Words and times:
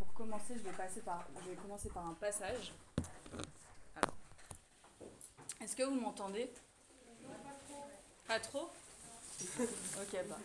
pour 0.00 0.14
commencer, 0.14 0.54
je 0.56 0.62
vais, 0.62 0.72
passer 0.72 1.02
par, 1.02 1.28
je 1.44 1.50
vais 1.50 1.56
commencer 1.56 1.90
par 1.90 2.06
un 2.06 2.14
passage. 2.14 2.72
Alors. 3.94 4.16
Est-ce 5.60 5.76
que 5.76 5.82
vous 5.82 6.00
m'entendez? 6.00 6.50
Pas 8.26 8.40
trop 8.40 8.70
Ok, 9.98 10.16
bah. 10.26 10.38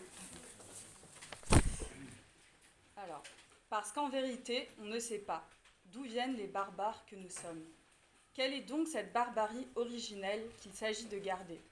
Alors, 2.98 3.22
parce 3.70 3.92
qu'en 3.92 4.10
vérité, 4.10 4.68
on 4.78 4.84
ne 4.84 4.98
sait 4.98 5.20
pas 5.20 5.42
d'où 5.86 6.02
viennent 6.02 6.36
les 6.36 6.48
barbares 6.48 7.06
que 7.06 7.16
nous 7.16 7.30
sommes. 7.30 7.64
Quelle 8.34 8.52
est 8.52 8.64
donc 8.64 8.86
cette 8.88 9.14
barbarie 9.14 9.66
originelle 9.74 10.46
qu'il 10.60 10.74
s'agit 10.74 11.06
de 11.06 11.18
garder? 11.18 11.62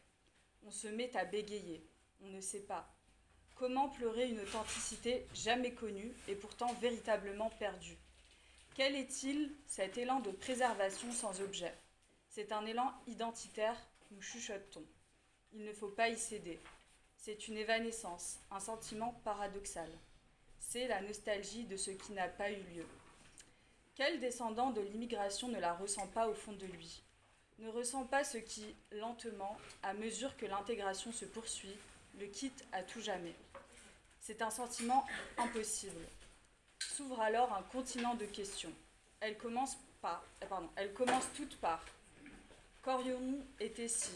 On 0.67 0.71
se 0.71 0.89
met 0.89 1.15
à 1.15 1.27
bégayer, 1.27 1.87
on 2.23 2.29
ne 2.29 2.41
sait 2.41 2.61
pas. 2.61 2.94
Comment 3.57 3.89
pleurer 3.89 4.29
une 4.29 4.41
authenticité 4.41 5.25
jamais 5.33 5.73
connue 5.73 6.13
et 6.27 6.35
pourtant 6.35 6.73
véritablement 6.81 7.51
perdue? 7.51 7.97
Quel 8.75 8.97
est-il 8.97 9.53
cet 9.69 9.97
élan 9.97 10.19
de 10.19 10.33
préservation 10.33 11.13
sans 11.13 11.41
objet? 11.41 11.73
C'est 12.29 12.51
un 12.51 12.67
élan 12.67 12.93
identitaire, 13.07 13.77
nous 14.11 14.21
chuchote-t-on. 14.21 14.83
Il 15.53 15.65
ne 15.65 15.73
faut 15.73 15.89
pas 15.89 16.09
y 16.09 16.19
céder. 16.19 16.59
C'est 17.17 17.47
une 17.47 17.57
évanescence, 17.57 18.41
un 18.51 18.59
sentiment 18.59 19.13
paradoxal. 19.25 19.89
C'est 20.59 20.89
la 20.89 21.01
nostalgie 21.03 21.65
de 21.65 21.77
ce 21.77 21.93
qui 21.93 22.13
n'a 22.13 22.27
pas 22.27 22.51
eu 22.51 22.61
lieu. 22.75 22.87
Quel 23.95 24.19
descendant 24.19 24.71
de 24.71 24.81
l'immigration 24.81 25.47
ne 25.47 25.61
la 25.61 25.75
ressent 25.75 26.09
pas 26.09 26.27
au 26.27 26.35
fond 26.35 26.55
de 26.55 26.67
lui? 26.67 27.05
Ne 27.61 27.69
ressent 27.69 28.05
pas 28.05 28.25
ce 28.25 28.39
qui, 28.39 28.75
lentement, 28.91 29.57
à 29.85 29.95
mesure 29.95 30.37
que 30.37 30.47
l'intégration 30.47 31.13
se 31.13 31.25
poursuit, 31.25 31.77
le 32.19 32.27
quitte 32.27 32.65
à 32.73 32.83
tout 32.83 33.01
jamais. 33.01 33.35
C'est 34.27 34.41
un 34.41 34.49
sentiment 34.49 35.05
impossible. 35.37 36.01
S'ouvre 36.79 37.21
alors 37.21 37.53
un 37.53 37.63
continent 37.65 38.15
de 38.15 38.25
questions. 38.25 38.73
Elle 39.21 39.37
commence 39.37 39.77
par, 40.01 40.25
eh, 40.41 40.47
pardon, 40.47 40.71
elle 40.77 40.95
commence 40.95 41.27
toutes 41.37 41.59
par 41.59 41.85
qu'aurions-nous 42.83 43.45
été 43.61 43.87
si 43.87 44.13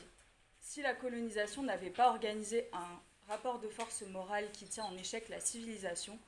Si 0.63 0.81
la 0.81 0.95
colonisation 0.95 1.63
n'avait 1.63 1.91
pas 1.91 2.09
organisé 2.09 2.71
un 2.73 3.03
rapport 3.29 3.59
de 3.59 3.69
force 3.69 4.01
morale 4.01 4.51
qui 4.55 4.65
tient 4.65 4.85
en 4.85 4.97
échec 4.97 5.29
la 5.29 5.41
civilisation, 5.41 6.19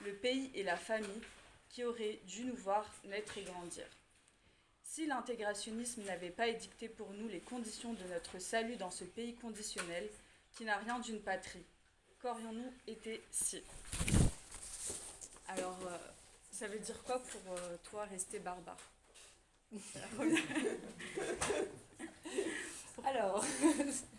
le 0.00 0.14
pays 0.14 0.50
et 0.56 0.64
la 0.64 0.76
famille 0.76 1.22
qui 1.68 1.84
auraient 1.84 2.18
dû 2.26 2.44
nous 2.44 2.56
voir 2.56 2.92
naître 3.04 3.38
et 3.38 3.44
grandir? 3.44 3.86
Si 4.82 5.06
l'intégrationnisme 5.06 6.02
n'avait 6.02 6.30
pas 6.30 6.48
édicté 6.48 6.88
pour 6.88 7.12
nous 7.12 7.28
les 7.28 7.40
conditions 7.40 7.92
de 7.92 8.04
notre 8.08 8.40
salut 8.40 8.74
dans 8.74 8.90
ce 8.90 9.04
pays 9.04 9.36
conditionnel, 9.36 10.10
qui 10.56 10.64
n'a 10.64 10.78
rien 10.78 10.98
d'une 10.98 11.22
patrie. 11.22 11.64
Qu'aurions-nous 12.20 12.72
été 12.88 13.22
si? 13.30 13.62
Alors, 15.46 15.78
euh, 15.86 15.96
ça 16.50 16.66
veut 16.66 16.80
dire 16.80 17.00
quoi 17.04 17.20
pour 17.20 17.40
euh, 17.52 17.76
toi 17.88 18.06
rester 18.06 18.40
barbare? 18.40 18.76
Alors, 23.04 23.44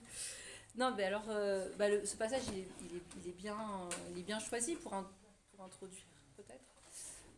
non, 0.76 0.94
mais 0.96 1.04
alors, 1.04 1.26
euh, 1.28 1.68
bah, 1.78 1.88
ce 2.06 2.16
passage, 2.16 2.44
il 2.48 2.60
est, 3.28 3.34
bien, 3.34 3.58
il 4.12 4.20
est 4.20 4.24
bien 4.24 4.40
choisi 4.40 4.76
pour, 4.76 4.92
pour 5.52 5.66
introduire, 5.66 6.06
peut-être. 6.38 6.64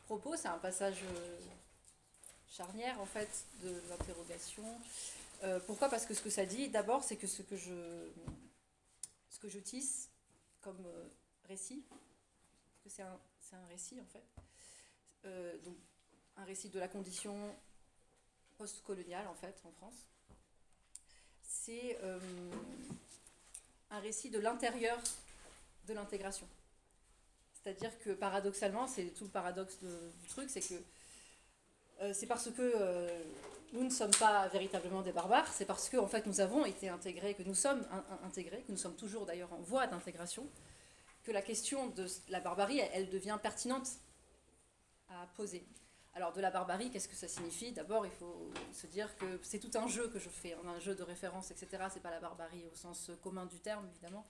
Propos, 0.05 0.35
c'est 0.37 0.49
un 0.49 0.59
passage 0.59 0.99
charnière, 2.47 3.01
en 3.01 3.07
fait, 3.07 3.45
de 3.63 3.81
l'interrogation. 3.89 4.63
pourquoi? 5.65 5.89
Parce 5.89 6.05
que 6.05 6.13
ce 6.13 6.21
que 6.21 6.29
ça 6.29 6.45
dit, 6.45 6.69
d'abord, 6.69 7.03
c'est 7.03 7.15
que 7.15 7.25
ce 7.25 7.41
que 7.41 7.57
je 7.57 8.07
ce 9.31 9.39
que 9.39 9.49
je 9.49 9.57
tisse 9.57 10.10
comme 10.61 10.85
euh, 10.85 11.07
récit, 11.47 11.83
parce 11.89 12.83
que 12.83 12.89
c'est 12.89 13.01
un, 13.01 13.19
un, 13.53 13.67
récit 13.67 13.99
en 13.99 14.05
fait, 14.05 14.23
euh, 15.25 15.57
donc 15.59 15.75
un 16.37 16.43
récit 16.45 16.69
de 16.69 16.79
la 16.79 16.87
condition 16.87 17.35
post-coloniale 18.57 19.27
en 19.27 19.33
fait 19.33 19.59
en 19.65 19.71
France. 19.71 20.05
C'est 21.43 21.97
euh, 22.01 22.19
un 23.89 23.99
récit 23.99 24.29
de 24.29 24.39
l'intérieur 24.39 24.99
de 25.87 25.93
l'intégration. 25.93 26.47
C'est-à-dire 27.53 27.97
que 27.99 28.11
paradoxalement, 28.11 28.87
c'est 28.87 29.07
tout 29.13 29.25
le 29.25 29.29
paradoxe 29.29 29.77
du 29.79 30.27
truc, 30.29 30.49
c'est 30.49 30.61
que 30.61 32.13
c'est 32.13 32.25
parce 32.25 32.49
que 32.49 33.23
nous 33.73 33.83
ne 33.83 33.89
sommes 33.89 34.11
pas 34.11 34.47
véritablement 34.49 35.01
des 35.01 35.11
barbares, 35.11 35.51
c'est 35.53 35.65
parce 35.65 35.89
que 35.89 35.97
en 35.97 36.07
fait, 36.07 36.25
nous 36.25 36.41
avons 36.41 36.65
été 36.65 36.89
intégrés, 36.89 37.33
que 37.33 37.43
nous 37.43 37.55
sommes 37.55 37.85
intégrés, 38.23 38.63
que 38.63 38.71
nous 38.71 38.77
sommes 38.77 38.95
toujours 38.95 39.25
d'ailleurs 39.25 39.51
en 39.53 39.61
voie 39.61 39.87
d'intégration, 39.87 40.47
que 41.23 41.31
la 41.31 41.41
question 41.41 41.87
de 41.89 42.05
la 42.29 42.39
barbarie, 42.39 42.79
elle, 42.79 43.09
devient 43.09 43.37
pertinente 43.41 43.87
à 45.09 45.27
poser. 45.35 45.65
Alors 46.13 46.33
de 46.33 46.41
la 46.41 46.51
barbarie, 46.51 46.91
qu'est-ce 46.91 47.07
que 47.07 47.15
ça 47.15 47.29
signifie? 47.29 47.71
D'abord, 47.71 48.05
il 48.05 48.11
faut 48.11 48.51
se 48.73 48.87
dire 48.87 49.15
que 49.17 49.39
c'est 49.43 49.59
tout 49.59 49.71
un 49.77 49.87
jeu 49.87 50.09
que 50.09 50.19
je 50.19 50.27
fais, 50.29 50.53
un 50.65 50.79
jeu 50.79 50.93
de 50.93 51.03
référence, 51.03 51.51
etc. 51.51 51.85
C'est 51.93 52.01
pas 52.01 52.11
la 52.11 52.19
barbarie 52.19 52.67
au 52.71 52.75
sens 52.75 53.11
commun 53.21 53.45
du 53.45 53.59
terme, 53.59 53.87
évidemment. 53.87 54.27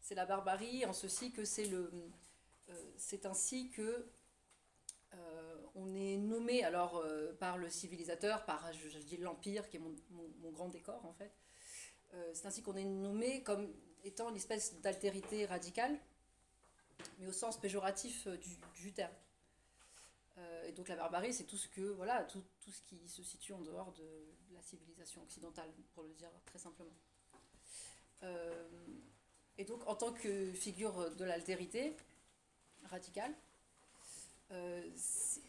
C'est 0.00 0.14
la 0.14 0.26
barbarie 0.26 0.84
en 0.86 0.92
ceci 0.92 1.32
que 1.32 1.44
c'est 1.44 1.66
le, 1.66 1.90
euh, 2.68 2.92
c'est 2.96 3.26
ainsi 3.26 3.70
que 3.70 4.06
euh, 5.14 5.53
on 5.74 5.94
est 5.94 6.16
nommé 6.16 6.62
alors 6.64 6.96
euh, 6.98 7.32
par 7.34 7.58
le 7.58 7.68
civilisateur, 7.68 8.44
par 8.44 8.70
l'empire 9.18 9.68
qui 9.68 9.76
est 9.76 9.80
mon, 9.80 10.50
grand 10.52 10.68
décor 10.68 11.04
en 11.04 11.12
fait. 11.12 11.32
Euh, 12.14 12.30
c'est 12.32 12.46
ainsi 12.46 12.62
qu'on 12.62 12.76
est 12.76 12.84
nommé 12.84 13.42
comme 13.42 13.72
étant 14.04 14.30
une 14.30 14.36
espèce 14.36 14.80
d'altérité 14.80 15.46
radicale, 15.46 15.98
mais 17.18 17.26
au 17.26 17.32
sens 17.32 17.58
péjoratif 17.58 18.28
du, 18.74 18.92
terme. 18.92 19.12
et 20.66 20.72
donc 20.72 20.88
la 20.88 20.96
barbarie, 20.96 21.32
c'est 21.32 21.44
tout 21.44 21.56
ce 21.56 21.68
que 21.68 21.80
voilà, 21.80 22.22
tout, 22.24 22.42
ce 22.60 22.82
qui 22.82 23.08
se 23.08 23.22
situe 23.22 23.52
en 23.52 23.60
dehors 23.62 23.92
de 23.92 24.34
la 24.52 24.62
civilisation 24.62 25.22
occidentale, 25.22 25.70
pour 25.94 26.04
le 26.04 26.12
dire 26.12 26.30
très 26.44 26.58
simplement. 26.58 26.94
et 29.58 29.64
donc 29.64 29.86
en 29.88 29.96
tant 29.96 30.12
que 30.12 30.52
figure 30.52 31.10
de 31.16 31.24
l'altérité 31.24 31.96
radicale, 32.84 33.34
euh, 34.50 34.82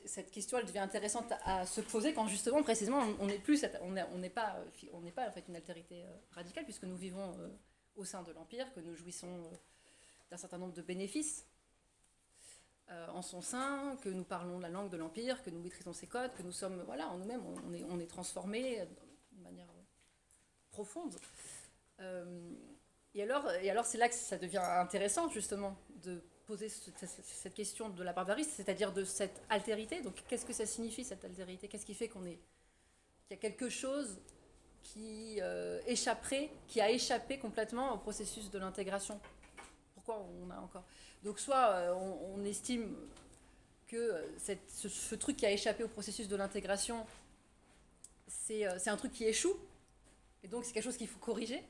cette 0.06 0.31
question 0.31 0.57
elle 0.57 0.66
devient 0.66 0.79
intéressante 0.79 1.33
à 1.44 1.66
se 1.66 1.81
poser 1.81 2.13
quand 2.13 2.28
justement 2.28 2.63
précisément 2.63 3.03
on 3.19 3.25
n'est 3.25 3.39
plus 3.39 3.66
on 3.81 3.91
n'est 3.91 4.29
pas 4.29 4.56
on 4.94 5.01
n'est 5.01 5.11
pas 5.11 5.28
en 5.28 5.31
fait 5.31 5.44
une 5.50 5.56
altérité 5.57 6.06
euh, 6.06 6.16
radicale 6.31 6.63
puisque 6.63 6.83
nous 6.83 6.95
vivons 6.95 7.34
euh, 7.39 7.50
au 7.97 8.05
sein 8.05 8.23
de 8.23 8.31
l'empire 8.31 8.73
que 8.73 8.79
nous 8.79 8.95
jouissons 8.95 9.51
d'un 10.31 10.38
certain 10.38 10.57
nombre 10.57 10.73
de 10.73 10.81
bénéfices 10.81 11.45
en 12.88 13.23
son 13.23 13.41
sein 13.41 13.97
que 14.03 14.09
nous 14.09 14.23
parlons 14.23 14.59
la 14.59 14.69
langue 14.69 14.89
de 14.89 14.97
l'empire 14.97 15.44
que 15.44 15.50
nous 15.50 15.59
maîtrisons 15.59 15.91
ses 15.91 16.07
codes 16.07 16.34
que 16.35 16.44
nous 16.44 16.51
sommes 16.51 16.81
voilà 16.84 17.09
en 17.09 17.17
nous-mêmes 17.17 17.41
on 17.67 17.73
est 17.73 17.84
on 17.89 18.00
est 18.00 18.09
transformé 18.09 18.85
de 19.31 19.41
manière 19.41 19.67
profonde. 20.69 21.16
Et 23.16 23.23
alors 23.23 23.51
et 23.53 23.69
alors 23.72 23.85
c'est 23.85 23.97
là 23.97 24.07
que 24.07 24.16
ça 24.16 24.38
devient 24.38 24.61
intéressant 24.61 25.29
justement 25.29 25.78
de 26.03 26.22
poser 26.45 26.69
cette 26.69 27.53
question 27.53 27.89
de 27.89 28.03
la 28.03 28.13
barbarie, 28.13 28.44
c'est-à-dire 28.44 28.94
de 28.94 29.03
cette 29.03 29.41
altérité. 29.50 30.01
Donc, 30.01 30.23
qu'est-ce 30.28 30.45
que 30.45 30.53
ça 30.53 30.66
signifie 30.66 31.03
cette 31.03 31.25
altérité? 31.25 31.67
Qu'est-ce 31.67 31.85
qui 31.85 31.94
fait 31.94 32.07
qu'on 32.07 32.25
est 32.25 32.39
qu'il 33.28 33.31
y 33.31 33.39
a 33.39 33.41
quelque 33.41 33.69
chose 33.69 34.19
qui 34.84 35.39
euh, 35.41 35.81
échapperait, 35.88 36.51
qui 36.67 36.79
a 36.79 36.91
échappé 36.91 37.39
complètement 37.39 37.94
au 37.94 37.97
processus 37.97 38.51
de 38.51 38.59
l'intégration? 38.59 39.19
Pourquoi 39.95 40.23
on 40.44 40.50
a 40.51 40.59
encore? 40.59 40.84
Donc, 41.23 41.39
soit 41.39 41.72
euh, 41.72 41.94
on, 41.94 42.44
estime 42.44 42.95
que 43.88 43.95
euh, 43.95 44.57
ce, 44.67 45.16
truc 45.16 45.38
qui 45.38 45.45
a 45.45 45.51
échappé 45.51 45.84
au 45.84 45.88
processus 45.88 46.28
de 46.28 46.35
l'intégration, 46.35 47.05
c'est 48.28 48.88
un 48.88 48.97
truc 48.97 49.11
qui 49.11 49.23
échoue, 49.23 49.55
et 50.44 50.47
donc 50.47 50.66
c'est 50.66 50.72
quelque 50.72 50.84
chose 50.84 50.97
qu'il 50.97 51.07
faut 51.07 51.19
corriger. 51.19 51.63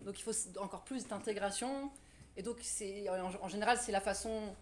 Donc, 0.00 0.18
il 0.18 0.22
faut 0.22 0.32
encore 0.58 0.82
plus 0.82 1.06
d'intégration, 1.06 1.92
et 2.36 2.42
donc, 2.42 2.58
en, 3.40 3.48
général, 3.48 3.78
c'est 3.78 3.92
la 3.92 4.00
façon 4.00 4.54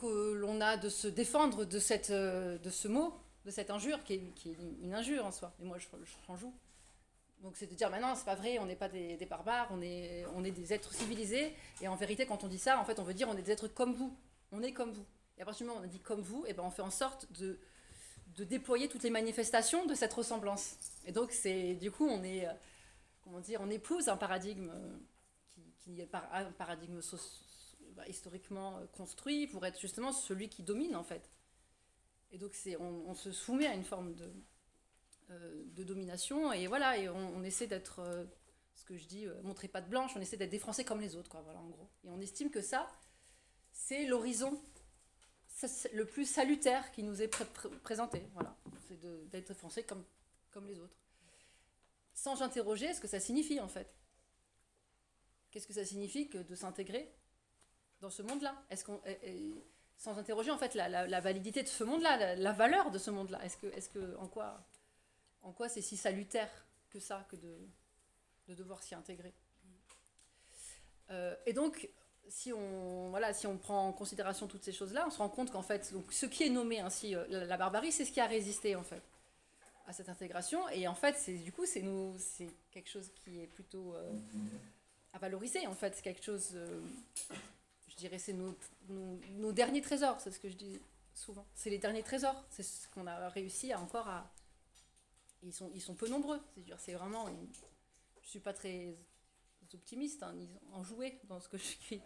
que 0.00 0.32
l'on 0.32 0.60
a 0.60 0.76
de 0.76 0.88
se 0.88 1.06
défendre 1.06 1.64
de, 1.64 1.78
cette, 1.78 2.10
euh, 2.10 2.58
de 2.58 2.70
ce 2.70 2.88
mot, 2.88 3.14
de 3.44 3.50
cette 3.50 3.70
injure, 3.70 4.02
qui 4.04 4.14
est, 4.14 4.20
qui 4.34 4.50
est 4.50 4.56
une 4.82 4.94
injure 4.94 5.24
en 5.24 5.30
soi. 5.30 5.52
Et 5.60 5.64
moi, 5.64 5.78
je, 5.78 5.86
je 6.04 6.36
joue. 6.36 6.52
Donc, 7.44 7.56
c'est 7.56 7.66
de 7.66 7.74
dire, 7.74 7.90
maintenant, 7.90 8.14
c'est 8.14 8.24
pas 8.24 8.34
vrai, 8.34 8.58
on 8.58 8.66
n'est 8.66 8.74
pas 8.74 8.88
des, 8.88 9.26
barbares, 9.28 9.68
on 9.70 9.82
est, 9.82 10.24
on 10.34 10.44
est 10.44 10.50
des 10.50 10.72
êtres 10.72 10.92
civilisés. 10.94 11.54
Et 11.82 11.88
en 11.88 11.94
vérité, 11.94 12.26
quand 12.26 12.42
on 12.42 12.48
dit 12.48 12.58
ça, 12.58 12.78
en 12.80 12.84
fait, 12.84 12.98
on 12.98 13.04
veut 13.04 13.14
dire, 13.14 13.28
on 13.28 13.36
est 13.36 13.42
des 13.42 13.52
êtres 13.52 13.68
comme 13.68 13.92
vous. 13.92 14.16
On 14.50 14.62
est 14.62 14.72
comme 14.72 14.92
vous. 14.92 15.04
Et 15.36 15.42
à 15.42 15.44
partir 15.44 15.66
du 15.66 15.68
moment 15.68 15.82
où 15.82 15.84
on 15.84 15.88
dit 15.88 16.00
comme 16.00 16.22
vous, 16.22 16.44
et 16.46 16.54
ben, 16.54 16.62
on 16.64 16.70
fait 16.70 16.82
en 16.82 16.90
sorte 16.90 17.30
de, 17.32 17.58
de 18.36 18.44
déployer 18.44 18.88
toutes 18.88 19.02
les 19.02 19.10
manifestations 19.10 19.84
de 19.84 19.94
cette 19.94 20.12
ressemblance. 20.14 20.76
Et 21.04 21.12
donc, 21.12 21.32
c'est 21.32 21.74
du 21.74 21.90
coup, 21.90 22.06
on 22.06 22.22
est, 22.24 22.46
euh, 22.46 22.52
comment 23.22 23.40
dire, 23.40 23.60
on 23.62 23.70
épouse 23.70 24.08
un 24.08 24.16
paradigme 24.16 24.70
euh, 24.70 24.96
qui 25.84 26.00
est 26.00 26.14
un 26.14 26.52
paradigme 26.52 27.00
bah, 27.94 28.08
historiquement 28.08 28.78
euh, 28.78 28.86
construit 28.86 29.46
pour 29.46 29.64
être 29.66 29.80
justement 29.80 30.12
celui 30.12 30.48
qui 30.48 30.62
domine 30.62 30.96
en 30.96 31.04
fait. 31.04 31.30
Et 32.32 32.38
donc 32.38 32.56
on, 32.80 33.14
se 33.14 33.30
soumet 33.30 33.66
à 33.66 33.74
une 33.74 33.84
forme 33.84 34.14
de, 34.14 34.32
euh, 35.30 35.64
de 35.66 35.84
domination 35.84 36.52
et 36.52 36.66
voilà, 36.66 36.98
et 36.98 37.08
on, 37.08 37.44
essaie 37.44 37.68
d'être, 37.68 38.00
euh, 38.00 38.24
ce 38.74 38.84
que 38.84 38.96
je 38.96 39.06
dis, 39.06 39.26
montrer 39.44 39.68
pas 39.68 39.80
de 39.80 39.88
blanche, 39.88 40.12
on 40.16 40.20
essaie 40.20 40.36
d'être 40.36 40.50
des 40.50 40.58
Français 40.58 40.84
comme 40.84 41.00
les 41.00 41.14
autres, 41.14 41.30
quoi, 41.30 41.42
voilà 41.42 41.60
en 41.60 41.68
gros. 41.68 41.88
Et 42.02 42.10
on 42.10 42.20
estime 42.20 42.50
que 42.50 42.60
ça, 42.60 42.88
c'est 43.70 44.06
l'horizon, 44.06 44.60
le 45.92 46.04
plus 46.04 46.28
salutaire 46.28 46.90
qui 46.90 47.04
nous 47.04 47.22
est 47.22 47.28
présenté. 47.84 48.26
Voilà, 48.32 48.56
c'est 48.88 49.00
d'être 49.30 49.54
français 49.54 49.84
comme, 49.84 50.04
comme 50.50 50.66
les 50.66 50.80
autres. 50.80 50.96
Sans 52.14 52.42
interroger 52.42 52.92
ce 52.94 53.00
que 53.00 53.06
ça 53.06 53.20
signifie 53.20 53.60
en 53.60 53.68
fait. 53.68 53.94
Qu'est-ce 55.54 55.68
que 55.68 55.72
ça 55.72 55.84
signifie 55.84 56.28
que 56.28 56.38
de 56.38 56.54
s'intégrer 56.56 57.08
dans 58.00 58.10
ce 58.10 58.22
monde-là? 58.22 58.60
Est-ce 58.70 58.84
qu'on 58.84 59.00
sans 59.96 60.18
interroger 60.18 60.50
en 60.50 60.58
fait 60.58 60.74
la, 60.74 61.20
validité 61.20 61.62
de 61.62 61.68
ce 61.68 61.84
monde-là, 61.84 62.34
la, 62.34 62.52
valeur 62.52 62.90
de 62.90 62.98
ce 62.98 63.12
monde-là 63.12 63.38
Est-ce 63.44 63.56
que, 63.56 63.68
est 63.68 63.92
que 63.92 64.16
en 64.16 64.26
quoi, 64.26 64.66
en 65.42 65.52
quoi 65.52 65.68
c'est 65.68 65.80
si 65.80 65.96
salutaire 65.96 66.50
que 66.90 66.98
ça 66.98 67.24
que 67.30 67.36
de, 67.36 67.68
de 68.48 68.54
devoir 68.54 68.82
s'y 68.82 68.96
intégrer? 68.96 69.32
Euh, 71.10 71.36
Et 71.46 71.52
donc 71.52 71.88
si 72.28 72.52
on, 72.52 73.10
voilà, 73.10 73.32
si 73.32 73.46
on 73.46 73.56
prend 73.56 73.86
en 73.86 73.92
considération 73.92 74.48
toutes 74.48 74.64
ces 74.64 74.72
choses-là, 74.72 75.04
on 75.06 75.10
se 75.10 75.18
rend 75.18 75.28
compte 75.28 75.52
qu'en 75.52 75.62
fait, 75.62 75.92
donc, 75.92 76.12
ce 76.12 76.26
qui 76.26 76.42
est 76.42 76.50
nommé 76.50 76.80
ainsi 76.80 77.14
euh, 77.14 77.24
la, 77.28 77.56
barbarie, 77.56 77.92
c'est 77.92 78.04
ce 78.04 78.10
qui 78.10 78.20
a 78.20 78.26
résisté 78.26 78.74
en 78.74 78.82
fait 78.82 79.02
à 79.86 79.92
cette 79.92 80.08
intégration. 80.08 80.68
Et 80.70 80.88
en 80.88 80.96
fait, 80.96 81.16
c'est 81.16 81.34
du 81.34 81.52
coup, 81.52 81.64
c'est 81.64 81.82
nous, 81.82 82.16
c'est 82.18 82.50
quelque 82.72 82.88
chose 82.88 83.12
qui 83.14 83.40
est 83.40 83.46
plutôt 83.46 83.94
euh, 83.94 84.10
à 85.14 85.18
valoriser. 85.18 85.66
En 85.66 85.74
fait, 85.74 85.94
c'est 85.94 86.02
quelque 86.02 86.22
chose, 86.22 86.50
euh, 86.54 86.80
je 87.88 87.96
dirais, 87.96 88.18
c'est 88.18 88.34
nos, 88.34 88.54
nos, 88.88 89.52
derniers 89.52 89.80
trésors. 89.80 90.20
C'est 90.20 90.30
ce 90.30 90.38
que 90.38 90.50
je 90.50 90.56
dis 90.56 90.78
souvent. 91.14 91.46
C'est 91.54 91.70
les 91.70 91.78
derniers 91.78 92.02
trésors. 92.02 92.44
C'est 92.50 92.62
ce 92.62 92.88
qu'on 92.88 93.06
a 93.06 93.28
réussi 93.30 93.72
à 93.72 93.80
encore 93.80 94.08
à. 94.08 94.30
Ils 95.42 95.52
sont, 95.52 95.70
ils 95.74 95.80
sont 95.80 95.94
peu 95.94 96.08
nombreux. 96.08 96.40
C'est 96.54 96.64
c'est 96.78 96.92
vraiment. 96.92 97.26
Je 98.22 98.28
suis 98.28 98.40
pas 98.40 98.52
très 98.52 98.94
optimistes 99.72 100.22
hein, 100.22 100.34
en 100.72 100.82
jouer 100.82 101.18
dans 101.24 101.40
ce 101.40 101.48
que 101.48 101.58
je 101.58 101.64
suis. 101.64 102.02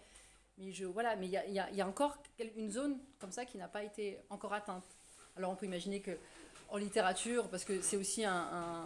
Mais 0.58 0.72
je, 0.72 0.84
voilà, 0.84 1.16
mais 1.16 1.26
il 1.26 1.30
y 1.30 1.36
a, 1.36 1.46
y, 1.46 1.76
y 1.76 1.80
a, 1.80 1.86
encore 1.86 2.20
une 2.56 2.70
zone 2.70 2.98
comme 3.18 3.30
ça 3.30 3.44
qui 3.44 3.58
n'a 3.58 3.68
pas 3.68 3.84
été 3.84 4.18
encore 4.28 4.52
atteinte. 4.52 4.84
Alors 5.36 5.52
on 5.52 5.56
peut 5.56 5.66
imaginer 5.66 6.00
que 6.00 6.18
en 6.68 6.76
littérature, 6.76 7.48
parce 7.48 7.64
que 7.64 7.80
c'est 7.80 7.96
aussi 7.96 8.24
un, 8.24 8.84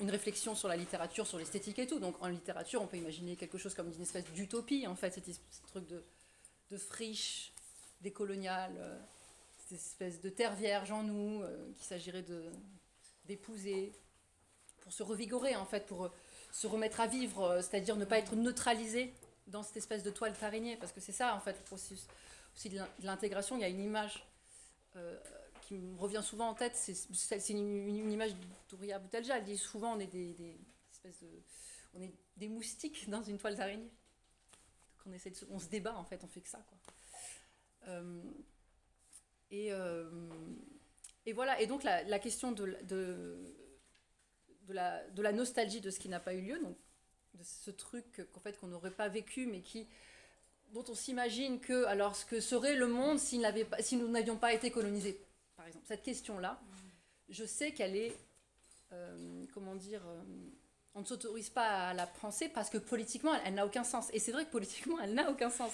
une 0.00 0.10
réflexion 0.10 0.54
sur 0.54 0.68
la 0.68 0.76
littérature, 0.76 1.26
sur 1.26 1.38
l'esthétique 1.38 1.78
et 1.78 1.86
tout. 1.86 1.98
Donc 1.98 2.16
en 2.22 2.28
littérature, 2.28 2.82
on 2.82 2.86
peut 2.86 2.96
imaginer 2.96 3.36
quelque 3.36 3.58
chose 3.58 3.74
comme 3.74 3.90
une 3.92 4.02
espèce 4.02 4.24
d'utopie, 4.32 4.86
en 4.86 4.96
fait, 4.96 5.12
cette 5.12 5.40
truc 5.68 5.86
de, 5.86 6.02
de 6.70 6.76
friche 6.76 7.52
décoloniale, 8.00 8.74
euh, 8.78 8.98
cette 9.58 9.78
espèce 9.78 10.20
de 10.20 10.28
terre 10.28 10.54
vierge 10.54 10.90
en 10.90 11.02
nous, 11.02 11.42
euh, 11.42 11.72
qu'il 11.76 11.86
s'agirait 11.86 12.24
d'épouser 13.24 13.92
pour 14.80 14.92
se 14.92 15.02
revigorer, 15.02 15.56
en 15.56 15.64
fait, 15.64 15.86
pour 15.86 16.10
se 16.52 16.66
remettre 16.66 17.00
à 17.00 17.06
vivre, 17.06 17.42
euh, 17.42 17.60
c'est-à-dire 17.60 17.96
ne 17.96 18.04
pas 18.04 18.18
être 18.18 18.36
neutralisé 18.36 19.12
dans 19.48 19.62
cette 19.62 19.76
espèce 19.76 20.02
de 20.02 20.10
toile 20.10 20.32
d'araignée, 20.40 20.76
parce 20.76 20.92
que 20.92 21.00
c'est 21.00 21.12
ça 21.12 21.34
en 21.34 21.40
fait 21.40 21.52
le 21.52 21.64
processus 21.64 22.06
aussi 22.54 22.68
de 22.68 22.80
l'intégration. 23.02 23.56
Il 23.56 23.62
y 23.62 23.64
a 23.64 23.68
une 23.68 23.82
image 23.82 24.24
euh, 24.96 25.18
qui 25.66 25.78
me 25.78 25.98
revient 25.98 26.22
souvent 26.22 26.48
en 26.48 26.54
tête, 26.54 26.76
c'est 26.76 27.52
une, 27.52 28.10
image 28.10 28.34
d'Ouria 28.68 28.98
Boutelja. 28.98 29.38
Elle 29.38 29.44
dit 29.44 29.58
souvent 29.58 29.96
on 29.96 30.00
est 30.00 30.06
des, 30.06 30.56
espèces 30.92 31.20
de, 31.20 31.28
on 31.94 32.02
est 32.02 32.12
des 32.36 32.48
moustiques 32.48 33.08
dans 33.10 33.22
une 33.22 33.38
toile 33.38 33.56
d'araignée. 33.56 33.90
On, 35.06 35.12
on 35.50 35.58
se 35.58 35.68
débat 35.68 35.96
en 35.96 36.04
fait, 36.04 36.22
on 36.24 36.28
fait 36.28 36.40
que 36.40 36.48
ça. 36.48 36.64
Quoi. 36.68 36.78
Euh, 37.88 38.22
et, 39.50 39.70
et 41.26 41.32
voilà, 41.32 41.60
et 41.60 41.66
donc 41.66 41.84
la, 41.84 42.18
question 42.18 42.52
de, 42.52 42.76
de 42.84 43.54
de 44.68 44.72
la, 44.72 45.02
de 45.10 45.22
la 45.22 45.32
nostalgie 45.32 45.80
de 45.80 45.90
ce 45.90 45.98
qui 45.98 46.08
n'a 46.08 46.20
pas 46.20 46.34
eu 46.34 46.40
lieu, 46.40 46.58
donc 46.60 46.76
de 47.34 47.42
ce 47.42 47.70
truc 47.70 48.26
qu'en 48.32 48.40
fait 48.40 48.58
qu'on 48.58 48.68
n'aurait 48.68 48.90
pas 48.90 49.08
vécu, 49.08 49.46
mais 49.46 49.60
qui 49.60 49.86
dont 50.72 50.84
on 50.88 50.94
s'imagine 50.94 51.60
que 51.60 51.84
alors 51.84 52.16
ce 52.16 52.24
que 52.24 52.40
serait 52.40 52.74
le 52.74 52.88
monde 52.88 53.18
si 53.18 53.38
nous 53.38 54.08
n'avions 54.08 54.36
pas 54.36 54.52
été 54.52 54.70
colonisés, 54.70 55.20
par 55.64 55.68
exemple. 55.68 55.86
Cette 55.88 56.02
question-là, 56.02 56.60
je 57.30 57.44
sais 57.46 57.72
qu'elle 57.72 57.96
est, 57.96 58.14
euh, 58.92 59.44
comment 59.54 59.74
dire, 59.74 60.02
euh, 60.06 60.22
on 60.94 61.00
ne 61.00 61.06
s'autorise 61.06 61.48
pas 61.48 61.88
à 61.88 61.94
la 61.94 62.06
penser 62.06 62.50
parce 62.50 62.68
que 62.68 62.76
politiquement, 62.76 63.32
elle, 63.46 63.54
n'a 63.54 63.64
aucun 63.64 63.82
sens. 63.82 64.10
Et 64.12 64.18
c'est 64.18 64.32
vrai 64.32 64.44
que 64.44 64.50
politiquement, 64.50 65.00
elle 65.00 65.14
n'a 65.14 65.30
aucun 65.30 65.48
sens. 65.48 65.72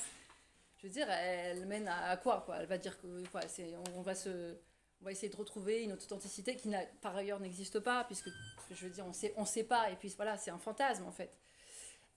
Je 0.79 0.87
veux 0.87 0.93
dire, 0.93 1.11
elle 1.11 1.67
mène 1.67 1.89
à, 1.89 2.17
quoi, 2.17 2.47
Elle 2.61 2.67
va 2.67 2.79
dire 2.79 3.01
que 3.01 3.25
on 3.35 4.03
va 4.03 5.13
essayer 5.13 5.29
de 5.29 5.37
retrouver 5.37 5.83
une 5.83 5.93
authenticité 5.93 6.55
qui 6.55 6.71
par 7.03 7.17
ailleurs 7.17 7.41
n'existe 7.41 7.81
pas, 7.81 8.05
puisque 8.05 8.31
je 8.71 8.85
veux 8.85 8.91
dire, 8.91 9.05
on 9.07 9.13
sait, 9.13 9.35
on 9.37 9.45
sait 9.45 9.65
pas, 9.65 9.91
et 9.91 9.97
puis 9.97 10.13
voilà, 10.17 10.39
c'est 10.39 10.53
un 10.53 10.59
fantasme 10.59 11.05
en 11.05 11.13
fait. 11.13 11.37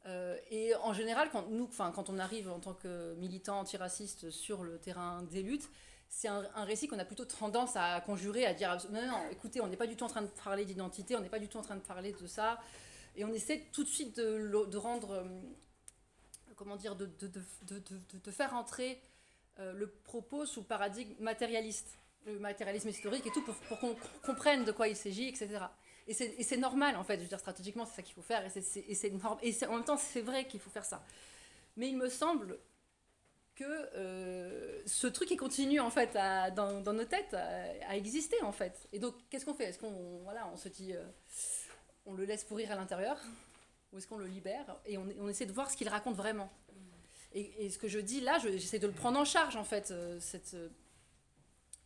Euh, 0.06 0.38
et 0.52 0.76
en 0.76 0.94
général, 0.94 1.30
quand, 1.32 1.48
nous, 1.50 1.68
quand 1.68 2.10
on 2.10 2.20
arrive 2.20 2.50
en 2.52 2.60
tant 2.60 2.74
que 2.74 3.16
militants 3.16 3.60
antiraciste 3.60 4.30
sur 4.30 4.64
le 4.64 4.78
terrain 4.78 5.24
des 5.24 5.42
luttes, 5.42 5.70
c'est 6.16 6.28
un, 6.28 6.64
récit 6.64 6.88
qu'on 6.88 7.00
a 7.00 7.06
plutôt 7.06 7.26
tendance 7.26 7.76
à 7.76 8.00
conjurer, 8.02 8.46
à 8.46 8.54
dire 8.54 8.78
non, 8.92 9.06
non, 9.06 9.30
écoutez, 9.32 9.62
on 9.62 9.68
n'est 9.68 9.78
pas 9.78 9.88
du 9.88 9.96
tout 9.96 10.06
en 10.06 10.10
train 10.10 10.22
de 10.22 10.28
parler 10.28 10.64
d'identité, 10.64 11.16
on 11.16 11.20
n'est 11.20 11.30
pas 11.30 11.40
du 11.40 11.48
tout 11.48 11.58
en 11.58 11.64
train 11.64 11.76
de 11.76 11.82
parler 11.82 12.14
de 12.14 12.28
ça. 12.28 12.62
Et 13.16 13.26
on 13.26 13.34
essaie 13.34 13.64
tout 13.74 13.84
de 13.84 13.90
suite 13.90 14.16
de, 14.18 14.66
de 14.66 14.78
rendre, 14.78 15.12
euh, 15.12 15.24
comment 16.56 16.76
dire, 16.76 16.96
de, 16.96 17.08
de, 17.20 17.32
de 18.24 18.32
faire 18.32 18.54
entrer 18.54 19.02
euh, 19.60 19.74
le 19.74 19.88
propos 19.88 20.46
sous 20.46 20.64
paradigme 20.64 21.14
matérialiste 21.20 21.98
le 22.26 22.40
matérialisme 22.40 22.88
historique 22.88 23.28
et 23.28 23.32
tout 23.32 23.42
pour, 23.42 23.56
pour 23.56 23.80
qu'on 23.80 23.98
comprenne 24.24 24.64
de 24.64 24.72
quoi 24.72 24.88
il 24.88 24.96
s'agit, 24.96 25.28
etc. 25.28 25.66
Et 26.08 26.14
c'est 26.14 26.58
normal, 26.58 26.96
en 26.96 27.04
fait, 27.04 27.16
je 27.18 27.22
veux 27.22 27.28
dire, 27.28 27.40
stratégiquement, 27.40 27.86
c'est 27.86 27.98
ça 27.98 28.02
qu'il 28.02 28.14
faut 28.14 28.22
faire, 28.22 28.46
et 28.46 28.62
c'est 28.62 28.86
et 28.90 29.68
en 29.68 29.76
même 29.76 29.84
temps, 29.84 29.98
c'est 29.98 30.22
vrai 30.22 30.46
qu'il 30.48 30.62
faut 30.62 30.70
faire 30.70 30.86
ça. 30.86 31.04
Mais 31.76 31.90
il 31.90 31.98
me 31.98 32.08
semble 32.08 32.60
que 33.56 33.64
euh, 33.96 34.82
ce 34.86 35.08
truc, 35.08 35.30
il 35.32 35.38
continue, 35.38 35.80
en 35.80 35.90
fait, 35.90 36.16
à, 36.16 36.52
dans, 36.52 36.82
dans, 36.82 36.94
nos 36.94 37.06
têtes, 37.06 37.34
à, 37.34 37.96
exister, 37.96 38.42
en 38.42 38.52
fait. 38.52 38.88
Et 38.92 39.00
donc, 39.00 39.16
qu'est-ce 39.30 39.46
qu'on 39.46 39.54
fait? 39.54 39.66
Est-ce 39.66 39.80
qu'on 39.80 40.22
voilà, 40.24 40.48
on 40.52 40.58
se 40.58 40.70
dit, 40.70 40.94
euh, 40.94 41.04
on 42.06 42.14
le 42.14 42.26
laisse 42.26 42.44
pourrir 42.44 42.72
à 42.72 42.76
l'intérieur, 42.76 43.20
ou 43.92 43.98
est-ce 43.98 44.08
qu'on 44.08 44.18
le 44.18 44.28
libère? 44.28 44.78
Et 44.86 44.98
on, 44.98 45.08
on, 45.20 45.30
essaie 45.30 45.46
de 45.46 45.52
voir 45.52 45.70
ce 45.70 45.78
qu'il 45.78 45.90
raconte 45.90 46.16
vraiment. 46.16 46.52
Et, 47.36 47.70
ce 47.72 47.80
que 47.80 47.88
je 47.88 48.00
dis 48.00 48.22
là, 48.22 48.38
j'essaie 48.40 48.78
de 48.78 48.86
le 48.88 48.94
prendre 48.94 49.20
en 49.20 49.26
charge, 49.26 49.56
en 49.56 49.64
fait, 49.64 49.92
euh, 49.92 50.20
cette 50.20 50.56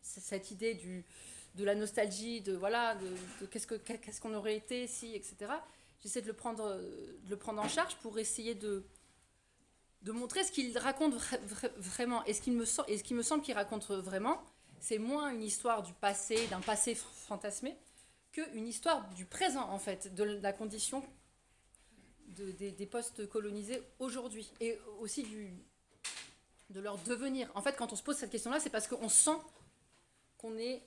cette 0.02 0.50
idée 0.50 0.74
du, 0.74 1.04
de 1.54 1.64
la 1.64 1.74
nostalgie, 1.74 2.40
de 2.40 2.54
voilà, 2.54 2.94
de, 2.94 3.46
qu'est-ce 3.46 3.66
qu'est-ce 3.66 4.20
qu'on 4.20 4.34
aurait 4.34 4.56
été 4.56 4.86
si, 4.86 5.14
etc. 5.14 5.52
J'essaie 6.02 6.22
de 6.22 6.26
le 6.26 6.32
prendre, 6.32 6.76
de 6.76 7.30
le 7.30 7.36
prendre 7.36 7.60
en 7.60 7.68
charge 7.68 7.96
pour 7.96 8.18
essayer 8.18 8.54
de, 8.54 8.84
de 10.02 10.12
montrer 10.12 10.44
ce 10.44 10.52
qu'il 10.52 10.76
raconte 10.78 11.14
vraiment. 11.76 12.24
Et 12.24 12.34
ce 12.34 12.40
qu'il 12.40 12.54
me, 12.54 12.64
qui 13.02 13.14
me 13.14 13.22
semble 13.22 13.42
qu'il 13.42 13.54
raconte 13.54 13.90
vraiment, 13.90 14.42
c'est 14.80 14.98
moins 14.98 15.30
une 15.30 15.42
histoire 15.42 15.82
du 15.82 15.92
passé, 15.92 16.46
d'un 16.48 16.60
passé 16.60 16.94
fantasmé, 16.94 17.76
qu'une 18.32 18.66
histoire 18.66 19.08
du 19.10 19.24
présent, 19.24 19.68
en 19.70 19.78
fait, 19.78 20.14
de 20.14 20.24
la 20.24 20.52
condition 20.52 21.04
de, 22.28 22.52
des, 22.52 22.70
des 22.70 22.86
postes 22.86 23.28
colonisés 23.28 23.82
aujourd'hui. 23.98 24.52
Et 24.60 24.78
aussi 25.00 25.22
du, 25.24 25.52
de 26.70 26.80
leur 26.80 26.98
devenir. 26.98 27.50
En 27.54 27.62
fait, 27.62 27.76
quand 27.76 27.92
on 27.92 27.96
se 27.96 28.02
pose 28.02 28.16
cette 28.16 28.30
question-là, 28.30 28.60
c'est 28.60 28.70
parce 28.70 28.86
qu'on 28.86 29.08
sent 29.08 29.36
qu'on 30.36 30.56
est 30.58 30.82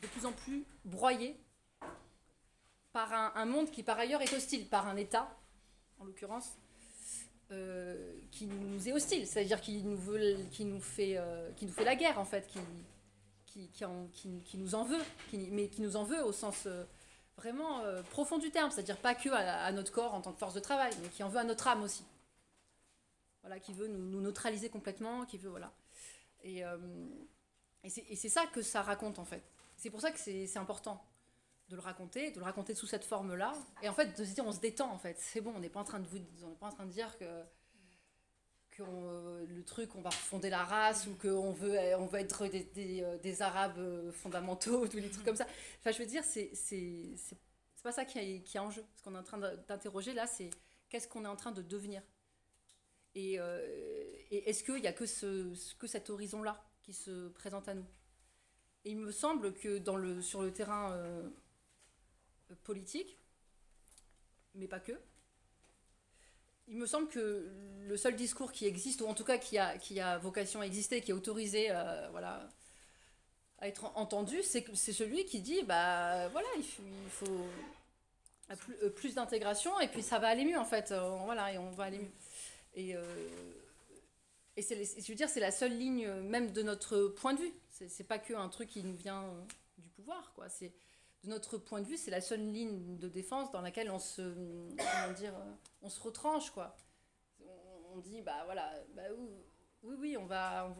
de 0.00 0.06
plus 0.06 0.26
en 0.26 0.32
plus 0.32 0.64
broyé 0.84 1.36
par 2.92 3.12
un, 3.12 3.44
monde 3.44 3.70
qui 3.70 3.82
par 3.82 3.98
ailleurs 3.98 4.22
est 4.22 4.32
hostile, 4.32 4.68
par 4.68 4.86
un 4.86 4.96
État, 4.96 5.36
en 5.98 6.04
l'occurrence, 6.04 6.56
euh, 7.50 8.14
qui 8.30 8.46
nous 8.46 8.88
est 8.88 8.92
hostile, 8.92 9.26
c'est-à-dire 9.26 9.60
qui 9.60 9.82
nous, 9.82 9.96
veut, 9.96 10.36
qui, 10.50 10.64
nous 10.64 10.80
fait, 10.80 11.16
euh, 11.16 11.50
qui 11.56 11.66
nous 11.66 11.72
fait 11.72 11.84
la 11.84 11.96
guerre 11.96 12.18
en 12.18 12.24
fait, 12.24 12.46
qui, 12.46 12.58
qui, 13.46 13.70
qui, 14.12 14.40
qui 14.44 14.58
nous 14.58 14.74
en 14.74 14.84
veut, 14.84 15.02
mais 15.32 15.68
qui 15.68 15.80
nous 15.80 15.96
en 15.96 16.04
veut 16.04 16.22
au 16.22 16.32
sens 16.32 16.64
euh, 16.66 16.84
vraiment 17.36 17.82
profond 18.10 18.38
du 18.38 18.50
terme, 18.50 18.70
c'est-à-dire 18.70 18.98
pas 18.98 19.14
que 19.14 19.30
à, 19.30 19.70
notre 19.72 19.92
corps 19.92 20.14
en 20.14 20.20
tant 20.20 20.32
que 20.32 20.38
force 20.38 20.54
de 20.54 20.60
travail, 20.60 20.92
mais 21.02 21.08
qui 21.08 21.22
en 21.22 21.28
veut 21.28 21.38
à 21.38 21.44
notre 21.44 21.68
âme 21.68 21.82
aussi. 21.82 22.04
Voilà, 23.42 23.60
qui 23.60 23.72
veut 23.72 23.86
nous, 23.86 24.10
nous 24.10 24.20
neutraliser 24.20 24.68
complètement, 24.68 25.24
qui 25.24 25.38
veut 25.38 25.48
voilà. 25.48 25.72
Et 26.42 26.62
et 27.84 28.16
c'est 28.16 28.28
ça 28.28 28.46
que 28.46 28.60
ça 28.60 28.82
raconte 28.82 29.18
en 29.18 29.24
fait. 29.24 29.42
C'est 29.76 29.90
pour 29.90 30.00
ça 30.00 30.10
que 30.10 30.18
c'est 30.18 30.56
important 30.56 31.02
de 31.68 31.76
le 31.76 31.82
raconter, 31.82 32.30
de 32.30 32.38
le 32.38 32.44
raconter 32.44 32.74
sous 32.74 32.86
cette 32.86 33.04
forme-là. 33.04 33.52
Et 33.82 33.88
en 33.88 33.94
fait, 33.94 34.18
de 34.18 34.24
se 34.24 34.34
dire, 34.34 34.46
on 34.46 34.52
se 34.52 34.60
détend 34.60 34.90
en 34.90 34.98
fait. 34.98 35.16
C'est 35.18 35.40
bon, 35.40 35.52
on 35.54 35.60
n'est 35.60 35.68
pas 35.68 35.80
en 35.80 35.84
train 35.84 36.00
de 36.00 36.06
vous, 36.06 36.18
on 36.44 36.54
pas 36.54 36.66
en 36.66 36.72
train 36.72 36.86
de 36.86 36.92
dire 36.92 37.16
que, 37.18 37.42
que 38.70 38.82
le 39.46 39.64
truc, 39.64 39.94
on 39.94 40.00
va 40.00 40.10
fonder 40.10 40.50
la 40.50 40.64
race 40.64 41.06
ou 41.06 41.14
qu'on 41.16 41.52
veut, 41.52 41.78
on 41.98 42.06
veut 42.06 42.20
être 42.20 42.46
des, 42.46 42.64
des, 42.64 43.02
euh, 43.02 43.40
Arabes 43.44 44.10
fondamentaux, 44.12 44.88
tous 44.88 44.96
les 44.98 45.10
trucs 45.10 45.24
comme 45.24 45.36
ça. 45.36 45.46
Enfin, 45.80 45.92
je 45.92 45.98
veux 45.98 46.06
dire, 46.06 46.24
c'est 46.24 46.52
pas 47.82 47.92
ça 47.92 48.04
qui 48.04 48.18
est, 48.18 48.42
qui 48.42 48.56
est 48.56 48.60
en 48.60 48.70
jeu. 48.70 48.84
Ce 48.96 49.02
qu'on 49.02 49.14
est 49.14 49.18
en 49.18 49.22
train 49.22 49.38
d'interroger 49.38 50.12
là, 50.14 50.26
c'est 50.26 50.50
qu'est-ce 50.88 51.08
qu'on 51.08 51.24
est 51.24 51.28
en 51.28 51.36
train 51.36 51.52
de 51.52 51.62
devenir? 51.62 52.02
Et, 53.14 53.38
euh, 53.38 53.60
et 54.30 54.48
est-ce 54.48 54.62
qu'il 54.62 54.80
n'y 54.80 54.86
a 54.86 54.92
que, 54.92 55.06
ce, 55.06 55.74
que 55.76 55.86
cet 55.86 56.10
horizon-là 56.10 56.62
qui 56.82 56.92
se 56.92 57.28
présente 57.28 57.68
à 57.68 57.74
nous? 57.74 57.86
Et 58.84 58.92
il 58.92 58.98
me 58.98 59.10
semble 59.10 59.54
que 59.54 59.78
dans 59.78 59.96
le, 59.96 60.22
sur 60.22 60.42
le 60.42 60.52
terrain 60.52 60.92
euh, 60.92 61.28
politique, 62.54 63.18
mais 64.54 64.68
pas 64.68 64.80
que, 64.80 64.92
il 66.70 66.76
me 66.76 66.86
semble 66.86 67.08
que 67.08 67.48
le 67.86 67.96
seul 67.96 68.14
discours 68.14 68.52
qui 68.52 68.66
existe, 68.66 69.00
ou 69.00 69.06
en 69.06 69.14
tout 69.14 69.24
cas 69.24 69.38
qui 69.38 69.58
a, 69.58 69.78
qui 69.78 70.00
a 70.00 70.18
vocation 70.18 70.60
à 70.60 70.66
exister, 70.66 71.00
qui 71.00 71.10
est 71.10 71.14
autorisé 71.14 71.68
euh, 71.70 72.08
voilà, 72.10 72.48
à 73.58 73.68
être 73.68 73.90
entendu, 73.96 74.42
c'est 74.42 74.92
celui 74.92 75.24
qui 75.24 75.40
dit 75.40 75.62
bah 75.62 76.28
voilà, 76.28 76.46
il 76.56 76.64
faut, 77.10 77.26
euh, 78.82 78.90
plus 78.90 79.14
d'intégration 79.14 79.78
et 79.80 79.88
puis 79.88 80.02
ça 80.02 80.18
va 80.18 80.28
aller 80.28 80.44
mieux 80.44 80.58
en 80.58 80.64
fait. 80.64 80.92
Euh, 80.92 81.08
voilà, 81.24 81.52
et 81.52 81.58
on 81.58 81.70
va 81.70 81.84
aller 81.84 81.98
mieux. 81.98 82.12
Et, 82.74 82.94
et 84.56 84.62
c'est, 84.62 84.84
je 84.84 85.08
veux 85.08 85.16
dire, 85.16 85.28
c'est 85.28 85.40
la 85.40 85.50
seule 85.50 85.76
ligne 85.76 86.08
même 86.20 86.52
de 86.52 86.62
notre 86.62 87.08
point 87.08 87.34
de 87.34 87.40
vue. 87.40 87.52
C'est, 87.70 88.06
pas 88.06 88.18
que 88.18 88.34
un 88.34 88.48
truc 88.48 88.68
qui 88.68 88.84
nous 88.84 88.94
vient 88.94 89.24
du 89.78 89.88
pouvoir, 89.88 90.32
quoi. 90.34 90.48
De 91.24 91.28
notre 91.28 91.58
point 91.58 91.80
de 91.80 91.86
vue, 91.86 91.96
c'est 91.96 92.10
la 92.10 92.20
seule 92.20 92.40
ligne 92.40 92.96
de 92.98 93.08
défense 93.08 93.50
dans 93.50 93.60
laquelle 93.60 93.90
on 93.90 93.98
se, 93.98 94.22
comment 94.22 95.12
dire, 95.16 95.34
on 95.82 95.88
se 95.88 96.00
retranche, 96.00 96.50
quoi. 96.50 96.76
On, 97.94 97.98
dit, 97.98 98.22
bah 98.22 98.42
voilà, 98.44 98.72
bah, 98.94 99.02
oui, 99.82 99.96
oui, 99.98 100.16
on 100.16 100.26
va. 100.26 100.74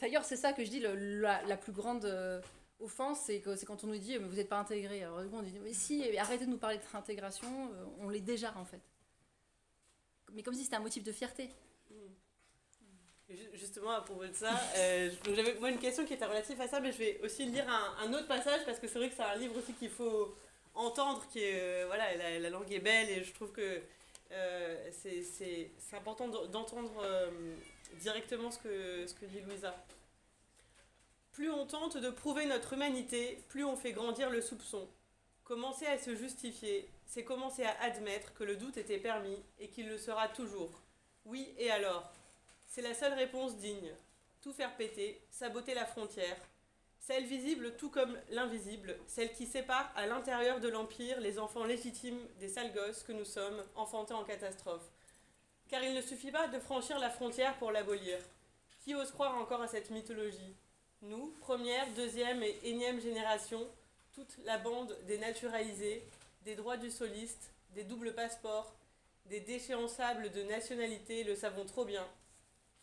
D'ailleurs, 0.00 0.24
c'est 0.24 0.36
ça 0.36 0.52
que 0.52 0.64
je 0.64 0.70
dis, 0.70 0.80
le, 0.80 1.20
la, 1.20 1.56
plus 1.56 1.72
grande 1.72 2.04
euh, 2.04 2.40
offense, 2.78 3.20
c'est 3.26 3.40
quand 3.40 3.84
on 3.84 3.88
nous 3.88 3.98
dit, 3.98 4.18
mais 4.18 4.26
vous 4.26 4.36
n'êtes 4.36 4.48
pas 4.48 4.58
intégré. 4.58 5.02
Alors, 5.02 5.22
on 5.32 5.42
dit, 5.42 5.58
mais 5.60 5.72
si, 5.72 6.16
arrêtez 6.18 6.46
de 6.46 6.50
nous 6.50 6.58
parler 6.58 6.78
de 6.78 6.96
intégration, 6.96 7.72
euh, 7.72 7.84
on 7.98 8.08
l'est 8.08 8.20
déjà, 8.20 8.56
en 8.56 8.64
fait. 8.64 8.82
Mais 10.32 10.42
comme 10.42 10.54
si 10.54 10.64
c'était 10.64 10.76
un 10.76 10.80
motif 10.80 11.02
de 11.02 11.12
fierté. 11.12 11.50
Justement, 13.52 13.90
à 13.90 14.00
propos 14.00 14.24
de 14.24 14.32
ça, 14.32 14.58
euh, 14.76 15.10
j'avais 15.34 15.54
moi 15.60 15.68
une 15.68 15.78
question 15.78 16.06
qui 16.06 16.14
était 16.14 16.24
relative 16.24 16.58
à 16.62 16.66
ça, 16.66 16.80
mais 16.80 16.92
je 16.92 16.98
vais 16.98 17.20
aussi 17.22 17.44
lire 17.44 17.66
un, 18.02 18.10
autre 18.14 18.26
passage 18.26 18.64
parce 18.64 18.78
que 18.78 18.88
c'est 18.88 18.98
vrai 18.98 19.10
que 19.10 19.14
c'est 19.14 19.22
un 19.22 19.36
livre 19.36 19.54
aussi 19.58 19.74
qu'il 19.74 19.90
faut 19.90 20.34
entendre, 20.74 21.22
qui 21.30 21.40
est, 21.40 21.60
euh, 21.60 21.84
voilà, 21.86 22.38
la, 22.38 22.48
langue 22.48 22.72
est 22.72 22.78
belle 22.78 23.10
et 23.10 23.22
je 23.22 23.34
trouve 23.34 23.52
que 23.52 23.82
euh, 24.32 24.90
c'est 24.92 25.70
important 25.92 26.28
d'entendre 26.28 27.04
directement 28.00 28.50
ce 28.50 28.58
que, 28.60 29.06
ce 29.06 29.12
que 29.12 29.26
dit 29.26 29.40
Louisa. 29.40 29.74
Plus 31.32 31.50
on 31.50 31.66
tente 31.66 31.98
de 31.98 32.08
prouver 32.08 32.46
notre 32.46 32.72
humanité, 32.72 33.44
plus 33.48 33.62
on 33.62 33.76
fait 33.76 33.92
grandir 33.92 34.30
le 34.30 34.40
soupçon. 34.40 34.88
Commencer 35.44 35.86
à 35.86 35.98
se 35.98 36.16
justifier, 36.16 36.88
c'est 37.04 37.24
commencer 37.24 37.64
à 37.64 37.78
admettre 37.82 38.32
que 38.32 38.44
le 38.44 38.56
doute 38.56 38.78
était 38.78 38.98
permis 38.98 39.42
et 39.58 39.68
qu'il 39.68 39.86
le 39.86 39.98
sera 39.98 40.28
toujours. 40.28 40.82
Oui, 41.26 41.52
et 41.58 41.70
alors? 41.70 42.10
C'est 42.68 42.82
la 42.82 42.94
seule 42.94 43.14
réponse 43.14 43.56
digne. 43.56 43.92
Tout 44.40 44.52
faire 44.52 44.76
péter, 44.76 45.20
saboter 45.30 45.74
la 45.74 45.86
frontière. 45.86 46.36
Celle 47.00 47.24
visible 47.24 47.74
tout 47.76 47.90
comme 47.90 48.16
l'invisible, 48.30 48.96
celle 49.06 49.32
qui 49.32 49.46
sépare 49.46 49.90
à 49.96 50.06
l'intérieur 50.06 50.60
de 50.60 50.68
l'Empire 50.68 51.20
les 51.20 51.38
enfants 51.38 51.64
légitimes 51.64 52.20
des 52.38 52.48
sales 52.48 52.72
gosses 52.72 53.02
que 53.02 53.12
nous 53.12 53.24
sommes, 53.24 53.64
enfantés 53.74 54.14
en 54.14 54.24
catastrophe. 54.24 54.90
Car 55.68 55.82
il 55.82 55.94
ne 55.94 56.02
suffit 56.02 56.30
pas 56.30 56.48
de 56.48 56.58
franchir 56.58 56.98
la 56.98 57.10
frontière 57.10 57.56
pour 57.56 57.72
l'abolir. 57.72 58.18
Qui 58.80 58.94
ose 58.94 59.10
croire 59.10 59.36
encore 59.36 59.62
à 59.62 59.68
cette 59.68 59.90
mythologie? 59.90 60.54
Nous, 61.02 61.34
première, 61.40 61.88
deuxième 61.94 62.42
et 62.42 62.58
énième 62.64 63.00
génération, 63.00 63.66
toute 64.12 64.36
la 64.44 64.58
bande 64.58 64.96
des 65.06 65.18
naturalisés, 65.18 66.02
des 66.42 66.56
droits 66.56 66.76
du 66.76 66.90
soliste, 66.90 67.52
des 67.70 67.84
doubles 67.84 68.14
passeports, 68.14 68.74
des 69.26 69.40
déchéançables 69.40 70.30
de 70.30 70.42
nationalité, 70.42 71.24
le 71.24 71.34
savons 71.34 71.64
trop 71.64 71.84
bien. 71.84 72.06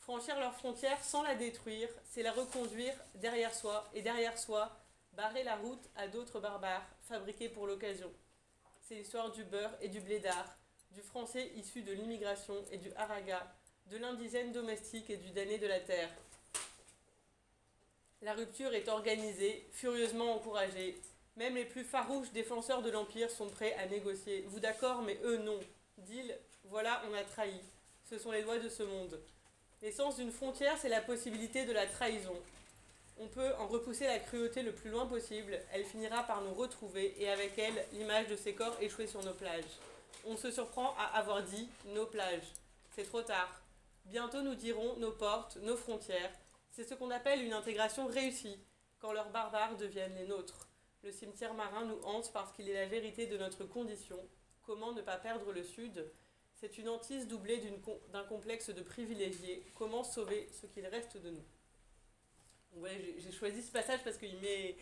Franchir 0.06 0.40
leurs 0.40 0.54
frontières 0.54 1.04
sans 1.04 1.24
la 1.24 1.34
détruire, 1.34 1.90
c'est 2.12 2.22
la 2.22 2.32
reconduire 2.32 2.94
derrière 3.16 3.56
soi, 3.56 3.90
et 3.96 4.04
derrière 4.04 4.38
soi, 4.38 4.70
barrer 5.14 5.44
la 5.44 5.56
route 5.56 5.82
à 5.96 6.08
d'autres 6.08 6.40
barbares, 6.40 6.86
fabriqués 7.10 7.50
pour 7.50 7.66
l'occasion. 7.66 8.12
C'est 8.84 8.94
l'histoire 8.94 9.32
du 9.32 9.44
beurre 9.44 9.76
et 9.82 9.88
du 9.88 10.00
blédard, 10.02 10.46
du 10.92 11.02
français 11.02 11.52
issu 11.56 11.82
de 11.82 11.92
l'immigration 11.92 12.54
et 12.70 12.78
du 12.78 12.94
haraga, 12.94 13.52
de 13.88 13.98
l'indigène 13.98 14.52
domestique 14.52 15.10
et 15.10 15.18
du 15.18 15.32
damné 15.32 15.58
de 15.58 15.66
la 15.66 15.80
terre. 15.80 16.12
La 18.22 18.36
rupture 18.36 18.76
est 18.76 18.90
organisée, 18.90 19.68
furieusement 19.72 20.36
encouragée. 20.36 21.02
Même 21.36 21.56
les 21.56 21.66
plus 21.66 21.84
farouches 21.84 22.32
défenseurs 22.32 22.84
de 22.84 22.92
l'Empire 22.92 23.32
sont 23.32 23.50
prêts 23.50 23.74
à 23.74 23.88
négocier. 23.88 24.46
Vous 24.50 24.60
d'accord, 24.60 25.02
mais 25.02 25.20
eux 25.24 25.38
non. 25.38 25.60
Deal, 25.98 26.38
voilà, 26.66 27.02
on 27.10 27.14
a 27.16 27.24
trahi. 27.24 27.60
Ce 28.08 28.20
sont 28.20 28.30
les 28.30 28.44
lois 28.44 28.60
de 28.60 28.70
ce 28.70 28.84
monde. 28.84 29.20
L'essence 29.86 30.16
d'une 30.16 30.32
frontière, 30.32 30.80
c'est 30.80 30.90
la 30.90 31.00
possibilité 31.00 31.64
de 31.64 31.72
la 31.72 31.86
trahison. 31.86 32.36
On 33.20 33.28
peut 33.28 33.54
en 33.60 33.68
repousser 33.68 34.08
la 34.08 34.18
cruauté 34.18 34.64
le 34.64 34.72
plus 34.72 34.90
loin 34.90 35.06
possible, 35.06 35.60
elle 35.72 35.86
finira 35.86 36.24
par 36.24 36.42
nous 36.42 36.56
retrouver 36.56 37.14
et 37.22 37.30
avec 37.30 37.56
elle 37.60 37.86
l'image 37.94 38.26
de 38.26 38.36
ses 38.36 38.56
corps 38.56 38.76
échoués 38.82 39.06
sur 39.06 39.24
nos 39.24 39.36
plages. 39.36 39.78
On 40.26 40.38
se 40.38 40.50
surprend 40.50 40.96
à 40.98 41.20
avoir 41.20 41.44
dit 41.44 41.70
nos 41.94 42.08
plages. 42.08 42.52
C'est 42.96 43.04
trop 43.04 43.22
tard. 43.22 43.62
Bientôt 44.06 44.42
nous 44.42 44.56
dirons 44.56 44.96
nos 44.96 45.12
portes, 45.12 45.58
nos 45.58 45.78
frontières. 45.78 46.32
C'est 46.72 46.84
ce 46.84 46.96
qu'on 46.96 47.12
appelle 47.12 47.44
une 47.44 47.54
intégration 47.54 48.08
réussie, 48.08 48.58
quand 48.98 49.14
leurs 49.14 49.30
barbares 49.30 49.78
deviennent 49.78 50.16
les 50.16 50.26
nôtres. 50.26 50.68
Le 51.04 51.12
cimetière 51.12 51.54
marin 51.54 51.86
nous 51.86 52.02
hante 52.06 52.34
parce 52.34 52.52
qu'il 52.54 52.68
est 52.70 52.74
la 52.74 52.88
vérité 52.88 53.28
de 53.28 53.38
notre 53.38 53.66
condition. 53.66 54.18
Comment 54.64 54.94
ne 54.94 55.04
pas 55.04 55.18
perdre 55.18 55.52
le 55.52 55.62
Sud? 55.64 56.12
C'est 56.56 56.78
une 56.78 56.90
hantise 56.90 57.28
doublée 57.28 57.62
d'un 58.12 58.24
complexe 58.24 58.70
de 58.70 58.82
privilégiés. 58.82 59.66
Comment 59.76 60.04
sauver 60.04 60.50
ce 60.52 60.68
qu'il 60.68 60.86
reste 60.88 61.18
de 61.18 61.30
nous? 61.30 61.44
J'ai 63.18 63.32
choisi 63.32 63.62
ce 63.62 63.72
passage 63.72 64.04
parce 64.04 64.18
qu'il 64.18 64.38
met, 64.40 64.76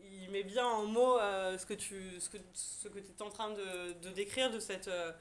il 0.00 0.30
met 0.30 0.42
bien 0.42 0.66
en 0.66 0.84
mots 0.84 1.18
euh, 1.18 1.56
ce 1.56 1.64
que 1.64 1.74
tu 1.74 2.20
ce 2.20 2.28
que, 2.28 2.38
ce 2.52 2.88
que 2.88 2.98
es 2.98 3.22
en 3.22 3.30
train 3.30 3.50
de, 3.50 3.92
de 3.92 4.10
décrire 4.10 4.50
de 4.50 4.60
cette, 4.60 4.88
euh, 4.88 5.12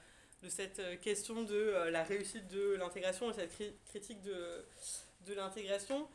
de 0.43 0.49
cette 0.49 0.99
question 1.01 1.43
de 1.43 1.55
euh, 1.55 1.89
la 1.89 2.03
réussite 2.03 2.47
de 2.47 2.75
l'intégration 2.75 3.29
et 3.31 3.33
cette 3.33 3.53
critique 3.85 4.21
de, 4.21 4.65
de 5.25 5.33
l'intégration. 5.33 6.07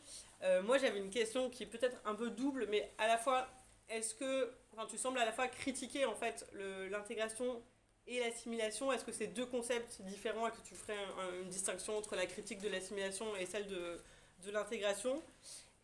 moi, 0.64 0.76
j'avais 0.78 0.98
une 0.98 1.10
question 1.10 1.50
qui 1.50 1.62
est 1.62 1.66
peut-être 1.66 1.96
un 2.04 2.14
peu 2.14 2.30
double, 2.30 2.66
mais 2.68 2.92
à 2.98 3.06
la 3.06 3.16
fois, 3.16 3.48
est-ce 3.88 4.14
que 4.14 4.52
enfin, 4.72 4.86
tu 4.86 4.98
sembles 4.98 5.18
à 5.18 5.24
la 5.24 5.32
fois 5.32 5.48
critiquer 5.48 6.04
en 6.04 6.14
fait 6.14 6.46
l'intégration 6.90 7.62
et 8.06 8.20
l'assimilation, 8.20 8.92
est-ce 8.92 9.04
que 9.04 9.12
c'est 9.12 9.28
deux 9.28 9.46
concepts 9.46 10.02
différents 10.02 10.48
et 10.48 10.50
que 10.50 10.60
tu 10.64 10.74
ferais 10.74 10.96
une 11.42 11.48
distinction 11.48 11.96
entre 11.96 12.16
la 12.16 12.26
critique 12.26 12.60
de 12.60 12.68
l'assimilation 12.68 13.36
et 13.36 13.46
celle 13.46 13.66
de, 13.68 14.00
de 14.44 14.50
l'intégration? 14.50 15.22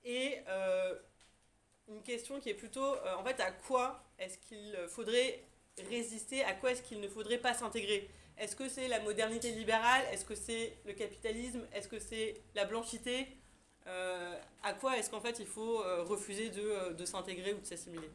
Et 0.05 0.39
euh, 0.49 0.95
une 1.89 2.03
question 2.03 2.41
qui 2.41 2.51
est 2.51 2.55
plutôt, 2.55 2.85
euh, 2.95 3.15
en 3.17 3.25
fait, 3.25 3.41
à 3.41 3.53
quoi 3.53 4.03
est-ce 4.19 4.39
qu'il 4.39 4.77
faudrait 4.89 5.45
résister? 5.91 6.43
À 6.45 6.55
quoi 6.55 6.73
est-ce 6.73 6.83
qu'il 6.83 7.01
ne 7.01 7.09
faudrait 7.09 7.39
pas 7.39 7.55
s'intégrer? 7.55 8.09
Est-ce 8.37 8.57
que 8.57 8.69
c'est 8.69 8.89
la 8.89 9.01
modernité 9.01 9.51
libérale? 9.53 10.05
Est-ce 10.13 10.25
que 10.25 10.35
c'est 10.35 10.77
le 10.87 10.93
capitalisme? 10.93 11.67
Est-ce 11.73 11.89
que 11.89 11.99
c'est 11.99 12.43
la 12.55 12.65
blanchité? 12.65 13.29
Euh, 13.87 14.39
À 14.63 14.75
quoi 14.75 14.99
est-ce 14.99 15.09
qu'en 15.11 15.21
fait 15.21 15.39
il 15.39 15.47
faut 15.47 15.79
refuser 16.05 16.51
de, 16.51 16.93
de 16.93 17.05
s'intégrer 17.05 17.55
ou 17.55 17.61
de 17.61 17.67
s'assimiler? 17.67 18.11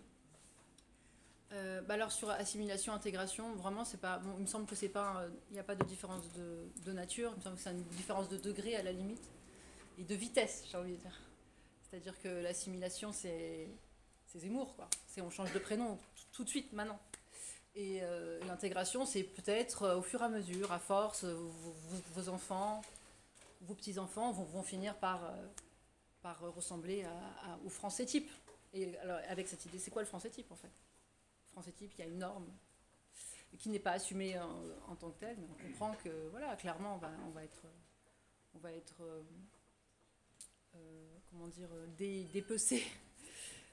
Euh, 1.53 1.81
bah 1.81 1.93
alors 1.93 2.11
sur 2.11 2.31
assimilation, 2.31 2.93
intégration, 2.93 3.53
vraiment 3.55 3.85
c'est 3.85 3.99
pas. 3.99 4.17
Bon, 4.17 4.33
il 4.37 4.41
me 4.41 4.47
semble 4.47 4.65
que 4.65 4.75
c'est 4.75 4.89
pas. 4.89 5.25
Il 5.51 5.53
n'y 5.53 5.59
a 5.59 5.63
pas 5.63 5.75
de 5.75 5.83
différence 5.83 6.25
de, 6.33 6.91
nature. 6.91 7.31
Il 7.35 7.37
me 7.37 7.41
semble 7.43 7.55
que 7.57 7.61
c'est 7.61 7.71
une 7.71 7.83
différence 7.83 8.27
de 8.27 8.37
degré 8.37 8.75
à 8.75 8.81
la 8.81 8.91
limite 8.91 9.29
et 9.99 10.03
de 10.03 10.15
vitesse, 10.15 10.63
j'ai 10.71 10.77
envie 10.77 10.93
de 10.93 10.97
dire. 10.97 11.19
C'est-à-dire 11.83 12.19
que 12.21 12.27
l'assimilation 12.27 13.11
c'est 13.11 13.67
c'est 14.25 14.39
Zemmour 14.39 14.75
quoi. 14.75 14.89
C'est 15.07 15.21
on 15.21 15.29
change 15.29 15.53
de 15.53 15.59
prénom 15.59 15.99
tout 16.31 16.43
de 16.43 16.49
suite 16.49 16.73
maintenant. 16.73 16.99
Et 17.75 17.99
euh, 18.01 18.39
l'intégration 18.47 19.05
c'est 19.05 19.23
peut-être 19.23 19.83
euh, 19.83 19.97
au 19.97 20.01
fur 20.01 20.21
et 20.21 20.25
à 20.25 20.29
mesure, 20.29 20.71
à 20.71 20.79
force, 20.79 21.23
vos, 21.23 22.29
enfants, 22.29 22.81
vos 23.61 23.75
petits 23.75 23.99
enfants 23.99 24.31
vont, 24.31 24.45
vont 24.45 24.63
finir 24.63 24.95
par 24.95 25.31
par 26.23 26.39
ressembler 26.39 27.03
à, 27.03 27.59
au 27.63 27.69
français 27.69 28.07
type. 28.07 28.31
Et 28.73 28.97
alors 28.97 29.19
avec 29.29 29.47
cette 29.47 29.63
idée, 29.65 29.77
c'est 29.77 29.91
quoi 29.91 30.01
le 30.01 30.07
français 30.07 30.31
type 30.31 30.51
en 30.51 30.55
fait? 30.55 30.71
Français 31.53 31.71
type, 31.71 31.93
il 31.93 31.99
y 31.99 32.01
a 32.03 32.07
une 32.07 32.17
norme 32.17 32.47
qui 33.57 33.69
n'est 33.69 33.79
pas 33.79 33.91
assumée 33.91 34.37
en, 34.87 34.95
tant 34.95 35.11
que 35.11 35.19
telle, 35.19 35.37
mais 35.37 35.47
on 35.49 35.67
comprend 35.67 35.93
que, 36.03 36.29
voilà, 36.31 36.55
clairement, 36.55 36.95
on 36.95 36.97
va, 36.97 37.11
on 37.27 37.31
va 37.31 37.43
être, 37.43 37.65
on 38.55 38.59
va 38.59 38.71
être 38.71 39.01
euh, 39.01 39.23
euh, 40.75 41.17
comment 41.29 41.47
dire, 41.47 41.69
dé, 41.97 42.25
dépecé. 42.33 42.83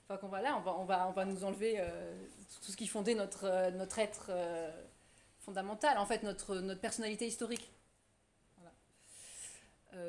Enfin, 0.05 0.19
qu'on 0.19 0.29
va 0.29 0.43
là, 0.43 0.57
on 0.57 0.61
va, 0.61 0.77
on 0.77 0.85
va, 0.85 1.09
on 1.09 1.13
va 1.13 1.25
nous 1.25 1.45
enlever 1.45 1.77
euh, 1.79 2.27
tout 2.65 2.73
ce 2.73 2.77
qui 2.77 2.89
fondait 2.89 3.15
notre, 3.15 3.71
notre 3.71 4.01
être 4.01 4.33
fondamental, 5.39 5.99
en 5.99 6.05
fait, 6.05 6.25
notre, 6.25 6.57
notre 6.57 6.81
personnalité 6.81 7.29
historique. 7.29 7.73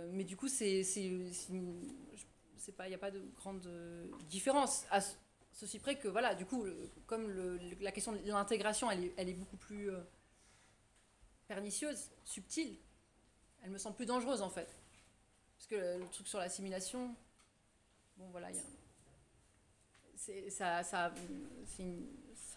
mais 0.10 0.24
du 0.24 0.36
coup, 0.36 0.48
c'est, 0.48 0.84
c'est, 0.84 1.12
pas, 2.76 2.88
il 2.88 2.90
n'y 2.90 2.96
a 2.96 2.98
pas 2.98 3.12
de 3.12 3.22
grande 3.36 3.70
différence. 4.28 4.86
À, 4.90 5.02
Ceci 5.54 5.80
près 5.80 5.98
que, 5.98 6.08
voilà, 6.08 6.34
du 6.34 6.46
coup, 6.46 6.66
comme 7.06 7.60
la 7.82 7.92
question 7.92 8.14
de 8.14 8.20
l'intégration, 8.28 8.90
elle 8.90 9.30
est, 9.30 9.34
beaucoup 9.34 9.58
plus 9.58 9.92
euh, 9.92 10.00
pernicieuse, 11.48 12.10
subtile, 12.24 12.78
elle 13.62 13.72
me 13.72 13.78
semble 13.78 13.96
plus 13.96 14.06
dangereuse 14.06 14.42
en 14.42 14.50
fait. 14.50 14.76
Parce 15.58 15.68
que 15.68 16.00
le, 16.00 16.08
truc 16.10 16.28
sur 16.28 16.40
l'assimilation, 16.40 17.16
bon 18.18 18.30
voilà, 18.30 18.52
y 18.52 18.58
a, 18.58 18.62
ça, 20.50 20.84
ça, 20.84 21.14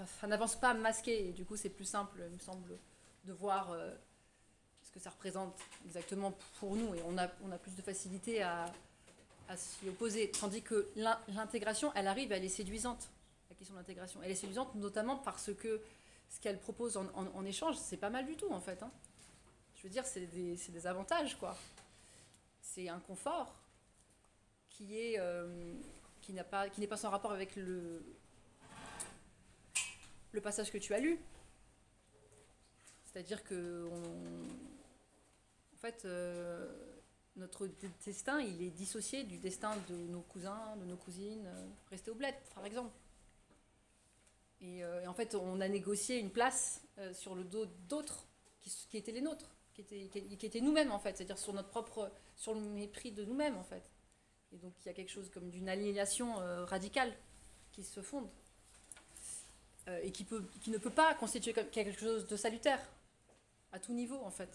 ça, 0.07 0.27
n'avance 0.27 0.59
pas 0.59 0.73
masqué, 0.73 1.29
et 1.29 1.33
du 1.33 1.45
coup 1.45 1.57
c'est 1.57 1.71
plus 1.71 1.85
simple, 1.85 2.23
il 2.27 2.35
me 2.35 2.39
semble, 2.39 2.79
de 3.25 3.33
voir 3.33 3.73
euh, 3.73 3.91
que 4.95 5.01
ça 5.01 5.11
représente 5.11 5.59
exactement 5.85 6.33
pour 6.61 6.77
nous 6.77 6.95
et 6.95 7.03
on 7.03 7.19
a, 7.19 7.29
on 7.43 7.51
a 7.51 7.59
plus 7.59 7.75
de 7.75 7.83
facilité 7.83 8.43
à, 8.43 8.73
à 9.49 9.57
s'y 9.57 9.89
opposer. 9.89 10.31
Tandis 10.31 10.63
que 10.63 10.89
l'in- 10.97 11.19
l'intégration, 11.29 11.93
elle 11.95 12.07
arrive, 12.07 12.33
elle 12.33 12.45
est 12.45 12.49
séduisante, 12.49 13.09
la 13.51 13.57
question 13.57 13.75
de 13.75 13.81
l'intégration. 13.81 14.21
Elle 14.23 14.31
est 14.31 14.37
séduisante 14.37 14.75
notamment 14.75 15.17
parce 15.17 15.53
que 15.55 15.81
ce 16.31 16.41
qu'elle 16.41 16.59
propose 16.59 16.97
en, 16.97 17.45
échange, 17.45 17.77
c'est 17.77 17.97
pas 17.97 18.11
mal 18.11 18.27
du 18.27 18.37
tout 18.37 18.51
en 18.51 18.61
fait. 18.61 18.83
hein. 18.83 18.91
Je 19.77 19.83
veux 19.85 19.91
dire, 19.91 20.05
c'est 20.07 20.27
des, 20.27 20.87
avantages 20.87 21.37
quoi. 21.39 21.57
C'est 22.63 22.89
un 22.89 22.99
confort 23.01 23.55
qui 24.71 25.17
euh, 25.19 25.75
n'est 26.29 26.87
pas 26.87 26.97
sans 26.97 27.11
rapport 27.11 27.33
avec 27.33 27.55
le 27.57 28.03
passage 30.43 30.73
que 30.73 30.79
tu 30.79 30.95
as 30.95 30.99
lu. 30.99 31.19
C'est-à-dire 33.15 33.45
que 33.45 33.89
en 35.73 35.77
fait 35.77 36.05
euh, 36.05 36.67
notre 37.37 37.69
destin, 38.05 38.41
il 38.41 38.63
est 38.63 38.71
dissocié 38.71 39.25
du 39.25 39.39
destin 39.39 39.77
de 39.89 39.95
nos 39.95 40.21
cousins, 40.21 40.77
de 40.77 40.85
nos 40.85 40.97
cousines, 40.97 41.47
euh, 41.47 41.67
restés 41.91 42.11
au 42.11 42.15
bled, 42.15 42.35
par 42.55 42.65
exemple. 42.65 42.93
Et, 44.61 44.85
euh, 44.85 45.03
et 45.03 45.07
en 45.07 45.15
fait, 45.15 45.35
on 45.35 45.61
a 45.61 45.69
négocié 45.69 46.19
une 46.19 46.31
place 46.31 46.83
euh, 46.99 47.13
sur 47.13 47.35
le 47.35 47.45
dos 47.45 47.67
d'autres 47.89 48.27
qui, 48.63 48.97
étaient 48.97 49.13
les 49.13 49.21
nôtres, 49.21 49.51
qui 49.75 49.81
étaient, 49.83 50.09
qui, 50.09 50.47
étaient 50.47 50.61
nous-mêmes, 50.61 50.93
en 50.93 50.99
fait, 50.99 51.17
c'est-à-dire 51.17 51.39
sur 51.39 51.53
notre 51.53 51.69
propre, 51.69 52.11
sur 52.37 52.55
le 52.55 52.61
mépris 52.61 53.11
de 53.13 53.25
nous-mêmes, 53.25 53.57
en 53.57 53.65
fait. 53.65 53.83
Et 54.53 54.57
donc, 54.57 54.73
il 54.85 54.87
y 54.87 54.89
a 54.91 54.95
quelque 54.95 55.11
chose 55.11 55.29
comme 55.31 55.51
d'une 55.51 55.69
aliénation 55.69 56.37
radicale 56.67 57.13
qui 57.73 57.83
se 57.83 58.01
fonde 58.01 58.29
et 60.03 60.13
qui, 60.13 60.23
peut, 60.25 60.45
qui 60.63 60.71
ne 60.71 60.79
peut 60.79 60.91
pas 60.91 61.13
constituer 61.15 61.53
quelque 61.53 61.99
chose 61.99 62.29
de 62.29 62.37
salutaire 62.37 62.81
à 63.73 63.81
tout 63.81 63.93
niveau, 63.93 64.17
en 64.23 64.31
fait, 64.31 64.49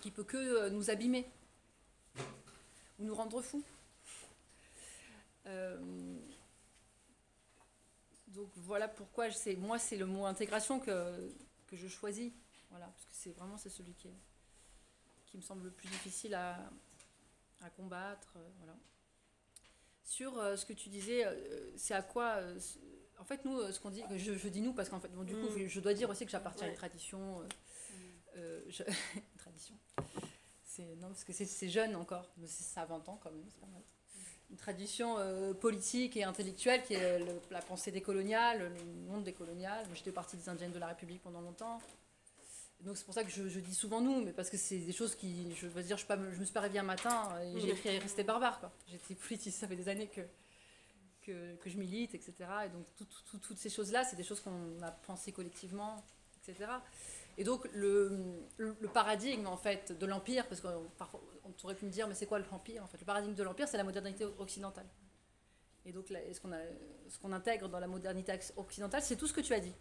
qui 0.00 0.10
peut 0.10 0.24
que 0.24 0.68
nous 0.70 0.90
abîmer 0.90 1.24
ou 2.98 3.04
nous 3.04 3.14
rendre 3.14 3.40
fous. 3.42 3.62
Euh, 5.46 5.78
donc 8.28 8.48
voilà 8.56 8.88
pourquoi 8.88 9.28
sais, 9.36 9.56
moi 9.56 9.78
c'est 9.78 9.96
le 9.96 10.06
mot 10.06 10.24
intégration 10.26 10.78
que, 10.80 11.32
que 11.66 11.76
je 11.76 11.88
choisis. 11.88 12.32
Voilà, 12.70 12.86
parce 12.86 13.04
que 13.04 13.12
c'est 13.12 13.32
vraiment 13.32 13.56
c'est 13.58 13.68
celui 13.70 13.94
qui, 13.94 14.08
est- 14.08 14.20
qui 15.26 15.36
me 15.36 15.42
semble 15.42 15.64
le 15.64 15.70
plus 15.70 15.88
difficile 15.88 16.34
à, 16.34 16.70
à 17.62 17.70
combattre. 17.70 18.34
euh, 18.36 18.48
voilà. 18.58 18.76
Sur 20.04 20.38
euh, 20.38 20.56
ce 20.56 20.66
que 20.66 20.72
tu 20.72 20.88
disais, 20.88 21.24
c'est 21.76 21.94
à 21.94 22.02
quoi. 22.02 22.40
en 23.18 23.24
fait, 23.24 23.44
nous, 23.44 23.60
ce 23.72 23.78
qu'on 23.80 23.90
dit, 23.90 24.02
je, 24.16 24.34
je 24.34 24.48
dis 24.48 24.60
nous 24.60 24.72
parce 24.72 24.88
qu'en 24.88 24.98
fait, 25.00 25.08
bon, 25.08 25.22
du 25.24 25.34
coup, 25.34 25.48
Mm. 25.50 25.66
je 25.68 25.80
dois 25.80 25.94
dire 25.94 26.10
aussi 26.10 26.24
que 26.24 26.30
j'appartiens 26.32 26.66
à 26.66 26.70
une 26.70 26.76
tradition. 26.76 27.42
je-. 28.34 28.70
C'est, 28.72 28.86
non, 31.00 31.08
parce 31.08 31.24
que 31.24 31.32
c'est, 31.32 31.68
jeune 31.68 31.94
encore, 31.96 32.30
mais 32.38 32.46
c'est, 32.46 32.62
ça 32.64 32.82
a 32.82 32.86
20 32.86 33.08
ans 33.08 33.18
quand 33.22 33.30
même, 33.30 33.44
c'est 33.48 33.60
pas 33.60 33.66
mal. 33.66 33.82
Une 34.50 34.56
tradition 34.56 35.16
euh, 35.18 35.54
politique 35.54 36.16
et 36.16 36.24
intellectuelle 36.24 36.82
qui 36.82 36.94
est 36.94 37.18
le- 37.20 37.40
la 37.50 37.62
pensée 37.62 37.92
décoloniale, 37.92 38.58
le 38.76 38.84
monde 39.08 39.22
décolonial. 39.22 39.86
J'étais 39.94 40.10
partie 40.10 40.36
des 40.36 40.48
Indiennes 40.48 40.72
de 40.72 40.78
la 40.80 40.88
République 40.88 41.22
pendant 41.22 41.40
longtemps. 41.40 41.80
Donc 42.80 42.96
c'est 42.96 43.04
pour 43.04 43.14
ça 43.14 43.22
que 43.22 43.30
je, 43.30 43.48
je 43.48 43.60
dis 43.60 43.74
souvent 43.74 44.00
nous, 44.00 44.24
mais 44.24 44.32
parce 44.32 44.48
que 44.50 44.56
c'est 44.56 44.78
des 44.78 44.92
choses 44.92 45.14
qui, 45.14 45.54
je 45.54 45.66
veux 45.66 45.82
dire, 45.82 45.98
je, 45.98 46.06
pas, 46.06 46.16
je 46.16 46.38
me 46.38 46.44
suis 46.44 46.52
pas 46.54 46.60
réveillée 46.60 46.80
un 46.80 46.84
matin 46.84 47.28
et 47.42 47.60
j'ai 47.60 47.70
écrit 47.70 47.98
Rester 47.98 48.24
barbare. 48.24 48.58
Quoi. 48.58 48.72
J'étais 48.88 49.14
politiste, 49.14 49.58
ça 49.60 49.68
fait 49.68 49.76
des 49.76 49.88
années 49.88 50.08
que, 50.08 50.22
que, 51.22 51.54
que 51.56 51.68
je 51.70 51.76
milite, 51.78 52.14
etc. 52.14 52.34
Et 52.64 52.68
donc 52.70 52.86
tout- 52.96 53.06
tout- 53.30 53.38
toutes 53.38 53.58
ces 53.58 53.68
choses-là, 53.70 54.04
c'est 54.04 54.16
des 54.16 54.24
choses 54.24 54.40
qu'on 54.40 54.80
a 54.82 54.90
pensées 54.90 55.30
collectivement, 55.30 56.02
etc. 56.42 56.70
Et 57.38 57.44
donc 57.44 57.68
le, 57.72 58.44
le, 58.58 58.74
paradigme 58.88 59.46
en 59.46 59.56
fait 59.56 59.92
de 59.92 60.06
l'empire, 60.06 60.46
parce 60.48 60.60
qu'on 60.60 60.90
on 61.44 61.64
aurait 61.64 61.74
pu 61.74 61.86
me 61.86 61.90
dire 61.90 62.06
mais 62.08 62.14
c'est 62.14 62.26
quoi 62.26 62.38
l'empire 62.38 62.84
en 62.84 62.88
fait? 62.88 62.98
Le 62.98 63.06
paradigme 63.06 63.34
de 63.34 63.42
l'empire 63.42 63.68
c'est 63.68 63.76
la 63.76 63.84
modernité 63.84 64.24
occidentale. 64.24 64.86
Et 65.86 65.92
donc 65.92 66.08
ce 66.08 67.18
qu'on 67.18 67.32
intègre 67.32 67.68
dans 67.68 67.80
la 67.80 67.86
modernité 67.86 68.38
occidentale, 68.56 69.02
c'est 69.02 69.16
tout 69.16 69.26
ce 69.26 69.32
que 69.32 69.40
tu 69.40 69.54
as 69.54 69.60
dit. 69.60 69.74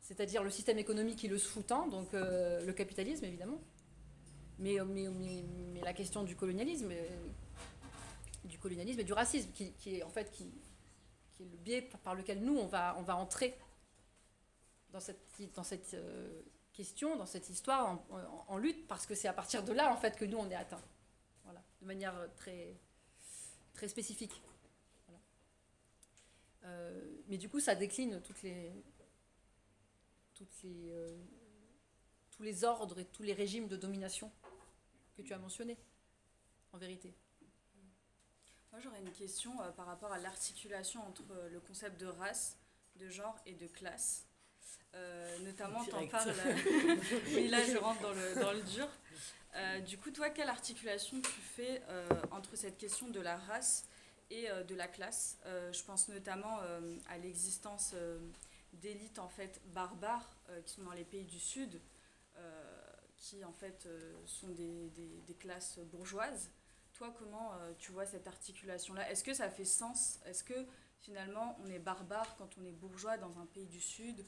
C'est-à-dire 0.00 0.44
le 0.44 0.50
système 0.50 0.78
économique 0.78 1.18
qui 1.18 1.26
le 1.26 1.38
sous-tend, 1.38 1.88
donc 1.88 2.14
euh, 2.14 2.64
le 2.64 2.72
capitalisme 2.72 3.24
évidemment, 3.24 3.60
mais, 4.58 4.76
mais, 4.86 5.08
mais, 5.10 5.80
la 5.80 5.92
question 5.92 6.22
du 6.22 6.36
colonialisme, 6.36 6.90
euh, 6.92 7.08
du 8.44 8.58
colonialisme 8.58 9.00
et 9.00 9.04
du 9.04 9.12
racisme, 9.12 9.50
qui, 9.52 9.96
est 9.96 10.02
en 10.04 10.08
fait 10.08 10.30
qui, 10.30 10.52
qui 11.32 11.42
est 11.42 11.46
le 11.46 11.56
biais 11.56 11.82
par- 11.82 12.00
par 12.00 12.14
lequel 12.14 12.40
nous 12.40 12.56
on 12.56 12.66
va, 12.66 12.96
on 12.98 13.02
va 13.02 13.16
entrer 13.16 13.58
dans 14.92 15.00
cette, 15.00 15.26
dans 15.54 15.64
cette 15.64 15.94
euh, 15.94 16.40
question, 16.76 17.16
dans 17.16 17.26
cette 17.26 17.48
histoire 17.48 17.98
en, 18.48 18.58
lutte, 18.58 18.86
parce 18.86 19.06
que 19.06 19.14
c'est 19.14 19.28
à 19.28 19.32
partir 19.32 19.64
de 19.64 19.72
là 19.72 19.92
en 19.92 19.96
fait 19.96 20.16
que 20.16 20.24
nous 20.24 20.36
on 20.36 20.50
est 20.50 20.54
atteint, 20.54 20.82
voilà, 21.44 21.62
de 21.80 21.86
manière 21.86 22.14
euh, 22.16 22.28
très, 22.36 22.76
très 23.72 23.88
spécifique. 23.88 24.42
Euh, 26.64 27.22
mais 27.28 27.38
du 27.38 27.48
coup, 27.48 27.60
ça 27.60 27.74
décline 27.74 28.20
toutes 28.22 28.42
les, 28.42 28.72
toutes 30.34 30.62
les, 30.64 30.90
euh, 30.90 31.16
tous 32.32 32.42
les 32.42 32.64
ordres 32.64 32.98
et 32.98 33.04
tous 33.04 33.22
les 33.22 33.32
régimes 33.32 33.68
de 33.68 33.76
domination 33.76 34.30
que 35.16 35.22
tu 35.22 35.32
as 35.32 35.38
mentionnés, 35.38 35.78
en 36.72 36.78
vérité. 36.78 37.14
Moi, 38.72 38.80
j'aurais 38.80 39.00
une 39.00 39.12
question 39.12 39.56
par 39.76 39.86
rapport 39.86 40.12
à 40.12 40.18
l'articulation 40.18 41.06
entre 41.06 41.22
le 41.50 41.60
concept 41.60 41.98
de 41.98 42.06
race, 42.06 42.58
de 42.96 43.08
genre 43.08 43.38
et 43.46 43.54
de 43.54 43.66
classe. 43.68 44.25
Euh, 44.96 45.38
notamment, 45.40 45.84
tu 45.84 45.92
en 45.92 45.98
Direct. 46.00 46.10
parles. 46.12 46.30
euh, 46.46 46.96
oui, 47.34 47.48
là, 47.48 47.62
je 47.64 47.76
rentre 47.76 48.00
dans 48.00 48.12
le, 48.12 48.34
dans 48.40 48.52
le 48.52 48.62
dur. 48.62 48.88
Euh, 49.54 49.80
du 49.80 49.98
coup, 49.98 50.10
toi, 50.10 50.30
quelle 50.30 50.48
articulation 50.48 51.20
tu 51.20 51.30
fais 51.40 51.82
euh, 51.88 52.08
entre 52.30 52.56
cette 52.56 52.78
question 52.78 53.08
de 53.08 53.20
la 53.20 53.36
race 53.36 53.84
et 54.30 54.48
de 54.66 54.74
la 54.74 54.88
classe? 54.88 55.38
Je 55.44 55.82
pense 55.84 56.08
notamment 56.08 56.58
à 57.08 57.16
l'existence 57.18 57.94
d'élites 58.72 59.18
en 59.20 59.28
fait 59.28 59.60
barbares 59.66 60.36
qui 60.64 60.72
sont 60.74 60.82
dans 60.82 60.92
les 60.92 61.04
pays 61.04 61.24
du 61.24 61.38
Sud, 61.38 61.80
qui 63.16 63.44
en 63.44 63.52
fait 63.52 63.88
sont 64.26 64.48
des, 64.48 64.90
des- 64.90 65.20
des 65.26 65.34
classes 65.34 65.78
bourgeoises. 65.78 66.50
Toi, 66.94 67.14
comment 67.18 67.52
tu 67.78 67.92
vois 67.92 68.04
cette 68.04 68.26
articulation-là? 68.26 69.08
Est-ce 69.10 69.22
que 69.22 69.32
ça 69.32 69.48
fait 69.48 69.64
sens? 69.64 70.18
Est-ce 70.26 70.42
que 70.42 70.66
finalement 70.98 71.56
on 71.62 71.70
est 71.70 71.78
barbare 71.78 72.34
quand 72.36 72.48
on 72.60 72.64
est 72.64 72.72
bourgeois 72.72 73.16
dans 73.18 73.38
un 73.38 73.46
pays 73.46 73.66
du 73.66 73.80
Sud? 73.80 74.24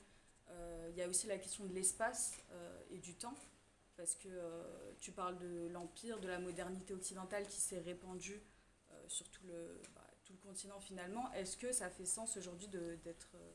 Il 0.91 0.97
y 0.97 1.05
a 1.05 1.09
aussi 1.09 1.29
la 1.29 1.39
question 1.39 1.65
de 1.65 1.73
l'espace 1.73 2.33
euh, 2.51 2.81
et 2.91 2.99
du 2.99 3.15
temps, 3.15 3.37
parce 3.97 4.17
que 4.17 4.29
euh, 4.29 4.93
tu 4.99 5.13
parles 5.13 5.39
de 5.39 5.69
l'empire, 5.69 6.19
de 6.19 6.27
la 6.27 6.41
modernité 6.41 6.93
occidentale 6.93 7.47
qui 7.47 7.61
s'est 7.61 7.79
répandue 7.79 8.43
euh, 8.91 8.95
sur 9.07 9.31
tout 9.31 9.47
le, 9.47 9.81
bah, 9.95 10.05
tout 10.25 10.33
le 10.33 10.39
continent 10.41 10.81
finalement. 10.81 11.33
Est-ce 11.35 11.57
que 11.57 11.71
ça 11.71 11.89
fait 11.89 12.05
sens 12.05 12.37
aujourd'hui 12.37 12.67
d'être... 12.67 13.29
euh, 13.35 13.53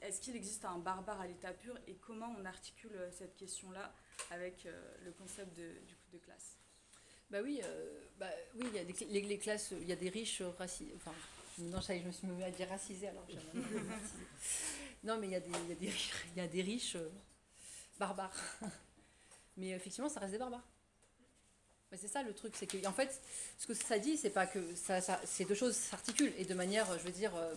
est-ce 0.00 0.20
qu'il 0.20 0.34
existe 0.34 0.64
un 0.64 0.78
barbare 0.78 1.20
à 1.20 1.26
l'état 1.26 1.52
pur 1.52 1.78
et 1.86 1.94
comment 1.96 2.34
on 2.38 2.44
articule 2.46 2.94
euh, 2.94 3.10
cette 3.10 3.36
question-là 3.36 3.92
avec 4.30 4.64
euh, 4.64 4.94
le 5.04 5.12
concept 5.12 5.54
de, 5.56 5.72
du 5.86 5.94
coup, 5.96 6.10
de 6.12 6.18
classe? 6.18 6.56
Bah 7.28 7.40
oui, 7.42 7.60
euh, 7.62 8.00
bah 8.18 8.30
oui, 8.54 8.66
il 8.66 8.74
y 8.74 8.78
a 8.78 8.84
des, 8.84 9.20
les, 9.20 9.38
classes, 9.38 9.72
il 9.72 9.86
y 9.86 9.92
a 9.92 9.96
des 9.96 10.08
riches. 10.08 10.40
Enfin, 10.40 11.12
non, 11.58 11.80
je 11.80 11.92
me 12.06 12.12
suis 12.12 12.26
mis 12.26 12.42
à 12.44 12.50
dire 12.50 12.68
racisés 12.68 13.08
alors. 13.08 13.24
racisé. 13.26 14.24
Non, 15.04 15.18
mais 15.18 15.26
il 15.28 15.32
y 15.32 15.36
a 15.36 15.40
des, 15.40 15.50
il 15.80 15.84
y 15.88 15.92
il 16.36 16.38
y 16.38 16.40
a 16.40 16.46
des 16.46 16.62
riches 16.62 16.96
euh, 16.96 17.08
barbares. 17.98 18.34
Mais 19.56 19.70
effectivement, 19.70 20.08
ça 20.08 20.20
reste 20.20 20.32
des 20.32 20.38
barbares. 20.38 20.64
Mais 21.90 21.98
c'est 21.98 22.08
ça 22.08 22.22
le 22.22 22.32
truc, 22.32 22.54
c'est 22.56 22.66
que 22.66 22.86
en 22.86 22.92
fait, 22.92 23.20
ce 23.58 23.66
que 23.66 23.74
ça 23.74 23.98
dit, 23.98 24.16
c'est 24.16 24.30
pas 24.30 24.46
que 24.46 24.74
ça, 24.76 25.00
ça- 25.00 25.20
ces 25.24 25.44
deux 25.44 25.54
choses 25.56 25.74
s'articulent 25.74 26.32
et 26.38 26.44
de 26.44 26.54
manière, 26.54 26.86
je 26.98 27.02
veux 27.04 27.10
dire, 27.10 27.34
euh, 27.34 27.54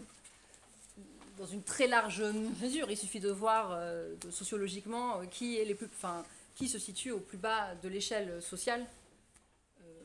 dans 1.38 1.45
une 1.45 1.63
très 1.63 1.88
large 1.88 2.21
mesure. 2.62 2.89
Il 2.89 2.97
suffit 2.97 3.19
de 3.19 3.29
voir 3.29 3.71
euh, 3.71 4.15
sociologiquement 4.32 5.25
qui 5.27 5.58
est 5.60 5.65
les 5.65 5.75
plus, 5.75 5.88
enfin, 5.88 6.25
qui 6.56 6.67
se 6.67 6.79
situe 6.79 7.12
au 7.12 7.19
plus 7.19 7.38
bas 7.38 7.75
de 7.75 7.88
l'échelle 7.89 8.41
sociale 8.41 8.86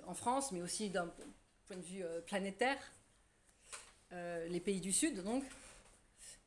en 0.07 0.15
France, 0.15 0.53
mais 0.53 0.63
aussi 0.63 0.89
d'un 0.91 1.07
point 1.67 1.77
de 1.77 1.83
vue 1.83 2.03
planétaire, 2.27 2.79
les 4.13 4.61
pays 4.61 4.81
du 4.81 4.93
Sud, 4.93 5.23
donc. 5.23 5.45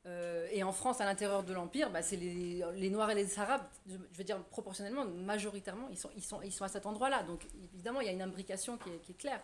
Euh, 0.07 0.47
et 0.51 0.63
en 0.63 0.71
France, 0.71 0.99
à 0.99 1.05
l'intérieur 1.05 1.43
de 1.43 1.53
l'Empire, 1.53 1.91
bah, 1.91 2.01
c'est 2.01 2.15
les, 2.15 2.63
les 2.75 2.89
Noirs 2.89 3.11
et 3.11 3.15
les 3.15 3.39
Arabes, 3.39 3.63
je, 3.87 3.95
veux 4.13 4.23
dire 4.23 4.43
proportionnellement, 4.45 5.05
majoritairement, 5.05 5.87
ils 5.89 5.97
sont, 5.97 6.09
ils 6.15 6.23
sont, 6.23 6.41
ils 6.41 6.51
sont 6.51 6.63
à 6.63 6.69
cet 6.69 6.85
endroit-là. 6.85 7.23
Donc 7.23 7.45
évidemment, 7.73 8.01
il 8.01 8.07
y 8.07 8.09
a 8.09 8.13
une 8.13 8.21
imbrication 8.21 8.77
qui 8.77 8.89
est, 8.89 9.17
claire 9.17 9.41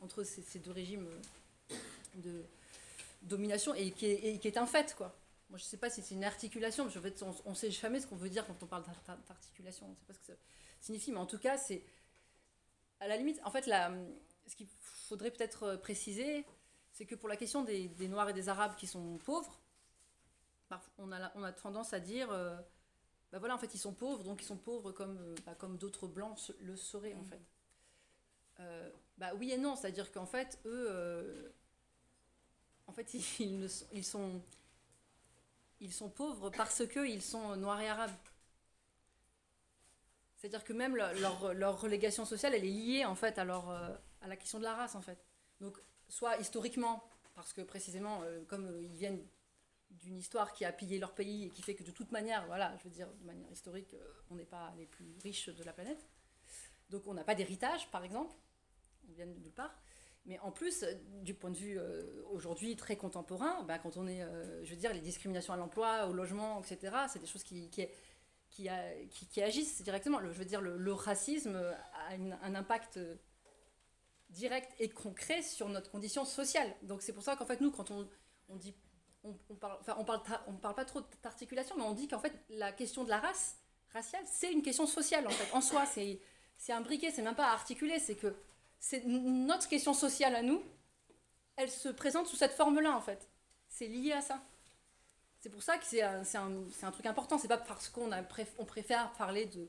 entre 0.00 0.22
ces, 0.22 0.58
deux 0.60 0.70
régimes 0.70 1.08
euh, 1.08 1.76
de 2.16 2.44
domination 3.22 3.74
et 3.74 3.90
qui 3.90 4.06
est, 4.06 4.56
un 4.56 4.66
fait, 4.66 4.94
quoi. 4.94 5.16
Moi, 5.50 5.58
je 5.58 5.64
ne 5.64 5.68
sais 5.68 5.76
pas 5.76 5.90
si 5.90 6.02
c'est 6.02 6.14
une 6.14 6.24
articulation, 6.24 6.84
parce 6.84 6.96
qu'en 6.96 7.02
fait, 7.02 7.24
on 7.44 7.50
ne 7.50 7.54
sait 7.54 7.70
jamais 7.70 8.00
ce 8.00 8.06
qu'on 8.06 8.16
veut 8.16 8.28
dire 8.28 8.46
quand 8.46 8.60
on 8.62 8.66
parle 8.66 8.84
d'ar- 8.84 9.18
d'articulation. 9.28 9.86
On 9.86 9.90
ne 9.90 9.94
sait 9.94 10.04
pas 10.06 10.12
ce 10.12 10.18
que 10.18 10.26
ça 10.26 10.32
signifie, 10.80 11.12
mais 11.12 11.18
en 11.18 11.26
tout 11.26 11.38
cas, 11.38 11.56
c'est 11.56 11.82
à 13.00 13.08
la 13.08 13.16
limite, 13.16 13.40
en 13.44 13.50
fait, 13.50 13.66
la, 13.66 13.92
ce 14.46 14.54
qu'il 14.54 14.68
faudrait 15.08 15.30
peut-être 15.30 15.62
euh, 15.64 15.76
préciser, 15.76 16.44
c'est 16.96 17.04
que 17.04 17.14
pour 17.14 17.28
la 17.28 17.36
question 17.36 17.62
des, 17.62 17.88
des 17.88 18.08
Noirs 18.08 18.30
et 18.30 18.32
des 18.32 18.48
Arabes 18.48 18.74
qui 18.76 18.86
sont 18.86 19.18
pauvres, 19.18 19.60
parf- 20.70 20.88
on 20.96 21.12
a, 21.12 21.18
la- 21.18 21.32
on 21.34 21.42
a 21.42 21.52
tendance 21.52 21.92
à 21.92 22.00
dire 22.00 22.30
euh, 22.30 22.56
bah 23.32 23.38
voilà, 23.38 23.54
en 23.54 23.58
fait, 23.58 23.74
ils 23.74 23.78
sont 23.78 23.92
pauvres, 23.92 24.24
donc 24.24 24.40
ils 24.40 24.46
sont 24.46 24.56
pauvres 24.56 24.92
comme, 24.92 25.18
euh, 25.18 25.34
bah, 25.44 25.54
comme 25.54 25.76
d'autres 25.76 26.06
blancs 26.06 26.52
le 26.60 26.74
seraient, 26.74 27.12
en 27.14 27.18
Mhm. 27.18 27.26
fait. 27.26 27.40
Euh, 28.60 28.90
bah 29.18 29.34
oui 29.38 29.52
et 29.52 29.58
non, 29.58 29.76
c'est-à-dire 29.76 30.10
qu'en 30.10 30.24
fait, 30.24 30.58
eux, 30.64 30.86
euh, 30.90 31.50
en 32.86 32.92
fait, 32.92 33.12
ils, 33.12 33.22
ils 33.40 33.58
ne 33.60 33.68
sont, 33.68 33.86
ils 33.92 34.04
sont, 34.04 34.42
ils 35.80 35.92
sont 35.92 36.08
pauvres 36.10 36.50
parce 36.50 36.86
qu'ils 36.86 37.22
sont 37.22 37.56
noirs 37.56 37.80
et 37.82 37.88
arabes. 37.90 38.16
C'est-à-dire 40.36 40.64
que 40.64 40.72
même 40.72 40.96
leur, 40.96 41.12
leur, 41.14 41.54
leur 41.54 41.80
relégation 41.80 42.24
sociale, 42.24 42.54
elle 42.54 42.64
est 42.64 42.70
liée 42.70 43.04
en 43.04 43.14
fait 43.14 43.38
à, 43.38 43.44
leur, 43.44 43.68
à 43.70 44.28
la 44.28 44.36
question 44.36 44.58
de 44.58 44.64
la 44.64 44.74
race 44.74 44.94
en 44.94 45.02
fait. 45.02 45.18
Donc, 45.60 45.78
soit 46.08 46.36
historiquement, 46.38 47.02
parce 47.36 47.52
que 47.52 47.60
précisément, 47.60 48.22
euh, 48.22 48.42
comme 48.48 48.66
euh, 48.66 48.82
ils 48.82 48.96
viennent 48.96 49.24
d'une 49.90 50.16
histoire 50.16 50.52
qui 50.52 50.64
a 50.64 50.72
pillé 50.72 50.98
leur 50.98 51.14
pays 51.14 51.44
et 51.44 51.50
qui 51.50 51.62
fait 51.62 51.74
que 51.74 51.84
de 51.84 51.90
toute 51.90 52.10
manière, 52.10 52.46
voilà, 52.46 52.74
je 52.78 52.84
veux 52.84 52.90
dire, 52.90 53.08
de 53.20 53.24
manière 53.24 53.50
historique, 53.52 53.94
euh, 53.94 54.12
on 54.30 54.34
n'est 54.34 54.44
pas 54.44 54.74
les 54.78 54.86
plus 54.86 55.16
riches 55.22 55.48
de 55.48 55.62
la 55.62 55.72
planète. 55.72 56.08
Donc 56.90 57.06
on 57.06 57.14
n'a 57.14 57.24
pas 57.24 57.34
d'héritage, 57.34 57.90
par 57.90 58.04
exemple, 58.04 58.34
on 59.08 59.12
vient 59.12 59.26
de 59.26 59.32
nulle 59.32 59.52
part. 59.52 59.74
Mais 60.24 60.38
en 60.40 60.50
plus, 60.50 60.84
du 61.22 61.34
point 61.34 61.50
de 61.50 61.56
vue 61.56 61.78
aujourd'hui 62.32 62.74
très 62.74 62.96
contemporain, 62.96 63.62
ben, 63.62 63.78
quand 63.78 63.96
on 63.96 64.08
est, 64.08 64.24
je 64.64 64.70
veux 64.70 64.76
dire, 64.76 64.92
les 64.92 65.00
discriminations 65.00 65.52
à 65.52 65.56
l'emploi, 65.56 66.08
au 66.08 66.12
logement, 66.12 66.60
etc., 66.60 66.96
c'est 67.08 67.20
des 67.20 67.26
choses 67.26 67.44
qui, 67.44 67.70
qui, 67.70 67.86
qui, 68.50 69.40
agissent 69.40 69.82
directement. 69.82 70.18
Le- 70.18 70.32
je 70.32 70.38
veux 70.40 70.44
dire, 70.44 70.60
le, 70.60 70.92
racisme 70.92 71.54
a 71.54 72.44
un 72.44 72.54
impact 72.56 72.98
direct 74.30 74.72
et 74.78 74.88
concret 74.88 75.42
sur 75.42 75.68
notre 75.68 75.90
condition 75.90 76.24
sociale. 76.24 76.74
Donc 76.82 77.02
c'est 77.02 77.12
pour 77.12 77.22
ça 77.22 77.36
qu'en 77.36 77.46
fait, 77.46 77.60
nous, 77.60 77.70
quand 77.70 77.90
on, 77.90 78.08
on 78.48 78.56
dit 78.56 78.74
on, 79.24 79.36
on 79.50 79.54
parle, 79.54 79.78
enfin, 79.80 79.96
on 79.98 80.04
parle, 80.04 80.20
on 80.46 80.52
parle 80.54 80.74
pas 80.74 80.84
trop 80.84 81.00
d'articulation, 81.22 81.76
mais 81.76 81.82
on 81.84 81.94
dit 81.94 82.08
qu'en 82.08 82.20
fait, 82.20 82.32
la 82.48 82.72
question 82.72 83.04
de 83.04 83.10
la 83.10 83.18
race 83.18 83.56
raciale, 83.92 84.24
c'est 84.26 84.52
une 84.52 84.62
question 84.62 84.86
sociale, 84.86 85.26
en 85.26 85.30
fait, 85.30 85.54
en 85.54 85.60
soi. 85.60 85.84
C'est, 85.86 86.20
c'est 86.56 86.72
imbriqué, 86.72 87.10
c'est 87.10 87.22
même 87.22 87.34
pas 87.34 87.50
articulé, 87.50 87.98
c'est 87.98 88.14
que 88.14 88.34
c'est 88.78 89.04
notre 89.04 89.68
question 89.68 89.94
sociale 89.94 90.36
à 90.36 90.42
nous, 90.42 90.62
elle 91.56 91.70
se 91.70 91.88
présente 91.88 92.26
sous 92.26 92.36
cette 92.36 92.52
forme-là, 92.52 92.96
en 92.96 93.00
fait. 93.00 93.28
C'est 93.68 93.88
lié 93.88 94.12
à 94.12 94.20
ça. 94.20 94.42
C'est 95.40 95.50
pour 95.50 95.62
ça 95.62 95.78
que 95.78 95.84
c'est 95.84 96.02
un, 96.02 96.22
un, 96.34 96.64
un 96.82 96.90
truc 96.90 97.06
important. 97.06 97.38
C'est 97.38 97.48
pas 97.48 97.58
parce 97.58 97.88
qu'on 97.88 98.10
préf- 98.10 98.54
on 98.58 98.64
préfère 98.64 99.12
parler 99.14 99.46
de, 99.46 99.68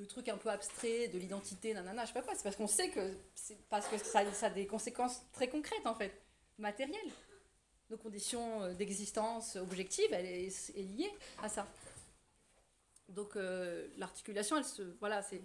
de 0.00 0.04
trucs 0.06 0.28
un 0.28 0.36
peu 0.38 0.48
abstraits, 0.48 1.12
de 1.12 1.18
l'identité, 1.18 1.74
nanana, 1.74 2.02
je 2.02 2.08
sais 2.08 2.14
pas 2.14 2.22
quoi. 2.22 2.34
C'est 2.34 2.42
parce 2.42 2.56
qu'on 2.56 2.66
sait 2.66 2.90
que 2.90 3.14
c'est 3.34 3.58
parce 3.68 3.86
que 3.86 3.98
ça, 3.98 4.30
ça 4.32 4.46
a 4.46 4.50
des 4.50 4.66
conséquences 4.66 5.20
très 5.32 5.48
concrètes, 5.48 5.86
en 5.86 5.94
fait, 5.94 6.12
matérielles 6.58 7.10
nos 7.90 7.96
conditions 7.98 8.62
euh, 8.62 8.72
d'existence 8.72 9.56
objective, 9.56 10.06
elle 10.12 10.24
est, 10.26 10.46
est 10.76 10.82
liée 10.82 11.12
à 11.42 11.48
ça. 11.48 11.66
Donc 13.08 13.34
euh, 13.34 13.88
l'articulation, 13.98 14.56
elle 14.56 14.64
se, 14.64 14.82
voilà, 15.00 15.22
c'est, 15.22 15.42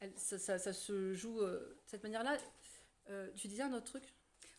elle, 0.00 0.12
ça, 0.16 0.36
ça- 0.38 0.58
ça 0.58 0.72
se 0.72 1.14
joue 1.14 1.40
euh, 1.40 1.60
de 1.84 1.90
cette 1.90 2.02
manière-là. 2.02 2.36
Euh, 3.08 3.30
tu 3.36 3.46
disais 3.46 3.62
un 3.62 3.72
autre 3.72 3.86
truc? 3.86 4.02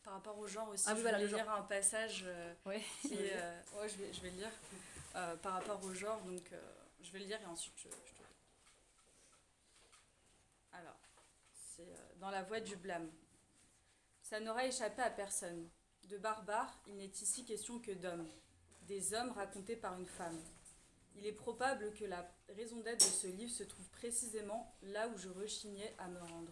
Par 0.06 0.14
rapport 0.14 0.38
au 0.40 0.48
genre 0.48 0.70
aussi, 0.70 0.86
Ah 0.88 0.96
je 0.96 1.02
voilà, 1.02 1.20
le 1.20 1.26
lire 1.28 1.52
un 1.52 1.64
passage 1.64 2.24
euh, 2.26 2.54
Ouais. 2.66 2.82
euh, 3.12 3.62
je 3.88 3.98
vais, 3.98 4.14
je 4.14 4.22
vais 4.22 4.30
le 4.30 4.38
lire. 4.38 4.52
Euh, 5.18 5.36
par 5.38 5.54
rapport 5.56 5.84
au 5.84 5.94
genre, 5.94 6.22
donc 6.22 6.50
je 7.02 7.12
vais 7.12 7.20
le 7.20 7.26
lire 7.26 7.42
et 7.42 7.46
ensuite 7.46 7.74
je, 7.78 7.90
je 7.90 8.12
te 8.14 8.22
Alors, 10.72 10.96
euh, 11.80 11.96
dans 12.20 12.30
la 12.30 12.44
voie 12.44 12.60
du 12.60 12.76
blâme. 12.76 13.10
Ça 14.22 14.40
n'aura 14.40 14.66
échappé 14.66 15.02
à 15.02 15.10
personne. 15.10 15.70
De 16.10 16.18
barbares, 16.18 16.80
il 16.88 16.98
n'est 16.98 17.06
ici 17.06 17.46
question 17.46 17.80
que 17.80 17.92
d'hommes, 17.92 18.28
des 18.84 19.14
hommes 19.14 19.32
racontés 19.32 19.76
par 19.76 19.98
une 20.00 20.06
femme. 20.06 20.40
Il 21.18 21.26
est 21.26 21.32
probable 21.32 21.94
que 21.94 22.06
la 22.06 22.30
raison 22.50 22.80
d'être 22.82 23.00
de 23.00 23.12
ce 23.12 23.28
livre 23.28 23.52
se 23.52 23.64
trouve 23.64 23.88
précisément 23.90 24.76
là 24.84 25.08
où 25.08 25.18
je 25.18 25.30
rechignais 25.30 25.94
à 25.98 26.08
me 26.08 26.20
rendre. 26.20 26.52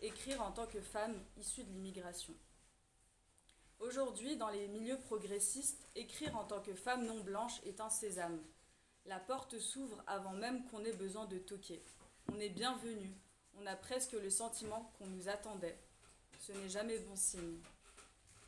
Écrire 0.00 0.42
en 0.42 0.52
tant 0.52 0.66
que 0.66 0.80
femme 0.80 1.20
issue 1.36 1.64
de 1.64 1.70
l'immigration. 1.70 2.34
Aujourd'hui, 3.80 4.36
dans 4.36 4.48
les 4.48 4.68
milieux 4.68 4.98
progressistes, 4.98 5.84
écrire 5.94 6.36
en 6.36 6.44
tant 6.44 6.60
que 6.60 6.74
femme 6.74 7.06
non 7.06 7.20
blanche 7.20 7.60
est 7.64 7.80
un 7.80 7.90
sésame. 7.90 8.40
La 9.06 9.18
porte 9.18 9.58
s'ouvre 9.58 10.02
avant 10.06 10.32
même 10.32 10.64
qu'on 10.66 10.84
ait 10.84 10.92
besoin 10.92 11.26
de 11.26 11.38
toquer. 11.38 11.82
On 12.32 12.38
est 12.38 12.48
bienvenu. 12.48 13.12
On 13.60 13.66
a 13.66 13.74
presque 13.74 14.12
le 14.12 14.30
sentiment 14.30 14.92
qu'on 14.98 15.06
nous 15.06 15.28
attendait. 15.28 15.78
Ce 16.40 16.52
n'est 16.52 16.68
jamais 16.68 16.98
bon 16.98 17.16
signe. 17.16 17.58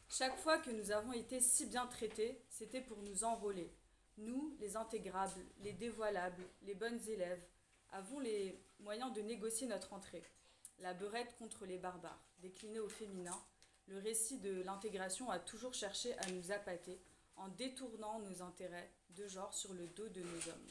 Chaque 0.09 0.37
fois 0.39 0.59
que 0.59 0.71
nous 0.71 0.93
avons 0.93 1.13
été 1.13 1.41
si 1.41 1.67
bien 1.67 1.87
traités, 1.87 2.41
c'était 2.49 2.81
pour 2.81 2.99
nous 3.03 3.25
enrôler. 3.25 3.73
Nous, 4.19 4.57
les 4.61 4.77
intégrables, 4.77 5.41
les 5.63 5.73
dévoilables, 5.73 6.45
les 6.63 6.75
bonnes 6.75 7.01
élèves, 7.09 7.43
avons 7.93 8.21
les 8.21 8.63
moyens 8.81 9.13
de 9.13 9.21
négocier 9.21 9.67
notre 9.67 9.93
entrée. 9.93 10.23
La 10.79 10.95
beurette 10.95 11.35
contre 11.39 11.67
les 11.67 11.79
barbares, 11.79 12.23
déclinée 12.41 12.81
au 12.81 12.89
féminin, 12.89 13.39
le 13.89 13.99
récit 13.99 14.39
de 14.39 14.63
l'intégration 14.63 15.31
a 15.31 15.41
toujours 15.41 15.75
cherché 15.75 16.17
à 16.19 16.31
nous 16.31 16.53
appâter 16.53 17.01
en 17.37 17.49
détournant 17.49 18.21
nos 18.21 18.43
intérêts 18.43 18.91
de 19.17 19.27
genre 19.27 19.53
sur 19.53 19.73
le 19.75 19.89
dos 19.89 20.09
de 20.09 20.21
nos 20.21 20.49
hommes. 20.49 20.71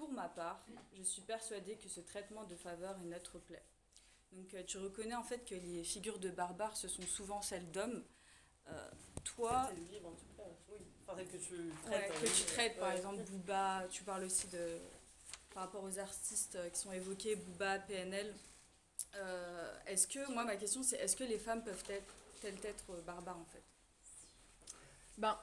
Pour 0.00 0.10
ma 0.12 0.30
part, 0.30 0.64
je 0.94 1.02
suis 1.02 1.20
persuadée 1.20 1.76
que 1.76 1.90
ce 1.90 2.00
traitement 2.00 2.44
de 2.44 2.56
faveur 2.56 2.96
est 3.02 3.04
notre 3.04 3.38
plaie. 3.38 3.62
Donc 4.32 4.54
euh, 4.54 4.62
tu 4.66 4.78
reconnais 4.78 5.14
en 5.14 5.22
fait 5.22 5.44
que 5.44 5.54
les 5.54 5.84
figures 5.84 6.18
de 6.18 6.30
barbares, 6.30 6.74
ce 6.74 6.88
sont 6.88 7.02
souvent 7.02 7.42
celles 7.42 7.70
d'hommes. 7.70 8.02
Euh, 8.68 8.90
toi, 9.24 9.66
C'est 9.68 9.78
le 9.78 9.86
livre 9.92 10.08
en 10.08 10.12
tout 10.12 10.24
cas. 10.38 10.44
Oui. 10.70 10.78
Enfin, 11.06 11.18
celle 11.18 11.28
que 11.28 11.36
tu 11.36 11.54
Ouais, 11.90 12.08
traites. 12.08 12.22
que 12.22 12.26
tu 12.34 12.44
traites, 12.46 12.78
par 12.78 12.88
Ouais. 12.88 12.96
exemple 12.96 13.22
Booba, 13.24 13.84
tu 13.90 14.02
parles 14.02 14.24
aussi 14.24 14.46
de 14.46 14.78
par 15.52 15.64
rapport 15.64 15.84
aux 15.84 15.98
artistes 15.98 16.56
euh, 16.56 16.70
qui 16.70 16.78
sont 16.80 16.92
évoqués, 16.92 17.36
Booba, 17.36 17.80
PNL. 17.80 18.34
Euh, 19.16 19.76
est-ce 19.84 20.06
que, 20.06 20.32
moi 20.32 20.44
ma 20.44 20.56
question 20.56 20.82
c'est, 20.82 20.96
est-ce 20.96 21.14
que 21.14 21.24
les 21.24 21.38
femmes 21.38 21.62
peuvent 21.62 21.84
être, 21.90 22.14
elles 22.42 22.58
être 22.64 23.02
barbares 23.04 23.38
en 23.38 23.44
fait? 23.44 23.62
Ben, 25.18 25.38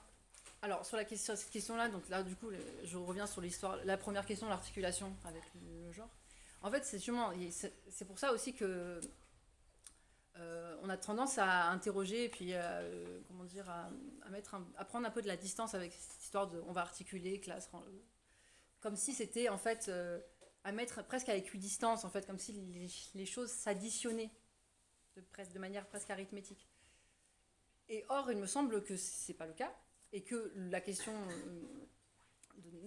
alors 0.62 0.86
sur 0.86 0.98
la 0.98 1.06
question, 1.06 1.36
cette 1.36 1.50
question-là, 1.52 1.90
donc 1.90 2.08
là 2.10 2.24
du 2.24 2.36
coup, 2.36 2.50
je 2.84 2.98
reviens 2.98 3.28
sur 3.28 3.42
l'histoire. 3.42 3.78
La 3.86 3.98
première 3.98 4.26
question, 4.26 4.50
l'articulation 4.50 5.16
avec 5.26 5.44
le, 5.56 5.92
genre. 5.92 6.10
En 6.62 6.72
fait, 6.72 6.84
c'est 6.84 6.98
il- 7.38 7.52
c'est 7.54 8.06
pour 8.06 8.18
ça 8.20 8.34
aussi 8.34 8.54
que 8.54 9.00
euh, 10.38 10.78
on 10.84 10.90
a 10.90 10.98
tendance 10.98 11.38
à 11.38 11.70
interroger 11.70 12.26
et 12.26 12.30
puis 12.30 12.50
euh, 12.54 13.20
comment 13.28 13.44
dire, 13.46 13.70
à, 13.70 13.90
mettre, 14.30 14.56
à 14.78 14.86
prendre 14.86 15.08
un 15.08 15.12
peu 15.12 15.22
de 15.22 15.28
la 15.28 15.38
distance 15.38 15.74
avec 15.74 15.94
cette 15.94 16.24
histoire 16.24 16.48
de, 16.48 16.60
on 16.68 16.74
va 16.74 16.82
articuler 16.82 17.40
classe, 17.40 17.68
rang- 17.72 17.84
comme 18.80 18.96
si 18.96 19.14
c'était 19.14 19.50
en 19.50 19.58
fait 19.58 19.88
euh, 19.90 20.20
à 20.64 20.72
mettre 20.72 21.04
presque 21.04 21.30
à 21.30 21.36
équidistance 21.36 22.06
en 22.06 22.10
fait, 22.10 22.26
comme 22.28 22.38
si 22.38 22.54
les, 23.16 23.26
choses 23.26 23.50
s'additionnaient 23.52 24.32
de, 25.16 25.24
de 25.54 25.60
manière 25.60 25.88
presque 25.88 26.10
arithmétique. 26.10 26.68
Et 27.90 28.06
or, 28.10 28.30
il 28.32 28.38
me 28.38 28.46
semble 28.48 28.84
que 28.84 28.96
c'est 28.98 29.34
pas 29.34 29.48
le 29.48 29.54
cas 29.54 29.74
et 30.18 30.24
que 30.24 30.52
la 30.56 30.82
question, 30.82 31.14
euh, 31.30 31.62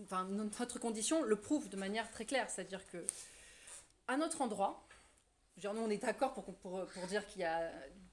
enfin 0.02 0.24
notre 0.24 0.80
condition 0.80 1.22
le 1.22 1.36
prouve 1.40 1.68
de 1.68 1.76
manière 1.76 2.10
très 2.10 2.24
claire, 2.26 2.50
c'est-à-dire 2.50 2.84
que 2.88 3.06
à 4.08 4.16
notre 4.16 4.40
endroit, 4.40 4.84
dire, 5.56 5.72
nous 5.72 5.80
on 5.82 5.90
est 5.90 5.98
d'accord 5.98 6.34
pour, 6.34 7.06
dire 7.06 7.24
qu'il 7.28 7.42
y 7.42 7.44
a 7.44 7.70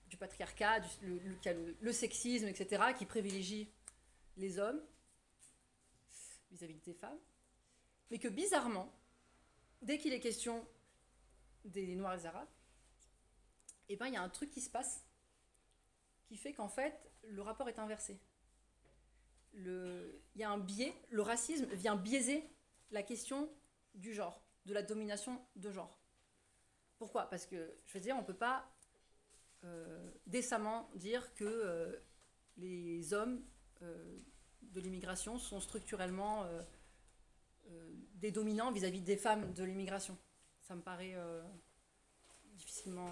du 0.07 0.17
patriarcat, 0.17 0.81
du- 0.81 0.87
le, 1.07 1.17
le- 1.17 1.35
qu'il 1.37 1.51
y 1.51 1.55
a 1.55 1.57
le- 1.57 1.75
le 1.81 1.91
sexisme, 1.91 2.47
etc., 2.47 2.93
qui 2.95 3.07
privilégie 3.07 3.71
les 4.37 4.59
hommes 4.59 4.79
vis-à-vis 6.51 6.79
des 6.81 6.93
femmes, 6.93 7.17
mais 8.11 8.19
que 8.19 8.27
bizarrement, 8.27 8.93
dès 9.81 9.97
qu'il 9.97 10.13
est 10.13 10.19
question 10.19 10.63
des 11.65 11.95
Noirs 11.95 12.13
et 12.13 12.17
des 12.19 12.25
Arabes, 12.27 12.47
eh 13.89 13.95
ben, 13.95 14.05
il 14.05 14.13
y 14.13 14.17
a 14.17 14.21
un 14.21 14.29
truc 14.29 14.51
qui 14.51 14.61
se 14.61 14.69
passe 14.69 15.03
qui 16.27 16.37
fait 16.37 16.53
qu'en 16.53 16.69
fait, 16.69 16.93
le 17.23 17.41
rapport 17.41 17.67
est 17.67 17.79
inversé. 17.79 18.19
Il 19.53 20.21
y 20.35 20.43
a 20.43 20.51
un 20.51 20.57
biais, 20.57 20.93
le 21.09 21.21
racisme 21.21 21.65
vient 21.73 21.95
biaiser 21.95 22.43
la 22.91 23.03
question 23.03 23.49
du 23.95 24.13
genre, 24.13 24.41
de 24.65 24.73
la 24.73 24.83
domination 24.83 25.41
de 25.55 25.71
genre. 25.71 25.97
Pourquoi? 26.97 27.29
Parce 27.29 27.45
que, 27.45 27.75
je 27.85 27.93
veux 27.93 27.99
dire, 27.99 28.15
on 28.15 28.21
ne 28.21 28.25
peut 28.25 28.33
pas 28.33 28.69
euh, 29.63 30.11
décemment 30.25 30.89
dire 30.95 31.33
que 31.33 31.43
euh, 31.43 31.99
les 32.57 33.13
hommes 33.13 33.43
euh, 33.81 34.19
de 34.61 34.79
l'immigration 34.79 35.37
sont 35.39 35.59
structurellement 35.59 36.45
des 38.15 38.31
dominants 38.31 38.71
vis-à-vis 38.71 39.01
des 39.01 39.17
femmes 39.17 39.53
de 39.53 39.63
l'immigration. 39.63 40.17
Ça 40.61 40.75
me 40.75 40.81
paraît 40.81 41.15
difficilement... 42.53 43.09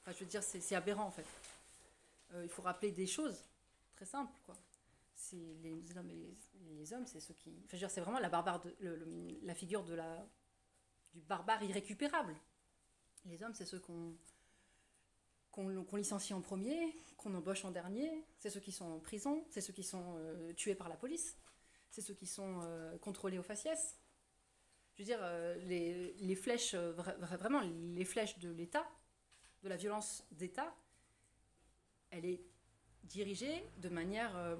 Enfin, 0.00 0.12
je 0.12 0.20
veux 0.20 0.30
dire, 0.30 0.42
c'est 0.42 0.74
aberrant 0.74 1.04
en 1.04 1.10
fait. 1.10 1.26
Il 2.42 2.48
faut 2.48 2.62
rappeler 2.62 2.92
des 2.92 3.06
choses 3.06 3.44
très 3.94 4.06
simples, 4.06 4.38
quoi. 4.46 4.54
C'est 5.20 5.36
les 5.62 5.96
hommes, 5.96 6.10
et 6.10 6.36
les, 6.76 6.92
hommes, 6.92 7.04
c'est 7.06 7.18
ceux 7.18 7.34
qui. 7.34 7.52
Je 7.66 7.72
veux 7.72 7.78
dire, 7.78 7.90
c'est 7.90 8.00
vraiment 8.00 8.20
la 8.20 8.28
barbare, 8.28 8.62
la 9.42 9.54
figure 9.54 9.82
de 9.82 9.94
la 9.94 10.24
du 11.12 11.20
barbare 11.20 11.60
irrécupérable. 11.64 12.36
Les 13.24 13.42
hommes, 13.42 13.52
c'est 13.54 13.66
ceux 13.66 13.80
qu'on 13.80 14.16
qu'on 15.50 15.96
licencie 15.96 16.32
en 16.34 16.40
premier, 16.40 16.94
qu'on 17.16 17.34
embauche 17.34 17.64
en 17.64 17.72
dernier. 17.72 18.24
C'est 18.38 18.48
ceux 18.48 18.60
qui 18.60 18.70
sont 18.70 18.84
en 18.84 19.00
prison, 19.00 19.44
c'est 19.50 19.60
ceux 19.60 19.72
qui 19.72 19.82
sont 19.82 20.14
euh, 20.18 20.52
tués 20.52 20.76
par 20.76 20.88
la 20.88 20.96
police, 20.96 21.36
c'est 21.90 22.00
ceux 22.00 22.14
qui 22.14 22.26
sont 22.26 22.60
euh, 22.62 22.96
contrôlés 22.98 23.38
au 23.38 23.42
faciès. 23.42 23.98
je 24.94 25.02
veux 25.02 25.06
dire, 25.06 25.18
euh, 25.22 25.56
les, 25.56 26.12
les 26.14 26.36
flèches, 26.36 26.74
vra- 26.74 27.18
vra- 27.18 27.36
vraiment, 27.38 27.60
les 27.60 28.04
flèches 28.04 28.38
de 28.38 28.50
l'État, 28.50 28.86
de 29.64 29.68
la 29.68 29.76
violence 29.76 30.24
d'État, 30.30 30.72
elle 32.10 32.24
est 32.24 32.40
dirigée 33.08 33.64
de 33.78 33.88
manière 33.88 34.36
euh, 34.36 34.56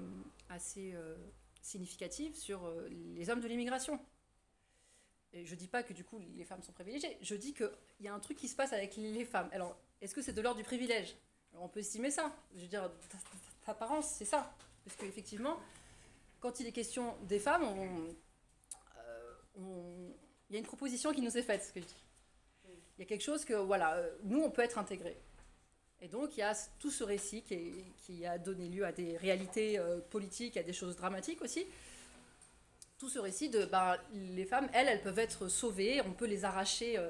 assez 0.49 0.93
euh, 0.93 1.15
significative 1.61 2.35
sur 2.35 2.65
euh, 2.65 2.87
les 3.15 3.29
hommes 3.29 3.41
de 3.41 3.47
l'immigration. 3.47 3.99
Et 5.31 5.45
je 5.45 5.55
dis 5.55 5.67
pas 5.67 5.83
que 5.83 5.93
du 5.93 6.03
coup 6.03 6.19
les 6.35 6.43
femmes 6.43 6.63
sont 6.63 6.71
privilégiées, 6.71 7.17
je 7.21 7.35
dis 7.35 7.53
qu'il 7.53 7.69
y 8.01 8.07
a 8.07 8.13
un 8.13 8.19
truc 8.19 8.37
qui 8.37 8.47
se 8.47 8.55
passe 8.55 8.73
avec 8.73 8.95
les 8.97 9.25
femmes. 9.25 9.49
Alors, 9.51 9.77
est-ce 10.01 10.15
que 10.15 10.21
c'est 10.21 10.33
de 10.33 10.41
l'ordre 10.41 10.57
du 10.57 10.63
privilège? 10.63 11.15
On 11.53 11.67
peut 11.67 11.79
estimer 11.79 12.09
ça. 12.09 12.35
Je 12.55 12.61
veux 12.61 12.67
dire, 12.67 12.91
d'apparence, 13.65 14.11
c'est 14.11 14.25
ça. 14.25 14.53
Parce 14.83 14.95
qu'effectivement, 14.97 15.57
quand 16.39 16.59
il 16.59 16.67
est 16.67 16.71
question 16.71 17.15
des 17.23 17.39
femmes, 17.39 17.63
il 19.55 20.53
y 20.53 20.55
a 20.55 20.59
une 20.59 20.65
proposition 20.65 21.11
qui 21.11 21.21
nous 21.21 21.37
est 21.37 21.43
faite, 21.43 21.63
ce 21.63 21.73
que 21.73 21.81
je 21.81 21.85
dis. 21.85 22.03
Il 22.97 23.01
y 23.01 23.03
a 23.03 23.05
quelque 23.05 23.23
chose 23.23 23.45
que, 23.45 23.53
voilà, 23.53 24.01
nous, 24.23 24.41
on 24.41 24.49
peut 24.49 24.63
être 24.63 24.77
intégrés. 24.77 25.17
Et 26.01 26.07
donc, 26.07 26.37
il 26.37 26.39
y 26.39 26.43
a 26.43 26.55
tout 26.79 26.91
ce 26.91 27.03
récit 27.03 27.43
qui, 27.43 28.25
a 28.25 28.37
donné 28.37 28.69
lieu 28.69 28.85
à 28.85 28.91
des 28.91 29.17
réalités 29.17 29.77
euh, 29.77 29.99
politiques, 29.99 30.55
à 30.55 30.63
des 30.63 30.73
choses 30.73 30.95
dramatiques 30.95 31.41
aussi. 31.41 31.65
Tout 32.97 33.09
ce 33.09 33.19
récit 33.19 33.49
de, 33.49 33.65
bah, 33.65 33.97
les 34.13 34.45
femmes, 34.45 34.69
elles, 34.73 34.87
elles 34.87 35.01
peuvent 35.01 35.19
être 35.19 35.49
sauvées, 35.49 36.01
on 36.05 36.13
peut 36.13 36.25
les 36.25 36.45
arracher 36.45 36.97
euh, 36.97 37.09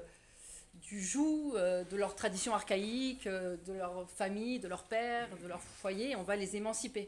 du 0.74 1.02
joug, 1.02 1.54
euh, 1.56 1.84
de 1.84 1.98
leur 1.98 2.16
tradition 2.16 2.54
archaïque, 2.54 3.28
de 3.28 3.74
leur 3.74 4.10
famille, 4.10 4.60
de 4.60 4.68
leur 4.68 4.84
père, 4.86 5.30
de 5.38 5.48
leur 5.48 5.62
foyer, 5.62 6.16
on 6.16 6.24
va 6.24 6.36
les 6.36 6.56
émanciper. 6.56 7.08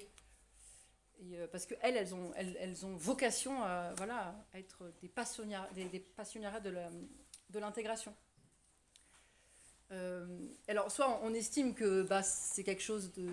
Parce 1.52 1.68
qu'elles, 1.68 1.98
elles 1.98 2.16
ont, 2.16 2.32
elles, 2.36 2.58
elles 2.60 2.86
ont 2.86 2.96
vocation 2.96 3.62
à, 3.62 3.94
voilà, 3.98 4.36
à 4.54 4.60
être 4.60 4.92
des 5.02 5.08
passionnaires, 5.08 5.70
des, 5.74 5.86
de 7.52 7.60
l'intégration. 7.60 8.16
Euh, 9.92 10.26
alors, 10.68 10.92
soit 10.92 11.20
on 11.24 11.34
estime 11.34 11.74
que 11.74 12.04
bah, 12.04 12.24
c'est 12.24 12.64
quelque 12.64 12.82
chose 12.82 13.12
de. 13.14 13.28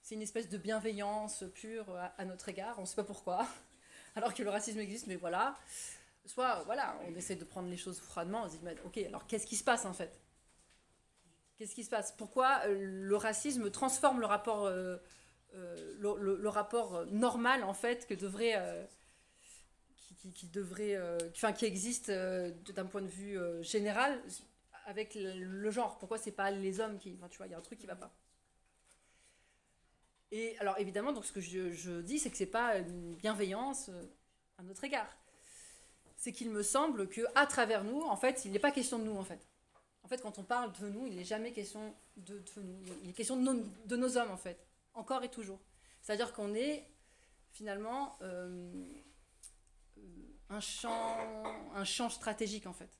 C'est 0.00 0.14
une 0.14 0.22
espèce 0.22 0.48
de 0.48 0.58
bienveillance 0.58 1.44
pure 1.54 1.96
à, 2.18 2.24
notre 2.24 2.48
égard, 2.48 2.76
on 2.78 2.82
ne 2.82 2.86
sait 2.86 2.96
pas 2.96 3.04
pourquoi, 3.04 3.46
alors 4.16 4.34
que 4.34 4.42
le 4.42 4.50
racisme 4.50 4.80
existe, 4.80 5.06
mais 5.06 5.16
voilà. 5.16 5.56
Soit, 6.24 6.62
voilà, 6.64 6.98
on 7.06 7.14
essaie 7.14 7.36
de 7.36 7.44
prendre 7.44 7.68
les 7.68 7.76
choses 7.76 8.00
froidement, 8.00 8.44
on 8.44 8.48
se 8.48 8.56
dit, 8.56 8.60
ok, 8.84 8.98
alors 8.98 9.26
qu'est-ce 9.26 9.46
qui 9.46 9.56
se 9.56 9.64
passe 9.64 9.84
en 9.84 9.92
fait? 9.92 10.20
Qu'est-ce 11.56 11.74
qui 11.74 11.84
se 11.84 11.90
passe? 11.90 12.12
Pourquoi 12.12 12.62
euh, 12.66 12.76
le 12.80 13.16
racisme 13.16 13.70
transforme 13.70 14.20
le 14.20 14.26
rapport, 14.26 14.66
euh, 14.66 14.96
le, 15.98 16.48
rapport 16.48 17.06
normal 17.06 17.62
en 17.62 17.74
fait 17.74 18.06
que 18.06 18.14
devrait, 18.14 18.88
qui, 20.34 20.48
devrait, 20.48 20.98
enfin 21.30 21.52
qui 21.52 21.64
existe 21.64 22.10
d'un 22.10 22.86
point 22.86 23.02
de 23.02 23.08
vue 23.08 23.38
général? 23.62 24.20
Avec 24.86 25.14
le, 25.14 25.70
genre 25.70 25.98
Pourquoi 25.98 26.18
c'est 26.18 26.32
pas 26.32 26.50
les 26.50 26.80
hommes 26.80 26.98
qui, 26.98 27.16
tu 27.30 27.36
vois, 27.36 27.46
il 27.46 27.50
y 27.50 27.54
a 27.54 27.58
un 27.58 27.62
truc 27.62 27.78
qui 27.78 27.86
va 27.86 27.96
pas. 27.96 28.12
Et 30.30 30.56
alors 30.58 30.78
évidemment, 30.78 31.12
donc 31.12 31.24
ce 31.24 31.32
que 31.32 31.40
je, 31.40 31.72
je 31.72 32.00
dis, 32.00 32.18
c'est 32.18 32.30
que 32.30 32.36
c'est 32.36 32.46
pas 32.46 32.78
une 32.78 33.14
bienveillance 33.16 33.90
euh, 33.90 34.02
à 34.58 34.62
notre 34.62 34.82
égard. 34.84 35.16
C'est 36.16 36.32
qu'il 36.32 36.50
me 36.50 36.62
semble 36.62 37.08
que 37.08 37.22
à 37.34 37.46
travers 37.46 37.84
nous, 37.84 38.00
en 38.02 38.16
fait, 38.16 38.44
il 38.44 38.52
n'est 38.52 38.58
pas 38.58 38.70
question 38.70 38.98
de 38.98 39.04
nous 39.04 39.16
en 39.16 39.24
fait. 39.24 39.46
En 40.04 40.08
fait, 40.08 40.20
quand 40.20 40.38
on 40.38 40.42
parle 40.42 40.72
de 40.80 40.88
nous, 40.88 41.06
il 41.06 41.16
n'est 41.16 41.24
jamais 41.24 41.52
question 41.52 41.94
de, 42.16 42.38
de 42.38 42.62
nous. 42.62 42.78
Il 43.02 43.10
est 43.10 43.12
question 43.12 43.36
de 43.36 43.42
nos, 43.42 43.62
de 43.86 43.96
nos 43.96 44.16
hommes, 44.16 44.30
en 44.30 44.36
fait. 44.36 44.66
Encore 44.94 45.22
et 45.22 45.30
toujours. 45.30 45.60
C'est-à-dire 46.00 46.32
qu'on 46.32 46.54
est, 46.54 46.88
finalement, 47.52 48.18
euh, 48.22 48.72
euh, 49.98 50.02
un, 50.50 50.60
champ, 50.60 51.44
un 51.74 51.84
champ 51.84 52.10
stratégique, 52.10 52.66
en 52.66 52.72
fait. 52.72 52.90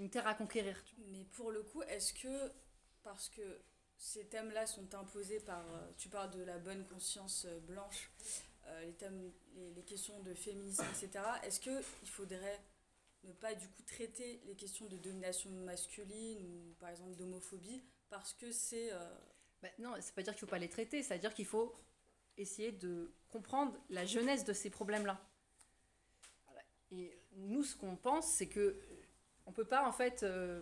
Une 0.00 0.10
terre 0.10 0.26
à 0.26 0.34
conquérir. 0.34 0.82
tu 0.84 0.96
vois. 0.96 1.04
Mais 1.12 1.24
pour 1.24 1.50
le 1.52 1.62
coup, 1.62 1.82
est-ce 1.82 2.12
que, 2.14 2.52
parce 3.02 3.28
que 3.28 3.60
ces 3.96 4.26
thèmes-là 4.26 4.66
sont 4.66 4.94
imposés 4.94 5.40
par, 5.40 5.64
euh, 5.74 5.90
tu 5.98 6.08
parles 6.08 6.30
de 6.30 6.42
la 6.42 6.58
bonne 6.58 6.84
conscience 6.86 7.44
euh, 7.46 7.60
blanche, 7.60 8.10
euh, 8.66 8.84
les, 8.86 8.94
thèmes, 8.94 9.30
les, 9.54 9.70
les 9.72 9.82
questions 9.84 10.18
de 10.20 10.34
féminisme, 10.34 10.84
etc., 10.90 11.22
est-ce 11.44 11.60
qu'il 11.60 11.82
faudrait 12.08 12.60
ne 13.24 13.32
pas 13.32 13.54
du 13.54 13.68
coup 13.68 13.82
traiter 13.82 14.40
les 14.46 14.54
questions 14.56 14.86
de 14.86 14.96
domination 14.96 15.50
masculine 15.50 16.42
ou 16.46 16.74
par 16.78 16.88
exemple 16.88 17.14
d'homophobie 17.16 17.82
parce 18.08 18.32
que 18.32 18.50
c'est... 18.50 18.90
euh, 18.92 19.14
Ben 19.62 19.70
non, 19.78 19.90
ça 19.92 19.98
ne 19.98 20.02
veut 20.02 20.12
pas 20.14 20.22
dire 20.22 20.32
qu'il 20.34 20.44
ne 20.44 20.46
faut 20.48 20.50
pas 20.50 20.58
les 20.58 20.70
traiter, 20.70 21.02
ça 21.02 21.14
veut 21.14 21.20
dire 21.20 21.34
qu'il 21.34 21.44
faut 21.46 21.74
essayer 22.38 22.72
de 22.72 23.12
comprendre 23.28 23.76
la 23.90 24.06
jeunesse 24.06 24.44
de 24.44 24.54
ces 24.54 24.70
problèmes-là. 24.70 25.20
Et 26.90 27.16
nous, 27.32 27.62
ce 27.62 27.76
qu'on 27.76 27.96
pense, 27.96 28.32
c'est 28.32 28.48
que 28.48 28.80
on 29.50 29.52
ne 29.52 29.56
peut 29.56 29.64
pas 29.64 29.84
en 29.84 29.90
fait 29.90 30.22
euh, 30.22 30.60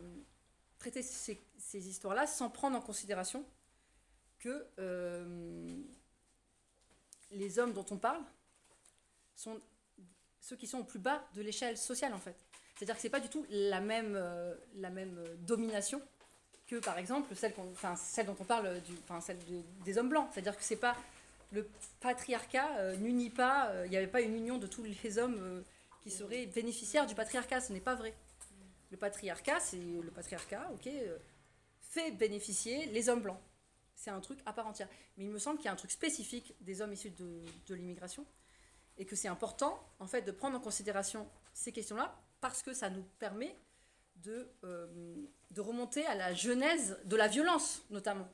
traiter 0.79 1.03
ces, 1.03 1.39
histoires-là 1.73 2.27
sans 2.27 2.49
prendre 2.49 2.75
en 2.75 2.81
considération 2.81 3.45
que 4.39 4.65
euh, 4.79 5.77
les 7.31 7.59
hommes 7.59 7.75
dont 7.75 7.85
on 7.91 7.99
parle 7.99 8.23
sont 9.37 9.61
ceux 10.41 10.57
qui 10.57 10.67
sont 10.67 10.79
au 10.79 10.85
plus 10.85 10.99
bas 10.99 11.23
de 11.35 11.43
l'échelle 11.43 11.77
sociale 11.77 12.15
en 12.15 12.19
fait. 12.19 12.35
C'est-à-dire 12.77 12.95
que 12.95 13.03
c'est 13.03 13.11
pas 13.11 13.21
du 13.21 13.29
tout 13.29 13.45
la 13.51 13.81
même, 13.81 14.15
euh, 14.17 14.55
la 14.77 14.89
même 14.89 15.23
domination 15.41 16.01
que 16.67 16.77
par 16.77 16.97
exemple 16.97 17.35
celle, 17.37 17.55
dont 17.55 18.37
on 18.41 18.45
parle, 18.45 18.81
du, 18.81 18.95
celle 19.21 19.39
de- 19.41 19.85
des 19.85 19.99
hommes 19.99 20.09
blancs. 20.09 20.31
C'est-à-dire 20.33 20.57
que 20.57 20.65
c'est 20.65 20.77
pas 20.77 20.97
le 21.53 21.69
patriarcat 22.01 22.95
n'unit 22.97 23.31
pas, 23.31 23.71
il 23.85 23.91
n'y 23.91 23.99
avait 23.99 24.07
pas 24.07 24.23
une 24.23 24.35
union 24.35 24.57
de 24.57 24.67
tous 24.67 24.85
les 25.05 25.19
hommes 25.19 25.63
qui 26.03 26.11
seraient 26.11 26.47
bénéficiaires 26.47 27.07
du 27.07 27.15
patriarcat. 27.15 27.61
Ce 27.61 27.73
n'est 27.73 27.81
pas 27.81 27.95
vrai. 27.95 28.15
Le 28.91 28.97
patriarcat, 28.97 29.61
c'est 29.61 29.77
le 29.77 30.11
patriarcat, 30.11 30.71
ok, 30.73 30.87
euh, 30.87 31.19
fait 31.81 32.11
bénéficier 32.13 32.87
les 32.87 33.09
hommes 33.09 33.23
blancs. 33.23 33.41
C'est 33.95 34.11
un 34.11 34.21
truc 34.21 34.39
à 34.47 34.53
part 34.53 34.67
entière. 34.67 34.89
Mais 35.17 35.25
il 35.25 35.31
me 35.31 35.39
semble 35.39 35.59
qu'il 35.59 35.67
y 35.67 35.69
a 35.69 35.73
un 35.73 35.77
truc 35.77 35.91
spécifique 35.91 36.55
des 36.61 36.81
hommes 36.81 36.93
issus 36.93 37.11
de, 37.11 37.75
l'immigration 37.75 38.25
et 38.97 39.05
que 39.05 39.17
c'est 39.17 39.29
important 39.29 39.79
en 39.99 40.07
fait 40.07 40.23
de 40.23 40.31
prendre 40.33 40.57
en 40.57 40.61
considération 40.61 41.29
ces 41.53 41.73
questions-là 41.73 42.17
parce 42.41 42.63
que 42.63 42.73
ça 42.73 42.91
nous 42.91 43.03
permet 43.19 43.57
de, 44.17 44.49
euh, 44.65 45.17
de 45.51 45.61
remonter 45.61 46.07
à 46.07 46.15
la 46.15 46.33
genèse 46.35 46.99
de 47.05 47.17
la 47.17 47.29
violence 47.29 47.83
notamment 47.91 48.29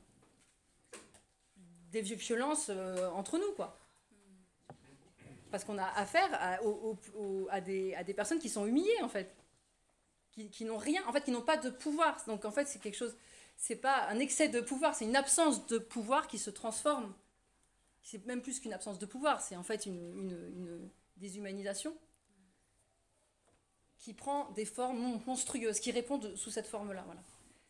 des 1.91 2.01
vi- 2.01 2.15
violences 2.15 2.67
euh, 2.69 3.09
entre 3.11 3.37
nous 3.37 3.51
quoi 3.53 3.79
parce 5.51 5.63
qu'on 5.63 5.77
a 5.77 5.85
affaire 5.85 6.29
à, 6.33 6.57
à, 7.51 7.61
des, 7.61 7.93
à 7.95 8.03
des 8.03 8.13
personnes 8.13 8.39
qui 8.39 8.49
sont 8.49 8.65
humiliées 8.65 9.01
en 9.01 9.09
fait 9.09 9.35
qui, 10.35 10.65
n'ont 10.65 10.77
rien 10.77 11.01
en 11.07 11.13
fait 11.13 11.21
qui 11.23 11.31
n'ont 11.31 11.41
pas 11.41 11.57
de 11.57 11.69
pouvoir 11.69 12.21
donc 12.27 12.45
en 12.45 12.51
fait 12.51 12.67
c'est 12.67 12.79
quelque 12.79 12.97
chose 12.97 13.15
c'est 13.57 13.77
pas 13.77 14.07
un 14.09 14.19
excès 14.19 14.49
de 14.49 14.59
pouvoir 14.61 14.93
c'est 14.95 15.05
une 15.05 15.15
absence 15.15 15.65
de 15.67 15.77
pouvoir 15.77 16.27
qui 16.27 16.37
se 16.37 16.49
transforme 16.49 17.13
c'est 18.05 18.23
même 18.27 18.41
plus 18.43 18.59
qu'une 18.59 18.71
absence 18.73 18.99
de 18.99 19.07
pouvoir, 19.07 19.41
c'est 19.41 19.55
en 19.55 19.63
fait 19.63 19.87
une, 19.87 19.95
une- 19.95 20.89
déshumanisation 21.17 21.97
qui 23.97 24.13
prend 24.13 24.51
des 24.51 24.65
formes 24.65 24.99
mon- 24.99 25.21
monstrueuses, 25.25 25.79
qui 25.79 25.91
répondent 25.91 26.35
sous 26.35 26.51
cette 26.51 26.67
forme-là. 26.67 27.01
Voilà. 27.05 27.23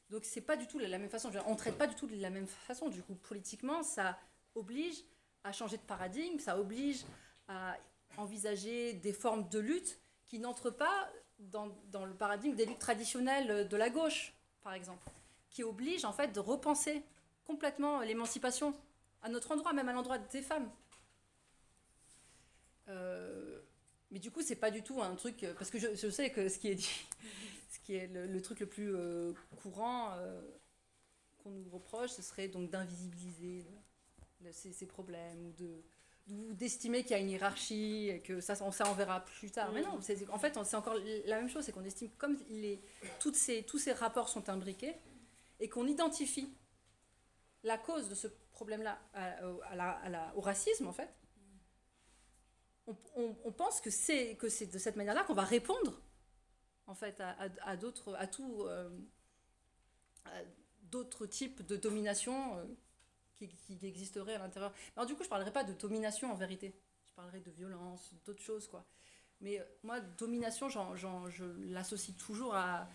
Donc 0.10 0.26
c'est 0.26 0.42
pas 0.42 0.58
du 0.58 0.68
tout 0.68 0.78
la 0.78 0.98
même 0.98 1.10
façon. 1.10 1.32
On 1.48 1.56
traite 1.56 1.78
pas 1.78 1.88
du 1.88 1.96
tout 1.96 2.08
de 2.08 2.16
la 2.16 2.30
même 2.30 2.48
façon. 2.48 2.90
Du 2.90 3.02
coup, 3.02 3.16
politiquement, 3.16 3.82
ça 3.84 4.20
oblige 4.56 4.98
à 5.46 5.54
changer 5.54 5.78
de 5.78 5.84
paradigme, 5.84 6.40
ça 6.40 6.60
oblige 6.60 7.06
à 7.48 7.78
envisager 8.18 8.94
des 8.94 9.14
formes 9.14 9.48
de 9.50 9.60
lutte 9.60 10.00
qui 10.26 10.40
n'entrent 10.40 10.72
pas 10.72 11.10
dans, 11.40 11.70
dans 11.92 12.06
le 12.06 12.14
paradigme 12.14 12.56
des 12.56 12.66
luttes 12.66 12.80
traditionnelles 12.80 13.68
de 13.68 13.78
la 13.78 13.90
gauche, 13.90 14.34
par 14.64 14.74
exemple, 14.74 15.04
qui 15.50 15.64
oblige 15.64 16.06
en 16.06 16.14
fait 16.14 16.34
de 16.34 16.40
repenser 16.40 17.04
complètement 17.46 18.02
l'émancipation 18.02 18.74
à 19.22 19.30
notre 19.30 19.52
endroit, 19.52 19.74
même 19.74 19.90
à 19.90 19.94
l'endroit 19.94 20.18
des 20.18 20.42
femmes. 20.42 20.70
Euh, 22.88 23.60
mais 24.12 24.20
du 24.20 24.32
coup, 24.32 24.42
c'est 24.42 24.56
pas 24.56 24.72
du 24.72 24.84
tout 24.84 25.02
un 25.02 25.16
truc. 25.16 25.46
Parce 25.58 25.70
que 25.70 25.80
je, 25.80 26.10
sais 26.10 26.30
que 26.30 26.50
ce 26.50 26.60
qui 26.60 26.68
est 26.68 26.76
dit, 26.76 27.08
ce 27.70 27.80
qui 27.80 27.96
est 27.96 28.08
le, 28.08 28.42
truc 28.42 28.60
le 28.60 28.68
plus 28.68 28.96
euh, 28.96 29.34
courant 29.62 30.12
euh, 30.14 30.42
qu'on 31.38 31.52
nous 31.52 31.70
reproche, 31.70 32.12
ce 32.12 32.22
serait 32.22 32.48
donc 32.48 32.70
d'invisibiliser 32.70 33.66
ces, 34.52 34.86
problèmes 34.86 35.54
d'estimer 36.28 37.04
qu'il 37.04 37.12
y 37.12 37.14
a 37.14 37.20
une 37.20 37.30
hiérarchie 37.30 38.10
et 38.10 38.22
que 38.22 38.42
ça, 38.42 38.56
on- 38.62 38.72
ça 38.72 38.90
on 38.90 38.94
verra 38.94 39.24
plus 39.24 39.52
tard. 39.52 39.72
Mais 39.72 39.82
non, 39.82 40.02
c'est- 40.02 40.28
en 40.30 40.40
fait, 40.40 40.58
c'est 40.64 40.76
encore 40.76 40.96
la 41.26 41.36
même 41.38 41.50
chose, 41.50 41.64
c'est 41.64 41.72
qu'on 41.72 41.84
estime 41.84 42.10
comme 42.18 42.38
les, 42.50 42.82
toutes 43.20 43.36
ces, 43.36 43.64
tous 43.64 43.78
ces 43.78 43.94
rapports 43.94 44.28
sont 44.30 44.50
imbriqués 44.50 44.96
et 45.60 45.70
qu'on 45.70 45.86
identifie 45.86 46.52
la 47.64 47.78
cause 47.78 48.10
de 48.10 48.16
ce 48.16 48.28
problème-là 48.54 49.00
au- 49.44 49.62
à 49.64 49.76
la- 49.76 49.92
à 49.92 50.10
la- 50.10 50.36
au 50.36 50.42
racisme, 50.42 50.88
en 50.88 50.94
fait, 50.94 51.10
on, 52.88 52.96
on- 53.16 53.36
on 53.46 53.52
pense 53.52 53.82
que 53.82 53.90
c'est 53.90 54.36
que 54.36 54.50
c'est 54.50 54.68
de 54.68 54.78
cette 54.80 54.96
manière-là 54.96 55.24
qu'on 55.24 55.34
va 55.34 55.44
répondre, 55.44 56.02
en 56.88 56.96
fait, 56.96 57.20
à, 57.22 57.32
à- 57.32 57.70
à 57.70 57.78
d'autres, 57.78 58.16
à 58.16 58.28
tout, 58.28 58.64
euh, 58.64 58.90
à 60.26 60.42
d'autres 60.84 61.26
types 61.28 61.64
de 61.66 61.76
domination 61.76 62.58
euh, 62.58 62.66
qui, 63.36 63.48
qui 63.50 63.86
existeraient 63.86 64.36
à 64.36 64.40
l'intérieur. 64.40 64.74
Alors 64.96 65.06
du 65.06 65.16
coup, 65.16 65.24
je 65.24 65.30
parlerai 65.30 65.52
pas 65.52 65.64
de 65.64 65.74
domination 65.74 66.32
en 66.32 66.36
vérité. 66.36 66.74
Je 67.10 67.16
parlerai 67.16 67.40
de 67.40 67.52
violence, 67.52 68.12
d'autres 68.26 68.42
choses, 68.42 68.68
quoi. 68.68 68.84
Mais 69.42 69.60
euh, 69.60 69.64
moi, 69.84 70.00
domination, 70.00 70.70
j'en- 70.70 70.96
j'en- 70.96 71.30
je 71.30 71.46
l'associe 71.72 72.16
toujours 72.18 72.56
à, 72.56 72.88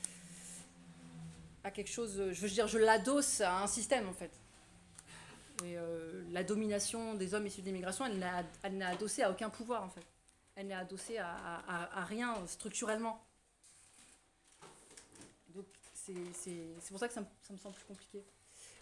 à 1.65 1.71
quelque 1.71 1.91
chose. 1.91 2.19
euh, 2.21 2.33
Je 2.33 2.41
veux 2.41 2.49
dire, 2.49 2.67
je 2.67 2.79
l'adosse 2.79 3.41
à 3.41 3.63
un 3.63 3.67
système 3.67 4.09
en 4.09 4.13
fait. 4.13 4.33
Et 5.65 5.77
euh, 5.77 6.25
la 6.31 6.43
domination 6.43 7.15
des 7.15 7.35
hommes 7.35 7.47
issus 7.47 7.61
de 7.61 7.67
l'immigration, 7.67 8.07
elle 8.07 8.19
n'est 8.79 8.85
adossée 8.85 9.23
à 9.23 9.31
aucun 9.31 9.51
pouvoir 9.51 9.83
en 9.85 9.91
fait. 9.91 10.05
Elle 10.57 10.69
n'est 10.69 10.75
adossée 10.75 11.19
à, 11.19 11.35
à- 11.35 12.01
à- 12.01 12.05
rien 12.05 12.35
structurellement. 12.47 13.23
Donc 15.55 15.67
c'est 15.95 16.15
pour 16.89 16.99
ça 16.99 17.09
que 17.09 17.15
ça 17.15 17.21
me, 17.21 17.27
ça 17.43 17.53
me 17.53 17.59
semble 17.59 17.75
plus 17.75 17.85
compliqué. 17.85 18.25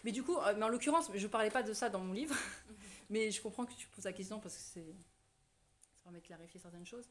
Mais 0.03 0.11
du 0.11 0.23
coup, 0.23 0.37
euh, 0.37 0.53
mais 0.57 0.63
en 0.63 0.69
l'occurrence, 0.69 1.11
je 1.13 1.23
ne 1.23 1.31
parlais 1.31 1.49
pas 1.49 1.63
de 1.63 1.73
ça 1.73 1.89
dans 1.89 1.99
mon 1.99 2.13
livre, 2.13 2.35
mais 3.09 3.31
je 3.31 3.41
comprends 3.41 3.65
que 3.65 3.73
tu 3.73 3.87
poses 3.87 4.05
la 4.05 4.13
question 4.13 4.39
parce 4.39 4.55
que 4.55 4.61
c'est 4.61 4.95
ça 5.81 5.89
permet 6.03 6.19
de 6.19 6.25
clarifier 6.25 6.59
certaines 6.59 6.85
choses. 6.85 7.09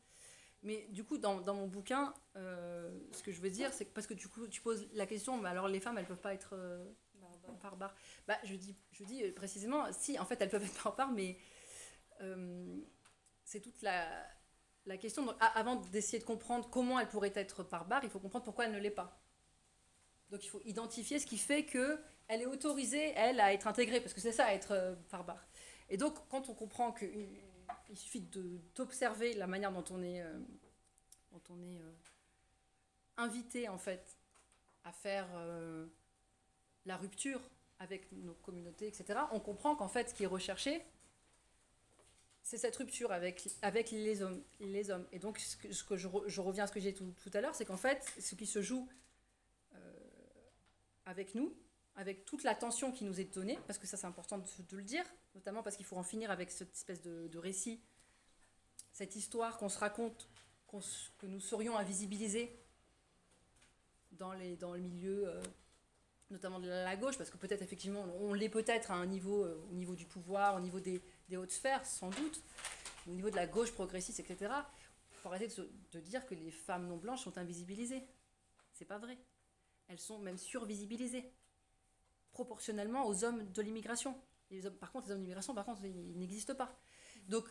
Mais 0.63 0.89
du 0.91 1.05
coup, 1.05 1.19
dans, 1.19 1.41
dans 1.41 1.55
mon 1.55 1.69
bouquin, 1.69 2.13
euh, 2.37 2.91
ce 3.13 3.23
que 3.23 3.31
je 3.31 3.41
veux 3.41 3.51
dire, 3.51 3.73
c'est 3.73 3.85
que 3.85 3.93
parce 3.93 4.07
que 4.07 4.15
du 4.15 4.29
coup, 4.29 4.47
tu 4.49 4.61
poses 4.61 4.89
la 4.93 5.07
question, 5.07 5.39
mais 5.39 5.49
alors 5.49 5.69
les 5.69 5.79
femmes, 5.79 5.99
elles 5.99 6.07
peuvent 6.07 6.17
pas 6.17 6.35
être 6.35 6.55
euh, 6.55 6.85
barbares. 7.63 7.95
Bah, 8.27 8.39
je 8.45 8.55
dis, 8.55 8.75
je 8.93 9.05
dis 9.05 9.23
euh, 9.23 9.33
précisément, 9.33 9.85
si, 9.93 10.19
en 10.19 10.25
fait, 10.25 10.41
elles 10.41 10.49
peuvent 10.49 10.65
être 10.65 10.83
barbares, 10.83 11.13
mais 11.13 11.39
euh, 12.21 12.77
c'est 13.45 13.61
toute 13.61 13.81
la, 13.83 14.09
la 14.87 14.97
question. 14.97 15.25
Donc, 15.25 15.37
avant 15.41 15.77
d'essayer 15.77 16.19
de 16.19 16.25
comprendre 16.25 16.69
comment 16.71 16.99
elles 16.99 17.09
pourraient 17.09 17.33
être 17.35 17.65
barbares, 17.65 18.05
il 18.05 18.11
faut 18.11 18.21
comprendre 18.21 18.45
pourquoi 18.45 18.67
elles 18.67 18.73
ne 18.73 18.79
l'est 18.79 18.91
pas. 18.91 19.21
Donc, 20.31 20.45
il 20.45 20.49
faut 20.49 20.61
identifier 20.65 21.19
ce 21.19 21.27
qui 21.27 21.39
fait 21.39 21.65
que 21.65 22.01
elle 22.29 22.43
est 22.43 22.47
autorisée, 22.47 23.13
elle, 23.17 23.41
à 23.41 23.53
être 23.53 23.67
intégrée, 23.67 24.01
parce 24.01 24.15
que 24.15 24.21
c'est 24.21 24.33
ça, 24.33 24.55
être 24.55 24.73
euh, 24.73 24.95
barbare. 25.11 25.47
Et 25.91 25.97
donc, 25.97 26.15
quand 26.29 26.49
on 26.49 26.55
comprend 26.55 26.93
qu'il 26.93 27.27
il 27.91 27.97
suffit 27.97 28.21
d'observer 28.75 29.35
la 29.35 29.47
manière 29.47 29.73
dont 29.73 29.85
on 29.91 30.03
est, 30.03 30.23
euh, 30.23 30.39
dont 31.33 31.43
on 31.51 31.63
est 31.63 31.81
euh, 31.81 31.93
invité, 33.17 33.69
en 33.69 33.79
fait, 33.79 34.17
à 34.85 34.93
faire 34.93 35.27
euh, 35.35 35.87
la 36.87 36.97
rupture 36.97 37.41
avec 37.79 38.11
nos 38.13 38.35
communautés, 38.35 38.89
etc., 38.89 39.21
on 39.33 39.41
comprend 39.41 39.77
qu'en 39.77 39.89
fait, 39.89 40.11
ce 40.11 40.15
qui 40.15 40.25
est 40.25 40.27
recherché, 40.29 40.85
c'est 42.43 42.59
cette 42.59 42.77
rupture 42.77 43.13
avec, 43.13 43.49
avec 43.63 43.91
les, 43.91 44.23
hommes, 44.23 44.43
les 44.61 44.91
hommes. 44.91 45.07
Et 45.13 45.19
donc, 45.19 45.39
ce 45.39 45.85
que, 45.85 45.97
je, 45.97 46.09
re- 46.09 46.27
je 46.29 46.41
reviens 46.41 46.65
à 46.65 46.67
ce 46.67 46.73
que 46.73 46.81
j'ai 46.81 46.93
dit 46.93 46.99
tout, 46.99 47.15
tout 47.23 47.31
à 47.35 47.41
l'heure, 47.41 47.55
c'est 47.55 47.65
qu'en 47.65 47.77
fait, 47.77 48.05
ce 48.19 48.35
qui 48.35 48.47
se 48.47 48.63
joue 48.63 48.89
avec 51.05 51.35
nous, 51.35 51.55
avec 51.99 52.25
toute 52.25 52.45
la 52.45 52.55
tension 52.55 52.93
qui 52.93 53.05
nous 53.05 53.19
est 53.19 53.35
donnée, 53.35 53.59
parce 53.67 53.77
que 53.77 53.89
ça 53.89 53.97
c'est 53.97 54.07
important 54.07 54.39
de, 54.39 54.77
le 54.77 54.83
dire, 54.85 55.05
notamment 55.35 55.65
parce 55.65 55.77
qu'il 55.77 55.85
faut 55.85 55.97
en 55.97 56.05
finir 56.05 56.31
avec 56.31 56.49
cette 56.53 56.73
espèce 56.73 57.03
de, 57.03 57.39
récit, 57.39 57.83
cette 58.93 59.17
histoire 59.17 59.59
qu'on 59.59 59.69
se 59.69 59.81
raconte, 59.81 60.29
que 60.69 61.27
nous 61.27 61.41
serions 61.41 61.77
invisibilisés 61.77 62.57
dans, 64.13 64.33
le 64.33 64.79
milieu, 64.79 65.27
euh, 65.27 65.43
notamment 66.31 66.61
de 66.61 66.69
la 66.69 66.97
gauche, 66.97 67.19
parce 67.19 67.31
que 67.31 67.37
peut-être 67.37 67.63
effectivement 67.63 68.05
on 68.21 68.33
l'est 68.33 68.49
peut-être 68.49 68.93
à 68.93 68.95
un 68.95 69.07
niveau, 69.07 69.43
euh, 69.43 69.61
au 69.69 69.75
niveau 69.75 69.97
du 69.97 70.07
pouvoir, 70.07 70.55
au 70.55 70.61
niveau 70.61 70.79
des, 70.79 71.03
hautes 71.37 71.51
sphères, 71.51 71.85
sans 71.85 72.11
doute, 72.11 72.45
au 73.09 73.11
niveau 73.11 73.29
de 73.29 73.37
la 73.37 73.49
gauche 73.49 73.73
progressiste, 73.73 74.21
etc. 74.21 74.53
Il 75.11 75.17
faut 75.17 75.31
arrêter 75.31 75.49
de, 75.49 75.69
de 75.91 76.01
dire 76.01 76.25
que 76.27 76.37
les 76.37 76.53
femmes 76.53 76.87
non 76.87 76.97
blanches 76.97 77.25
sont 77.25 77.39
invisibilisées. 77.39 78.05
C'est 78.73 78.85
pas 78.85 78.99
vrai. 78.99 79.19
Elles 79.89 79.99
sont 79.99 80.21
même 80.21 80.39
survisibilisées 80.39 81.33
proportionnellement 82.33 83.07
aux 83.07 83.25
hommes 83.25 83.45
de 83.53 83.63
l'immigration. 83.63 84.15
Par 84.81 84.93
contre, 84.93 85.07
les 85.07 85.13
hommes 85.13 85.19
de 85.19 85.25
l'immigration, 85.25 85.55
par 85.55 85.65
contre, 85.65 85.85
ils, 85.85 86.19
n'existent 86.19 86.55
pas. 86.55 86.75
Donc, 87.29 87.45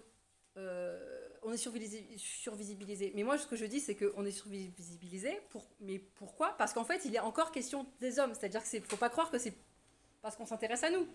euh, 0.58 1.30
on 1.44 1.52
est 1.54 1.58
survisi- 1.58 2.18
survisibilisé. 2.18 3.12
Mais 3.16 3.24
moi, 3.24 3.38
ce 3.38 3.46
que 3.46 3.56
je 3.56 3.66
dis, 3.66 3.80
c'est 3.80 3.96
qu'on 3.96 4.26
est 4.26 4.32
survisibilisé. 4.32 5.40
Pour, 5.50 5.68
mais 5.80 6.00
pourquoi? 6.00 6.58
Parce 6.58 6.74
qu'en 6.74 6.84
fait, 6.84 7.06
il 7.06 7.16
est 7.16 7.20
encore 7.20 7.52
question 7.52 7.86
des 8.00 8.18
hommes. 8.20 8.34
C'est-à-dire 8.34 8.64
qu'il 8.64 8.82
ne 8.82 8.86
faut 8.86 8.98
pas 8.98 9.10
croire 9.10 9.30
que 9.30 9.38
c'est 9.38 9.54
parce 10.22 10.36
qu'on 10.36 10.46
s'intéresse 10.48 10.84
à 10.84 10.90
nous. 10.90 11.08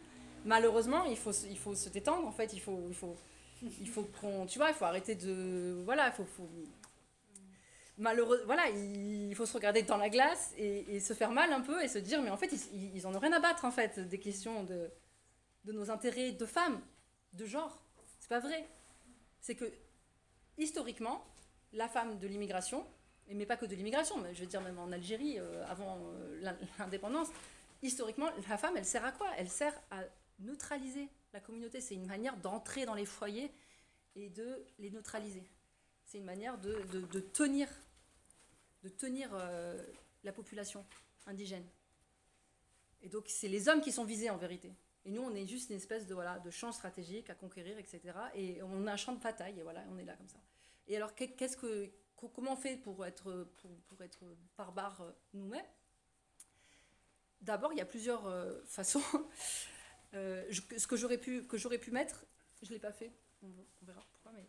Malheureusement, 0.45 1.05
il 1.07 1.17
faut, 1.17 1.33
il 1.33 1.59
faut 1.59 1.75
se 1.75 1.89
détendre. 1.89 2.27
En 2.27 2.33
fait, 2.33 2.53
il 2.53 2.61
faut, 2.61 2.87
il 2.89 2.95
faut, 2.95 3.17
il 3.63 3.89
faut 3.89 4.05
qu'on, 4.21 4.47
tu 4.47 4.59
vois, 4.59 4.69
il 4.71 4.75
faut 4.75 4.85
arrêter 4.85 5.15
de, 5.17 5.83
voilà, 5.85 6.09
il 6.09 6.13
faut, 6.13 6.25
faut- 6.25 6.49
malheureux, 7.99 8.43
voilà, 8.47 8.69
il 8.71 9.35
faut 9.35 9.47
se 9.47 9.53
regarder 9.55 9.83
dans 9.83 9.97
la 9.97 10.09
glace 10.09 10.53
et, 10.57 11.01
se 11.01 11.13
faire 11.15 11.31
mal 11.31 11.53
un 11.53 11.61
peu 11.61 11.83
et 11.83 11.89
se 11.89 11.99
dire, 11.99 12.23
mais 12.23 12.31
en 12.31 12.37
fait, 12.37 12.51
ils, 12.73 12.97
ils 12.97 13.07
en 13.07 13.15
ont 13.15 13.19
rien 13.19 13.33
à 13.33 13.41
battre 13.41 13.65
en 13.65 13.71
fait 13.71 13.99
des 14.01 14.19
questions 14.19 14.65
de, 14.65 14.91
de 15.65 15.73
nos 15.73 15.91
intérêts 15.91 16.33
de 16.33 16.47
femmes, 16.47 16.81
de 17.35 17.47
genre. 17.47 17.83
C'est 18.19 18.29
pas 18.29 18.41
vrai. 18.41 18.69
C'est 19.41 19.55
que 19.55 19.71
historiquement, 20.59 21.25
la 21.73 21.89
femme 21.89 22.19
de 22.19 22.27
l'immigration, 22.27 22.87
mais 23.29 23.47
pas 23.47 23.57
que 23.57 23.67
de 23.67 23.75
l'immigration, 23.75 24.19
mais 24.19 24.35
je 24.35 24.41
veux 24.41 24.47
dire 24.47 24.61
même 24.61 24.79
en 24.79 24.93
Algérie 24.93 25.39
euh, 25.39 25.65
avant 25.67 25.99
euh, 25.99 26.41
l'in- 26.41 26.59
l'indépendance, 26.79 27.29
historiquement, 27.83 28.29
la 28.49 28.59
femme, 28.59 28.77
elle 28.77 28.85
sert 28.85 29.05
à 29.05 29.13
quoi? 29.13 29.29
Elle 29.39 29.49
sert 29.49 29.75
à 29.91 30.03
neutraliser 30.39 31.09
la 31.33 31.41
communauté. 31.41 31.81
C'est 31.81 31.95
une 31.95 32.07
manière 32.07 32.37
d'entrer 32.37 32.85
dans 32.85 32.95
les 32.95 33.07
foyers 33.07 33.51
et 34.15 34.29
de 34.29 34.65
les 34.79 34.91
neutraliser. 34.91 35.43
C'est 36.13 36.19
une 36.19 36.25
manière 36.25 36.59
de, 36.59 36.75
de, 37.11 37.21
tenir, 37.21 37.67
de 38.83 38.91
tenir 38.91 39.31
euh, 39.33 39.83
la 40.25 40.33
population 40.35 40.85
indigène. 41.25 41.67
Et 43.01 43.09
donc, 43.09 43.25
c'est 43.29 43.49
les 43.49 43.67
hommes 43.71 43.81
qui 43.81 43.93
sont 43.93 44.05
visés 44.05 44.29
en 44.29 44.37
vérité. 44.37 44.75
Et 45.07 45.11
nous, 45.11 45.23
on 45.23 45.35
est 45.35 45.47
juste 45.47 45.71
une 45.71 45.77
espèce 45.77 46.07
de, 46.07 46.13
voilà, 46.13 46.39
de 46.41 46.51
champ 46.51 46.71
stratégique 46.71 47.31
à 47.31 47.35
conquérir, 47.35 47.79
etc. 47.79 48.03
Et 48.35 48.63
on 48.63 48.87
a 48.89 48.93
un 48.93 48.97
champ 48.99 49.15
de 49.15 49.23
bataille, 49.23 49.59
et 49.59 49.63
voilà, 49.63 49.83
on 49.91 49.97
est 49.97 50.05
là 50.05 50.15
comme 50.15 50.29
ça. 50.29 50.37
Et 50.87 50.99
alors, 50.99 51.15
qu'est- 51.15 51.33
qu'est-ce 51.33 51.57
que, 51.57 51.91
co- 52.15 52.29
comment 52.29 52.53
on 52.53 52.57
fait 52.57 52.77
pour 52.77 53.07
être, 53.07 53.49
pour, 53.87 54.03
être 54.03 54.23
barbare 54.59 55.01
euh, 55.01 55.13
nous-mêmes? 55.33 55.65
D'abord, 57.41 57.73
il 57.73 57.79
y 57.79 57.81
a 57.83 57.87
plusieurs 57.87 58.27
euh, 58.27 58.61
façons. 58.67 59.01
Je- 60.13 60.61
ce 60.77 60.87
que 60.87 60.97
j'aurais 60.99 61.17
pu, 61.17 61.47
que 61.47 61.77
pu 61.79 61.91
mettre, 61.91 62.27
je 62.63 62.69
ne 62.69 62.75
l'ai 62.75 62.81
pas 62.81 62.93
fait, 62.93 63.15
on, 63.43 63.49
verra 63.87 64.05
pourquoi, 64.13 64.33
mais 64.33 64.47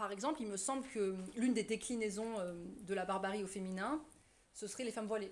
par 0.00 0.12
exemple, 0.12 0.40
il 0.40 0.48
me 0.48 0.56
semble 0.56 0.88
que 0.88 1.14
l'une 1.36 1.52
des 1.52 1.62
déclinaisons 1.62 2.40
euh, 2.40 2.54
de 2.86 2.94
la 2.94 3.04
barbarie 3.04 3.44
au 3.44 3.46
féminin, 3.46 4.02
ce 4.54 4.66
serait 4.66 4.84
les 4.84 4.92
femmes 4.92 5.06
voilées. 5.06 5.30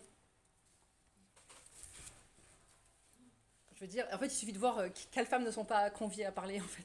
Je 3.76 3.80
veux 3.80 3.86
dire, 3.86 4.06
en 4.12 4.18
fait, 4.18 4.26
il 4.26 4.30
suffit 4.30 4.52
de 4.52 4.58
voir 4.58 4.78
euh, 4.78 4.88
quelles 5.10 5.24
femmes 5.24 5.44
ne 5.44 5.50
sont 5.50 5.64
pas 5.64 5.88
conviées 5.88 6.26
à 6.26 6.32
parler, 6.32 6.60
en 6.64 6.64
fait, 6.64 6.84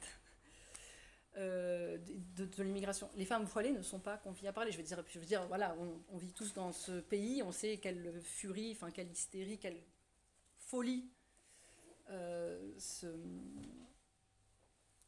euh, 1.36 1.98
de, 2.36 2.62
l'immigration. 2.62 3.10
Les 3.16 3.26
femmes 3.26 3.44
voilées 3.44 3.72
ne 3.72 3.82
sont 3.82 4.00
pas 4.00 4.16
conviées 4.16 4.48
à 4.48 4.54
parler. 4.54 4.72
Je 4.72 4.78
veux 4.78 4.82
dire, 4.82 5.04
je 5.06 5.18
veux 5.18 5.26
dire 5.26 5.46
voilà, 5.48 5.76
on, 6.10 6.16
vit 6.16 6.32
tous 6.32 6.54
dans 6.54 6.72
ce 6.72 7.00
pays, 7.00 7.42
on 7.42 7.52
sait 7.52 7.76
quelle 7.76 8.18
furie, 8.22 8.72
enfin, 8.72 8.90
quelle 8.92 9.10
hystérie, 9.10 9.58
quelle 9.58 9.82
folie 10.56 11.06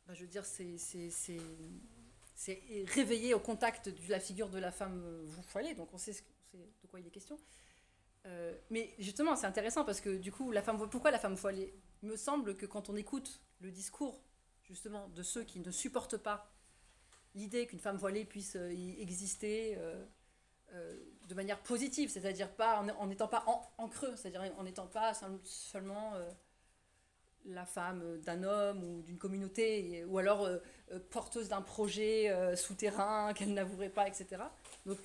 bah, 0.07 0.15
je 0.15 0.21
veux 0.21 0.29
dire, 0.29 0.45
c'est, 0.45 0.77
c'est, 2.37 2.63
réveillé 2.95 3.35
au 3.35 3.41
contact 3.41 3.89
de 3.89 4.11
la 4.11 4.21
figure 4.21 4.51
de 4.51 4.59
la 4.59 4.71
femme 4.71 5.03
euh, 5.05 5.25
voilée, 5.53 5.75
donc 5.75 5.93
on 5.93 5.99
sait, 5.99 6.13
de 6.53 6.87
quoi 6.87 7.01
il 7.01 7.07
est 7.07 7.11
question. 7.11 7.39
Euh, 8.27 8.55
mais 8.71 8.95
justement, 8.99 9.35
c'est 9.37 9.47
intéressant 9.47 9.85
parce 9.85 10.01
que 10.01 10.17
du 10.17 10.31
coup, 10.31 10.53
la 10.53 10.63
femme, 10.63 10.89
pourquoi 10.91 11.11
la 11.11 11.19
femme 11.19 11.35
voilée? 11.35 11.75
Il 12.03 12.11
me 12.11 12.17
semble 12.17 12.57
que 12.57 12.67
quand 12.67 12.91
on 12.91 12.97
écoute 12.97 13.41
le 13.61 13.71
discours 13.71 14.23
justement 14.63 15.09
de 15.09 15.23
ceux 15.23 15.45
qui 15.45 15.61
ne 15.61 15.71
supportent 15.71 16.19
pas 16.19 16.53
l'idée 17.35 17.67
qu'une 17.67 17.81
femme 17.81 17.97
voilée 17.97 18.25
puisse 18.25 18.57
euh, 18.57 18.71
exister 18.99 19.79
de 21.29 21.35
manière 21.35 21.63
positive, 21.63 22.11
c'est-à-dire 22.11 22.55
pas 22.55 22.83
en 22.83 23.07
n'étant 23.07 23.29
pas 23.29 23.45
en, 23.47 23.63
en 23.79 23.89
creux, 23.89 24.15
c'est-à-dire 24.15 24.43
en 24.59 24.65
n'étant 24.65 24.87
pas 24.87 25.15
seul- 25.15 25.41
seulement 25.45 26.13
la 27.47 27.65
femme 27.65 28.21
d'un 28.21 28.43
homme 28.43 28.83
ou 28.83 29.03
d'une 29.03 29.19
communauté, 29.19 30.05
ou 30.05 30.19
alors 30.19 30.45
euh, 30.45 30.59
euh, 30.93 30.99
porteuse 31.11 31.49
d'un 31.49 31.63
projet 31.63 32.31
euh, 32.31 32.57
souterrain 32.57 33.33
qu'elle 33.35 33.55
n'avouerait 33.55 33.91
pas, 33.91 34.09
etc. 34.09 34.43
Donc, 34.85 34.99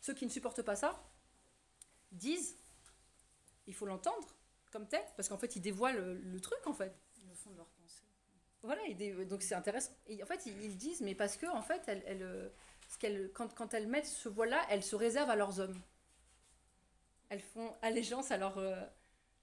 ceux 0.00 0.14
qui 0.14 0.24
ne 0.24 0.30
supportent 0.30 0.62
pas 0.62 0.76
ça 0.76 1.02
disent, 2.12 2.56
il 3.66 3.74
faut 3.74 3.86
l'entendre 3.86 4.26
comme 4.72 4.86
tel, 4.86 5.02
parce 5.16 5.28
qu'en 5.28 5.38
fait, 5.38 5.56
ils 5.56 5.62
dévoilent 5.62 6.18
le, 6.22 6.40
truc, 6.40 6.66
en 6.66 6.72
fait. 6.72 6.92
Le 7.28 7.34
fond 7.34 7.50
de 7.50 7.56
leur 7.56 7.66
pensée. 7.66 8.02
Voilà, 8.62 8.82
donc 9.24 9.42
c'est 9.42 9.54
intéressant. 9.54 9.92
Et 10.06 10.22
en 10.22 10.26
fait, 10.26 10.46
ils, 10.46 10.76
disent, 10.76 11.00
mais 11.00 11.14
parce 11.14 11.36
que, 11.36 11.46
en 11.46 11.62
fait, 11.62 11.90
ce 12.88 13.26
quand, 13.28 13.54
quand 13.54 13.74
elles 13.74 13.86
mettent 13.86 14.06
ce 14.06 14.28
voile-là, 14.28 14.64
elles 14.70 14.82
se 14.82 14.96
réservent 14.96 15.30
à 15.30 15.36
leurs 15.36 15.60
hommes. 15.60 15.78
Elles 17.28 17.40
font 17.40 17.74
allégeance 17.82 18.30
à 18.32 18.36
leur 18.36 18.58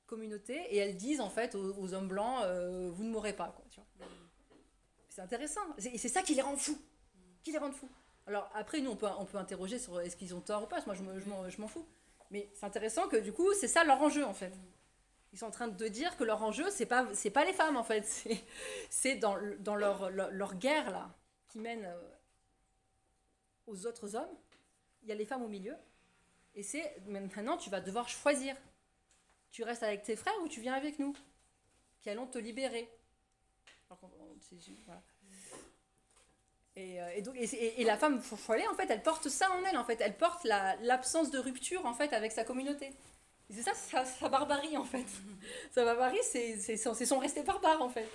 communauté 0.08 0.56
et 0.74 0.78
elles 0.78 0.98
disent, 0.98 1.22
en 1.22 1.30
fait, 1.30 1.54
aux, 1.56 1.94
hommes 1.94 2.08
blancs, 2.08 2.44
euh, 2.44 2.90
vous 2.92 3.04
ne 3.04 3.10
mourrez 3.10 3.34
pas, 3.34 3.54
quoi. 3.56 3.66
C'est 5.10 5.22
intéressant. 5.22 5.62
Et 5.78 5.98
c'est 5.98 6.10
ça 6.10 6.22
qui 6.22 6.34
les 6.36 6.42
rend 6.42 6.58
fous. 6.58 6.80
Qui 7.44 7.52
les 7.52 7.58
rend 7.58 7.72
fous. 7.72 7.90
Alors 8.26 8.50
après, 8.56 8.82
nous, 8.82 8.92
on 8.92 8.96
peut, 8.96 9.08
on 9.20 9.26
peut 9.26 9.38
interroger 9.38 9.80
sur 9.80 10.00
est-ce 10.02 10.16
qu'ils 10.18 10.34
ont 10.36 10.42
tort 10.42 10.64
ou 10.64 10.68
pas. 10.68 10.80
Moi, 10.86 10.96
je 10.96 11.04
me- 11.04 11.50
je 11.50 11.62
m'en 11.62 11.68
fous. 11.68 11.86
Mais 12.32 12.50
c'est 12.54 12.66
intéressant 12.66 13.08
que, 13.08 13.18
du 13.18 13.32
coup, 13.32 13.54
c'est 13.54 13.68
ça 13.68 13.84
leur 13.84 14.02
enjeu, 14.02 14.26
en 14.26 14.34
fait. 14.34 14.54
Ils 15.34 15.40
sont 15.40 15.46
en 15.46 15.52
train 15.52 15.68
de 15.68 15.88
dire 15.88 16.18
que 16.18 16.24
leur 16.24 16.42
enjeu, 16.44 16.70
c'est 16.72 16.86
pas, 16.86 17.08
c'est 17.14 17.30
pas 17.30 17.46
les 17.46 17.54
femmes, 17.54 17.78
en 17.78 17.84
fait. 17.84 18.06
C'est 18.90 19.16
dans, 19.16 19.38
dans 19.60 19.76
leur, 19.76 20.10
leur, 20.10 20.32
leur 20.32 20.56
guerre, 20.56 20.90
là, 20.92 21.10
qui 21.48 21.60
mène 21.60 21.86
euh, 21.86 22.00
aux 23.68 23.86
autres 23.86 24.16
hommes, 24.16 24.36
il 25.04 25.10
y 25.10 25.12
a 25.12 25.16
les 25.16 25.26
femmes 25.26 25.44
au 25.44 25.48
milieu, 25.48 25.76
et 26.56 26.64
c'est 26.64 26.98
maintenant 27.06 27.58
tu 27.58 27.70
vas 27.70 27.82
devoir 27.82 28.10
choisir. 28.10 28.56
Tu 29.58 29.64
restes 29.64 29.82
avec 29.82 30.04
tes 30.04 30.16
frères 30.16 30.40
ou 30.44 30.48
tu 30.48 30.62
viens 30.62 30.76
avec 30.76 31.00
nous? 31.00 31.16
Qui 32.02 32.12
allons 32.12 32.28
te 32.28 32.38
libérer. 32.38 32.88
Et, 36.76 37.02
euh, 37.02 37.10
et, 37.16 37.24
donc, 37.24 37.36
et, 37.36 37.84
la 37.84 37.98
femme 37.98 38.22
foilée, 38.22 38.68
en 38.68 38.76
fait, 38.76 38.88
elle 38.92 39.02
porte 39.02 39.30
ça 39.30 39.50
en 39.50 39.66
elle, 39.66 39.80
en 39.80 39.84
fait. 39.84 40.00
Elle 40.00 40.16
porte 40.16 40.44
l'absence 40.44 41.32
de 41.32 41.40
rupture, 41.40 41.84
en 41.88 41.96
fait, 41.96 42.14
avec 42.14 42.34
sa 42.34 42.44
communauté. 42.44 42.94
C'est 43.50 43.64
ça, 43.64 43.74
sa, 44.06 44.30
barbarie, 44.30 44.78
en 44.78 44.84
fait. 44.84 45.08
sa 45.72 45.84
barbarie, 45.84 46.22
c'est 46.22 46.78
son, 46.78 46.94
son 46.94 47.18
rester 47.18 47.42
barbare, 47.42 47.82
en 47.82 47.90
fait. 47.90 48.08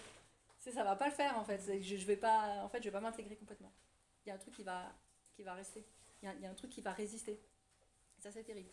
Ça 0.60 0.84
va 0.84 0.94
pas 0.94 1.08
le 1.08 1.14
faire, 1.14 1.36
en 1.36 1.44
fait. 1.44 1.60
Je, 1.82 1.96
je 1.96 2.06
vais 2.06 2.16
pas, 2.16 2.62
en 2.62 2.68
fait, 2.68 2.78
je 2.78 2.84
vais 2.84 2.92
pas 2.92 3.00
m'intégrer 3.00 3.34
complètement. 3.34 3.72
Il 4.24 4.28
y 4.28 4.30
a 4.30 4.36
un 4.36 4.38
truc 4.38 4.54
qui 4.54 4.62
va, 4.62 4.92
qui 5.34 5.42
va 5.42 5.54
rester. 5.54 5.84
Il 6.22 6.32
y, 6.40 6.46
a, 6.46 6.50
un 6.50 6.54
truc 6.54 6.70
qui 6.70 6.82
va 6.82 6.92
résister. 6.92 7.40
Ça, 8.20 8.30
c'est 8.30 8.44
terrible. 8.44 8.70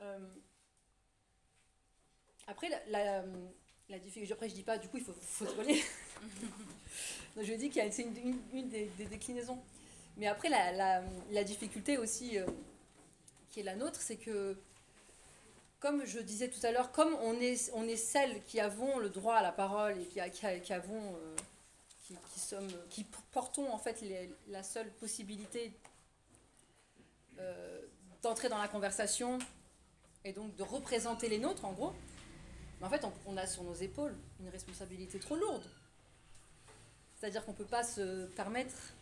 Euh, 0.00 0.18
après, 2.46 2.68
la, 2.88 3.22
la, 3.88 3.98
difficulté, 3.98 4.32
après, 4.32 4.48
je 4.48 4.54
dis 4.54 4.62
pas, 4.62 4.78
du 4.78 4.88
coup, 4.88 4.98
il 4.98 5.04
faut, 5.04 5.12
faut. 5.12 5.44
Donc, 7.36 7.44
je 7.44 7.54
dis 7.54 7.70
que 7.70 7.80
c'est 7.90 8.02
une, 8.02 8.38
une, 8.52 8.68
des, 8.68 8.90
déclinaisons. 9.10 9.58
Mais 10.16 10.26
après, 10.26 10.48
la, 10.48 11.02
la 11.30 11.44
difficulté 11.44 11.96
aussi 11.96 12.38
euh, 12.38 12.46
qui 13.50 13.60
est 13.60 13.64
la 13.64 13.76
nôtre, 13.76 14.00
c'est 14.00 14.16
que, 14.16 14.56
comme 15.80 16.04
je 16.06 16.20
disais 16.20 16.48
tout 16.48 16.64
à 16.64 16.70
l'heure, 16.72 16.92
comme 16.92 17.14
on 17.22 17.34
est, 17.40 17.70
on 17.74 17.86
est 17.86 17.96
celles 17.96 18.42
qui 18.44 18.60
avons 18.60 18.98
le 18.98 19.10
droit 19.10 19.34
à 19.34 19.42
la 19.42 19.52
parole 19.52 19.98
et 20.00 20.06
qui, 20.06 20.20
qui, 20.30 20.60
qui 20.60 20.72
avons, 20.72 21.14
euh, 21.14 21.36
qui, 22.06 22.14
qui, 22.32 22.40
sommes, 22.40 22.68
qui 22.88 23.04
portons 23.32 23.72
en 23.72 23.78
fait 23.78 24.04
la 24.48 24.62
seule 24.62 24.90
possibilité 24.94 25.72
euh, 27.38 27.80
d'entrer 28.22 28.48
dans 28.48 28.58
la 28.58 28.68
conversation 28.68 29.38
et 30.24 30.32
donc 30.32 30.54
de 30.56 30.62
représenter 30.62 31.28
les 31.28 31.38
nôtres, 31.38 31.64
en 31.64 31.72
gros, 31.72 31.92
mais 32.80 32.86
en 32.86 32.90
fait, 32.90 33.04
on, 33.26 33.36
a 33.36 33.46
sur 33.46 33.62
nos 33.62 33.74
épaules 33.74 34.16
une 34.40 34.48
responsabilité 34.48 35.18
trop 35.18 35.36
lourde. 35.36 35.68
C'est-à-dire 37.14 37.44
qu'on 37.44 37.52
ne 37.52 37.56
peut 37.56 37.66
pas 37.66 37.84
se 37.84 38.26
permettre, 38.28 38.94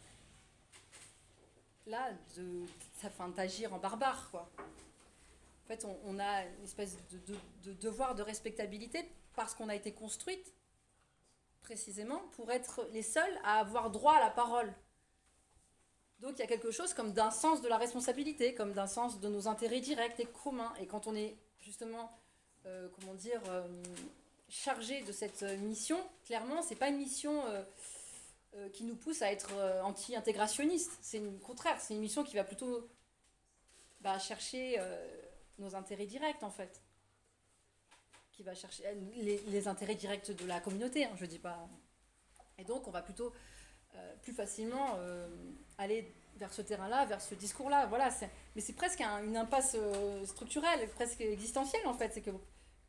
là, 1.87 2.11
de, 2.37 2.65
d'agir 3.37 3.73
en 3.73 3.79
barbare, 3.79 4.29
quoi. 4.31 4.51
En 5.65 5.69
fait, 5.69 5.87
on, 6.05 6.19
a 6.19 6.45
une 6.45 6.65
espèce 6.65 6.97
de, 7.11 7.37
de, 7.65 7.73
devoir 7.75 8.15
de 8.15 8.23
respectabilité 8.23 9.07
parce 9.37 9.55
qu'on 9.55 9.69
a 9.69 9.75
été 9.75 9.93
construite 9.93 10.55
précisément 11.61 12.21
pour 12.37 12.51
être 12.51 12.89
les 12.93 13.03
seuls 13.03 13.39
à 13.45 13.61
avoir 13.61 13.91
droit 13.91 14.15
à 14.15 14.21
la 14.21 14.31
parole. 14.31 14.73
Donc 16.21 16.33
il 16.37 16.39
y 16.39 16.43
a 16.43 16.47
quelque 16.47 16.71
chose 16.71 16.95
comme 16.95 17.13
d'un 17.13 17.31
sens 17.31 17.61
de 17.61 17.69
la 17.69 17.77
responsabilité, 17.77 18.55
comme 18.55 18.73
d'un 18.73 18.87
sens 18.87 19.21
de 19.21 19.29
nos 19.29 19.47
intérêts 19.47 19.81
directs 19.81 20.19
et 20.19 20.27
communs. 20.27 20.73
Et 20.81 20.87
quand 20.87 21.07
on 21.07 21.15
est 21.15 21.37
justement, 21.61 22.11
euh, 22.67 22.89
comment 22.95 23.15
dire, 23.15 23.41
euh, 23.49 23.67
chargé 24.49 25.03
de 25.03 25.13
cette 25.13 25.43
mission, 25.43 25.99
clairement, 26.25 26.63
c'est 26.63 26.75
pas 26.75 26.89
une 26.89 26.99
mission 26.99 27.45
euh, 27.47 28.69
qui 28.71 28.85
nous 28.85 28.97
pousse 28.97 29.23
à 29.23 29.31
être 29.31 29.53
anti-intégrationniste. 29.83 30.99
C'est 31.03 31.21
le 31.21 31.31
contraire, 31.39 31.81
c'est 31.81 31.95
une 31.95 32.01
mission 32.01 32.25
qui 32.25 32.37
va 32.37 32.45
plutôt 32.45 32.89
bah, 34.01 34.19
chercher 34.19 34.79
nos 35.59 35.75
intérêts 35.75 36.07
directs 36.07 36.43
en 36.43 36.51
fait. 36.51 36.81
Qui 38.33 38.43
va 38.43 38.55
chercher 38.55 38.85
les, 39.17 39.69
intérêts 39.69 39.97
directs 39.97 40.31
de 40.31 40.47
la 40.47 40.61
communauté, 40.61 41.05
hein, 41.05 41.13
je 41.17 41.27
dis 41.27 41.39
pas. 41.39 41.69
Et 42.57 42.65
donc 42.65 42.89
on 42.89 42.91
va 42.91 43.03
plutôt 43.03 43.33
plus 44.23 44.33
facilement 44.33 44.99
aller 45.77 46.15
vers 46.39 46.53
ce 46.53 46.63
terrain-là, 46.63 47.05
vers 47.07 47.21
ce 47.21 47.35
discours-là. 47.35 47.87
Voilà, 47.87 48.11
mais 48.55 48.63
c'est 48.63 48.73
presque 48.73 49.01
une 49.01 49.37
impasse 49.37 49.77
euh, 49.77 50.25
structurelle, 50.25 50.89
presque 50.91 51.21
existentielle 51.21 51.87
en 51.87 51.95
fait. 51.95 52.13
C'est 52.15 52.23
que 52.23 52.31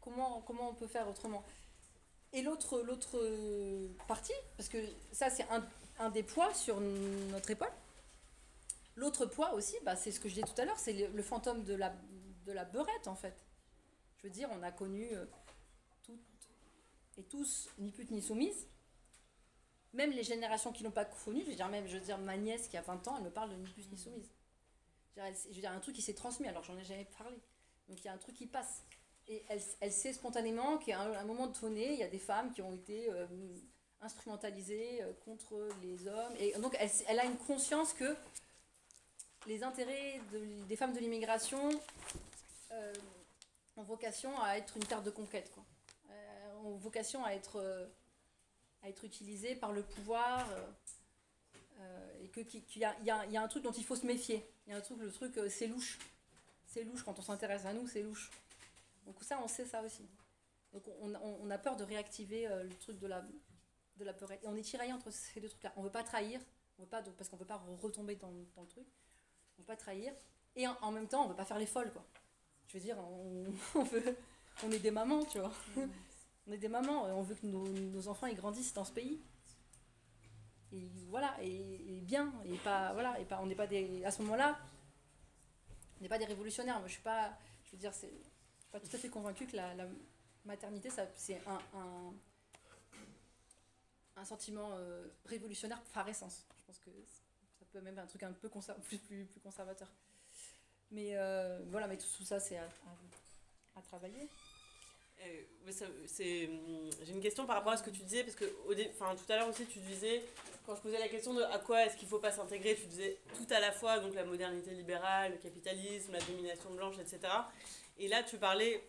comment, 0.02 0.41
comment 0.41 0.70
on 0.70 0.74
peut 0.74 0.88
faire 0.88 1.08
autrement 1.08 1.43
Et 2.34 2.41
l'autre, 2.41 2.84
partie, 4.08 4.34
parce 4.58 4.70
que 4.70 4.78
ça 5.12 5.30
c'est 5.30 5.45
un, 5.50 5.66
un, 6.00 6.10
des 6.10 6.24
poids 6.24 6.54
sur 6.54 6.80
notre 6.80 7.50
épaule. 7.52 7.72
L'autre 8.95 9.26
poids 9.26 9.54
aussi, 9.54 9.76
bah, 9.84 9.95
c'est 9.95 10.12
ce 10.12 10.20
que 10.20 10.28
je 10.30 10.36
disais 10.36 10.45
tout 10.45 10.62
à 10.62 10.66
l'heure, 10.66 10.80
c'est 10.80 10.93
le, 10.93 11.24
fantôme 11.24 11.64
de 11.64 11.74
la, 11.74 11.93
de 12.45 12.52
la 12.52 12.66
beurette 12.66 13.08
en 13.08 13.16
fait. 13.16 13.36
Je 14.18 14.28
veux 14.28 14.34
dire, 14.34 14.50
on 14.52 14.62
a 14.64 14.72
connu 14.72 15.08
euh, 15.14 15.26
toutes 16.04 16.20
et 17.18 17.24
tous, 17.24 17.70
ni 17.78 17.91
putes 17.91 18.12
ni 18.12 18.22
soumises 18.22 18.68
même 19.93 20.11
les 20.11 20.23
générations 20.23 20.71
qui 20.71 20.83
l'ont 20.83 20.91
pas 20.91 21.05
connu, 21.05 21.41
je 21.43 21.49
veux 21.49 21.55
dire, 21.55 21.67
même, 21.67 21.87
je 21.87 21.97
veux 21.97 22.03
dire, 22.03 22.17
ma 22.17 22.37
nièce 22.37 22.67
qui 22.67 22.77
a 22.77 22.81
20 22.81 23.07
ans, 23.07 23.15
elle 23.17 23.23
me 23.23 23.31
parle 23.31 23.49
de 23.49 23.55
ni 23.55 23.67
plus 23.67 23.89
ni 23.89 23.97
soumise. 23.97 24.29
Je 25.15 25.53
veux 25.53 25.61
dire, 25.61 25.71
un 25.71 25.79
truc 25.79 25.95
qui 25.95 26.01
s'est 26.01 26.13
transmis, 26.13 26.47
alors 26.47 26.63
j'en 26.63 26.77
ai 26.77 26.83
jamais 26.83 27.07
parlé. 27.17 27.37
Donc 27.87 27.99
il 27.99 28.05
y 28.05 28.07
a 28.07 28.13
un 28.13 28.17
truc 28.17 28.35
qui 28.35 28.45
passe. 28.45 28.83
Et 29.27 29.43
elle, 29.49 29.61
elle 29.81 29.91
sait 29.91 30.13
spontanément 30.13 30.77
qu'à 30.77 31.01
un, 31.01 31.23
moment 31.25 31.47
donné, 31.47 31.93
il 31.93 31.99
y 31.99 32.03
a 32.03 32.07
des 32.07 32.19
femmes 32.19 32.51
qui 32.51 32.61
ont 32.61 32.73
été 32.73 33.09
euh, 33.09 33.27
instrumentalisées 34.01 35.01
euh, 35.01 35.11
contre 35.25 35.69
les 35.83 36.07
hommes. 36.07 36.33
Et 36.39 36.53
donc 36.53 36.75
elle, 36.79 36.89
elle, 37.07 37.19
a 37.19 37.25
une 37.25 37.37
conscience 37.37 37.93
que 37.93 38.15
les 39.45 39.63
intérêts 39.63 40.21
des 40.67 40.75
femmes 40.75 40.93
de 40.93 40.99
l'immigration 40.99 41.69
euh, 42.71 42.93
ont 43.77 43.83
vocation 43.83 44.39
à 44.41 44.57
être 44.57 44.77
une 44.77 44.85
terre 44.85 45.03
de 45.03 45.11
conquête, 45.11 45.51
quoi. 45.53 45.63
ont 46.63 46.77
vocation 46.77 47.23
à 47.23 47.33
être 47.33 47.89
à 48.82 48.89
être 48.89 49.03
utilisé 49.03 49.55
par 49.55 49.71
le 49.71 49.84
pouvoir. 49.84 50.49
Euh, 50.51 50.71
euh, 51.82 52.23
et 52.23 52.45
qu'il 52.45 52.82
y, 52.82 52.86
a, 52.86 52.95
y, 53.01 53.09
a, 53.09 53.41
un 53.41 53.47
truc 53.47 53.63
dont 53.63 53.71
il 53.71 53.86
faut 53.86 53.95
se 53.95 54.05
méfier. 54.05 54.45
Il 54.67 54.71
y 54.71 54.73
a 54.73 54.77
un 54.77 54.82
truc, 54.82 54.99
le 54.99 55.11
truc, 55.11 55.38
euh, 55.38 55.49
c'est 55.49 55.67
louche. 55.67 55.97
C'est 56.65 56.84
louche 56.84 57.03
quand 57.03 57.17
on 57.17 57.21
s'intéresse 57.21 57.65
à 57.65 57.73
nous, 57.73 57.88
c'est 57.88 58.03
louche. 58.03 58.30
Donc 59.05 59.23
ça, 59.23 59.39
on 59.43 59.47
sait 59.47 59.65
ça 59.65 59.82
aussi. 59.82 60.07
Donc 60.73 60.84
on, 61.01 61.49
a 61.49 61.57
peur 61.57 61.75
de 61.77 61.84
réactiver 61.84 62.47
le 62.47 62.75
truc 62.75 62.99
de 62.99 63.07
la, 63.07 63.25
de 63.97 64.03
la 64.03 64.13
peur. 64.13 64.32
Et 64.32 64.39
on 64.43 64.55
est 64.55 64.61
tiraillé 64.61 64.93
entre 64.93 65.09
ces 65.09 65.39
deux 65.39 65.49
trucs-là. 65.49 65.73
On 65.77 65.82
veut 65.82 65.89
pas 65.89 66.03
trahir, 66.03 66.39
on 66.77 66.84
veut 66.84 66.88
pas, 66.88 67.01
parce 67.01 67.27
qu'on 67.27 67.38
veut 67.38 67.45
pas 67.45 67.63
retomber 67.82 68.15
dans, 68.17 68.32
dans, 68.55 68.61
le 68.61 68.67
truc. 68.67 68.86
On 69.57 69.61
veut 69.61 69.65
pas 69.65 69.75
trahir. 69.75 70.13
Et 70.55 70.67
en, 70.67 70.91
même 70.91 71.07
temps, 71.07 71.25
on 71.25 71.30
veut 71.30 71.36
pas 71.36 71.45
faire 71.45 71.57
les 71.57 71.65
folles, 71.65 71.91
quoi. 71.91 72.05
Je 72.67 72.77
veux 72.77 72.84
dire, 72.84 72.97
on, 72.99 73.45
est 74.71 74.80
des 74.80 74.91
mamans, 74.91 75.25
tu 75.25 75.39
vois. 75.39 75.51
Mm. 75.75 75.89
On 76.50 76.52
est 76.52 76.58
des 76.58 76.68
mamans, 76.68 77.04
on 77.04 77.22
veut 77.22 77.36
que 77.36 77.45
nos, 77.45 78.08
enfants 78.08 78.26
ils 78.26 78.36
grandissent 78.36 78.74
dans 78.74 78.84
ce 78.84 78.91
pays. 78.91 79.22
Et 80.72 80.89
voilà, 81.08 81.36
et, 81.43 82.02
bien, 82.02 82.34
et 82.43 82.58
pas, 82.58 82.91
voilà, 82.93 83.20
et 83.20 83.26
pas, 83.26 83.39
on 83.41 83.45
n'est 83.45 83.56
pas 83.56 83.68
des, 83.68 84.04
à 84.04 84.10
ce 84.10 84.24
moment-là, 84.24 84.60
on 86.00 86.02
n'est 86.04 86.10
pas 86.10 86.18
des 86.18 86.26
révolutionnaires. 86.26 86.80
Moi, 86.80 86.88
je 86.88 86.93
suis 86.93 87.04
pas, 87.04 87.38
je 87.66 87.72
veux 87.72 87.78
dire, 87.78 87.93
c'est, 87.93 88.08
suis 88.08 88.72
pas 88.72 88.80
tout 88.80 88.89
à 88.91 88.97
fait 88.97 89.10
convaincue 89.10 89.45
que 89.45 89.58
la, 89.58 89.76
maternité, 90.43 90.89
ça, 90.89 91.06
c'est 91.16 91.39
un, 91.45 91.60
un, 94.16 94.26
sentiment 94.26 94.72
euh, 94.74 95.08
révolutionnaire 95.26 95.82
par 95.93 96.08
essence. 96.10 96.45
Je 96.58 96.66
pense 96.66 96.80
que 96.80 96.89
ça 97.60 97.66
peut 97.72 97.82
même 97.82 97.93
être 97.93 98.04
un 98.04 98.08
truc 98.08 98.24
un 98.24 98.32
peu 98.32 98.50
plus, 98.50 98.97
plus, 98.97 99.26
plus 99.26 99.39
conservateur. 99.39 99.91
Mais 100.89 101.16
euh, 101.16 101.60
voilà, 101.70 101.88
mais 101.88 101.97
tout, 101.97 102.24
ça, 102.24 102.39
c'est 102.39 102.58
à 102.58 102.68
travailler. 103.84 104.30
Euh, 105.22 106.45
hum, 106.47 106.89
j'ai 107.03 107.11
une 107.11 107.22
question 107.22 107.45
par 107.45 107.57
rapport 107.57 107.74
à 107.74 107.78
ce 107.78 107.84
que 107.84 107.89
tu 107.89 108.01
disais, 108.01 108.24
parce 108.24 108.36
que 108.36 108.45
au 108.67 108.74
enfin, 108.91 109.15
tout 109.15 109.32
à 109.32 109.38
l'heure 109.38 109.49
aussi, 109.49 109.65
tu 109.65 109.80
disais, 109.80 110.24
quand 110.65 110.76
je 110.76 110.82
posais 110.82 110.99
la 110.99 111.07
question 111.07 111.34
de 111.34 111.41
à 111.43 111.59
quoi 111.59 111.86
est-ce 111.86 111.95
qu'il 111.95 112.05
ne 112.05 112.09
faut 112.09 112.20
pas 112.20 112.32
s'intégrer, 112.32 112.76
tu 112.76 112.88
disais 112.88 113.17
tout 113.36 113.53
à 113.53 113.59
la 113.59 113.72
fois 113.72 113.99
donc 113.99 114.15
la 114.15 114.24
modernité 114.24 114.72
libérale, 114.72 115.34
le 115.34 115.38
capitalisme, 115.38 116.13
la 116.13 116.22
domination 116.22 116.72
blanche, 116.72 116.95
etc. 116.99 117.20
Et 117.97 118.07
là, 118.07 118.24
tu 118.24 118.38
parlais 118.38 118.84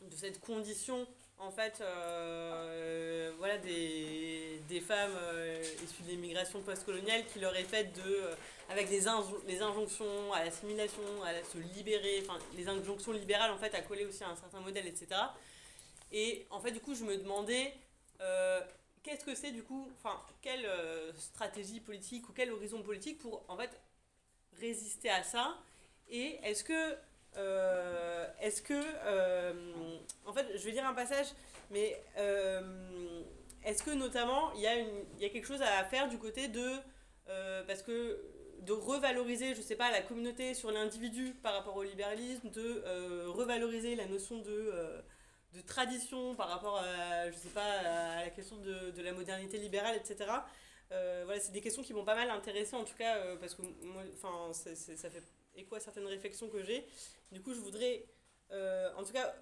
de 0.00 0.14
cette 0.14 0.40
condition, 0.40 1.06
en 1.38 1.50
fait, 1.50 1.80
euh, 1.80 3.32
voilà, 3.38 3.58
des, 3.58 4.60
des 4.68 4.80
femmes 4.80 5.16
euh, 5.16 5.62
issues 5.84 6.02
de 6.02 6.10
l'immigration 6.10 6.60
postcoloniale 6.62 7.24
qui 7.26 7.40
leur 7.40 7.54
est 7.56 7.64
faite 7.64 7.92
de, 7.96 8.20
avec 8.70 8.88
des, 8.88 9.02
des 9.46 9.62
injonctions 9.62 10.32
à 10.32 10.44
l'assimilation, 10.44 11.02
à 11.24 11.42
se 11.42 11.58
libérer, 11.76 12.22
enfin, 12.26 12.38
les 12.56 12.68
injonctions 12.68 13.12
libérales, 13.12 13.50
en 13.50 13.58
fait, 13.58 13.74
à 13.74 13.80
coller 13.80 14.06
aussi 14.06 14.22
à 14.22 14.28
un 14.28 14.36
certain 14.36 14.60
modèle, 14.60 14.86
etc. 14.86 15.06
Et 16.12 16.46
en 16.50 16.60
fait, 16.60 16.72
du 16.72 16.80
coup, 16.80 16.94
je 16.94 17.04
me 17.04 17.16
demandais 17.16 17.72
euh, 18.20 18.60
qu'est-ce 19.02 19.24
que 19.24 19.34
c'est, 19.34 19.50
du 19.50 19.62
coup, 19.62 19.88
enfin, 19.96 20.20
quelle 20.40 20.66
euh, 20.66 21.12
stratégie 21.14 21.80
politique 21.80 22.28
ou 22.28 22.32
quel 22.32 22.50
horizon 22.52 22.82
politique 22.82 23.18
pour, 23.18 23.44
en 23.48 23.56
fait, 23.56 23.70
résister 24.60 25.10
à 25.10 25.22
ça 25.22 25.56
Et 26.08 26.38
est-ce 26.42 26.64
que, 26.64 26.96
euh, 27.36 28.26
est-ce 28.40 28.62
que, 28.62 28.80
en 30.24 30.32
fait, 30.32 30.46
je 30.56 30.64
vais 30.64 30.72
lire 30.72 30.86
un 30.86 30.94
passage, 30.94 31.26
mais 31.70 32.00
est-ce 33.64 33.82
que 33.82 33.90
notamment, 33.90 34.52
il 34.54 34.60
y, 34.60 34.66
a 34.66 34.76
y 34.76 35.24
a 35.24 35.28
quelque 35.28 35.46
chose 35.46 35.62
à 35.62 35.84
faire 35.84 36.08
du 36.08 36.18
côté 36.18 36.48
de, 36.48 36.76
parce 37.66 37.82
que 37.82 38.22
de 38.60 38.72
revaloriser, 38.72 39.54
je 39.54 39.60
sais 39.60 39.76
pas, 39.76 39.90
la 39.90 40.00
communauté 40.00 40.54
sur 40.54 40.70
l'individu 40.70 41.34
par 41.42 41.52
rapport 41.52 41.76
au 41.76 41.82
libéralisme, 41.82 42.48
de 42.50 43.26
revaloriser 43.26 43.96
la 43.96 44.06
notion 44.06 44.38
de 44.38 44.72
de 45.56 45.62
tradition 45.62 46.34
par 46.34 46.48
rapport 46.48 46.76
à, 46.78 47.30
je 47.30 47.36
sais 47.36 47.48
pas, 47.48 47.64
à 47.64 48.24
la 48.24 48.30
question 48.30 48.56
de, 48.56 48.90
de 48.90 49.02
la 49.02 49.12
modernité 49.12 49.58
libérale, 49.58 49.96
etc. 49.96 50.26
Euh, 50.92 51.22
voilà, 51.24 51.40
c'est 51.40 51.52
des 51.52 51.60
questions 51.60 51.82
qui 51.82 51.94
m'ont 51.94 52.04
pas 52.04 52.14
mal 52.14 52.30
intéressée 52.30 52.76
en 52.76 52.84
tout 52.84 52.94
cas, 52.94 53.16
euh, 53.16 53.36
parce 53.36 53.54
que 53.54 53.62
moi, 53.62 54.02
enfin, 54.14 54.52
ça 54.52 55.10
fait 55.10 55.22
écho 55.56 55.74
à 55.74 55.80
certaines 55.80 56.06
réflexions 56.06 56.48
que 56.48 56.62
j'ai. 56.62 56.86
Du 57.32 57.40
coup, 57.40 57.54
je 57.54 57.60
voudrais, 57.60 58.04
euh, 58.52 58.92
en 58.96 59.02
tout 59.02 59.12
cas, 59.12 59.34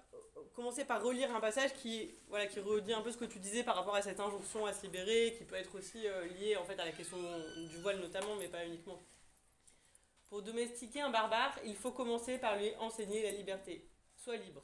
commencer 0.53 0.85
par 0.85 1.03
relire 1.03 1.35
un 1.35 1.39
passage 1.39 1.73
qui, 1.73 2.09
voilà, 2.29 2.47
qui 2.47 2.59
redit 2.59 2.93
un 2.93 3.01
peu 3.01 3.11
ce 3.11 3.17
que 3.17 3.25
tu 3.25 3.39
disais 3.39 3.63
par 3.63 3.75
rapport 3.75 3.95
à 3.95 4.01
cette 4.01 4.19
injonction 4.19 4.65
à 4.65 4.73
se 4.73 4.83
libérer, 4.83 5.35
qui 5.37 5.43
peut 5.43 5.55
être 5.55 5.75
aussi 5.77 6.07
liée 6.39 6.55
en 6.57 6.63
fait 6.63 6.79
à 6.79 6.85
la 6.85 6.91
question 6.91 7.17
du 7.69 7.77
voile 7.77 7.99
notamment, 7.99 8.35
mais 8.37 8.47
pas 8.47 8.65
uniquement. 8.65 9.01
Pour 10.29 10.41
domestiquer 10.41 11.01
un 11.01 11.11
barbare, 11.11 11.59
il 11.65 11.75
faut 11.75 11.91
commencer 11.91 12.37
par 12.37 12.57
lui 12.57 12.75
enseigner 12.77 13.21
la 13.21 13.31
liberté. 13.31 13.87
Sois 14.17 14.37
libre. 14.37 14.63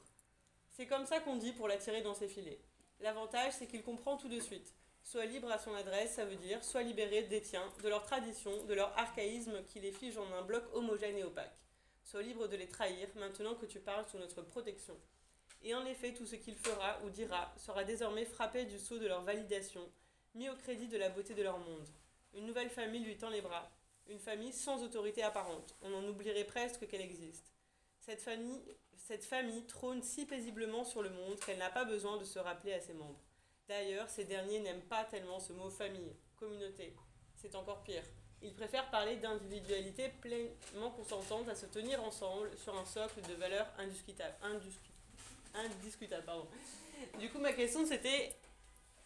C'est 0.82 0.88
comme 0.88 1.06
ça 1.06 1.20
qu'on 1.20 1.36
dit 1.36 1.52
pour 1.52 1.68
l'attirer 1.68 2.02
dans 2.02 2.12
ses 2.12 2.26
filets. 2.26 2.58
L'avantage, 2.98 3.52
c'est 3.56 3.68
qu'il 3.68 3.84
comprend 3.84 4.16
tout 4.16 4.28
de 4.28 4.40
suite. 4.40 4.74
Sois 5.04 5.26
libre 5.26 5.48
à 5.48 5.56
son 5.56 5.72
adresse, 5.74 6.14
ça 6.14 6.24
veut 6.24 6.34
dire 6.34 6.64
sois 6.64 6.82
libéré 6.82 7.22
des 7.22 7.40
tiens, 7.40 7.72
de 7.84 7.88
leurs 7.88 8.02
traditions, 8.02 8.64
de 8.64 8.74
leur 8.74 8.98
archaïsme 8.98 9.62
qui 9.68 9.78
les 9.78 9.92
fige 9.92 10.18
en 10.18 10.26
un 10.32 10.42
bloc 10.42 10.64
homogène 10.72 11.16
et 11.16 11.22
opaque. 11.22 11.56
Sois 12.02 12.22
libre 12.22 12.48
de 12.48 12.56
les 12.56 12.66
trahir 12.66 13.06
maintenant 13.14 13.54
que 13.54 13.64
tu 13.64 13.78
parles 13.78 14.08
sous 14.08 14.18
notre 14.18 14.42
protection. 14.42 14.98
Et 15.62 15.72
en 15.72 15.86
effet, 15.86 16.14
tout 16.14 16.26
ce 16.26 16.34
qu'il 16.34 16.56
fera 16.56 17.00
ou 17.04 17.10
dira 17.10 17.54
sera 17.58 17.84
désormais 17.84 18.24
frappé 18.24 18.64
du 18.64 18.80
sceau 18.80 18.98
de 18.98 19.06
leur 19.06 19.22
validation, 19.22 19.88
mis 20.34 20.48
au 20.48 20.56
crédit 20.56 20.88
de 20.88 20.98
la 20.98 21.10
beauté 21.10 21.34
de 21.34 21.44
leur 21.44 21.60
monde. 21.60 21.86
Une 22.34 22.46
nouvelle 22.46 22.70
famille 22.70 23.04
lui 23.04 23.16
tend 23.16 23.30
les 23.30 23.40
bras, 23.40 23.70
une 24.08 24.18
famille 24.18 24.52
sans 24.52 24.82
autorité 24.82 25.22
apparente. 25.22 25.76
On 25.80 25.94
en 25.94 26.08
oublierait 26.08 26.42
presque 26.42 26.88
qu'elle 26.88 27.02
existe. 27.02 27.52
Cette 28.00 28.20
famille, 28.20 28.60
cette 28.96 29.24
famille 29.24 29.64
trône 29.66 30.02
si 30.02 30.26
paisiblement 30.26 30.84
sur 30.84 31.02
le 31.02 31.10
monde 31.10 31.38
qu'elle 31.40 31.58
n'a 31.58 31.70
pas 31.70 31.84
besoin 31.84 32.16
de 32.18 32.24
se 32.24 32.38
rappeler 32.38 32.72
à 32.74 32.80
ses 32.80 32.94
membres. 32.94 33.18
D'ailleurs, 33.68 34.08
ces 34.08 34.24
derniers 34.24 34.60
n'aiment 34.60 34.82
pas 34.82 35.04
tellement 35.04 35.40
ce 35.40 35.52
mot 35.52 35.70
famille, 35.70 36.12
communauté. 36.38 36.94
C'est 37.36 37.54
encore 37.54 37.82
pire. 37.82 38.02
Ils 38.42 38.54
préfèrent 38.54 38.90
parler 38.90 39.16
d'individualité 39.16 40.08
pleinement 40.20 40.90
consentante 40.90 41.48
à 41.48 41.54
se 41.54 41.66
tenir 41.66 42.02
ensemble 42.02 42.50
sur 42.58 42.76
un 42.76 42.84
socle 42.84 43.20
de 43.22 43.34
valeurs 43.34 43.68
indiscutables. 43.78 44.34
Indiscu- 44.42 44.90
indiscutables 45.54 46.24
pardon. 46.24 46.48
Du 47.20 47.30
coup, 47.30 47.38
ma 47.38 47.52
question 47.52 47.86
c'était 47.86 48.34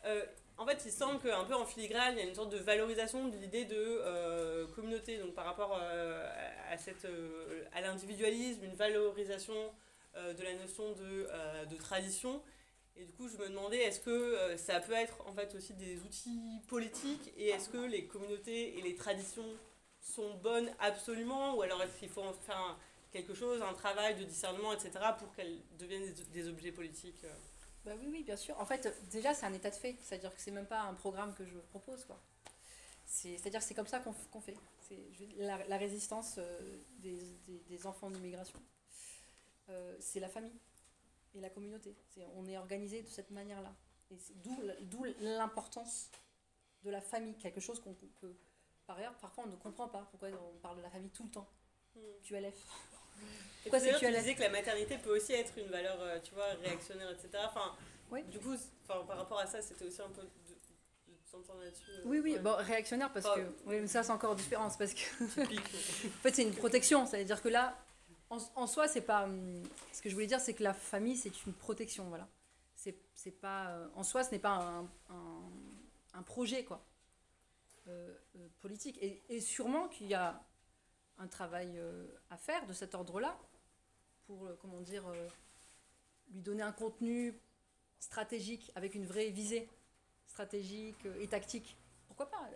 euh, 0.04 0.24
en 0.58 0.64
fait, 0.64 0.82
il 0.86 0.92
semble 0.92 1.20
qu'un 1.20 1.44
peu 1.44 1.54
en 1.54 1.66
filigrane, 1.66 2.14
il 2.14 2.18
y 2.18 2.22
a 2.22 2.28
une 2.28 2.34
sorte 2.34 2.50
de 2.50 2.56
valorisation 2.58 3.28
de 3.28 3.36
l'idée 3.36 3.66
de 3.66 3.76
euh, 3.76 4.66
communauté, 4.68 5.18
donc 5.18 5.34
par 5.34 5.44
rapport 5.44 5.78
euh, 5.78 6.26
à, 6.70 6.78
cette, 6.78 7.04
euh, 7.04 7.64
l'individualisme, 7.74 8.64
une 8.64 8.74
valorisation 8.74 9.54
de 10.16 10.42
la 10.42 10.54
notion 10.54 10.92
de, 10.92 11.76
tradition. 11.76 12.42
Et 12.96 13.04
du 13.04 13.12
coup, 13.12 13.28
je 13.28 13.36
me 13.36 13.50
demandais, 13.50 13.76
est-ce 13.76 14.00
que 14.00 14.56
ça 14.56 14.80
peut 14.80 14.94
être 14.94 15.18
en 15.26 15.32
fait 15.34 15.54
aussi 15.54 15.74
des 15.74 16.00
outils 16.00 16.62
politiques 16.68 17.34
et 17.36 17.50
est-ce 17.50 17.68
que 17.68 17.76
les 17.76 18.06
communautés 18.06 18.78
et 18.78 18.80
les 18.80 18.94
traditions 18.94 19.44
sont 20.00 20.32
bonnes 20.36 20.70
absolument 20.80 21.54
ou 21.54 21.60
alors 21.60 21.82
est-ce 21.82 21.98
qu'il 21.98 22.08
faut 22.08 22.22
en 22.22 22.32
faire 22.32 22.78
quelque 23.12 23.34
chose, 23.34 23.60
un 23.60 23.74
travail 23.74 24.14
de 24.14 24.24
discernement, 24.24 24.72
etc., 24.72 24.92
pour 25.18 25.30
qu'elles 25.34 25.58
deviennent 25.78 26.10
des, 26.32 26.48
objets 26.48 26.72
politiques 26.72 27.26
Bah 27.86 27.92
oui, 28.00 28.08
oui, 28.10 28.22
bien 28.24 28.36
sûr. 28.36 28.58
En 28.60 28.66
fait, 28.66 28.92
déjà, 29.10 29.32
c'est 29.32 29.46
un 29.46 29.52
état 29.54 29.70
de 29.70 29.76
fait. 29.76 29.96
C'est-à-dire 30.02 30.34
que 30.34 30.40
c'est 30.40 30.50
même 30.50 30.66
pas 30.66 30.80
un 30.82 30.94
programme 30.94 31.32
que 31.34 31.44
je 31.46 31.56
propose, 31.70 32.04
quoi. 32.04 32.20
C'est- 33.06 33.38
C'est-à-dire 33.38 33.60
que 33.60 33.66
c'est 33.66 33.74
comme 33.74 33.86
ça 33.86 34.00
qu'on 34.00 34.40
fait. 34.40 34.56
C'est 34.88 34.98
la, 35.38 35.64
la 35.66 35.76
résistance 35.78 36.34
euh, 36.38 36.78
des, 36.98 37.16
des- 37.46 37.60
des 37.68 37.86
enfants 37.86 38.10
d'immigration. 38.10 38.60
Euh, 39.68 39.96
c'est 40.00 40.18
la 40.20 40.28
famille 40.28 40.58
et 41.36 41.40
la 41.40 41.48
communauté. 41.50 41.94
C'est- 42.12 42.26
on 42.36 42.46
est 42.48 42.58
organisé 42.58 43.02
de 43.02 43.08
cette 43.08 43.30
manière-là. 43.30 43.72
Et 44.10 44.18
c'est 44.18 44.34
d'où 44.42 45.04
l'importance 45.20 46.10
de 46.84 46.90
la 46.90 47.00
famille, 47.00 47.34
quelque 47.38 47.60
chose 47.60 47.80
qu'on 47.80 47.94
peut... 47.94 48.34
Par 48.86 48.96
ailleurs, 48.98 49.14
parfois, 49.18 49.44
on 49.44 49.48
ne 49.48 49.56
comprend 49.56 49.88
pas 49.88 50.06
pourquoi 50.10 50.28
on 50.30 50.58
parle 50.58 50.76
de 50.78 50.82
la 50.82 50.90
famille 50.90 51.10
tout 51.10 51.24
le 51.24 51.30
temps. 51.30 51.48
QLF. 52.24 52.54
Pourquoi 53.62 53.80
c'est 53.80 53.90
l'heure, 53.90 53.98
tu 54.00 54.06
QLF 54.06 54.18
disais 54.20 54.34
que 54.34 54.40
la 54.40 54.50
maternité 54.50 54.98
peut 54.98 55.16
aussi 55.16 55.32
être 55.32 55.56
une 55.58 55.66
valeur, 55.68 55.96
euh, 56.00 56.18
tu 56.22 56.32
vois, 56.34 56.46
réactionnaire, 56.62 57.10
etc. 57.10 57.30
Enfin, 57.46 57.74
Oui. 58.10 58.22
du 58.24 58.38
coup, 58.38 58.54
enfin, 58.88 59.04
par 59.06 59.16
rapport 59.18 59.38
à 59.40 59.46
ça, 59.46 59.60
c'était 59.60 59.84
aussi 59.86 60.00
un 60.02 60.08
peu 60.10 60.22
de, 60.22 60.28
euh, 61.34 62.02
Oui, 62.04 62.20
oui, 62.20 62.32
ouais. 62.34 62.38
bon, 62.38 62.54
réactionnaire 62.56 63.12
parce 63.12 63.26
que... 63.26 63.40
Oui, 63.66 63.80
mais 63.80 63.86
ça, 63.86 64.02
c'est 64.02 64.12
encore 64.12 64.34
différent. 64.36 64.70
c'est 64.70 64.78
parce 64.78 64.94
que... 64.94 65.24
En 66.06 66.20
fait, 66.22 66.34
c'est 66.34 66.42
une 66.44 66.54
protection. 66.54 67.04
C'est-à-dire 67.06 67.42
que 67.42 67.48
là, 67.48 67.76
en, 68.30 68.38
en 68.54 68.66
soi, 68.66 68.88
c'est 68.88 69.02
pas. 69.02 69.24
hum, 69.24 69.62
Ce 69.92 70.00
que 70.00 70.08
je 70.08 70.14
voulais 70.14 70.26
dire, 70.26 70.40
c'est 70.40 70.54
que 70.54 70.62
la 70.62 70.72
famille, 70.74 71.16
c'est 71.16 71.44
une 71.46 71.52
protection. 71.52 72.08
Voilà. 72.08 72.26
C'est 73.14 73.30
pas. 73.40 73.68
euh, 73.70 73.88
En 73.96 74.02
soi, 74.04 74.22
ce 74.24 74.30
n'est 74.30 74.38
pas 74.38 74.50
un, 74.50 74.80
un, 75.10 75.50
un 76.14 76.22
projet, 76.22 76.64
quoi. 76.64 76.84
euh, 77.88 78.14
politique. 78.60 78.98
Et, 79.02 79.22
et 79.28 79.40
sûrement 79.40 79.88
qu'il 79.88 80.06
y 80.06 80.14
a 80.14 80.40
un 81.18 81.28
travail 81.28 81.78
euh, 81.78 82.06
à 82.30 82.36
faire 82.36 82.66
de 82.66 82.72
cet 82.72 82.94
ordre-là 82.94 83.38
pour, 84.26 84.46
euh, 84.46 84.56
comment 84.60 84.80
dire, 84.80 85.06
euh, 85.08 85.28
lui 86.32 86.42
donner 86.42 86.62
un 86.62 86.72
contenu 86.72 87.38
stratégique 87.98 88.70
avec 88.74 88.94
une 88.94 89.06
vraie 89.06 89.30
visée 89.30 89.68
stratégique 90.26 91.06
et 91.20 91.28
tactique. 91.28 91.76
Pourquoi 92.06 92.30
pas 92.30 92.50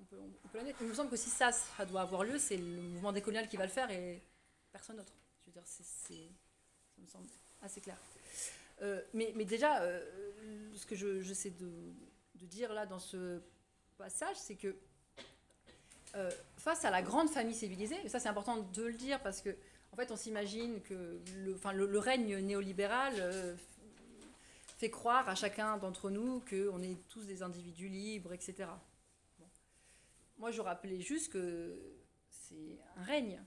on 0.00 0.04
peut, 0.04 0.18
on 0.44 0.48
peut. 0.48 0.58
Il 0.80 0.86
me 0.88 0.94
semble 0.94 1.10
que 1.10 1.16
si 1.16 1.30
ça, 1.30 1.50
doit 1.86 2.00
avoir 2.00 2.24
lieu, 2.24 2.38
c'est 2.38 2.56
le 2.56 2.64
mouvement 2.82 3.12
décolonial 3.12 3.48
qui 3.48 3.56
va 3.56 3.64
le 3.64 3.70
faire 3.70 3.90
et 3.90 4.22
personne 4.72 4.96
d'autre. 4.96 5.12
Je 5.42 5.46
veux 5.46 5.52
dire, 5.52 5.62
c'est- 5.64 5.84
ça 6.94 7.00
me 7.00 7.06
semble 7.06 7.28
assez 7.60 7.80
clair. 7.80 7.96
Mais, 9.14 9.32
mais 9.36 9.44
déjà, 9.44 9.80
ce 10.74 10.84
que 10.86 10.96
je, 10.96 11.20
j'essaie 11.20 11.50
de, 11.50 11.70
de 12.34 12.46
dire 12.46 12.72
là 12.72 12.84
dans 12.84 12.98
ce 12.98 13.40
passage, 13.96 14.36
c'est 14.36 14.56
que 14.56 14.76
euh, 16.14 16.30
face 16.58 16.84
à 16.84 16.90
la 16.90 17.02
grande 17.02 17.30
famille 17.30 17.54
civilisée, 17.54 17.98
et 18.04 18.08
ça 18.08 18.20
c'est 18.20 18.28
important 18.28 18.58
de 18.58 18.82
le 18.82 18.94
dire 18.94 19.20
parce 19.22 19.40
que 19.40 19.56
en 19.92 19.96
fait 19.96 20.10
on 20.10 20.16
s'imagine 20.16 20.80
que 20.82 21.20
le, 21.36 21.98
règne 21.98 22.38
néolibéral 22.38 23.14
euh, 23.18 23.54
fait 24.78 24.90
croire 24.90 25.28
à 25.28 25.34
chacun 25.34 25.78
d'entre 25.78 26.10
nous 26.10 26.40
qu'on 26.40 26.82
est 26.82 26.96
tous 27.08 27.24
des 27.26 27.42
individus 27.42 27.88
libres, 27.88 28.32
etc. 28.32 28.68
Moi 30.38 30.50
je 30.50 30.60
rappelais 30.60 31.00
juste 31.00 31.32
que 31.32 31.78
c'est 32.30 32.78
un 32.96 33.04
règne. 33.04 33.42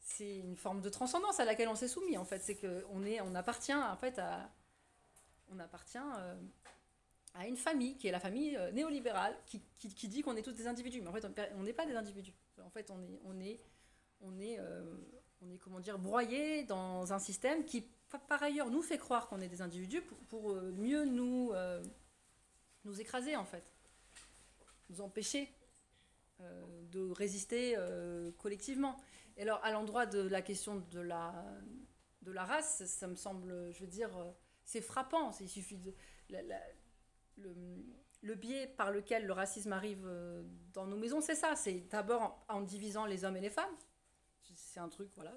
C'est 0.00 0.36
une 0.36 0.56
forme 0.56 0.82
de 0.82 0.90
transcendance 0.90 1.40
à 1.40 1.46
laquelle 1.46 1.68
on 1.68 1.74
s'est 1.74 1.88
soumis 1.88 2.18
en 2.18 2.24
fait. 2.24 2.40
C'est 2.42 2.56
qu'on 2.56 3.02
on 3.02 3.34
appartient 3.34 3.72
en 3.72 3.96
fait 3.96 4.18
à, 4.18 4.50
on 5.50 5.58
appartient 5.58 5.98
euh, 5.98 6.34
à 7.34 7.46
une 7.46 7.56
famille 7.56 7.96
qui 7.96 8.06
est 8.06 8.12
la 8.12 8.20
famille 8.20 8.56
euh, 8.56 8.70
néolibérale 8.72 9.36
qui, 9.46 9.60
qui, 9.78 9.92
qui 9.92 10.08
dit 10.08 10.22
qu'on 10.22 10.36
est 10.36 10.42
tous 10.42 10.52
des 10.52 10.66
individus. 10.68 11.00
Mais 11.02 11.08
en 11.08 11.12
fait, 11.12 11.24
on- 11.56 11.62
n'est 11.62 11.72
pas 11.72 11.84
des 11.86 11.96
individus. 11.96 12.32
En 12.64 12.70
fait, 12.70 12.90
on 12.90 13.02
est, 13.02 13.20
on 13.24 13.40
est, 13.40 13.60
on 14.20 14.38
est, 14.38 14.58
euh, 14.60 14.96
on 15.42 15.50
est 15.50 15.58
comment 15.58 15.80
dire, 15.80 15.98
broyé 15.98 16.62
dans 16.64 17.12
un 17.12 17.18
système 17.18 17.64
qui, 17.64 17.82
pa- 18.08 18.18
par 18.20 18.42
ailleurs, 18.42 18.70
nous 18.70 18.82
fait 18.82 18.98
croire 18.98 19.26
qu'on 19.28 19.40
est 19.40 19.48
des 19.48 19.62
individus 19.62 20.02
pour, 20.28 20.52
euh, 20.52 20.72
mieux 20.76 21.04
nous, 21.04 21.52
nous 22.84 23.00
écraser 23.00 23.34
en 23.36 23.44
fait, 23.44 23.64
nous 24.88 25.00
empêcher 25.00 25.52
de 26.40 27.10
résister 27.10 27.76
collectivement. 28.38 28.96
Et 29.36 29.42
alors, 29.42 29.60
à 29.64 29.72
l'endroit 29.72 30.06
de 30.06 30.20
la 30.20 30.42
question 30.42 30.84
de 30.92 31.00
la, 31.00 31.34
de 32.22 32.30
la 32.30 32.44
race, 32.44 32.84
ça 32.86 33.06
me 33.08 33.16
semble, 33.16 33.72
je 33.72 33.80
veux 33.80 33.86
dire, 33.90 34.10
c'est 34.64 34.80
frappant. 34.82 35.32
Il 35.40 35.48
suffit 35.48 35.78
de. 35.78 35.92
Le, 37.36 37.54
le 38.22 38.34
biais 38.34 38.66
par 38.66 38.90
lequel 38.90 39.26
le 39.26 39.32
racisme 39.32 39.72
arrive 39.72 40.02
euh, 40.06 40.42
dans 40.72 40.86
nos 40.86 40.96
maisons, 40.96 41.20
c'est 41.20 41.34
ça. 41.34 41.54
C'est 41.56 41.80
d'abord 41.90 42.42
en, 42.48 42.62
divisant 42.62 43.04
les 43.04 43.24
hommes 43.24 43.36
et 43.36 43.40
les 43.40 43.50
femmes. 43.50 43.74
C'est 44.54 44.80
un 44.80 44.88
truc, 44.88 45.10
voilà, 45.14 45.32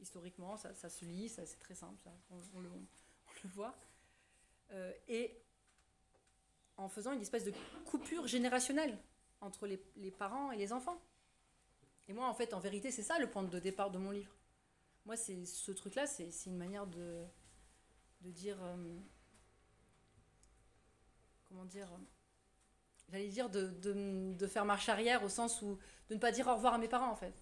historiquement, 0.00 0.56
ça, 0.56 0.74
ça 0.74 0.88
se 0.88 1.04
lit, 1.04 1.28
c'est 1.28 1.58
très 1.58 1.74
simple, 1.74 1.98
ça, 2.02 2.10
on, 2.30 2.60
le, 2.60 2.68
on 2.70 2.80
le 3.44 3.50
voit. 3.50 3.74
Euh, 4.72 4.92
et 5.08 5.38
en 6.76 6.88
faisant 6.88 7.12
une 7.12 7.20
espèce 7.20 7.44
de 7.44 7.52
coupure 7.84 8.26
générationnelle 8.26 8.98
entre 9.40 9.66
les, 9.66 9.82
les 9.96 10.10
parents 10.10 10.50
et 10.50 10.56
les 10.56 10.72
enfants. 10.72 11.00
Et 12.08 12.12
moi, 12.12 12.26
en 12.26 12.34
fait, 12.34 12.52
en 12.52 12.60
vérité, 12.60 12.90
c'est 12.90 13.02
ça 13.02 13.18
le 13.18 13.30
point 13.30 13.42
de 13.42 13.58
départ 13.58 13.90
de 13.90 13.98
mon 13.98 14.10
livre. 14.10 14.34
Moi, 15.04 15.16
c'est 15.16 15.44
ce 15.44 15.72
truc-là, 15.72 16.06
c'est 16.06 16.30
une 16.46 16.56
manière 16.56 16.86
de, 16.86 17.24
de 18.22 18.30
dire. 18.30 18.62
euh, 18.62 18.98
comment 21.52 21.64
dire 21.66 21.88
J'allais 23.10 23.28
dire 23.28 23.50
de, 23.50 23.66
de, 24.32 24.46
faire 24.46 24.64
marche 24.64 24.88
arrière 24.88 25.22
au 25.22 25.28
sens 25.28 25.60
où. 25.60 25.78
de 26.08 26.14
ne 26.14 26.18
pas 26.18 26.32
dire 26.32 26.46
au 26.48 26.54
revoir 26.54 26.74
à 26.74 26.78
mes 26.78 26.88
parents, 26.88 27.10
en 27.10 27.16
fait. 27.16 27.34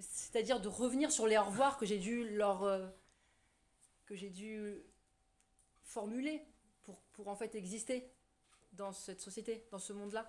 C'est-à-dire 0.00 0.60
de 0.60 0.68
revenir 0.68 1.12
sur 1.12 1.26
les 1.26 1.38
au 1.38 1.44
revoir 1.44 1.78
que 1.78 1.86
j'ai 1.86 1.98
dû 1.98 2.36
leur. 2.36 2.64
euh, 2.64 2.88
que 4.06 4.16
j'ai 4.16 4.30
dû 4.30 4.82
formuler 5.82 6.42
pour, 6.82 6.98
pour 7.12 7.28
en 7.28 7.36
fait 7.36 7.54
exister 7.54 8.10
dans 8.72 8.92
cette 8.92 9.20
société, 9.20 9.66
dans 9.70 9.78
ce 9.78 9.92
monde-là. 9.92 10.28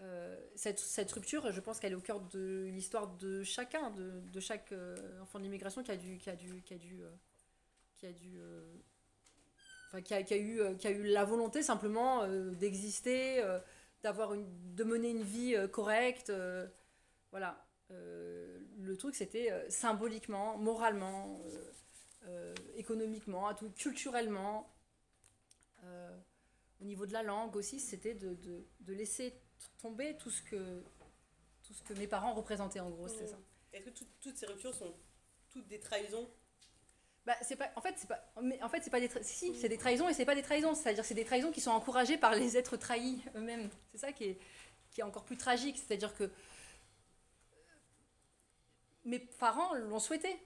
Euh, 0.00 0.40
cette, 0.54 0.78
cette 0.78 1.10
rupture, 1.10 1.50
je 1.50 1.60
pense 1.60 1.80
qu'elle 1.80 1.92
est 1.92 1.96
au 1.96 2.00
cœur 2.00 2.20
de 2.20 2.68
l'histoire 2.72 3.08
de 3.16 3.42
chacun, 3.42 3.90
de, 3.90 4.20
de 4.20 4.40
chaque 4.40 4.72
euh, 4.72 5.20
enfant 5.20 5.38
de 5.40 5.44
l'immigration 5.44 5.82
qui 5.82 5.90
a 5.90 5.96
dû, 5.96 6.16
qui 6.18 6.30
a 6.30 6.36
dû, 6.36 6.62
qui 6.62 6.74
a 6.74 6.78
dû, 6.78 7.02
qui 7.96 8.06
a 8.06 8.12
dû, 8.12 8.40
enfin, 9.90 10.02
qui 10.02 10.14
a, 10.14 10.22
qui 10.22 10.34
a 10.34 10.36
eu, 10.36 10.60
euh, 10.60 10.74
qui 10.74 10.86
a 10.86 10.90
eu 10.90 11.02
la 11.02 11.24
volonté 11.24 11.62
simplement 11.62 12.22
euh, 12.22 12.52
d'exister, 12.52 13.42
euh, 13.42 13.58
d'avoir 14.02 14.34
une, 14.34 14.46
de 14.74 14.84
mener 14.84 15.10
une 15.10 15.22
vie 15.22 15.56
correcte. 15.72 16.32
voilà. 17.30 17.66
Le 17.90 18.94
truc, 18.96 19.14
c'était 19.16 19.52
symboliquement, 19.68 20.56
moralement, 20.56 21.42
économiquement, 22.76 23.48
à 23.48 23.54
tout, 23.54 23.68
culturellement. 23.70 24.72
au 26.80 26.84
niveau 26.84 27.04
de 27.04 27.12
la 27.12 27.22
langue 27.22 27.56
aussi, 27.56 27.78
c'était 27.78 28.14
de, 28.14 28.34
de, 28.34 28.64
de 28.80 28.92
laisser 28.94 29.34
tomber 29.78 30.16
tout 30.16 30.30
ce 30.30 30.40
que 30.42 30.82
tout 31.62 31.74
ce 31.74 31.82
que 31.82 31.92
mes 31.94 32.06
parents 32.06 32.32
représentaient 32.32 32.80
en 32.80 32.90
gros, 32.90 33.06
ça. 33.08 33.36
Est-ce 33.72 33.84
que 33.84 33.90
tout- 33.90 34.06
toutes 34.20 34.36
ces 34.38 34.46
ruptures 34.46 34.74
sont 34.74 34.94
toutes 35.50 35.68
des 35.68 35.78
trahisons 35.78 36.28
Bah, 37.26 37.36
c'est 37.42 37.56
pas, 37.56 37.70
en 37.76 37.80
fait, 37.82 37.94
c'est 37.98 38.08
pas, 38.08 38.18
mais 38.42 38.60
en 38.62 38.68
fait, 38.68 38.80
c'est 38.82 38.90
pas 38.90 38.98
des, 39.00 39.10
si, 39.22 39.54
c'est 39.54 39.68
des 39.68 39.76
trahisons 39.76 40.08
et 40.08 40.14
c'est 40.14 40.24
pas 40.24 40.34
des 40.34 40.42
trahisons. 40.42 40.74
C'est-à-dire, 40.74 41.04
c'est 41.04 41.14
des 41.14 41.24
trahisons 41.24 41.50
qui 41.52 41.60
sont 41.60 41.70
encouragées 41.70 42.16
par 42.16 42.34
les 42.34 42.56
êtres 42.56 42.76
trahis 42.76 43.22
eux-mêmes. 43.36 43.68
C'est 43.92 43.98
ça 43.98 44.12
qui 44.12 44.24
est, 44.24 44.38
qui 44.90 45.00
est 45.00 45.04
encore 45.04 45.24
plus 45.24 45.36
tragique. 45.36 45.76
C'est-à-dire 45.78 46.14
que 46.16 46.30
mes 49.04 49.18
parents 49.18 49.74
l'ont 49.74 49.98
souhaité. 49.98 50.36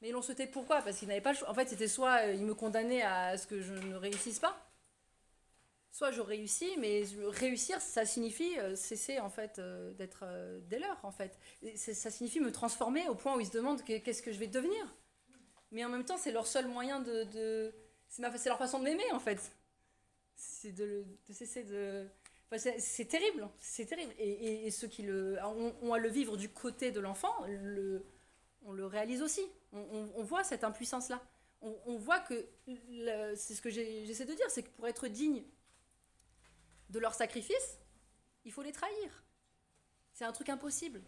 Mais 0.00 0.08
ils 0.08 0.12
l'ont 0.12 0.22
souhaité 0.22 0.46
pourquoi? 0.46 0.82
Parce 0.82 0.98
qu'ils 0.98 1.08
n'avaient 1.08 1.20
pas 1.20 1.32
le 1.32 1.38
choix. 1.38 1.50
En 1.50 1.54
fait, 1.54 1.68
c'était 1.68 1.88
soit 1.88 2.22
euh, 2.26 2.34
ils 2.34 2.44
me 2.44 2.54
condamnaient 2.54 3.02
à 3.02 3.36
ce 3.38 3.46
que 3.46 3.60
je 3.62 3.74
ne 3.74 3.94
réussisse 3.96 4.38
pas, 4.38 4.56
soit 5.90 6.10
je 6.12 6.20
réussis, 6.20 6.70
mais 6.78 7.04
réussir, 7.28 7.80
ça 7.80 8.04
signifie 8.04 8.58
euh, 8.58 8.76
cesser 8.76 9.18
en 9.18 9.30
fait 9.30 9.58
euh, 9.58 9.92
d'être 9.94 10.20
euh, 10.24 10.60
des 10.68 10.78
leurs 10.78 11.00
en 11.04 11.10
fait. 11.12 11.38
Ça 11.76 12.10
signifie 12.10 12.40
me 12.40 12.52
transformer 12.52 13.08
au 13.08 13.14
point 13.14 13.36
où 13.36 13.40
ils 13.40 13.46
se 13.46 13.52
demandent 13.52 13.82
que- 13.82 13.98
qu'est-ce 13.98 14.22
que 14.22 14.32
je 14.32 14.38
vais 14.38 14.46
devenir? 14.48 14.94
Mais 15.76 15.84
en 15.84 15.90
même 15.90 16.06
temps, 16.06 16.16
c'est 16.16 16.32
leur 16.32 16.46
seul 16.46 16.66
moyen 16.68 17.00
de. 17.00 17.24
de- 17.24 17.74
c'est, 18.08 18.22
ma- 18.22 18.34
c'est 18.38 18.48
leur 18.48 18.56
façon 18.56 18.78
de 18.78 18.84
m'aimer, 18.84 19.12
en 19.12 19.20
fait. 19.20 19.52
C'est 20.34 20.72
de, 20.72 21.04
cesser 21.30 21.64
de. 21.64 22.06
enfin, 22.50 22.56
c'est, 22.78 23.04
terrible, 23.04 23.46
c'est 23.60 23.84
terrible. 23.84 24.10
Et, 24.18 24.66
et- 24.66 24.70
ceux 24.70 24.88
qui 24.88 25.02
le, 25.02 25.38
ont, 25.44 25.76
ont 25.82 25.92
à 25.92 25.98
le 25.98 26.08
vivre 26.08 26.38
du 26.38 26.48
côté 26.48 26.92
de 26.92 27.00
l'enfant, 27.00 27.44
le, 27.46 28.02
on 28.64 28.72
le 28.72 28.86
réalise 28.86 29.20
aussi. 29.20 29.42
On, 29.72 29.80
on- 29.80 30.12
on 30.16 30.22
voit 30.22 30.44
cette 30.44 30.64
impuissance-là. 30.64 31.20
On, 31.60 31.76
on 31.84 31.98
voit 31.98 32.20
que. 32.20 32.46
c'est 33.36 33.54
ce 33.54 33.60
que 33.60 33.68
j'essaie 33.68 34.24
de 34.24 34.32
dire, 34.32 34.50
c'est 34.50 34.62
que 34.62 34.70
pour 34.70 34.88
être 34.88 35.08
digne 35.08 35.42
de 36.88 36.98
leur 36.98 37.12
sacrifice, 37.12 37.78
il 38.46 38.52
faut 38.52 38.62
les 38.62 38.72
trahir. 38.72 39.24
C'est 40.14 40.24
un 40.24 40.32
truc 40.32 40.48
impossible. 40.48 41.02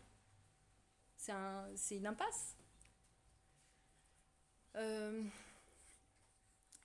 C'est, 1.17 1.33
un, 1.33 1.67
c'est 1.75 1.97
une 1.97 2.07
impasse. 2.07 2.58
Euh, 4.79 5.23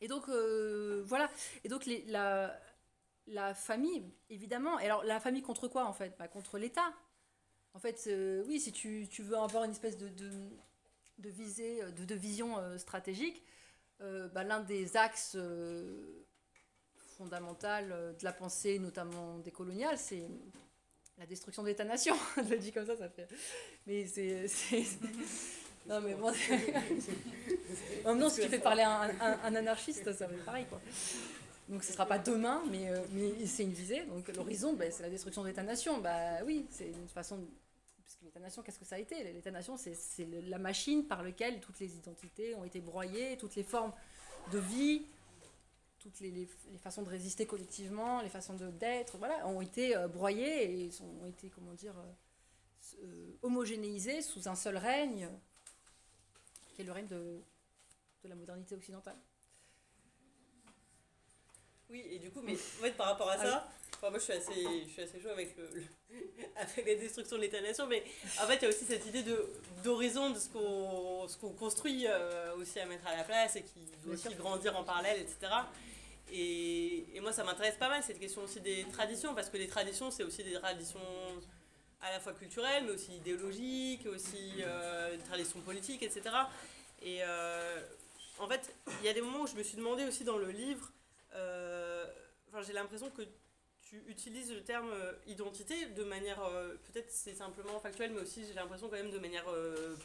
et 0.02 0.08
donc, 0.08 0.28
euh, 0.30 1.04
voilà. 1.06 1.30
Et 1.64 1.70
donc, 1.70 1.90
la, 2.08 3.54
famille, 3.54 4.04
évidemment. 4.30 4.80
Et 4.80 4.86
alors, 4.86 5.04
la 5.04 5.20
famille 5.20 5.42
contre 5.42 5.68
quoi, 5.68 5.86
en 5.86 5.94
fait? 5.94 6.16
Bah, 6.18 6.28
Contre 6.28 6.58
l'État. 6.58 6.94
En 7.74 7.80
fait, 7.80 8.04
euh, 8.08 8.44
oui, 8.48 8.60
si 8.60 8.72
tu, 8.72 9.08
veux 9.20 9.38
avoir 9.38 9.64
une 9.64 9.72
espèce 9.72 9.98
de, 9.98 10.10
visée, 11.20 11.82
de, 11.92 12.16
vision 12.16 12.58
stratégique, 12.78 13.44
bah, 14.00 14.44
l'un 14.44 14.60
des 14.60 14.98
axes 14.98 15.38
fondamentaux 17.18 17.68
de 17.68 18.24
la 18.24 18.34
pensée, 18.34 18.80
notamment 18.80 19.40
décoloniale, 19.40 19.98
c'est 19.98 20.28
la 21.18 21.26
destruction 21.26 21.64
de 21.64 21.70
l'État-nation. 21.70 22.16
Je 22.38 22.50
le 22.50 22.58
dis 22.58 22.72
comme 22.72 22.86
ça, 22.86 22.98
ça 22.98 23.10
fait. 23.10 23.28
Mais 23.88 24.06
c'est. 24.06 24.48
Non, 25.86 26.00
mais 26.02 26.14
bon. 26.16 26.30
en 28.06 28.14
même 28.14 28.22
temps, 28.22 28.30
ce 28.30 28.42
qui 28.42 28.48
fait 28.48 28.60
parler 28.60 28.84
un, 28.84 29.10
un- 29.20 29.40
un 29.44 29.56
anarchiste, 29.56 30.12
ça 30.14 30.28
va 30.28 30.34
être 30.34 30.46
pareil, 30.46 30.66
quoi. 30.70 30.80
Donc, 31.70 31.84
ce 31.84 31.94
sera 31.94 32.06
pas 32.06 32.20
demain, 32.20 32.62
mais, 32.70 32.90
euh, 32.90 33.00
mais 33.12 33.46
c'est 33.46 33.64
une 33.64 33.72
visée. 33.74 34.04
Donc, 34.06 34.28
l'horizon, 34.36 34.74
ben, 34.74 34.92
c'est 34.92 35.04
la 35.04 35.10
destruction 35.10 35.44
de 35.44 35.48
l'État-nation. 35.48 36.00
Bah 36.00 36.44
oui, 36.46 36.66
c'est 36.70 36.88
une 36.90 37.08
façon. 37.08 37.38
de- 37.38 37.48
Parce 38.04 38.16
que 38.16 38.26
l'État-nation, 38.26 38.62
qu'est-ce 38.64 38.80
que 38.80 38.86
ça 38.86 38.96
a 38.96 39.00
été? 39.00 39.24
L'État-nation, 39.24 39.78
c'est 39.78 39.96
la 40.48 40.58
machine 40.58 41.06
par 41.06 41.24
laquelle 41.24 41.60
toutes 41.62 41.80
les 41.80 41.96
identités 41.96 42.54
ont 42.56 42.66
été 42.66 42.80
broyées, 42.82 43.38
toutes 43.38 43.56
les 43.56 43.64
formes 43.64 43.94
de 44.52 44.60
vie, 44.60 45.06
toutes 46.00 46.20
les, 46.20 46.32
les- 46.32 46.50
les 46.72 46.78
façons 46.78 47.02
de 47.02 47.10
résister 47.10 47.46
collectivement, 47.46 48.22
les 48.22 48.30
façons 48.30 48.56
de- 48.56 48.72
d'être, 48.72 49.18
voilà, 49.18 49.48
ont 49.48 49.62
été 49.62 49.96
euh, 49.96 50.08
broyées 50.10 50.86
et 50.86 50.90
ont 51.22 51.26
été, 51.26 51.50
comment 51.50 51.74
dire, 51.74 51.96
euh, 53.02 53.32
homogénéisées 53.42 54.22
sous 54.22 54.50
un 54.50 54.56
seul 54.56 54.76
règne, 54.76 55.30
qui 56.74 56.82
est 56.82 56.86
le 56.86 56.92
règne 56.92 57.08
de, 57.08 57.42
de 58.24 58.30
la 58.30 58.36
modernité 58.36 58.76
occidentale. 58.76 59.18
Oui, 61.90 62.04
et 62.10 62.20
du 62.20 62.32
coup, 62.32 62.42
mais 62.42 62.54
en 62.54 62.82
fait, 62.84 62.92
par 62.94 63.08
rapport 63.08 63.30
à 63.30 63.38
ça, 63.38 63.70
enfin, 63.96 64.10
moi 64.10 64.18
je 64.18 64.24
suis 64.24 64.34
assez, 64.34 64.84
je 64.86 64.90
suis 64.90 65.02
assez 65.04 65.20
chaud 65.22 65.30
avec, 65.30 65.56
le, 65.58 65.70
le- 65.76 65.84
avec 66.56 66.86
la 66.88 66.96
destruction 66.96 67.36
de 67.38 67.42
l'État-nation, 67.42 67.86
mais 67.88 68.04
en 68.42 68.48
fait, 68.48 68.56
il 68.56 68.62
y 68.64 68.66
a 68.66 68.70
aussi 68.70 68.86
cette 68.86 69.06
idée 69.06 69.24
d'horizon 69.84 70.32
de 70.32 70.40
ce 70.40 70.50
qu'on, 70.50 71.54
construit 71.54 72.08
euh, 72.08 72.56
aussi 72.56 72.80
à 72.80 72.86
mettre 72.86 73.06
à 73.06 73.16
la 73.16 73.24
place 73.24 73.56
et 73.58 73.64
qui 73.64 73.80
doit 74.04 74.16
aussi 74.16 74.34
grandir 74.36 74.76
en 74.76 74.84
parallèle, 74.84 75.22
etc. 75.22 75.52
Et, 76.32 77.06
et 77.16 77.20
moi, 77.20 77.32
ça 77.32 77.44
m'intéresse 77.44 77.76
pas 77.76 77.90
mal 77.90 78.02
cette 78.02 78.20
question 78.20 78.42
aussi 78.42 78.60
des 78.62 78.86
traditions, 78.86 79.36
parce 79.36 79.50
que 79.50 79.58
les 79.58 79.68
traditions, 79.68 80.10
c'est 80.10 80.24
aussi 80.24 80.44
des 80.44 80.54
traditions 80.54 81.00
à 82.04 82.12
la 82.12 82.20
fois 82.20 82.34
culturelles, 82.34 82.84
mais 82.86 82.92
aussi 82.92 83.16
idéologiques, 83.16 84.06
aussi 84.06 84.54
euh, 84.60 85.16
des 85.16 85.24
traditions 85.24 85.60
politiques, 85.62 86.04
etc. 86.04 86.32
Et 87.02 87.20
euh, 87.22 87.82
en 88.40 88.48
fait, 88.48 88.74
il 89.02 89.06
y 89.06 89.10
a 89.10 89.14
des 89.14 89.22
moments 89.22 89.42
où 89.42 89.48
je 89.48 89.56
me 89.56 89.64
suis 89.64 89.78
demandé 89.78 90.06
aussi 90.06 90.24
dans 90.24 90.38
le 90.38 90.50
livre, 90.50 90.92
euh, 91.36 92.06
j'ai 92.66 92.74
l'impression 92.74 93.10
que 93.10 93.24
tu 93.82 94.04
utilises 94.08 94.52
le 94.54 94.64
terme 94.64 94.90
euh, 94.92 95.14
identité 95.28 95.88
de 95.88 96.04
manière, 96.04 96.42
peut-être 96.86 97.12
c'est 97.12 97.36
simplement 97.36 97.80
factuel, 97.80 98.12
mais 98.14 98.22
aussi 98.22 98.46
j'ai 98.46 98.54
l'impression 98.54 98.88
quand 98.88 98.96
même 98.96 99.12
de 99.12 99.20
manière 99.20 99.46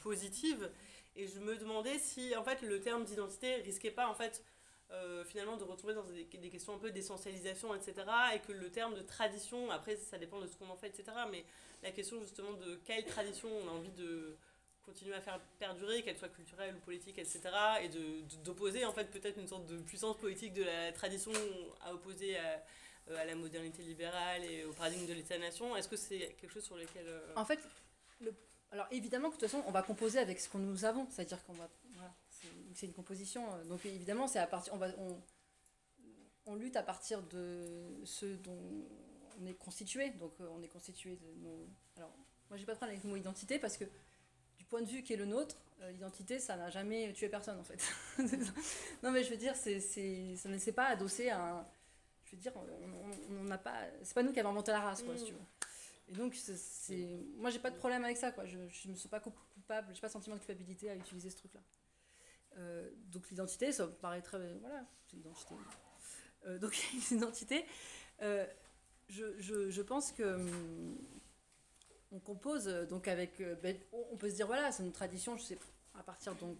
positive. 0.02 0.70
Et 1.16 1.26
je 1.26 1.40
me 1.40 1.56
demandais 1.56 1.98
si 1.98 2.36
en 2.36 2.44
fait 2.44 2.62
le 2.62 2.80
terme 2.80 3.04
d'identité 3.04 3.56
risquait 3.56 3.90
pas 3.90 4.08
en 4.08 4.14
fait 4.14 4.42
euh, 4.90 5.24
finalement 5.24 5.56
de 5.56 5.64
retrouver 5.64 5.94
dans 5.94 6.04
des, 6.04 6.24
questions 6.50 6.74
un 6.74 6.78
peu 6.78 6.90
d'essentialisation, 6.90 7.74
etc. 7.74 7.94
Et 8.34 8.38
que 8.40 8.52
le 8.52 8.70
terme 8.70 8.94
de 8.94 9.02
tradition, 9.02 9.70
après 9.70 9.96
ça 9.96 10.16
dépend 10.18 10.40
de 10.40 10.46
ce 10.46 10.56
qu'on 10.56 10.68
en 10.70 10.76
fait, 10.76 10.88
etc. 10.88 11.04
Mais 11.30 11.44
la 11.82 11.90
question 11.90 12.20
justement 12.22 12.52
de 12.54 12.76
quelle 12.86 13.04
tradition 13.04 13.48
on 13.64 13.68
a 13.68 13.72
envie 13.72 13.90
de 13.92 14.36
continuer 14.82 15.14
à 15.14 15.20
faire 15.20 15.38
perdurer, 15.58 16.02
qu'elle 16.02 16.16
soit 16.16 16.30
culturelle 16.30 16.74
ou 16.74 16.78
politique, 16.80 17.18
etc. 17.18 17.40
Et 17.82 17.88
de, 17.90 17.98
de- 17.98 18.42
d'opposer 18.44 18.86
en 18.86 18.92
fait 18.92 19.10
peut-être 19.10 19.38
une 19.38 19.46
sorte 19.48 19.66
de 19.66 19.76
puissance 19.78 20.16
politique 20.16 20.54
de 20.54 20.64
la 20.64 20.92
tradition 20.92 21.32
à 21.84 21.92
opposer 21.92 22.38
à, 22.38 22.64
euh, 23.10 23.16
à 23.18 23.24
la 23.26 23.34
modernité 23.34 23.82
libérale 23.82 24.42
et 24.46 24.64
au 24.64 24.72
paradigme 24.72 25.04
de 25.06 25.12
l'État-nation. 25.12 25.76
Est-ce 25.76 25.88
que 25.88 25.96
c'est 25.96 26.34
quelque 26.40 26.52
chose 26.52 26.64
sur 26.64 26.76
lequel... 26.76 27.06
euh, 27.06 27.20
En 27.36 27.44
fait, 27.44 27.60
le- 28.22 28.32
alors 28.70 28.86
évidemment 28.90 29.28
que 29.28 29.36
de 29.36 29.40
toute 29.40 29.50
façon, 29.50 29.62
on 29.66 29.70
va 29.72 29.82
composer 29.82 30.18
avec 30.20 30.40
ce 30.40 30.48
que 30.48 30.56
nous 30.56 30.84
avons, 30.86 31.06
c'est-à-dire 31.10 31.42
qu'on 31.44 31.52
va, 31.54 31.68
c'est 32.74 32.86
une 32.86 32.92
composition. 32.92 33.52
euh, 33.54 33.64
Donc 33.64 33.84
évidemment, 33.86 34.26
c'est 34.28 34.38
à 34.38 34.46
partir, 34.46 34.72
on 34.74 34.78
va, 34.78 34.88
on, 34.98 35.20
on 36.46 36.54
lutte 36.54 36.76
à 36.76 36.82
partir 36.82 37.22
de 37.22 38.00
ce 38.04 38.26
dont 38.26 38.86
on 39.40 39.46
est 39.46 39.54
constitué. 39.54 40.10
Donc 40.10 40.32
euh, 40.40 40.48
on 40.52 40.62
est 40.62 40.68
constitué 40.68 41.16
de 41.16 41.32
nos. 41.42 41.66
Alors 41.96 42.12
moi, 42.48 42.56
j'ai 42.56 42.64
pas 42.66 42.72
de 42.72 42.78
problème 42.78 42.94
avec 42.96 43.04
le 43.04 43.10
mot 43.10 43.16
identité 43.16 43.58
parce 43.58 43.76
que 43.76 43.84
du 44.58 44.64
point 44.64 44.80
de 44.82 44.86
vue 44.86 45.02
qui 45.02 45.12
est 45.12 45.16
le 45.16 45.26
nôtre, 45.26 45.56
euh, 45.82 45.90
l'identité, 45.92 46.38
ça 46.40 46.56
n'a 46.56 46.70
jamais 46.70 47.12
tué 47.12 47.28
personne 47.28 47.58
en 47.58 47.64
fait. 47.64 47.80
non 49.02 49.10
mais 49.12 49.22
je 49.22 49.30
veux 49.30 49.36
dire, 49.36 49.54
c'est, 49.56 49.80
c'est, 49.80 50.34
ça 50.36 50.48
ne 50.48 50.58
s'est 50.58 50.72
pas 50.72 50.86
adossé 50.86 51.30
à 51.30 51.40
un. 51.40 51.66
Je 52.24 52.32
veux 52.36 52.42
dire, 52.42 52.52
on- 52.56 53.44
n'a 53.44 53.56
pas. 53.58 53.86
C'est 54.02 54.12
pas 54.14 54.22
nous 54.22 54.32
qui 54.32 54.40
avons 54.40 54.50
inventé 54.50 54.70
la 54.72 54.80
race, 54.80 55.02
quoi, 55.02 55.14
tu 55.26 55.32
veux. 55.32 55.38
Et 56.08 56.12
donc, 56.12 56.34
c'est, 56.34 56.56
c'est- 56.58 57.20
moi, 57.36 57.48
j'ai 57.50 57.58
pas 57.58 57.70
de 57.70 57.76
problème 57.76 58.04
avec 58.04 58.16
ça, 58.18 58.32
quoi. 58.32 58.44
Je, 58.44 58.58
je 58.68 58.88
me 58.88 58.94
sens 58.96 59.10
pas 59.10 59.20
coup- 59.20 59.32
coupable, 59.54 59.94
j'ai 59.94 60.00
pas 60.00 60.08
sentiment 60.10 60.36
de 60.36 60.40
culpabilité 60.40 60.90
à 60.90 60.94
utiliser 60.96 61.30
ce 61.30 61.36
truc-là. 61.36 61.60
Euh, 62.56 62.88
donc, 63.12 63.28
l'identité, 63.30 63.72
ça 63.72 63.86
me 63.86 63.92
paraît 63.92 64.22
très. 64.22 64.38
Voilà, 64.60 64.84
c'est 65.06 65.16
l'identité. 65.16 65.54
Euh, 66.46 66.58
donc, 66.58 66.76
l'identité, 67.10 67.64
euh, 68.22 68.46
je, 69.08 69.38
je, 69.38 69.70
je 69.70 69.82
pense 69.82 70.12
que. 70.12 70.22
hum, 70.22 70.96
on 72.10 72.18
compose 72.20 72.68
euh, 72.68 72.86
donc 72.86 73.06
avec. 73.06 73.40
euh, 73.40 73.54
ben, 73.62 73.76
on 74.10 74.16
peut 74.16 74.30
se 74.30 74.34
dire, 74.36 74.46
voilà, 74.46 74.72
c'est 74.72 74.82
une 74.82 74.92
tradition, 74.92 75.36
je 75.36 75.42
sais, 75.42 75.58
à 75.98 76.02
partir 76.02 76.34
donc. 76.36 76.56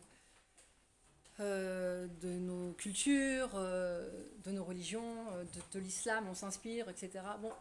de 1.38 2.28
nos 2.38 2.72
cultures, 2.72 3.54
de 3.54 4.50
nos 4.50 4.64
religions, 4.64 5.24
de, 5.54 5.60
de 5.72 5.78
l'islam, 5.78 6.26
on 6.28 6.34
s'inspire, 6.34 6.88
etc. 6.88 7.20
Bon, 7.40 7.52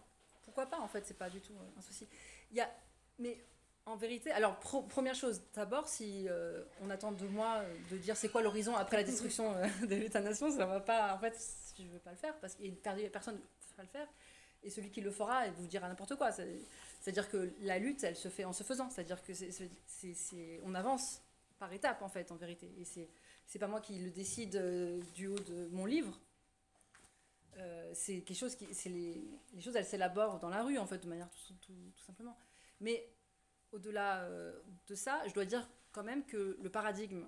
pourquoi 0.44 0.66
pas 0.66 0.80
en 0.80 0.88
fait, 0.88 1.06
c'est 1.06 1.18
pas 1.18 1.30
du 1.30 1.40
tout 1.42 1.54
un 1.78 1.82
souci. 1.82 2.08
Il 2.50 2.58
y 2.58 2.62
a, 2.62 2.70
mais 3.20 3.38
en 3.88 3.96
vérité, 3.96 4.32
alors 4.32 4.60
première 4.60 5.16
chose, 5.16 5.42
d'abord, 5.54 5.88
si 5.88 6.28
euh, 6.28 6.64
on 6.82 6.90
attend 6.90 7.14
de 7.14 7.26
moi 7.28 7.60
euh, 7.60 7.76
de 7.90 7.98
dire 7.98 8.18
c'est 8.18 8.28
quoi 8.30 8.42
l'horizon 8.42 8.76
après 8.76 8.98
la 8.98 9.04
destruction 9.04 9.56
euh, 9.56 9.66
de 9.88 9.96
l'État-nation, 9.96 10.52
ça 10.52 10.66
va 10.66 10.82
pas, 10.82 11.16
en 11.16 11.20
fait, 11.20 11.38
je 11.78 11.84
veux 11.84 12.00
pas 12.00 12.12
le 12.12 12.18
faire 12.18 12.38
parce 12.40 12.56
qu'il 12.56 12.76
personne 12.76 13.40
qui 13.62 13.74
va 13.76 13.84
le 13.84 13.90
faire. 13.90 14.08
Et 14.64 14.70
celui 14.70 14.90
qui 14.90 15.00
le 15.00 15.12
fera, 15.12 15.48
il 15.48 15.54
vous 15.54 15.68
dira 15.68 15.88
n'importe 15.88 16.16
quoi. 16.16 16.32
C'est- 16.32 16.60
C'est-à-dire 17.00 17.30
que 17.30 17.54
la 17.62 17.80
lutte, 17.80 18.04
elle 18.04 18.16
se 18.18 18.28
fait 18.28 18.44
en 18.44 18.52
se 18.52 18.64
faisant. 18.64 18.90
C'est-à-dire 18.90 19.22
que 19.24 19.32
c'est, 19.34 20.60
on 20.64 20.74
avance 20.76 21.22
par 21.60 21.72
étapes, 21.72 22.02
en 22.02 22.10
fait, 22.10 22.32
en 22.32 22.36
vérité. 22.36 22.74
Et 22.78 22.84
c'est, 22.84 23.08
c'est 23.46 23.60
pas 23.60 23.68
moi 23.68 23.80
qui 23.80 24.00
le 24.00 24.10
décide 24.10 24.56
euh, 24.56 25.00
du 25.14 25.28
haut 25.28 25.40
de 25.40 25.70
mon 25.72 25.86
livre. 25.86 26.20
C'est 27.94 28.22
quelque 28.22 28.38
chose 28.38 28.56
qui. 28.56 28.68
Les, 28.90 29.62
choses, 29.62 29.76
elles 29.76 29.86
s'élaborent 29.86 30.40
dans 30.40 30.50
la 30.50 30.62
rue, 30.62 30.78
en 30.78 30.86
fait, 30.86 31.00
de 31.00 31.08
manière 31.08 31.30
tout, 31.30 31.54
tout 31.66 32.04
simplement. 32.06 32.38
Mais 32.80 33.08
au-delà 33.72 34.22
euh, 34.24 34.54
de 34.88 34.96
ça, 34.96 35.22
je 35.28 35.34
dois 35.34 35.46
dire 35.46 35.68
quand 35.92 36.04
même 36.04 36.26
que 36.26 36.58
le 36.62 36.70
paradigme, 36.70 37.26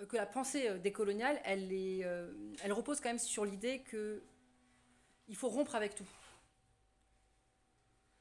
euh, 0.00 0.06
que 0.06 0.16
la 0.16 0.26
pensée 0.26 0.68
euh, 0.68 0.78
décoloniale, 0.78 1.40
elle, 1.44 1.72
elle 1.72 2.72
repose 2.72 3.00
quand 3.00 3.08
même 3.08 3.18
sur 3.18 3.44
l'idée 3.44 3.80
que 3.80 4.22
il 5.28 5.36
faut 5.36 5.48
rompre 5.48 5.74
avec 5.74 5.94
tout. 5.94 6.06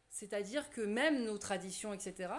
C'est-à-dire 0.09 0.69
que 0.71 0.81
même 0.81 1.23
nos 1.23 1.37
traditions, 1.37 1.93
etc., 1.93 2.29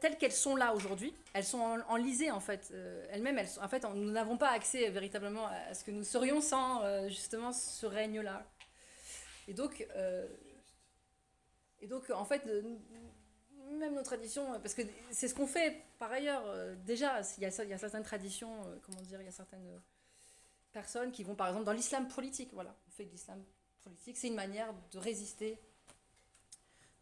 telles, 0.00 0.18
qu'elles 0.18 0.32
sont 0.32 0.56
là 0.56 0.74
aujourd'hui, 0.74 1.14
elles 1.32 1.44
sont 1.44 1.58
en- 1.60 1.80
enlisées 1.88 2.30
en 2.30 2.40
fait. 2.40 2.72
Elles-mêmes, 3.10 3.38
elles 3.38 3.48
en 3.60 3.68
fait, 3.68 3.84
nous 3.84 4.10
n'avons 4.10 4.36
pas 4.36 4.50
accès 4.50 4.88
véritablement 4.90 5.46
à 5.46 5.74
ce 5.74 5.84
que 5.84 5.90
nous 5.90 6.04
serions 6.04 6.40
sans 6.40 7.08
justement 7.08 7.52
ce 7.52 7.86
règne-là. 7.86 8.46
Et 9.48 9.54
donc, 9.54 9.86
et 11.80 11.86
donc, 11.86 12.10
en 12.10 12.24
fait, 12.24 12.46
euh, 12.46 12.62
même 13.78 13.94
nos 13.94 14.02
traditions, 14.02 14.52
euh, 14.52 14.58
parce 14.58 14.74
que 14.74 14.82
c'est 15.10 15.28
ce 15.28 15.34
qu'on 15.34 15.46
fait 15.46 15.82
par 15.98 16.10
ailleurs, 16.12 16.42
euh, 16.46 16.74
déjà, 16.84 17.20
il 17.38 17.42
y, 17.42 17.46
a, 17.46 17.64
il 17.64 17.70
y 17.70 17.72
a 17.72 17.78
certaines 17.78 18.02
traditions, 18.02 18.52
comment 18.82 19.00
dire, 19.02 19.20
il 19.20 19.24
y 19.24 19.28
a 19.28 19.32
certaines 19.32 19.80
personnes 20.72 21.10
qui 21.10 21.24
vont 21.24 21.34
par 21.34 21.48
exemple 21.48 21.64
dans 21.64 21.72
l'islam 21.72 22.06
politique, 22.08 22.50
voilà, 22.52 22.74
on 22.88 22.90
fait 22.92 23.04
de 23.04 23.10
l'islam 23.10 23.42
politique, 23.82 24.16
c'est 24.16 24.28
une 24.28 24.34
manière 24.34 24.72
de 24.92 24.98
résister, 24.98 25.58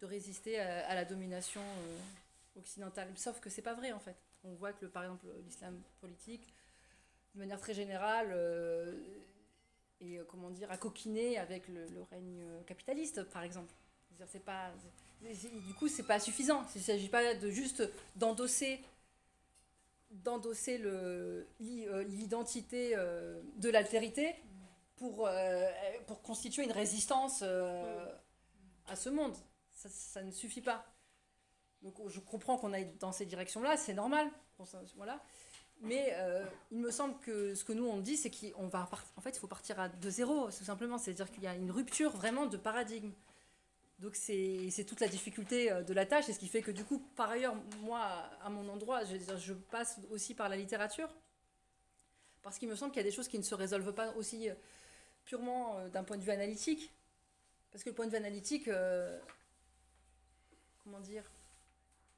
de 0.00 0.06
résister 0.06 0.58
à, 0.58 0.94
la 0.94 1.04
domination 1.04 1.60
occidentale. 2.56 3.08
Sauf 3.16 3.40
que 3.40 3.50
c'est 3.50 3.62
pas 3.62 3.74
vrai 3.74 3.92
en 3.92 4.00
fait. 4.00 4.16
On 4.44 4.54
voit 4.54 4.72
que 4.72 4.86
par 4.86 5.02
exemple 5.02 5.26
l'islam 5.44 5.78
politique, 6.00 6.54
de 7.34 7.40
manière 7.40 7.60
très 7.60 7.74
générale, 7.74 8.30
euh, 8.32 8.92
est 10.00 10.18
euh, 10.18 10.24
comment 10.28 10.50
dire, 10.50 10.70
à 10.70 10.76
coquiner 10.76 11.38
avec 11.38 11.68
le, 11.68 11.86
règne 12.10 12.44
capitaliste, 12.66 13.22
par 13.30 13.42
exemple. 13.42 13.72
C'est 14.26 14.44
pas, 14.44 14.72
du 15.22 15.74
coup, 15.74 15.88
c'est 15.88 16.02
pas 16.02 16.18
suffisant. 16.20 16.64
Il 16.74 16.78
ne 16.78 16.84
s'agit 16.84 17.08
pas 17.08 17.34
de 17.34 17.50
juste 17.50 17.88
d'endosser 18.16 18.80
d'endosser 20.10 20.80
euh, 20.84 21.44
l'identité 21.60 22.92
euh, 22.96 23.40
de 23.56 23.68
l'altérité 23.68 24.34
pour, 24.96 25.26
euh, 25.26 25.66
pour 26.06 26.22
constituer 26.22 26.64
une 26.64 26.72
résistance 26.72 27.42
à 27.42 28.96
ce 28.96 29.08
monde. 29.10 29.36
Ça, 29.72 30.22
ne 30.22 30.30
suffit 30.30 30.62
pas. 30.62 30.84
Donc 31.82 31.94
je 32.08 32.18
comprends 32.18 32.58
qu'on 32.58 32.72
aille 32.72 32.92
dans 32.98 33.12
ces 33.12 33.26
directions-là, 33.26 33.76
c'est 33.76 33.94
normal. 33.94 34.28
Voilà. 34.96 35.22
Mais 35.80 36.16
il 36.72 36.78
me 36.78 36.90
semble 36.90 37.16
que 37.20 37.54
ce 37.54 37.64
que 37.64 37.72
nous 37.72 37.86
on 37.86 37.98
dit, 37.98 38.16
c'est 38.16 38.30
qu'on 38.30 38.66
va 38.66 38.88
en 39.16 39.20
fait 39.20 39.30
il 39.30 39.38
faut 39.38 39.46
partir 39.46 39.78
à 39.78 39.88
de 39.88 40.10
zéro, 40.10 40.46
tout 40.46 40.64
simplement. 40.64 40.98
C'est-à-dire 40.98 41.30
qu'il 41.30 41.44
y 41.44 41.46
a 41.46 41.54
une 41.54 41.70
rupture 41.70 42.10
vraiment 42.10 42.46
de 42.46 42.56
paradigme. 42.56 43.12
Donc 43.98 44.14
c'est 44.14 44.84
toute 44.86 45.00
la 45.00 45.08
difficulté 45.08 45.72
euh, 45.72 45.82
de 45.82 45.92
la 45.92 46.06
tâche 46.06 46.28
et 46.28 46.32
ce 46.32 46.38
qui 46.38 46.48
fait 46.48 46.62
que 46.62 46.70
du 46.70 46.84
coup, 46.84 47.00
par 47.16 47.30
ailleurs, 47.30 47.54
moi, 47.82 48.00
à 48.42 48.48
mon 48.48 48.68
endroit, 48.68 49.04
je, 49.04 49.16
je 49.38 49.52
passe 49.54 49.98
aussi 50.10 50.34
par 50.34 50.48
la 50.48 50.56
littérature. 50.56 51.08
Parce 52.42 52.58
qu'il 52.58 52.68
me 52.68 52.74
semble 52.74 52.92
qu'il 52.92 53.00
y 53.02 53.06
a 53.06 53.08
des 53.08 53.14
choses 53.14 53.28
qui 53.28 53.38
ne 53.38 53.42
se 53.42 53.54
résolvent 53.54 53.92
pas 53.92 54.12
aussi 54.16 54.48
euh, 54.48 54.54
purement 55.24 55.78
euh, 55.78 55.88
d'un 55.88 56.04
point 56.04 56.16
de 56.18 56.22
vue 56.24 56.30
analytique. 56.32 56.92
Parce 57.72 57.84
que 57.84 57.90
le 57.90 57.96
point 57.96 58.06
de 58.06 58.12
vue 58.12 58.16
analytique, 58.18 58.68
comment 60.84 61.00
dire 61.00 61.24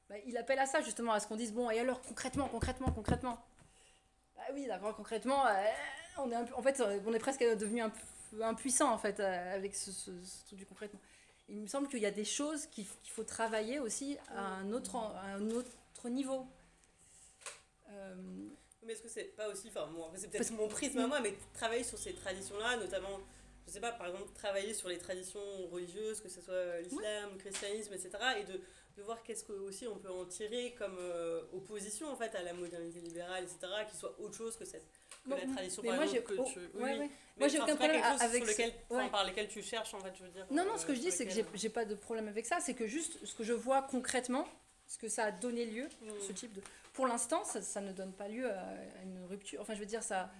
Bah, 0.09 0.15
Il 0.25 0.37
appelle 0.37 0.59
à 0.59 0.65
ça 0.65 0.81
justement, 0.81 1.13
à 1.13 1.19
ce 1.19 1.27
qu'on 1.27 1.35
dise, 1.35 1.53
bon, 1.53 1.69
et 1.69 1.79
alors 1.79 2.01
concrètement, 2.01 2.47
concrètement, 2.47 2.91
concrètement? 2.91 3.39
Bah 4.35 4.43
oui, 4.53 4.67
d'accord, 4.67 4.95
concrètement, 4.95 5.43
on 6.17 6.31
est 6.31 6.35
en 6.53 6.61
fait, 6.61 6.81
on 7.07 7.13
est 7.13 7.19
presque 7.19 7.41
devenu 7.43 7.81
un 7.81 7.91
impuissant 8.41 8.91
en 8.91 8.97
fait 8.97 9.19
avec 9.19 9.75
ce, 9.75 9.91
ce- 9.91 10.21
ce 10.23 10.45
truc 10.45 10.59
du 10.59 10.65
concrètement. 10.65 10.99
Il 11.51 11.59
me 11.59 11.67
semble 11.67 11.89
qu'il 11.89 11.99
y 11.99 12.05
a 12.05 12.11
des 12.11 12.23
choses 12.23 12.65
qu'il 12.67 12.87
faut 13.09 13.25
travailler 13.25 13.79
aussi 13.79 14.17
à 14.29 14.55
un 14.55 14.71
autre, 14.71 14.95
à 14.95 15.33
un 15.35 15.49
autre 15.51 16.07
niveau. 16.09 16.47
Euh, 17.89 18.15
Mais 18.83 18.93
est-ce 18.93 19.01
que 19.01 19.09
c'est 19.09 19.35
pas 19.35 19.49
aussi, 19.49 19.67
enfin 19.67 19.85
bon, 19.91 20.09
c'est 20.15 20.31
peut-être 20.31 20.53
mon 20.53 20.69
prisme 20.69 20.99
à 20.99 21.07
moi, 21.07 21.19
mais 21.19 21.35
travailler 21.53 21.83
sur 21.83 21.97
ces 21.97 22.13
traditions-là, 22.13 22.77
notamment, 22.77 23.19
je 23.67 23.73
sais 23.73 23.81
pas, 23.81 23.91
par 23.91 24.07
exemple, 24.07 24.31
travailler 24.33 24.73
sur 24.73 24.87
les 24.87 24.97
traditions 24.97 25.67
religieuses, 25.69 26.21
que 26.21 26.29
ce 26.29 26.39
soit 26.39 26.79
l'islam, 26.79 27.31
le 27.33 27.37
christianisme, 27.37 27.93
etc., 27.93 28.11
et 28.39 28.43
de, 28.45 28.61
de 28.97 29.03
voir 29.03 29.23
qu'est-ce 29.23 29.43
que 29.43 29.53
aussi 29.53 29.87
on 29.87 29.97
peut 29.97 30.09
en 30.11 30.25
tirer 30.25 30.75
comme 30.77 30.97
euh, 30.99 31.41
opposition 31.53 32.07
en 32.11 32.15
fait 32.15 32.33
à 32.35 32.41
la 32.43 32.53
modernité 32.53 32.99
libérale, 32.99 33.43
etc., 33.43 33.59
qui 33.89 33.95
soit 33.97 34.13
autre 34.19 34.35
chose 34.37 34.55
que 34.57 34.65
cette 34.65 34.85
que 35.23 35.29
Bon, 35.29 35.35
la 35.35 35.53
tradition 35.53 35.81
mais 35.83 35.89
par 35.89 35.97
moi, 35.97 36.05
exemple 36.05 36.27
que 36.35 36.41
oh, 36.41 36.45
tu. 36.51 36.59
oui, 36.73 36.81
ouais. 36.83 37.09
Moi, 37.37 37.47
j'ai 37.47 37.59
aucun 37.59 37.75
problème 37.75 38.01
avec 38.03 38.43
sur 38.43 38.51
lequel, 38.53 38.73
ce- 38.89 38.95
ouais. 38.95 39.09
par 39.09 39.23
lesquels 39.25 39.47
tu 39.47 39.61
cherches 39.61 39.93
en 39.93 39.99
fait, 39.99 40.11
je 40.17 40.23
veux 40.23 40.29
dire. 40.31 40.45
Non, 40.49 40.65
non, 40.65 40.77
ce 40.77 40.85
que 40.85 40.91
euh, 40.91 40.95
je 40.95 40.99
dis, 40.99 41.11
c'est 41.11 41.25
que 41.25 41.31
j'ai 41.31 41.43
lesquels- 41.43 41.59
j'ai 41.59 41.69
pas 41.69 41.85
de 41.85 41.93
problème 41.95 42.27
avec 42.27 42.45
ça. 42.45 42.59
C'est 42.59 42.73
que 42.73 42.87
juste 42.87 43.23
ce 43.25 43.35
que 43.35 43.43
je 43.43 43.53
vois 43.53 43.83
concrètement, 43.83 44.47
ce 44.87 44.97
que 44.97 45.07
ça 45.07 45.25
a 45.25 45.31
donné 45.31 45.65
lieu, 45.65 45.85
Mm. 46.01 46.09
ce 46.27 46.31
type 46.33 46.53
de. 46.53 46.61
Pour 46.93 47.07
l'instant, 47.07 47.43
ça, 47.45 47.61
ça 47.61 47.79
ne 47.81 47.93
donne 47.93 48.11
pas 48.13 48.27
lieu 48.27 48.49
à, 48.51 48.59
à 48.61 49.03
une 49.03 49.23
rupture. 49.29 49.61
Enfin, 49.61 49.73
je 49.75 49.79
veux 49.79 49.85
dire, 49.85 50.03
ça. 50.03 50.31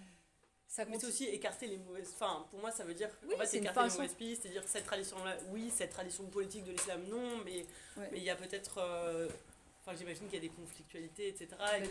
Ça 0.73 0.85
Mais 0.85 0.97
c'est 0.97 1.07
aussi 1.07 1.25
écarter 1.25 1.67
les 1.67 1.77
mauvaises. 1.77 2.11
Enfin, 2.15 2.45
pour 2.49 2.59
moi, 2.59 2.71
ça 2.71 2.85
veut 2.85 2.93
dire 2.93 3.09
Oui, 3.27 3.35
en 3.35 3.39
fait, 3.39 3.57
écarter 3.57 3.79
les 3.81 3.85
façon. 3.89 3.97
mauvaises 4.01 4.15
pistes, 4.15 4.41
c'est-à-dire 4.43 4.63
cette 4.65 4.85
tradition-là, 4.85 5.35
oui, 5.51 5.69
cette 5.69 5.89
tradition 5.91 6.23
politique 6.27 6.63
de 6.63 6.71
l'islam, 6.71 7.03
non, 7.09 7.39
mais 7.43 7.65
Ouais. 7.97 8.07
mais 8.11 8.17
il 8.19 8.23
y 8.23 8.29
a 8.29 8.35
peut-être. 8.35 8.77
euh, 8.77 9.27
Enfin, 9.83 9.97
j'imagine 9.97 10.25
qu'il 10.27 10.35
y 10.35 10.37
a 10.37 10.41
des 10.47 10.49
conflictualités, 10.55 11.29
etc. 11.29 11.47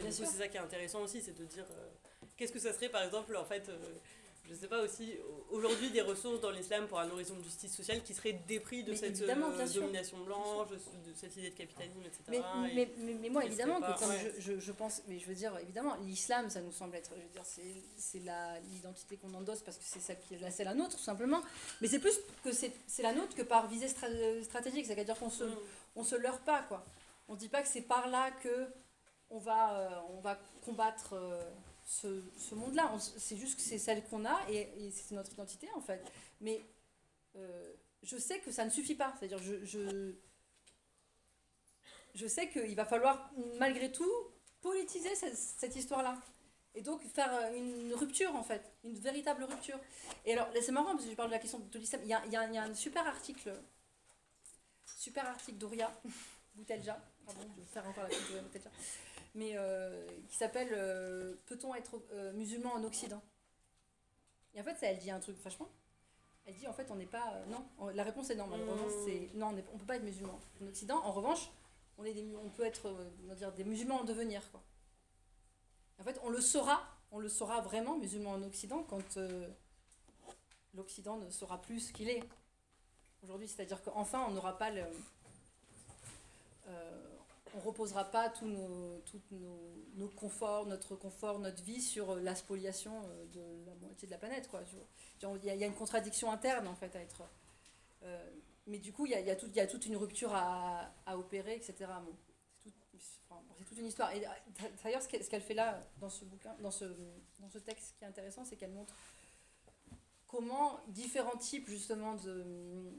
Et 0.06 0.10
c'est 0.12 0.24
ça 0.24 0.46
qui 0.46 0.56
est 0.56 0.60
intéressant 0.60 1.02
aussi, 1.02 1.20
c'est 1.20 1.36
de 1.36 1.44
dire 1.44 1.66
euh, 1.72 1.88
qu'est-ce 2.36 2.52
que 2.52 2.60
ça 2.60 2.72
serait, 2.72 2.88
par 2.88 3.02
exemple, 3.02 3.36
en 3.36 3.44
fait. 3.44 3.68
euh, 3.68 3.76
je 4.50 4.54
sais 4.56 4.66
pas 4.66 4.82
aussi, 4.82 5.14
aujourd'hui, 5.50 5.90
des 5.90 6.00
ressources 6.02 6.40
dans 6.40 6.50
l'islam 6.50 6.86
pour 6.88 6.98
un 6.98 7.08
horizon 7.10 7.36
de 7.36 7.42
justice 7.44 7.74
sociale 7.74 8.02
qui 8.02 8.12
serait 8.14 8.32
dépris 8.48 8.82
de 8.82 8.90
Mais 8.90 8.96
cette 8.96 9.22
euh, 9.22 9.34
domination 9.74 10.18
blanche, 10.24 10.68
de 10.68 10.78
cette 11.14 11.36
idée 11.36 11.50
de 11.50 11.54
capitalisme, 11.56 12.00
etc. 12.04 12.22
Mais, 12.28 12.36
et- 12.38 12.74
mais, 12.74 12.92
mais, 12.98 13.14
mais 13.14 13.28
moi, 13.28 13.44
évidemment, 13.44 13.76
c'est 13.76 13.80
pas- 13.86 13.92
que 13.94 13.98
comme 14.00 14.08
ouais. 14.10 14.32
je, 14.38 14.54
je, 14.54 14.58
je 14.60 14.72
pense, 14.72 15.02
mais 15.06 15.18
je 15.18 15.26
veux 15.26 15.34
dire, 15.34 15.56
évidemment, 15.58 15.96
l'islam, 16.02 16.50
ça 16.50 16.60
nous 16.60 16.72
semble 16.72 16.96
être, 16.96 17.10
je 17.16 17.22
veux 17.22 17.28
dire, 17.28 17.44
c'est, 17.44 17.74
c'est 17.96 18.20
la, 18.20 18.58
l'identité 18.60 19.16
qu'on 19.16 19.32
endosse 19.34 19.60
parce 19.62 19.76
que 19.76 19.84
c'est 19.86 20.00
celle 20.00 20.18
qui 20.20 20.34
est 20.34 20.38
la, 20.38 20.50
c'est 20.50 20.64
la 20.64 20.74
nôtre, 20.74 20.96
tout 20.96 21.02
simplement. 21.02 21.40
Mais 21.80 21.86
c'est 21.88 22.00
plus 22.00 22.18
que 22.42 22.52
c'est, 22.52 22.72
c'est 22.86 23.02
la 23.02 23.12
nôtre 23.12 23.34
que 23.36 23.42
par 23.42 23.68
visée 23.68 23.86
stra- 23.86 24.42
stratégique, 24.42 24.86
c'est-à-dire 24.86 25.18
qu'on 25.18 25.30
se, 25.30 25.44
Mm. 25.44 25.56
on 25.96 26.04
se 26.04 26.16
leurre 26.16 26.40
pas, 26.40 26.62
quoi. 26.62 26.84
On 27.28 27.34
dit 27.36 27.48
pas 27.48 27.62
que 27.62 27.68
c'est 27.68 27.82
par 27.82 28.08
là 28.08 28.30
que 28.42 28.66
on 29.30 29.38
va, 29.38 29.78
euh, 29.78 29.88
on 30.16 30.20
va 30.20 30.36
combattre 30.64 31.12
euh, 31.12 31.40
ce, 31.90 32.54
monde-là. 32.54 32.96
C'est 33.18 33.36
juste 33.36 33.56
que 33.56 33.62
c'est 33.62 33.78
celle 33.78 34.04
qu'on 34.04 34.24
a 34.24 34.38
et, 34.48 34.90
c'est 34.92 35.14
notre 35.14 35.32
identité, 35.32 35.68
en 35.74 35.80
fait. 35.80 36.02
Mais 36.40 36.62
euh, 37.36 37.72
je 38.02 38.16
sais 38.16 38.38
que 38.40 38.52
ça 38.52 38.64
ne 38.64 38.70
suffit 38.70 38.94
pas. 38.94 39.14
C'est-à-dire, 39.18 39.38
je, 39.38 39.64
je, 39.64 40.14
je 42.14 42.26
sais 42.26 42.48
qu'il 42.48 42.76
va 42.76 42.84
falloir, 42.84 43.32
malgré 43.58 43.90
tout, 43.90 44.12
politiser 44.60 45.14
cette, 45.16 45.74
histoire-là. 45.74 46.16
Et 46.76 46.82
donc 46.82 47.02
faire 47.02 47.32
euh, 47.34 47.56
une 47.56 47.92
rupture, 47.94 48.34
en 48.36 48.44
fait. 48.44 48.72
Une 48.84 48.98
véritable 48.98 49.42
rupture. 49.42 49.78
Et 50.24 50.32
alors, 50.34 50.48
c'est 50.62 50.72
marrant, 50.72 50.92
parce 50.92 51.04
que 51.04 51.10
je 51.10 51.16
parle 51.16 51.30
de 51.30 51.34
la 51.34 51.40
question 51.40 51.58
de 51.58 51.78
l'islam. 51.78 52.00
Il 52.04 52.10
y 52.10 52.14
a, 52.14 52.24
y 52.26 52.36
a- 52.36 52.62
un 52.62 52.74
super 52.74 53.04
article, 53.04 53.52
super 54.96 55.26
article 55.26 55.58
d'Ouria 55.58 56.00
Boutelja, 56.54 57.00
pardon, 57.24 57.42
je 57.56 57.62
vais 57.62 57.66
faire 57.68 57.86
encore 57.86 58.02
la 58.04 58.08
pub 58.10 58.26
d'Ouria 58.26 58.42
Boutelja, 58.42 58.70
mais 59.34 59.52
euh, 59.56 60.06
qui 60.28 60.36
s'appelle 60.36 60.68
euh, 60.72 61.34
Peut-on 61.46 61.74
être 61.74 62.00
euh, 62.12 62.32
musulman 62.32 62.72
en 62.74 62.84
Occident? 62.84 63.22
Et 64.54 64.60
en 64.60 64.64
fait, 64.64 64.74
ça, 64.76 64.86
elle 64.86 64.98
dit 64.98 65.10
un 65.10 65.20
truc, 65.20 65.36
franchement. 65.38 65.68
Elle 66.46 66.54
dit 66.56 66.66
en 66.66 66.72
fait, 66.72 66.90
on 66.90 66.96
n'est 66.96 67.06
pas. 67.06 67.34
non, 67.48 67.64
On- 67.78 67.88
la 67.88 68.02
réponse 68.02 68.30
est 68.30 68.34
non, 68.34 68.46
malheureusement, 68.46 68.86
Mm. 68.86 69.04
c'est 69.04 69.30
non, 69.34 69.46
on 69.48 69.52
ne 69.52 69.60
peut 69.62 69.86
pas 69.86 69.96
être 69.96 70.02
musulman 70.02 70.38
en 70.60 70.66
Occident. 70.66 70.98
En 71.04 71.12
revanche, 71.12 71.50
on, 71.98 72.04
est 72.04 72.12
des, 72.14 72.34
on 72.34 72.48
peut 72.48 72.64
être 72.64 72.92
on 73.30 73.34
dire, 73.34 73.52
des 73.52 73.64
musulmans 73.64 74.00
en 74.00 74.04
devenir. 74.04 74.42
Quoi. 74.50 74.60
En 76.00 76.02
fait, 76.02 76.18
on 76.24 76.30
le 76.30 76.40
saura, 76.40 76.82
on 77.12 77.18
le 77.18 77.28
saura 77.28 77.60
vraiment, 77.60 77.96
musulman 77.98 78.32
en 78.32 78.42
Occident, 78.42 78.82
quand 78.84 79.18
l'Occident 80.74 81.18
ne 81.18 81.30
saura 81.30 81.60
plus 81.60 81.80
ce 81.80 81.92
qu'il 81.92 82.08
est 82.08 82.22
aujourd'hui. 83.22 83.46
C'est-à-dire 83.48 83.82
qu'enfin, 83.82 84.24
on 84.28 84.32
n'aura 84.32 84.56
pas 84.58 84.70
le. 84.70 84.82
euh, 86.68 87.09
on 87.54 87.60
reposera 87.60 88.04
pas 88.04 88.28
tous 88.30 88.46
nos, 88.46 89.02
nos, 89.32 89.80
nos 89.94 90.08
conforts, 90.08 90.66
notre 90.66 90.94
confort, 90.96 91.38
notre 91.38 91.62
vie 91.62 91.80
sur 91.80 92.10
euh, 92.12 92.20
la 92.20 92.34
spoliation 92.34 92.92
euh, 93.04 93.26
de 93.26 93.66
la 93.66 93.74
moitié 93.76 94.06
de 94.06 94.12
la 94.12 94.18
planète. 94.18 94.48
Il 95.22 95.44
y, 95.44 95.62
a- 95.62 95.66
une 95.66 95.74
contradiction 95.74 96.30
interne 96.30 96.66
en 96.68 96.74
fait 96.74 96.94
à 96.96 97.00
être. 97.00 97.22
euh, 98.02 98.30
mais 98.66 98.78
du 98.78 98.92
coup, 98.92 99.06
il 99.06 99.12
y 99.12 99.14
a, 99.14 99.20
y 99.20 99.30
a 99.60 99.66
toute 99.66 99.86
une 99.86 99.96
rupture 99.96 100.32
à, 100.34 100.92
à 101.06 101.16
opérer, 101.18 101.54
etc. 101.56 101.74
C'est 103.56 103.64
toute 103.64 103.78
une 103.78 103.86
histoire. 103.86 104.14
Et 104.14 104.20
d'ailleurs, 104.84 105.02
ce 105.02 105.08
qu'elle 105.08 105.42
fait 105.42 105.54
là, 105.54 105.80
dans 105.98 106.10
ce 106.10 106.24
bouquin, 106.24 106.54
dans 106.60 106.70
ce, 106.70 106.84
dans 107.40 107.48
ce 107.50 107.58
texte 107.58 107.96
qui 107.98 108.04
est 108.04 108.06
intéressant, 108.06 108.44
c'est 108.44 108.56
qu'elle 108.56 108.72
montre 108.72 108.94
comment 110.26 110.78
différents 110.88 111.36
types 111.36 111.68
justement 111.68 112.14
de 112.14 112.92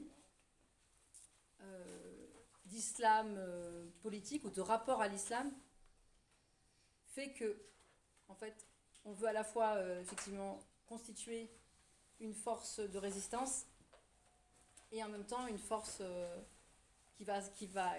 d'islam 2.72 3.36
euh, 3.38 3.86
politique 4.00 4.44
ou 4.44 4.50
de 4.50 4.60
rapport 4.62 5.00
à 5.02 5.08
l'islam 5.08 5.52
fait 7.08 7.32
que 7.34 7.62
en 8.28 8.34
fait 8.34 8.66
on 9.04 9.12
veut 9.12 9.28
à 9.28 9.32
la 9.32 9.44
fois 9.44 9.74
euh, 9.74 10.00
effectivement 10.00 10.58
constituer 10.86 11.50
une 12.20 12.34
force 12.34 12.80
de 12.80 12.98
résistance 12.98 13.66
et 14.90 15.04
en 15.04 15.08
même 15.08 15.26
temps 15.26 15.46
une 15.46 15.58
force 15.58 15.98
euh, 16.00 16.36
qui, 17.14 17.24
va, 17.24 17.40
qui, 17.40 17.66
va, 17.66 17.92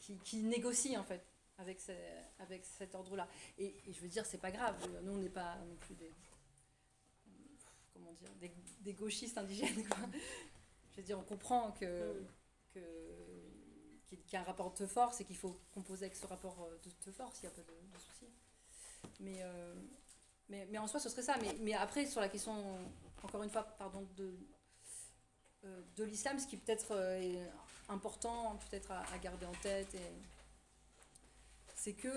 qui, 0.00 0.18
qui 0.18 0.42
négocie 0.42 0.96
en 0.96 1.04
fait 1.04 1.24
avec, 1.58 1.78
avec 2.38 2.64
cet 2.64 2.94
ordre-là. 2.94 3.28
Et, 3.58 3.74
et 3.86 3.92
je 3.92 4.00
veux 4.00 4.08
dire, 4.08 4.24
c'est 4.24 4.38
pas 4.38 4.50
grave, 4.50 4.74
nous 5.02 5.12
on 5.12 5.18
n'est 5.18 5.28
pas 5.28 5.56
non 5.56 5.76
plus 5.76 5.94
des, 5.94 6.10
comment 7.92 8.12
dire, 8.12 8.30
des, 8.40 8.50
des 8.80 8.94
gauchistes 8.94 9.36
indigènes. 9.36 9.86
Quoi. 9.88 9.98
Je 10.90 10.96
veux 10.96 11.02
dire, 11.02 11.18
on 11.18 11.22
comprend 11.22 11.72
que, 11.72 12.14
Mm. 12.20 12.26
que, 12.74 12.80
qu'il 14.16 14.32
y 14.32 14.36
a 14.36 14.40
un 14.40 14.44
rapport 14.44 14.72
de 14.72 14.86
force 14.86 15.20
et 15.20 15.24
qu'il 15.24 15.36
faut 15.36 15.58
composer 15.72 16.06
avec 16.06 16.16
ce 16.16 16.26
rapport 16.26 16.56
euh, 16.62 16.78
de, 17.06 17.12
force, 17.12 17.40
il 17.42 17.46
n'y 17.46 17.52
a 17.52 17.56
pas 17.56 17.62
de, 17.62 17.66
de 17.66 17.98
souci. 17.98 18.26
Mais, 19.20 19.42
euh, 19.42 19.74
mais, 20.48 20.66
mais 20.70 20.78
en 20.78 20.86
soi, 20.86 21.00
ce 21.00 21.08
serait 21.08 21.22
ça. 21.22 21.36
Mais, 21.38 21.54
mais 21.60 21.74
après, 21.74 22.06
sur 22.06 22.20
la 22.20 22.28
question, 22.28 22.54
encore 23.22 23.42
une 23.42 23.50
fois, 23.50 23.62
pardon, 23.62 24.06
de, 24.16 24.34
euh, 25.64 25.82
de 25.96 26.04
l'islam, 26.04 26.38
ce 26.38 26.46
qui 26.46 26.56
peut-être 26.56 26.92
est 27.20 27.40
important, 27.88 28.58
peut-être 28.70 28.90
à, 28.90 29.02
à 29.12 29.18
garder 29.18 29.46
en 29.46 29.54
tête, 29.62 29.96
c'est 31.74 31.94
que 31.94 32.10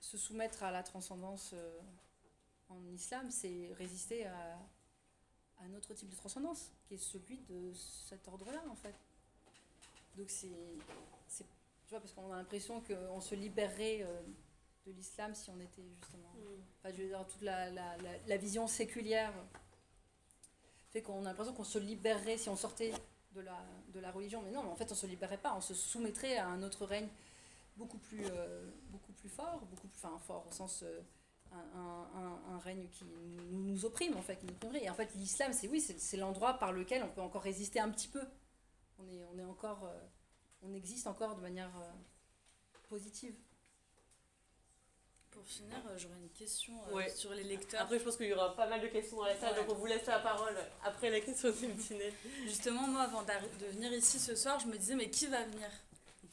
se 0.00 0.16
soumettre 0.16 0.62
à 0.62 0.70
la 0.70 0.82
transcendance 0.82 1.54
en 2.68 2.84
islam, 2.92 3.30
c'est 3.30 3.72
résister 3.78 4.26
à 4.26 4.58
un 5.60 5.74
autre 5.74 5.94
type 5.94 6.08
de 6.08 6.16
transcendance, 6.16 6.72
qui 6.84 6.94
est 6.94 6.98
celui 6.98 7.38
de 7.40 7.72
cet 7.74 8.28
ordre-là, 8.28 8.62
en 8.70 8.76
fait. 8.76 8.94
Donc 10.16 10.30
c'est, 10.30 10.48
tu 11.86 11.90
vois, 11.90 12.00
parce 12.00 12.12
qu'on 12.12 12.32
a 12.32 12.36
l'impression 12.36 12.80
qu'on 12.80 13.20
se 13.20 13.34
libérerait 13.34 14.00
euh, 14.02 14.22
de 14.86 14.92
l'islam 14.92 15.34
si 15.34 15.50
on 15.50 15.60
était 15.60 15.86
justement, 16.00 16.32
enfin, 16.78 16.94
je 16.96 17.02
veux 17.02 17.08
dire, 17.08 17.24
toute 17.26 17.42
la, 17.42 17.70
la, 17.70 17.96
la, 17.98 18.10
la 18.26 18.36
vision 18.36 18.66
séculière 18.66 19.32
fait 20.90 21.02
qu'on 21.02 21.20
a 21.20 21.28
l'impression 21.28 21.52
qu'on 21.54 21.64
se 21.64 21.78
libérerait 21.78 22.38
si 22.38 22.48
on 22.48 22.56
sortait 22.56 22.92
de 23.34 23.40
la, 23.40 23.56
de 23.92 24.00
la 24.00 24.10
religion, 24.10 24.42
mais 24.42 24.50
non, 24.50 24.62
mais 24.62 24.70
en 24.70 24.76
fait 24.76 24.90
on 24.90 24.94
se 24.94 25.06
libérerait 25.06 25.38
pas, 25.38 25.54
on 25.54 25.60
se 25.60 25.74
soumettrait 25.74 26.38
à 26.38 26.48
un 26.48 26.62
autre 26.62 26.86
règne 26.86 27.08
beaucoup 27.76 27.98
plus, 27.98 28.24
euh, 28.24 28.66
beaucoup 28.88 29.12
plus 29.12 29.28
fort, 29.28 29.60
beaucoup 29.70 29.88
plus, 29.88 29.98
enfin 30.02 30.18
fort 30.18 30.46
au 30.48 30.52
sens 30.52 30.82
euh, 30.82 31.00
un, 31.52 32.08
un, 32.14 32.54
un, 32.54 32.58
règne 32.58 32.88
qui 32.90 33.04
nous, 33.04 33.62
nous 33.62 33.84
opprime 33.84 34.16
en 34.16 34.22
fait, 34.22 34.36
qui 34.36 34.46
nous 34.46 34.52
opprimerait. 34.52 34.84
Et 34.84 34.90
en 34.90 34.94
fait 34.94 35.14
l'islam, 35.14 35.52
c'est 35.52 35.68
oui, 35.68 35.80
c'est, 35.80 36.00
c'est 36.00 36.16
l'endroit 36.16 36.54
par 36.54 36.72
lequel 36.72 37.02
on 37.02 37.08
peut 37.08 37.20
encore 37.20 37.42
résister 37.42 37.78
un 37.78 37.90
petit 37.90 38.08
peu. 38.08 38.22
On 38.98 39.08
est, 39.08 39.24
on 39.34 39.38
est 39.38 39.44
encore, 39.44 39.84
euh, 39.84 39.98
on 40.62 40.72
existe 40.74 41.06
encore 41.06 41.36
de 41.36 41.40
manière 41.42 41.70
euh, 41.78 41.90
positive. 42.88 43.34
Pour 45.30 45.44
finir, 45.44 45.76
euh, 45.88 45.98
j'aurais 45.98 46.16
une 46.18 46.30
question 46.30 46.72
euh, 46.88 46.94
Ouais. 46.94 47.10
sur 47.10 47.32
les 47.34 47.44
lecteurs. 47.44 47.82
Après, 47.82 47.98
je 47.98 48.04
pense 48.04 48.16
qu'il 48.16 48.26
y 48.26 48.32
aura 48.32 48.56
pas 48.56 48.66
mal 48.66 48.80
de 48.80 48.86
questions 48.86 49.18
dans 49.18 49.26
la 49.26 49.38
salle, 49.38 49.52
Ouais. 49.52 49.60
donc 49.66 49.70
on 49.70 49.74
vous 49.78 49.86
laisse 49.86 50.06
la 50.06 50.18
parole 50.20 50.56
après 50.82 51.10
la 51.10 51.20
question 51.20 51.50
du 51.50 51.66
dîner. 51.74 52.12
Justement, 52.44 52.86
moi, 52.88 53.02
avant 53.02 53.22
de 53.22 53.66
venir 53.66 53.92
ici 53.92 54.18
ce 54.18 54.34
soir, 54.34 54.58
je 54.60 54.66
me 54.66 54.76
disais, 54.78 54.94
mais 54.94 55.10
qui 55.10 55.26
va 55.26 55.44
venir? 55.44 55.68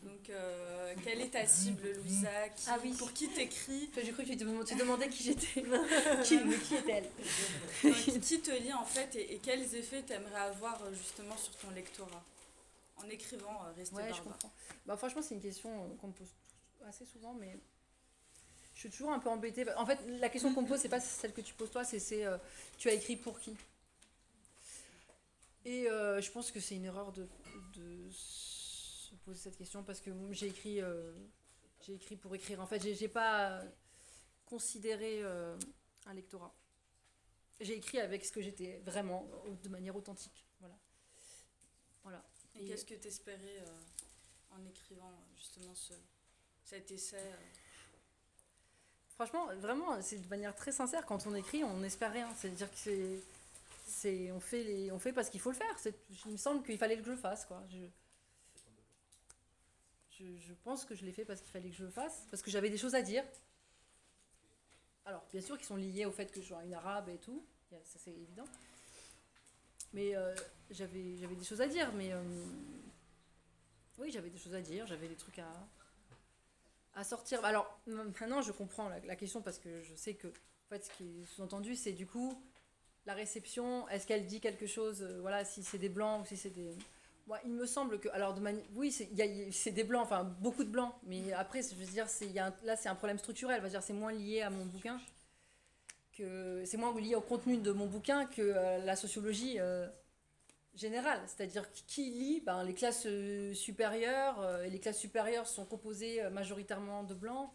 Donc, 0.03 0.30
euh, 0.30 0.93
quelle 1.03 1.22
est 1.22 1.30
ta 1.30 1.45
cible, 1.47 1.89
Louisa? 1.93 2.49
Qui- 2.49 2.66
Ah 2.68 2.78
oui. 2.84 2.93
Pour 2.93 3.14
qui 3.14 3.30
t'écris? 3.30 3.89
J'ai 3.95 4.11
cru 4.11 4.24
que 4.24 4.30
tu, 4.32 4.38
te- 4.38 4.78
demandais 4.78 5.07
qui 5.07 5.24
j'étais. 5.24 5.64
qui, 6.24 6.39
qui 6.59 6.76
est-elle? 6.76 7.09
Qui 8.03 8.20
qui 8.20 8.41
te 8.41 8.51
lit 8.51 8.74
en 8.74 8.84
fait 8.86 9.16
et, 9.16 9.34
et 9.36 9.38
quels 9.39 9.74
effets 9.76 10.01
t'aimerais 10.01 10.41
avoir 10.41 10.78
justement 10.93 11.38
sur 11.38 11.55
ton 11.55 11.70
lectorat? 11.72 12.22
En 13.04 13.10
écrivant, 13.10 13.66
euh, 13.66 13.72
rester 13.74 13.95
Ouais, 13.95 14.14
je 14.14 14.22
comprends. 14.22 14.51
Bah, 14.86 14.97
franchement, 14.97 15.22
c'est 15.22 15.36
une 15.36 15.41
question 15.41 15.70
euh, 15.70 15.95
qu'on 15.97 16.08
me 16.08 16.14
pose 16.14 16.34
assez 16.86 17.06
souvent, 17.06 17.34
mais 17.34 17.60
je 18.74 18.80
suis 18.80 18.89
toujours 18.89 19.12
un 19.12 19.20
peu 19.20 19.30
embêtée. 19.30 19.66
En 19.76 19.86
fait, 19.86 19.99
la 20.20 20.30
question 20.30 20.54
qu'on 20.54 20.64
me 20.64 20.68
pose, 20.68 20.80
c'est 20.80 20.89
pas 20.89 20.99
celle 20.99 21.34
que 21.34 21.41
tu 21.41 21.54
poses 21.54 21.72
toi, 21.72 21.84
c'est 21.84 22.26
euh, 22.26 22.38
tu 22.78 22.89
as 22.89 22.93
écrit 22.93 23.16
pour 23.16 23.39
qui? 23.39 23.56
Et 25.66 25.88
euh, 25.88 26.20
je 26.22 26.32
pense 26.32 26.51
que 26.51 26.60
c'est 26.60 26.76
une 26.76 26.86
erreur 26.86 27.14
de, 27.14 27.28
de 27.76 28.10
se 28.12 29.16
poser 29.24 29.39
cette 29.39 29.58
question 29.58 29.84
parce 29.84 30.01
que 30.01 30.12
j'ai 30.32 30.47
écrit, 30.47 30.82
euh, 30.82 31.14
j'ai 31.86 31.93
écrit 31.93 32.16
pour 32.18 32.34
écrire. 32.36 32.60
En 32.62 32.66
fait, 32.66 32.82
j'ai 32.82 33.08
pas 33.08 33.62
considéré 34.45 35.24
un 36.06 36.14
lectorat. 36.14 36.54
J'ai 37.62 37.78
écrit 37.78 37.99
avec 37.99 38.26
ce 38.26 38.32
que 38.32 38.41
j'étais 38.41 38.82
vraiment, 38.84 39.26
de 39.64 39.70
manière 39.70 39.95
authentique. 39.95 40.45
Voilà. 40.60 40.76
Voilà. 42.04 42.24
Et 42.56 42.64
Et- 42.64 42.68
qu'est-ce 42.68 42.86
que 42.86 42.93
t'espérais 42.95 43.60
euh, 43.62 44.56
en 44.56 44.66
écrivant 44.66 45.12
justement 45.38 45.74
ce, 45.76 45.93
cet 46.64 46.91
essai 46.91 47.18
euh, 47.18 47.36
Franchement, 49.16 49.47
vraiment, 49.58 50.01
c'est 50.01 50.18
de 50.18 50.28
manière 50.28 50.56
très 50.56 50.72
sincère. 50.72 51.06
Quand 51.06 51.26
on 51.28 51.36
écrit, 51.36 51.64
on 51.64 51.78
n'espère 51.78 52.12
rien. 52.12 52.34
C'est-à-dire 52.36 52.70
que 52.70 52.78
c'est, 52.78 53.20
c'est, 53.86 54.32
on 54.32 54.39
fait 54.39 54.64
les, 54.64 54.91
on 54.91 54.99
fait 54.99 55.14
parce 55.14 55.30
qu'il 55.30 55.39
faut 55.39 55.51
le 55.51 55.56
faire. 55.58 55.78
C'est, 55.80 55.95
il 56.26 56.32
me 56.32 56.38
semble 56.38 56.64
qu'il 56.66 56.78
fallait 56.78 56.97
que 56.97 57.04
je 57.04 57.12
le 57.12 57.18
fasse, 57.18 57.45
quoi. 57.45 57.62
Je, 57.70 57.78
je, 60.18 60.26
je 60.38 60.54
pense 60.64 60.84
que 60.86 60.95
je 60.95 61.06
l'ai 61.06 61.12
fait 61.12 61.26
parce 61.26 61.41
qu'il 61.41 61.51
fallait 61.51 61.70
que 61.70 61.76
je 61.76 61.84
le 61.84 61.91
fasse, 61.91 62.26
parce 62.32 62.41
que 62.41 62.49
j'avais 62.49 62.70
des 62.72 62.78
choses 62.78 62.95
à 62.95 63.01
dire. 63.04 63.24
Alors, 65.06 65.24
bien 65.32 65.41
sûr, 65.41 65.58
qui 65.60 65.66
sont 65.66 65.76
liées 65.76 66.06
au 66.06 66.12
fait 66.12 66.32
que 66.32 66.41
je 66.41 66.47
sois 66.47 66.64
une 66.64 66.74
arabe 66.74 67.10
et 67.10 67.18
tout. 67.18 67.45
Ça, 67.70 67.78
c'est 68.04 68.12
évident. 68.12 68.45
Mais 69.94 70.16
euh, 70.16 70.36
j'avais, 70.70 71.16
des 71.16 71.46
choses 71.46 71.62
à 71.62 71.68
dire. 71.68 71.91
Mais 71.94 72.12
euh, 72.12 72.22
oui, 74.00 74.12
j'avais 74.12 74.30
des 74.30 74.38
choses 74.38 74.56
à 74.56 74.62
dire. 74.62 74.86
J'avais 74.88 75.08
des 75.08 75.16
trucs 75.16 75.39
à 75.39 75.52
à 76.96 77.04
sortir. 77.04 77.44
Alors 77.44 77.80
maintenant, 77.88 78.41
je 78.41 78.52
comprends 78.52 78.89
la, 78.89 79.16
question 79.16 79.41
parce 79.41 79.58
que 79.58 79.82
je 79.82 79.96
sais 79.96 80.14
que 80.14 80.28
en 80.28 80.70
fait, 80.70 80.86
ce 80.86 80.91
qui 80.91 81.22
est 81.22 81.26
sous-entendu, 81.26 81.76
c'est 81.76 81.91
du 81.91 82.08
coup 82.08 82.41
la 83.06 83.14
réception. 83.14 83.88
Est-ce 83.89 84.08
qu'elle 84.08 84.26
dit 84.26 84.39
quelque 84.39 84.68
chose 84.68 85.02
euh, 85.02 85.20
Voilà, 85.22 85.46
si 85.46 85.64
c'est 85.64 85.78
des 85.78 85.89
blancs 85.89 86.22
ou 86.22 86.26
si 86.26 86.38
c'est 86.38 86.50
des. 86.50 86.78
Moi, 87.26 87.39
il 87.46 87.52
me 87.52 87.66
semble 87.66 88.00
que, 88.00 88.10
alors 88.10 88.34
de 88.34 88.41
mani- 88.41 88.66
oui, 88.76 88.91
c'est 88.91 89.72
des 89.72 89.84
blancs, 89.86 90.04
enfin 90.04 90.26
beaucoup 90.41 90.66
de 90.66 90.70
blancs, 90.70 90.94
mais 91.04 91.32
après, 91.32 91.62
je 91.62 91.74
veux 91.76 91.86
dire, 91.86 92.10
c'est 92.10 92.28
y 92.28 92.39
a 92.39 92.54
là, 92.64 92.76
c'est 92.76 92.89
un 92.89 92.96
problème 92.96 93.18
structurel. 93.18 93.66
Dire, 93.70 93.82
c'est 93.82 93.94
moins 93.94 94.12
lié 94.12 94.41
à 94.41 94.50
mon 94.50 94.66
bouquin 94.66 95.00
que 96.18 96.64
c'est 96.66 96.78
moins 96.78 96.97
lié 96.99 97.16
au 97.16 97.22
contenu 97.22 97.57
de 97.57 97.72
mon 97.72 97.88
bouquin 97.88 98.26
que 98.26 98.41
euh, 98.41 98.78
la 98.80 98.95
sociologie 98.95 99.59
euh, 99.59 99.88
générale. 100.76 101.22
C'est-à-dire 101.28 101.72
qui- 101.88 102.09
lit 102.09 102.41
ben, 102.45 102.64
Les 102.64 102.74
classes 102.74 103.05
euh, 103.05 103.53
supérieures, 103.53 104.61
et 104.64 104.70
les 104.70 104.80
classes 104.80 104.99
supérieures 104.99 105.47
sont 105.47 105.66
composées 105.66 106.22
majoritairement 106.30 107.03
de 107.03 107.14
blancs. 107.14 107.49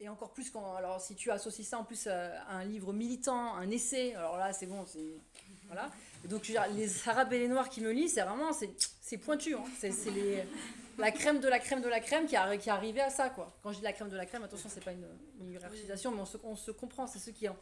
Et 0.00 0.08
encore 0.08 0.32
plus 0.32 0.50
quand, 0.50 0.74
alors 0.74 1.00
si 1.00 1.14
tu 1.14 1.30
associes 1.30 1.64
ça 1.64 1.78
en 1.78 1.84
plus 1.84 2.08
à, 2.08 2.44
un 2.48 2.64
livre 2.64 2.92
militant, 2.92 3.54
un 3.54 3.70
essai, 3.70 4.14
alors 4.14 4.36
là 4.36 4.52
c'est 4.52 4.66
bon, 4.66 4.84
c'est 4.84 5.14
voilà. 5.66 5.92
Donc 6.28 6.48
les 6.48 7.08
arabes 7.08 7.32
et 7.32 7.38
les 7.38 7.46
noirs 7.46 7.68
qui 7.68 7.80
me 7.80 7.92
lisent, 7.92 8.14
c'est 8.14 8.22
vraiment 8.22 8.50
c'est 8.52 9.18
pointu, 9.18 9.54
hein. 9.54 9.62
c'est 9.78 10.10
les 10.10 10.42
la 10.98 11.10
crème 11.10 11.40
de 11.40 11.48
la 11.48 11.58
crème 11.58 11.80
de 11.80 11.88
la 11.88 12.00
crème 12.00 12.26
qui 12.26 12.36
a 12.36 12.56
qui 12.56 12.68
est 12.68 12.72
arrivée 12.72 13.00
à 13.00 13.10
ça 13.10 13.30
quoi. 13.30 13.52
Quand 13.62 13.72
je 13.72 13.78
dis 13.78 13.84
la 13.84 13.92
crème 13.92 14.08
de 14.08 14.16
la 14.16 14.26
crème, 14.26 14.42
attention 14.42 14.68
c'est 14.68 14.84
pas 14.84 14.92
une, 14.92 15.06
une 15.40 15.52
hiérarchisation, 15.52 16.10
mais 16.10 16.20
on 16.20 16.26
se, 16.26 16.36
on 16.44 16.56
se 16.56 16.70
comprend, 16.70 17.06
c'est 17.06 17.18
ceux 17.18 17.32
qui 17.32 17.48
ont 17.48 17.56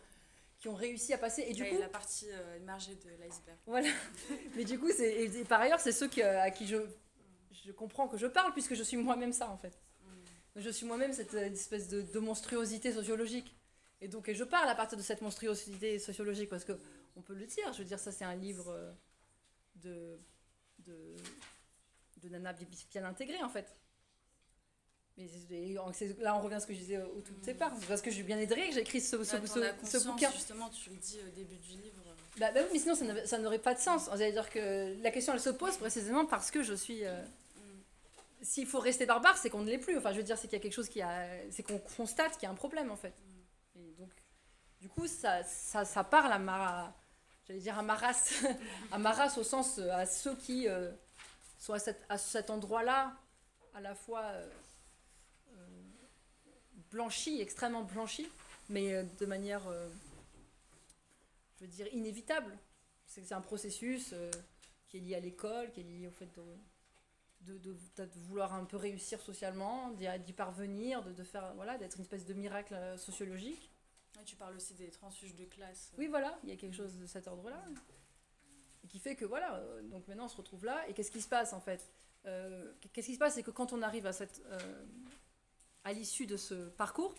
qui 0.61 0.69
ont 0.69 0.75
réussi 0.75 1.13
à 1.13 1.19
passer. 1.19 1.45
Et 1.49 1.55
du 1.55 1.63
ouais, 1.63 1.71
coup, 1.71 1.79
la 1.79 1.89
partie 1.89 2.27
euh, 2.31 2.59
émergée 2.59 2.95
de 2.95 3.09
l'iceberg 3.19 3.57
voilà. 3.67 3.89
Mais 4.57 4.65
du 4.65 4.79
coup, 4.79 4.91
c'est 4.95 5.11
et, 5.11 5.41
et 5.41 5.45
par 5.45 5.61
ailleurs, 5.61 5.81
c'est 5.81 5.93
ceux 5.93 6.07
qui, 6.07 6.23
euh, 6.23 6.41
à 6.41 6.51
qui 6.51 6.67
je, 6.67 6.77
je 7.65 7.73
comprends 7.73 8.09
que 8.09 8.19
je 8.19 8.27
parle, 8.27 8.53
puisque 8.53 8.75
je 8.75 8.83
suis 8.83 8.99
moi-même 8.99 9.33
ça, 9.33 9.51
en 9.51 9.57
fait. 9.57 9.79
Mm. 10.05 10.61
Je 10.61 10.71
suis 10.71 10.87
moi-même 10.87 11.13
cette 11.13 11.35
euh, 11.35 11.51
espèce 11.51 11.89
de, 11.89 12.03
de 12.03 12.19
monstruosité 12.19 12.93
sociologique. 12.93 13.57
Et 14.03 14.09
donc, 14.09 14.29
et 14.29 14.35
je 14.35 14.45
parle 14.45 14.69
à 14.69 14.75
partir 14.75 14.97
de 14.99 15.03
cette 15.03 15.23
monstruosité 15.23 15.99
sociologique, 15.99 16.51
parce 16.51 16.65
que 16.65 16.79
on 17.17 17.23
peut 17.23 17.35
le 17.35 17.47
dire. 17.47 17.73
Je 17.73 17.79
veux 17.79 17.85
dire, 17.85 17.99
ça, 17.99 18.13
c'est 18.13 18.25
un 18.25 18.35
livre 18.35 18.69
euh, 18.69 18.93
de, 19.77 20.21
de, 20.81 21.17
de 22.23 22.29
Nana 22.29 22.53
bien, 22.53 22.67
bien 22.91 23.05
intégré, 23.05 23.43
en 23.43 23.49
fait. 23.49 23.75
Mais 25.51 25.75
là, 26.21 26.37
on 26.37 26.41
revient 26.41 26.55
à 26.55 26.61
ce 26.61 26.67
que 26.67 26.73
je 26.73 26.79
disais 26.79 26.99
au, 26.99 27.21
tout 27.21 27.35
départ. 27.43 27.73
C'est 27.79 27.87
parce 27.87 28.01
que 28.01 28.11
je 28.11 28.15
suis 28.17 28.25
bien 28.25 28.39
aidée 28.39 28.69
que 28.69 28.75
j'ai 28.75 28.81
écrit 28.81 29.01
ce, 29.01 29.23
ce, 29.23 29.37
Là, 29.37 29.75
ce- 29.85 30.07
bouquin. 30.07 30.31
justement 30.31 30.71
tu 30.71 30.91
le 30.91 30.97
dis 30.97 31.19
au 31.27 31.31
début 31.31 31.57
du 31.57 31.73
livre 31.73 32.03
Bah, 32.39 32.51
bah 32.53 32.61
oui, 32.63 32.69
mais 32.73 32.79
sinon 32.79 32.95
ça 33.27 33.39
n'aurait 33.39 33.59
pas 33.59 33.75
de 33.75 33.81
sens. 33.81 34.05
C'est-à-dire 34.05 34.49
que 34.49 35.01
la 35.03 35.11
question 35.11 35.35
elle 35.35 35.41
se 35.41 35.51
pose 35.51 35.77
précisément 35.77 36.25
parce 36.27 36.51
que 36.51 36.63
je 36.63 36.75
suis. 36.75 37.05
euh, 37.05 37.21
mm. 37.23 37.61
S'il 38.43 38.67
faut 38.67 38.79
rester 38.79 39.05
barbare, 39.05 39.37
c'est 39.37 39.51
qu'on 39.51 39.61
ne 39.61 39.69
l'est 39.69 39.79
plus. 39.79 39.99
Enfin, 39.99 40.13
je 40.13 40.19
veux 40.19 40.23
dire, 40.23 40.39
c'est 40.39 40.49
qu'il 40.49 40.57
y 40.57 40.61
a 40.61 40.63
quelque 40.63 40.73
chose 40.73 40.89
qui 40.89 41.03
a. 41.03 41.27
C'est 41.51 41.63
qu'on 41.63 41.79
constate 41.79 42.35
qu'il 42.35 42.45
y 42.45 42.47
a 42.47 42.51
un 42.51 42.55
problème 42.55 42.91
en 42.91 42.97
fait. 42.97 43.15
Et 43.75 43.93
donc, 43.99 44.11
du 44.81 44.89
coup, 44.89 45.07
ça, 45.07 45.43
ça, 45.45 45.85
ça 45.85 46.03
parle 46.03 46.33
à 46.33 46.39
ma. 46.39 46.97
J'allais 47.47 47.61
dire 47.61 47.79
à 47.79 47.83
ma 47.83 47.95
race. 47.95 48.43
à 48.93 48.99
ma 48.99 49.13
race 49.13 49.37
au 49.37 49.45
sens 49.45 49.79
euh, 49.79 49.91
à 49.93 50.07
ceux 50.07 50.37
qui 50.37 50.67
euh, 50.67 50.91
sont 51.61 51.75
à, 51.75 51.79
cet- 51.79 52.05
à 52.09 52.19
cet 52.19 52.51
endroit-là, 52.51 53.17
à 53.75 53.81
la 53.81 53.95
fois 53.95 54.23
euh, 54.23 54.51
euh, 55.53 55.83
blanchis, 56.91 57.41
extrêmement 57.41 57.85
blanchis, 57.85 58.29
mais 58.69 58.93
euh, 58.95 59.05
de 59.21 59.27
manière. 59.27 59.67
euh, 59.69 59.89
je 61.59 61.67
veux 61.67 61.71
dire, 61.71 61.87
inévitable. 61.93 62.57
C'est 63.07 63.33
un 63.33 63.41
processus 63.43 64.11
euh, 64.15 64.31
qui 64.89 64.97
est 64.97 65.01
lié 65.01 65.15
à 65.17 65.21
l'école, 65.21 65.71
qui 65.73 65.81
est 65.81 65.85
lié 65.85 66.07
au 66.09 66.11
fait 66.11 66.31
de, 67.43 67.53
de, 67.53 67.59
de- 67.59 68.05
de 68.05 68.19
vouloir 68.29 68.55
un 68.55 68.65
peu 68.65 68.77
réussir 68.79 69.21
socialement, 69.21 69.91
d'y 69.91 70.07
d'y 70.21 70.33
parvenir, 70.33 71.03
de, 71.03 71.13
de 71.13 71.25
faire, 71.25 71.53
voilà, 71.55 71.77
d'être 71.77 71.97
une 71.97 72.03
espèce 72.03 72.25
de 72.25 72.33
miracle 72.35 72.75
sociologique. 72.97 73.71
tu 74.25 74.37
parles 74.37 74.57
aussi 74.57 74.75
des 74.75 74.91
transfuges 74.91 75.35
de 75.35 75.45
classe. 75.45 75.93
Oui, 75.99 76.07
voilà, 76.07 76.39
il 76.45 76.49
y 76.51 76.53
a 76.53 76.57
quelque 76.57 76.77
chose 76.77 76.97
de 76.99 77.07
cet 77.07 77.27
ordre-là. 77.29 77.63
Qui 78.91 78.99
fait 78.99 79.15
que 79.15 79.25
voilà, 79.25 79.55
euh, 79.55 79.83
donc 79.83 80.09
maintenant 80.09 80.25
on 80.25 80.29
se 80.29 80.37
retrouve 80.37 80.65
là. 80.65 80.85
Et 80.89 80.95
qu'est-ce 80.95 81.13
qui 81.13 81.23
se 81.23 81.29
passe 81.29 81.53
en 81.53 81.61
fait 81.61 81.89
Euh, 82.27 82.73
Qu'est-ce 82.93 83.07
qui 83.07 83.15
se 83.15 83.21
passe 83.21 83.35
C'est 83.35 83.45
que 83.45 83.53
quand 83.53 83.73
on 83.73 83.83
arrive 83.83 84.05
à, 84.05 84.13
cette, 84.13 84.43
euh, 84.47 84.85
à 85.85 85.93
l'issue 85.93 86.27
de 86.27 86.37
ce 86.37 86.69
parcours, 86.71 87.15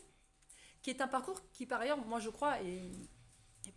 qui 0.81 0.89
est 0.89 0.99
un 0.99 1.07
parcours 1.07 1.41
qui 1.53 1.65
par 1.65 1.79
ailleurs, 1.79 1.97
moi 2.05 2.19
je 2.19 2.29
crois, 2.29 2.61
est, 2.61 2.91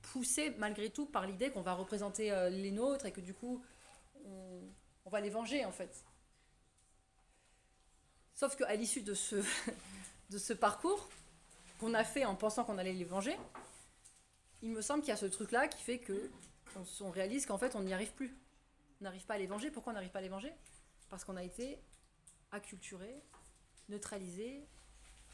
poussé 0.03 0.51
malgré 0.59 0.91
tout 0.91 1.07
par 1.07 1.27
l'idée 1.27 1.51
qu'on 1.51 1.63
va 1.63 1.75
représenter 1.75 2.31
les 2.51 2.73
nôtres 2.73 3.05
et 3.05 3.13
que 3.13 3.21
du 3.21 3.35
coup 3.35 3.63
on, 4.25 4.63
on 5.05 5.11
va 5.11 5.21
les 5.21 5.31
venger 5.31 5.65
en 5.65 5.73
fait. 5.73 6.05
Sauf 8.35 8.57
qu'à 8.57 8.75
l'issue 8.75 9.03
de 9.03 9.15
ce, 9.15 9.37
de 10.31 10.39
ce 10.39 10.53
parcours 10.53 11.09
qu'on 11.79 11.95
a 11.95 12.03
fait 12.03 12.25
en 12.25 12.35
pensant 12.35 12.65
qu'on 12.65 12.79
allait 12.79 12.93
les 12.93 13.05
venger, 13.05 13.37
il 14.63 14.71
me 14.71 14.81
semble 14.81 15.03
qu'il 15.03 15.11
y 15.11 15.13
a 15.13 15.17
ce 15.17 15.27
truc-là 15.27 15.69
qui 15.69 15.83
fait 15.83 15.99
que 15.99 16.31
on, 17.01 17.11
réalise 17.11 17.47
qu'en 17.47 17.59
fait 17.59 17.75
on 17.77 17.83
n'y 17.83 17.93
arrive 17.93 18.13
plus. 18.13 18.37
On 19.01 19.05
n'arrive 19.05 19.25
pas 19.27 19.35
à 19.35 19.39
les 19.39 19.47
venger. 19.47 19.71
Pourquoi 19.71 19.93
on 19.93 19.95
n'arrive 19.95 20.11
pas 20.11 20.21
à 20.21 20.23
les 20.23 20.29
venger? 20.29 20.53
Parce 21.11 21.25
qu'on 21.25 21.37
a 21.37 21.45
été 21.45 21.79
acculturé, 22.51 23.23
neutralisé, 23.89 24.67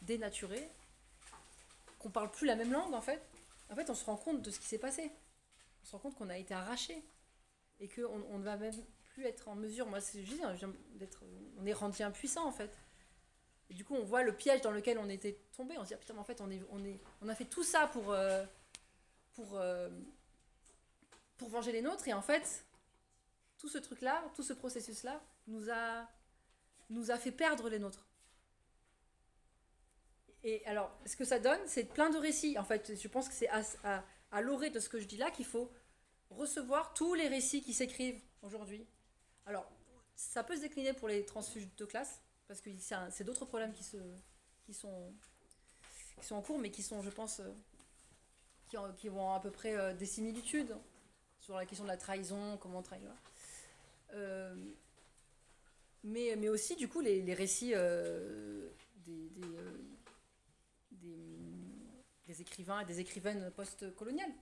dénaturé, 0.02 0.68
qu'on 1.98 2.10
parle 2.10 2.30
plus 2.30 2.46
la 2.46 2.56
même 2.56 2.72
langue 2.72 2.94
en 2.94 3.02
fait. 3.02 3.22
En 3.70 3.76
fait, 3.76 3.88
on 3.90 3.94
se 3.94 4.04
rend 4.04 4.16
compte 4.16 4.42
de 4.42 4.50
ce 4.50 4.58
qui 4.58 4.66
s'est 4.66 4.78
passé. 4.78 5.10
On 5.82 5.86
se 5.86 5.92
rend 5.92 5.98
compte 5.98 6.16
qu'on 6.16 6.30
a 6.30 6.38
été 6.38 6.54
arraché 6.54 7.04
et 7.78 7.88
qu'on 7.88 8.22
on 8.30 8.38
ne 8.38 8.44
va 8.44 8.56
même 8.56 8.74
plus 9.14 9.24
être 9.24 9.48
en 9.48 9.54
mesure. 9.54 9.86
Moi, 9.86 10.00
c'est 10.00 10.24
juste 10.24 10.42
hein, 10.42 10.54
d'être, 10.94 11.22
on 11.58 11.66
est 11.66 11.72
rendu 11.72 12.02
impuissant 12.02 12.46
en 12.46 12.52
fait. 12.52 12.70
Et 13.70 13.74
du 13.74 13.84
coup, 13.84 13.94
on 13.94 14.04
voit 14.04 14.24
le 14.24 14.34
piège 14.34 14.60
dans 14.62 14.72
lequel 14.72 14.98
on 14.98 15.08
était 15.08 15.38
tombé. 15.56 15.78
On 15.78 15.84
se 15.84 15.88
dit, 15.88 15.94
ah, 15.94 15.98
putain, 15.98 16.14
mais 16.14 16.20
en 16.20 16.24
fait, 16.24 16.40
on, 16.40 16.50
est, 16.50 16.60
on, 16.70 16.84
est, 16.84 17.00
on 17.22 17.28
a 17.28 17.34
fait 17.36 17.44
tout 17.44 17.62
ça 17.62 17.86
pour, 17.86 18.10
euh, 18.10 18.44
pour, 19.34 19.56
euh, 19.56 19.88
pour 21.40 21.48
venger 21.48 21.72
les 21.72 21.80
nôtres. 21.80 22.06
Et 22.06 22.12
en 22.12 22.20
fait, 22.20 22.66
tout 23.58 23.68
ce 23.68 23.78
truc-là, 23.78 24.22
tout 24.34 24.42
ce 24.42 24.52
processus-là, 24.52 25.20
nous 25.46 25.70
a, 25.70 26.06
nous 26.90 27.10
a 27.10 27.16
fait 27.16 27.32
perdre 27.32 27.70
les 27.70 27.78
nôtres. 27.78 28.06
Et 30.44 30.64
alors, 30.66 30.94
ce 31.06 31.16
que 31.16 31.24
ça 31.24 31.38
donne, 31.38 31.60
c'est 31.66 31.84
plein 31.84 32.10
de 32.10 32.18
récits. 32.18 32.58
En 32.58 32.64
fait, 32.64 32.92
je 32.94 33.08
pense 33.08 33.28
que 33.28 33.34
c'est 33.34 33.48
à, 33.48 34.04
à, 34.30 34.40
l'orée 34.42 34.70
de 34.70 34.80
ce 34.80 34.90
que 34.90 35.00
je 35.00 35.06
dis 35.06 35.16
là 35.16 35.30
qu'il 35.30 35.46
faut 35.46 35.70
recevoir 36.28 36.92
tous 36.92 37.14
les 37.14 37.26
récits 37.26 37.62
qui 37.62 37.72
s'écrivent 37.72 38.20
aujourd'hui. 38.42 38.86
Alors, 39.46 39.66
ça 40.16 40.44
peut 40.44 40.56
se 40.56 40.60
décliner 40.60 40.92
pour 40.92 41.08
les 41.08 41.24
transfuges 41.24 41.68
de 41.74 41.84
classe, 41.86 42.20
parce 42.48 42.60
que 42.60 42.70
c'est 43.10 43.24
d'autres 43.24 43.46
problèmes 43.46 43.72
qui, 43.72 43.82
se, 43.82 43.96
qui, 44.64 44.74
sont, 44.74 45.14
qui 46.20 46.26
sont 46.26 46.36
en 46.36 46.42
cours, 46.42 46.58
mais 46.58 46.70
qui 46.70 46.82
sont, 46.82 47.02
je 47.02 47.10
pense, 47.10 47.40
euh, 47.40 47.50
qui, 48.68 48.76
qui 48.98 49.08
à 49.08 49.40
peu 49.42 49.50
près 49.50 49.74
euh, 49.74 49.94
des 49.94 50.06
similitudes 50.06 50.76
sur 51.40 51.56
la 51.56 51.66
question 51.66 51.84
de 51.84 51.88
la 51.90 51.96
trahison, 51.96 52.56
comment 52.58 52.82
trahir. 52.82 53.10
Euh, 54.12 54.54
mais, 56.04 56.36
mais 56.36 56.48
aussi, 56.48 56.76
du 56.76 56.88
coup, 56.88 57.00
les, 57.00 57.22
les 57.22 57.34
récits 57.34 57.72
euh, 57.74 58.68
des, 59.06 59.30
euh, 59.44 59.78
des, 60.92 61.26
des 62.26 62.40
écrivains 62.40 62.80
et 62.80 62.84
des 62.84 63.00
écrivaines 63.00 63.50
post-coloniales. 63.50 64.32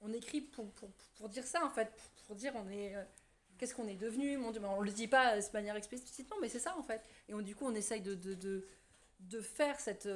On 0.00 0.12
écrit 0.12 0.40
pour, 0.40 0.70
pour, 0.72 0.90
pour 1.16 1.28
dire 1.28 1.44
ça, 1.44 1.64
en 1.64 1.70
fait, 1.70 1.92
pour 2.26 2.34
dire 2.34 2.52
on 2.56 2.68
est... 2.70 2.94
Qu'est-ce 3.58 3.74
qu'on 3.74 3.86
est 3.86 3.94
devenu 3.94 4.36
Mon 4.38 4.50
Dieu, 4.50 4.60
mais 4.60 4.66
on 4.66 4.80
ne 4.80 4.86
le 4.86 4.90
dit 4.90 5.06
pas 5.06 5.38
de 5.38 5.52
manière 5.52 5.76
explicitement, 5.76 6.36
mais 6.40 6.48
c'est 6.48 6.58
ça, 6.58 6.76
en 6.76 6.82
fait. 6.82 7.02
Et 7.28 7.34
on, 7.34 7.42
du 7.42 7.54
coup, 7.54 7.64
on 7.64 7.74
essaye 7.74 8.00
de, 8.00 8.14
de, 8.14 8.34
de, 8.34 8.66
de 9.20 9.40
faire 9.40 9.78
cette, 9.78 10.08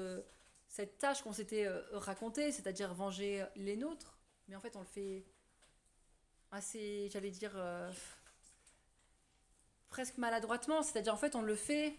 cette 0.67 0.99
tâche 0.99 1.23
qu'on 1.23 1.33
s'était 1.33 1.69
racontée, 1.93 2.51
c'est-à-dire 2.51 2.93
venger 2.93 3.45
les 3.55 3.77
nôtres. 3.77 4.19
Mais 4.49 4.57
en 4.57 4.61
fait, 4.61 4.75
on 4.75 4.81
le 4.81 4.87
fait 4.87 5.25
assez, 6.53 7.09
j'allais 7.11 7.31
dire, 7.31 7.53
euh, 7.57 7.91
presque 9.89 10.19
maladroitement. 10.19 10.83
C'est-à-dire, 10.83 11.15
en 11.15 11.17
fait, 11.19 11.35
on 11.35 11.43
le 11.43 11.55
fait 11.57 11.95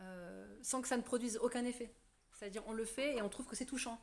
euh, 0.00 0.46
sans 0.62 0.82
que 0.82 0.88
ça 0.88 0.96
ne 0.96 1.02
produise 1.02 1.36
aucun 1.38 1.64
effet. 1.64 1.92
C'est-à-dire, 2.34 2.62
on 2.66 2.72
le 2.72 2.84
fait 2.84 3.16
et 3.16 3.22
on 3.22 3.28
trouve 3.28 3.46
que 3.46 3.56
c'est 3.56 3.66
touchant. 3.66 4.00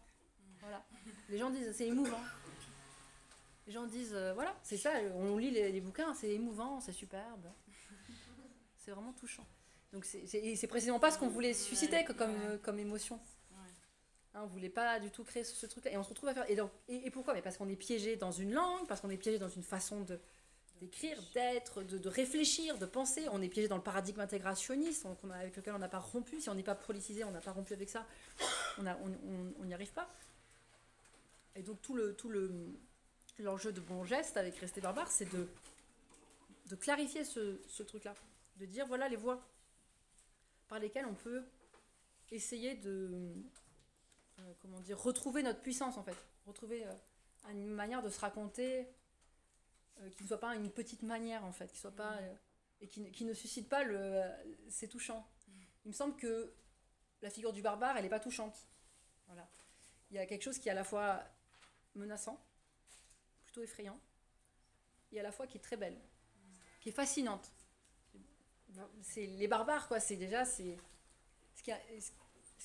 Voilà. 0.62 0.84
Les 1.30 1.38
gens 1.38 1.50
disent, 1.50 1.74
c'est 1.76 1.88
émouvant. 1.88 2.20
Les 3.68 3.74
gens 3.74 3.86
disent, 3.86 4.14
euh, 4.14 4.34
voilà, 4.34 4.56
c'est 4.64 4.78
ça, 4.78 4.94
on 5.16 5.38
lit 5.38 5.52
les, 5.52 5.72
les 5.72 5.82
bouquins, 5.82 6.14
c'est 6.16 6.30
émouvant, 6.30 6.80
c'est 6.82 6.92
superbe. 6.94 7.46
C'est 8.78 8.92
vraiment 8.92 9.14
touchant. 9.14 9.46
Donc, 9.94 10.06
c'est- 10.06 10.68
précisément 10.68 11.00
pas 11.00 11.12
ce 11.12 11.18
qu'on 11.20 11.28
voulait 11.30 11.54
susciter 11.54 12.04
que- 12.04 12.14
comme, 12.14 12.58
comme 12.64 12.80
émotion. 12.80 13.20
Hein, 14.36 14.42
on 14.44 14.48
voulait 14.48 14.70
pas 14.70 15.00
du 15.00 15.10
tout 15.10 15.24
créer 15.24 15.44
ce, 15.44 15.66
truc-là. 15.66 15.92
Et 15.92 15.98
on 15.98 16.04
se 16.04 16.10
retrouve 16.10 16.30
à 16.30 16.34
faire. 16.34 16.50
Et, 16.50 16.56
donc, 16.56 16.72
pourquoi? 17.12 17.34
Mais 17.34 17.42
Parce 17.42 17.58
qu'on 17.58 17.70
est 17.70 17.76
piégé 17.76 18.16
dans 18.16 18.32
une 18.32 18.54
langue, 18.54 18.88
parce 18.88 19.02
qu'on 19.02 19.10
est 19.10 19.18
piégé 19.18 19.40
dans 19.40 19.50
une 19.50 19.64
façon 19.64 20.06
d'écrire, 20.80 21.20
d'être, 21.34 21.84
de, 21.84 22.10
réfléchir, 22.10 22.78
de 22.78 22.86
penser. 22.86 23.28
On 23.32 23.42
est 23.42 23.50
piégé 23.50 23.68
dans 23.68 23.78
le 23.78 23.84
paradigme 23.84 24.20
intégrationniste 24.20 25.06
on- 25.06 25.30
avec 25.32 25.56
lequel 25.56 25.74
on 25.74 25.80
n'a 25.80 25.90
pas 25.90 26.00
rompu. 26.00 26.40
Si 26.42 26.50
on 26.50 26.56
n'est 26.56 26.64
pas 26.64 26.76
politisé, 26.76 27.24
on 27.24 27.32
n'a 27.32 27.42
pas 27.42 27.52
rompu 27.52 27.74
avec 27.74 27.90
ça. 27.90 28.06
On 28.78 29.66
n'y 29.66 29.74
arrive 29.74 29.92
pas. 29.94 30.10
Et 31.56 31.64
donc 31.64 31.82
tout 31.82 31.96
le 31.96 32.16
l'enjeu 33.44 33.72
de 33.72 33.80
bon 33.80 34.04
geste 34.04 34.38
avec 34.38 34.58
Rester 34.58 34.82
Barbare, 34.82 35.10
c'est 35.10 35.30
de, 35.34 36.76
clarifier 36.76 37.24
ce, 37.24 37.60
ce 37.68 37.84
truc-là. 37.84 38.14
De 38.58 38.66
dire 38.66 38.86
voilà 38.86 39.08
les 39.08 39.16
voies 39.16 39.42
par 40.68 40.80
lesquelles 40.80 41.06
on 41.06 41.16
peut 41.16 41.44
essayer 42.32 42.76
de 42.76 43.34
euh, 44.40 44.54
comment 44.62 44.80
dire, 44.80 45.00
retrouver 45.02 45.44
notre 45.44 45.62
puissance 45.62 45.98
en 45.98 46.04
fait, 46.04 46.16
retrouver 46.46 46.86
euh, 46.86 46.94
une 47.52 47.68
manière 47.68 48.02
de 48.02 48.10
se 48.10 48.20
raconter 48.20 48.88
euh, 50.00 50.10
qui 50.12 50.24
ne 50.24 50.28
soit 50.28 50.40
pas 50.40 50.56
une 50.56 50.72
petite 50.72 51.04
manière 51.04 51.44
en 51.46 51.52
fait, 51.52 51.72
qui 51.72 51.80
soit 51.80 51.96
pas 51.96 52.18
et 52.82 52.88
qui, 52.88 53.02
ne- 53.02 53.10
qui 53.10 53.26
ne 53.26 53.34
suscite 53.34 53.68
pas 53.70 53.84
le 53.84 54.22
c'est 54.70 54.88
touchant. 54.88 55.28
Il 55.86 55.90
me 55.90 55.94
semble 55.94 56.16
que 56.16 56.54
la 57.22 57.30
figure 57.30 57.52
du 57.54 57.62
barbare, 57.62 57.98
elle 57.98 58.04
n'est 58.04 58.10
pas 58.10 58.20
touchante. 58.20 58.68
Voilà. 59.28 59.48
Il 60.12 60.16
y 60.16 60.20
a 60.20 60.26
quelque 60.26 60.44
chose 60.44 60.58
qui 60.60 60.70
est 60.70 60.72
à 60.72 60.76
la 60.76 60.84
fois 60.84 61.24
menaçant, 61.96 62.42
plutôt 63.44 63.62
effrayant, 63.62 64.00
et 65.12 65.20
à 65.20 65.24
la 65.24 65.32
fois 65.32 65.46
qui 65.48 65.58
est 65.58 65.62
très 65.62 65.76
belle, 65.78 66.00
qui 66.82 66.90
est 66.90 66.94
fascinante. 66.94 67.52
C'est 69.02 69.26
les 69.26 69.48
barbares 69.48 69.88
quoi, 69.88 70.00
c'est 70.00 70.16
déjà 70.16 70.46
c'est 70.46 70.78
ce 71.56 71.64
qui 71.64 71.72
a- 71.72 71.82
ce 72.00 72.12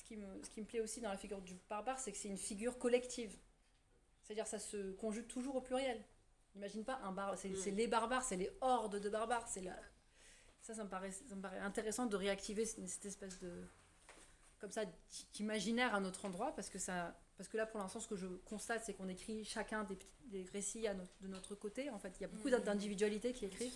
qui, 0.03 0.17
me, 0.17 0.43
ce 0.43 0.49
qui 0.49 0.61
me 0.61 0.65
plaît 0.65 0.81
aussi 0.81 1.01
dans 1.01 1.09
la 1.09 1.17
figure 1.17 1.41
du 1.41 1.55
barbare, 1.69 1.99
c'est 1.99 2.11
que 2.11 2.17
c'est 2.17 2.27
une 2.27 2.37
figure 2.37 2.77
collective. 2.77 3.37
C'est-à-dire 4.23 4.47
ça 4.47 4.59
se 4.59 4.91
conjugue 4.93 5.27
toujours 5.27 5.55
au 5.55 5.61
pluriel. 5.61 6.03
Imagine 6.55 6.83
pas 6.83 6.99
un 7.03 7.11
barbare, 7.11 7.37
c'est 7.37 7.49
Mm. 7.49 7.55
c'est 7.55 7.71
les 7.71 7.87
barbares, 7.87 8.23
c'est 8.23 8.37
les 8.37 8.49
hordes 8.61 8.99
de 8.99 9.09
barbares. 9.09 9.47
C'est 9.47 9.61
la... 9.61 9.77
Ça, 10.61 10.73
ça 10.73 10.83
me, 10.83 10.89
paraît, 10.89 11.11
ça 11.11 11.35
me 11.35 11.41
paraît 11.41 11.59
intéressant 11.59 12.07
de 12.07 12.15
réactiver 12.15 12.65
cette 12.65 12.87
cette 12.89 13.05
espèce 13.05 13.39
de. 13.39 13.67
comme 14.59 14.71
ça, 14.71 14.83
d'imaginaire 15.33 15.93
à 15.93 15.99
notre 15.99 16.25
endroit, 16.25 16.55
parce 16.55 16.69
que, 16.69 16.79
ça, 16.79 17.15
parce 17.37 17.47
que 17.49 17.57
là, 17.57 17.65
pour 17.67 17.79
l'instant, 17.79 17.99
ce 17.99 18.07
que 18.07 18.15
je 18.15 18.25
constate, 18.45 18.83
c'est 18.83 18.93
qu'on 18.95 19.07
écrit 19.09 19.43
chacun 19.45 19.83
des, 19.83 19.99
des 20.25 20.43
récits 20.45 20.87
à 20.87 20.93
notre- 20.95 21.13
de 21.21 21.27
notre 21.27 21.53
côté. 21.55 21.89
En 21.91 21.99
fait, 21.99 22.15
il 22.17 22.21
y 22.21 22.25
a 22.25 22.29
beaucoup 22.29 22.47
Mm. 22.49 22.61
d'individualités 22.63 23.31
qui 23.31 23.45
écrivent, 23.45 23.75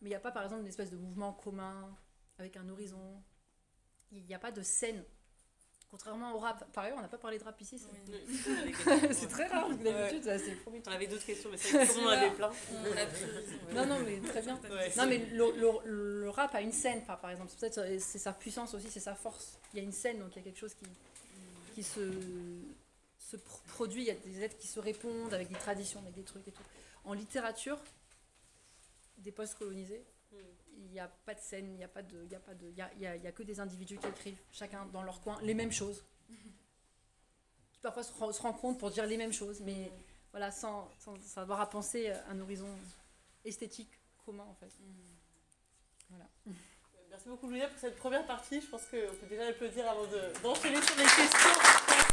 mais 0.00 0.08
il 0.08 0.12
n'y 0.12 0.16
a 0.16 0.20
pas, 0.20 0.32
par 0.32 0.42
exemple, 0.42 0.62
une 0.62 0.68
espèce 0.68 0.90
de 0.90 0.96
mouvement 0.96 1.32
commun 1.32 1.96
avec 2.38 2.56
un 2.56 2.68
horizon. 2.68 3.22
Il 4.12 4.24
n'y 4.26 4.34
a 4.34 4.38
pas 4.38 4.50
de 4.52 4.62
scène. 4.62 5.02
Contrairement 5.90 6.34
au 6.34 6.38
rap. 6.38 6.70
Par 6.72 6.84
ailleurs, 6.84 6.96
on 6.98 7.02
n'a 7.02 7.08
pas 7.08 7.18
parlé 7.18 7.38
de 7.38 7.44
rap 7.44 7.60
ici. 7.60 7.78
c'est 9.12 9.28
très 9.28 9.46
rare, 9.46 9.66
parce 9.66 9.78
que 9.78 9.84
d'habitude, 9.84 10.22
c'est 10.38 10.50
le 10.52 10.56
premier 10.56 10.82
On 10.86 10.90
avait 10.90 11.06
d'autres 11.06 11.24
questions, 11.26 11.50
mais 11.50 11.58
c'est 11.58 11.76
on 11.98 12.06
en 12.06 12.08
avait 12.08 12.30
plein. 12.30 12.50
Non, 13.74 13.86
non, 13.86 13.98
mais 14.00 14.18
très 14.20 14.40
bien. 14.40 14.58
Non, 14.96 15.06
mais 15.06 15.18
le, 15.18 15.52
le- 15.84 16.20
le 16.22 16.30
rap 16.30 16.54
a 16.54 16.62
une 16.62 16.72
scène, 16.72 17.04
par, 17.04 17.20
par 17.20 17.30
exemple. 17.30 17.50
C'est 17.58 18.00
sa 18.18 18.32
puissance 18.32 18.72
aussi, 18.74 18.90
c'est 18.90 19.00
sa 19.00 19.14
force. 19.14 19.58
Il 19.74 19.78
y 19.78 19.80
a 19.80 19.82
une 19.84 19.92
scène, 19.92 20.18
donc 20.20 20.30
il 20.34 20.36
y 20.36 20.40
a 20.40 20.44
quelque 20.44 20.58
chose 20.60 20.72
qui, 20.74 20.86
qui 21.74 21.82
se, 21.82 22.00
se 23.18 23.36
pr- 23.36 23.60
produit. 23.68 24.02
Il 24.02 24.06
y 24.08 24.10
a 24.10 24.14
des 24.14 24.42
êtres 24.42 24.56
qui 24.56 24.68
se 24.68 24.80
répondent 24.80 25.34
avec 25.34 25.48
des 25.48 25.58
traditions, 25.58 26.00
avec 26.00 26.14
des 26.14 26.22
trucs 26.24 26.48
et 26.48 26.52
tout. 26.52 26.62
En 27.04 27.12
littérature, 27.12 27.78
des 29.18 29.32
post-colonisés. 29.32 30.02
Il 30.76 30.90
n'y 30.90 31.00
a 31.00 31.08
pas 31.08 31.34
de 31.34 31.40
scène, 31.40 31.66
il 31.72 31.76
n'y 31.76 31.84
a 31.84 31.88
pas 31.88 32.02
de, 32.02 32.22
il 32.24 32.30
y 32.30 32.34
a 32.34 32.40
pas 32.40 32.54
de, 32.54 32.68
il 32.68 32.76
y 32.76 32.82
a, 32.82 32.92
y 32.94 33.06
a- 33.06 33.16
y 33.16 33.26
a 33.26 33.32
que 33.32 33.42
des 33.42 33.60
individus 33.60 33.98
qui 33.98 34.06
écrivent, 34.06 34.40
chacun 34.50 34.86
dans 34.86 35.02
leur 35.02 35.20
coin, 35.20 35.38
les 35.42 35.54
mêmes 35.54 35.72
choses, 35.72 36.04
qui 37.72 37.80
parfois 37.80 38.02
se, 38.02 38.12
se 38.12 38.42
rencontrent 38.42 38.78
pour 38.78 38.90
dire 38.90 39.06
les 39.06 39.16
mêmes 39.16 39.32
choses, 39.32 39.60
mais 39.60 39.90
voilà, 40.30 40.50
sans, 40.50 40.90
sans 40.98 41.20
savoir 41.22 41.60
à 41.60 41.68
penser 41.68 42.10
un 42.28 42.40
horizon 42.40 42.68
esthétique 43.44 43.90
commun 44.24 44.44
en 44.44 44.54
fait. 44.54 44.70
Voilà. 46.10 46.26
Merci 47.10 47.28
beaucoup, 47.28 47.48
Louisa, 47.48 47.68
pour 47.68 47.78
cette 47.78 47.96
première 47.96 48.26
partie. 48.26 48.60
Je 48.60 48.66
pense 48.66 48.82
qu'on 48.86 48.90
peut 49.20 49.26
déjà 49.28 49.46
applaudir 49.48 49.88
avant 49.90 50.06
de- 50.06 50.42
d'enchaîner 50.42 50.80
sur 50.80 50.96
les 50.96 51.04
questions. 51.04 52.11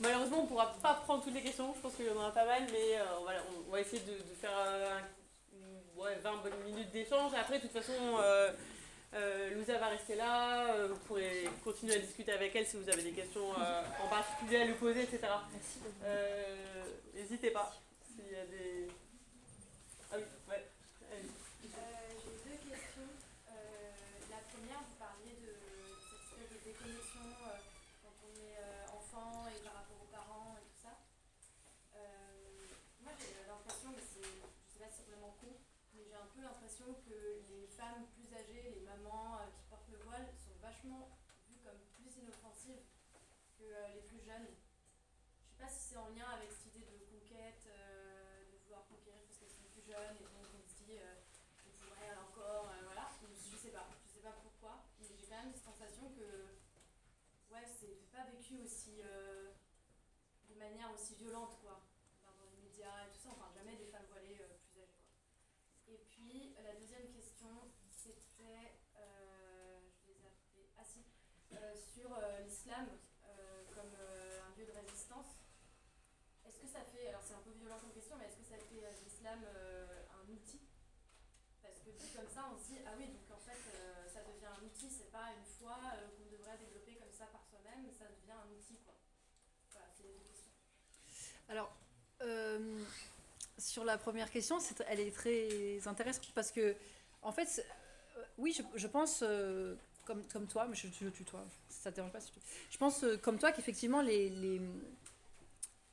Malheureusement, 0.00 0.40
on 0.40 0.42
ne 0.42 0.48
pourra 0.48 0.72
pas 0.82 0.94
prendre 0.94 1.24
toutes 1.24 1.34
les 1.34 1.42
questions. 1.42 1.72
Je 1.74 1.80
pense 1.80 1.94
qu'il 1.94 2.06
y 2.06 2.10
en 2.10 2.16
aura 2.16 2.32
pas 2.32 2.44
mal, 2.44 2.62
mais 2.70 2.98
euh, 2.98 3.04
voilà, 3.22 3.40
on 3.66 3.70
va 3.70 3.80
essayer 3.80 4.02
de, 4.02 4.12
de 4.12 4.34
faire 4.40 4.50
un- 4.56 5.00
ouais, 5.98 6.04
ouais, 6.10 6.18
20 6.22 6.36
bonnes 6.42 6.64
minutes 6.66 6.90
d'échange. 6.92 7.32
Après, 7.34 7.58
de 7.58 7.62
toute 7.62 7.72
façon, 7.72 7.92
euh, 8.20 8.52
euh, 9.14 9.54
Louisa 9.54 9.78
va 9.78 9.88
rester 9.88 10.14
là. 10.16 10.74
euh, 10.74 10.88
vous 10.88 10.98
pourrez 11.06 11.48
continuer 11.64 11.94
à 11.94 11.98
discuter 11.98 12.32
avec 12.32 12.54
elle 12.54 12.66
si 12.66 12.76
vous 12.76 12.88
avez 12.90 13.02
des 13.02 13.12
questions 13.12 13.52
euh, 13.58 13.82
en 14.04 14.08
particulier 14.08 14.58
à 14.58 14.64
lui 14.66 14.74
poser, 14.74 15.02
etc. 15.04 15.20
Euh, 16.04 16.84
N'hésitez 17.14 17.50
pas. 17.50 17.72
S'il 18.14 18.30
y 18.30 18.36
a 18.36 18.44
des. 18.44 18.88
Ah 20.12 20.16
oui, 20.18 20.24
ouais. 20.50 20.66
allez. 21.10 21.24
Euh, 21.64 22.12
J'ai 22.20 22.36
deux 22.44 22.58
questions. 22.68 23.08
Euh, 23.48 23.90
la 24.28 24.40
première, 24.52 24.84
vous 24.84 24.98
parliez 25.00 25.32
de 25.40 25.56
cette 26.04 26.20
espèce 26.28 26.50
de 26.52 26.60
déconnexion 26.60 27.24
euh, 27.48 27.56
quand 28.04 28.12
on 28.20 28.32
est 28.36 28.60
euh, 28.60 28.96
enfant 29.00 29.48
et 29.48 29.58
par 29.64 29.80
rapport 29.80 29.96
aux 29.96 30.12
parents 30.12 30.54
et 30.60 30.64
tout 30.68 30.80
ça. 30.84 30.92
Euh, 31.96 32.68
moi, 33.00 33.12
j'ai 33.16 33.32
l'impression, 33.48 33.88
mais 33.96 34.04
c'est, 34.04 34.28
je 34.28 34.68
sais 34.76 34.80
pas 34.84 34.92
si 34.92 35.00
c'est 35.02 35.08
vraiment 35.16 35.32
con, 35.40 35.56
mais 35.96 36.04
j'ai 36.04 36.20
un 36.20 36.28
peu 36.36 36.44
que 36.94 37.42
les 37.48 37.66
femmes 37.66 38.06
plus 38.14 38.32
âgées, 38.34 38.70
les 38.74 38.80
mamans 38.80 39.38
euh, 39.38 39.46
qui 39.54 39.62
portent 39.68 39.88
le 39.90 39.98
voile, 39.98 40.26
sont 40.36 40.54
vachement 40.60 41.10
vues 41.48 41.58
comme 41.64 41.78
plus 41.94 42.16
inoffensives 42.18 42.84
que 43.58 43.64
euh, 43.64 43.88
les 43.94 44.02
plus 44.02 44.20
jeunes. 44.20 44.46
Je 45.42 45.50
sais 45.50 45.58
pas 45.58 45.68
si 45.68 45.80
c'est 45.88 45.96
en 45.96 46.08
lien 46.08 46.28
avec 46.30 46.50
cette 46.52 46.76
idée 46.76 46.98
de 46.98 47.04
conquête, 47.06 47.66
euh, 47.66 48.44
de 48.52 48.58
vouloir 48.64 48.86
conquérir 48.86 49.22
parce 49.26 49.38
qu'elles 49.38 49.50
sont 49.50 49.68
plus 49.72 49.82
jeunes 49.82 50.16
et 50.16 50.24
donc 50.24 50.46
on 50.54 50.68
se 50.68 50.84
dit 50.84 50.98
euh, 50.98 51.14
je 51.64 51.70
pourrais 51.84 52.14
encore, 52.16 52.70
voilà. 52.84 53.08
Je 53.22 53.56
sais 53.56 53.70
pas, 53.70 53.88
je 54.06 54.12
sais 54.12 54.20
pas 54.20 54.36
pourquoi, 54.42 54.84
mais 54.98 55.06
j'ai 55.06 55.26
quand 55.26 55.42
même 55.42 55.52
cette 55.52 55.64
sensation 55.64 56.10
que 56.10 56.54
ouais, 57.52 57.64
c'est 57.66 58.10
pas 58.12 58.24
vécu 58.30 58.58
aussi 58.62 59.02
de 60.48 60.54
manière 60.54 60.92
aussi 60.92 61.14
violente 61.14 61.58
quoi, 61.60 61.82
dans 62.22 62.32
dans 62.32 62.44
les 62.50 62.56
médias 62.62 63.06
et 63.06 63.10
tout 63.12 63.18
ça. 63.18 63.30
Enfin, 63.32 63.50
jamais 63.54 63.76
des 63.76 63.86
femmes 63.86 64.06
voilées 64.10 64.38
euh, 64.40 64.54
plus 64.62 64.80
âgées 64.80 65.02
quoi. 65.02 65.16
Et 65.88 65.98
puis 66.10 66.54
la 66.62 66.74
deuxième 66.74 67.08
question, 67.08 67.70
c'était, 67.90 68.78
euh, 68.96 69.80
je 70.04 70.12
les 70.12 70.18
ai 70.22 70.26
appelées, 70.26 70.70
ah 70.78 70.84
si, 70.84 71.04
euh, 71.52 71.74
sur 71.74 72.12
euh, 72.16 72.44
euh, 72.68 73.62
comme 73.74 73.94
euh, 73.94 74.40
un 74.42 74.58
lieu 74.58 74.66
de 74.66 74.72
résistance. 74.72 75.38
Est-ce 76.46 76.58
que 76.58 76.66
ça 76.66 76.80
fait, 76.92 77.08
alors 77.08 77.22
c'est 77.22 77.34
un 77.34 77.44
peu 77.46 77.52
violent 77.52 77.78
comme 77.78 77.92
question, 77.92 78.16
mais 78.18 78.26
est-ce 78.26 78.38
que 78.38 78.44
ça 78.44 78.58
fait 78.58 78.82
l'islam 79.04 79.38
euh, 79.44 79.86
un 80.10 80.32
outil? 80.32 80.60
Parce 81.62 81.78
que 81.78 81.90
comme 82.16 82.28
ça, 82.28 82.50
on 82.52 82.58
se 82.58 82.66
dit, 82.66 82.78
ah 82.86 82.94
oui, 82.98 83.06
donc 83.06 83.30
en 83.30 83.38
fait, 83.38 83.58
ça 84.12 84.20
devient 84.22 84.46
un 84.46 84.64
outil, 84.64 84.90
c'est 84.90 85.10
pas 85.10 85.30
une 85.36 85.44
foi 85.44 85.78
qu'on 86.16 86.30
devrait 86.30 86.58
développer 86.58 86.96
comme 86.96 87.12
ça 87.12 87.26
par 87.26 87.44
soi-même, 87.44 87.86
ça 87.92 88.06
devient 88.06 88.34
un 88.34 88.50
outil, 88.50 88.78
quoi. 88.84 88.94
Voilà, 89.70 89.86
c'est 89.96 90.04
les. 90.04 90.16
Alors, 91.48 91.70
sur 93.58 93.84
la 93.84 93.98
première 93.98 94.30
question, 94.30 94.58
c'est- 94.60 94.84
elle 94.88 95.00
est 95.00 95.14
très 95.14 95.86
intéressante 95.86 96.32
parce 96.34 96.50
que, 96.50 96.76
en 97.22 97.32
fait, 97.32 97.64
oui, 98.38 98.56
je, 98.74 98.86
pense, 98.86 99.22
comme, 100.06 100.22
comme 100.32 100.46
toi, 100.46 100.66
mais 100.68 100.76
je, 100.76 100.86
je 101.00 101.08
tutoie, 101.08 101.44
ça 101.68 101.90
te 101.90 101.96
dérange 101.96 102.12
pas. 102.12 102.20
si 102.20 102.30
Je 102.70 102.78
pense, 102.78 103.02
euh, 103.04 103.16
comme 103.18 103.38
toi, 103.38 103.52
qu'effectivement, 103.52 104.00
les, 104.00 104.30
les, 104.30 104.60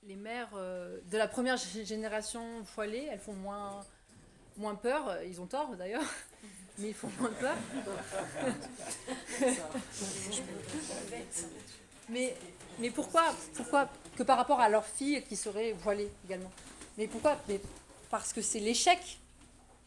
les 0.03 0.16
mères 0.16 0.49
euh, 0.55 0.99
de 1.11 1.18
la 1.18 1.28
première 1.28 1.55
gé- 1.57 1.86
génération 1.86 2.61
voilées, 2.76 3.07
elles 3.11 3.20
font 3.20 3.34
moins, 3.34 3.84
moins 4.57 4.76
peur. 4.76 5.22
Ils 5.24 5.41
ont 5.41 5.47
tort, 5.47 5.76
d'ailleurs, 5.76 6.03
mais 6.78 6.89
ils 6.89 6.93
font 6.93 7.09
moins 7.20 7.32
peur. 7.32 7.55
Mais, 12.09 12.36
mais 12.80 12.89
pourquoi, 12.89 13.34
pourquoi 13.55 13.89
que 14.16 14.24
par 14.24 14.38
rapport 14.38 14.59
à 14.59 14.70
leurs 14.70 14.86
filles 14.86 15.24
qui 15.24 15.36
seraient 15.36 15.72
voilées 15.74 16.11
également 16.26 16.51
Mais 16.97 17.07
pourquoi 17.07 17.38
mais 17.47 17.59
Parce 18.09 18.34
que 18.34 18.41
c'est 18.41 18.59
l'échec 18.59 19.20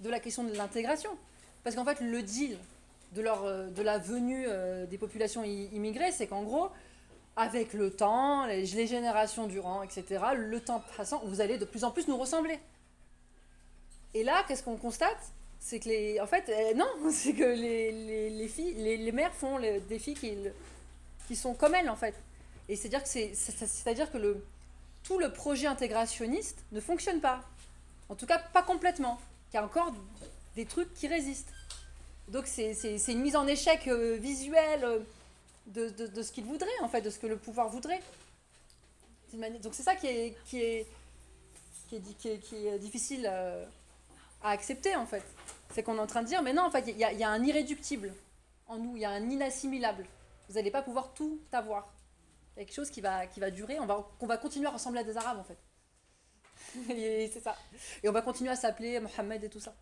de 0.01 0.09
la 0.11 0.19
question 0.21 0.45
de 0.45 0.53
l'intégration. 0.55 1.17
Parce 1.63 1.77
qu'en 1.77 1.85
fait, 1.85 2.01
le 2.01 2.23
deal 2.23 2.59
de, 3.17 3.23
leur, 3.23 3.45
euh, 3.45 3.69
de 3.69 3.83
la 3.83 3.99
venue 3.99 4.45
euh, 4.47 4.87
des 4.87 4.99
populations 4.99 5.43
immigrées, 5.43 6.13
c'est 6.13 6.27
qu'en 6.27 6.43
gros, 6.43 6.69
avec 7.35 7.73
le 7.73 7.91
temps, 7.91 8.47
les, 8.47 8.67
générations 8.67 9.47
durant, 9.47 9.83
etc., 9.83 10.05
le 10.37 10.61
temps 10.61 10.83
passant, 10.97 11.23
vous 11.25 11.41
allez 11.41 11.59
de 11.59 11.65
plus 11.65 11.85
en 11.85 11.91
plus 11.91 12.07
nous 12.09 12.17
ressembler. 12.17 12.59
Et 14.15 14.23
là, 14.23 14.45
qu'est-ce 14.47 14.63
qu'on 14.63 14.77
constate? 14.77 15.19
C'est 15.59 15.81
que 15.81 15.89
les. 15.89 16.21
En 16.21 16.27
fait, 16.27 16.49
euh, 16.49 16.75
non, 16.75 16.87
c'est 17.11 17.33
que 17.33 17.45
les, 17.45 17.91
les, 17.93 18.31
les 18.31 18.49
filles, 18.49 18.75
les, 18.75 19.13
mères 19.13 19.35
font 19.35 19.59
des 19.59 19.99
filles 19.99 20.15
qui, 20.15 20.35
qui 21.27 21.37
sont 21.37 21.55
comme 21.55 21.75
elles, 21.75 21.91
en 21.91 21.97
fait. 21.97 22.15
Et 22.69 22.77
c'est-à-dire 22.77 23.03
que, 23.03 23.09
c'est- 23.09 23.35
c'est-à-dire 23.35 24.11
que 24.11 24.19
le, 24.19 24.45
tout 25.03 25.19
le 25.19 25.33
projet 25.33 25.67
intégrationniste 25.67 26.59
ne 26.73 26.81
fonctionne 26.81 27.21
pas. 27.21 27.41
En 28.09 28.15
tout 28.15 28.27
cas, 28.27 28.39
pas 28.39 28.63
complètement. 28.63 29.19
Il 29.53 29.57
y 29.57 29.59
a 29.59 29.65
encore 29.65 29.93
des 30.55 30.67
trucs 30.67 30.93
qui 30.95 31.09
résistent. 31.09 31.53
Donc, 32.29 32.47
c'est, 32.47 32.73
une 33.09 33.21
mise 33.21 33.37
en 33.37 33.47
échec 33.47 33.87
euh, 33.87 34.17
visuelle 34.17 34.85
euh, 34.85 34.99
de, 35.67 35.89
de, 35.91 36.07
de 36.07 36.23
ce 36.23 36.33
qu'il 36.33 36.45
voudrait, 36.45 36.79
en 36.83 36.89
fait, 36.89 37.01
de 37.01 37.11
ce 37.11 37.19
que 37.19 37.27
le 37.27 37.37
pouvoir 37.37 37.69
voudrait. 37.69 38.03
Donc, 39.33 39.75
c'est 39.75 39.83
ça 39.83 39.95
qui 39.95 40.07
est, 40.07 40.37
qui 40.47 40.61
est, 40.61 40.87
qui 41.89 42.29
est, 42.29 42.53
est 42.53 42.79
difficile 42.79 43.29
euh, 43.31 43.65
à 44.43 44.51
accepter, 44.51 44.97
en 44.97 45.07
fait. 45.07 45.23
C'est 45.73 45.83
qu'on 45.83 45.97
est 45.97 46.01
en 46.01 46.07
train 46.07 46.23
de 46.23 46.29
dire, 46.29 46.43
mais 46.43 46.53
non, 46.53 46.63
en 46.63 46.71
fait, 46.71 46.85
il 46.89 46.97
y, 46.97 47.01
y 47.01 47.25
a 47.25 47.29
un 47.29 47.43
irréductible 47.45 48.13
en 48.69 48.79
nous, 48.79 48.97
il 48.97 49.03
y 49.03 49.05
a 49.05 49.11
un 49.11 49.31
inassimilable. 49.31 50.07
Vous 50.49 50.55
n'allez 50.55 50.71
pas 50.71 50.83
pouvoir 50.83 51.13
tout 51.15 51.41
avoir. 51.53 51.93
Il 52.57 52.61
y 52.61 52.63
a 52.63 52.65
quelque 52.65 52.75
chose 52.75 52.91
qui 52.91 53.01
va, 53.01 53.27
qui 53.27 53.41
va 53.41 53.51
durer, 53.51 53.79
on 53.79 53.87
va, 53.87 54.09
qu'on 54.19 54.27
va 54.27 54.39
continuer 54.39 54.67
à 54.67 54.71
ressembler 54.71 55.01
à 55.01 55.05
des 55.05 55.17
Arabes, 55.17 55.39
en 55.39 55.45
fait. 55.45 55.59
C'est 57.33 57.41
ça. 57.41 57.57
Et 58.03 58.09
on 58.09 58.13
va 58.13 58.23
continuer 58.23 58.51
à 58.51 58.57
s'appeler 58.57 58.99
Mohamed 58.99 59.45
et 59.45 59.49
tout 59.49 59.61
ça. 59.61 59.75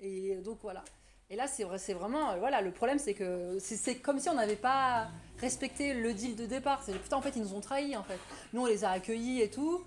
Et 0.00 0.36
donc 0.36 0.58
voilà. 0.62 0.84
Et 1.30 1.36
là, 1.36 1.46
c'est 1.46 1.64
vrai, 1.64 1.76
vraiment, 1.92 2.30
euh, 2.30 2.36
voilà, 2.38 2.62
le 2.62 2.70
problème, 2.70 2.98
c'est 2.98 3.12
que 3.12 3.58
c'est, 3.60 3.96
comme 3.96 4.18
si 4.18 4.30
on 4.30 4.34
n'avait 4.34 4.56
pas 4.56 5.08
respecté 5.38 5.92
le 5.92 6.14
deal 6.14 6.36
de 6.36 6.46
départ. 6.46 6.82
C'est 6.82 6.98
putain, 6.98 7.18
en 7.18 7.22
fait, 7.22 7.36
ils 7.36 7.42
nous 7.42 7.52
ont 7.52 7.60
trahis, 7.60 7.96
en 7.96 8.02
fait. 8.02 8.18
Nous, 8.54 8.62
on 8.62 8.66
les 8.66 8.84
a 8.84 8.90
accueillis 8.90 9.42
et 9.42 9.50
tout. 9.50 9.84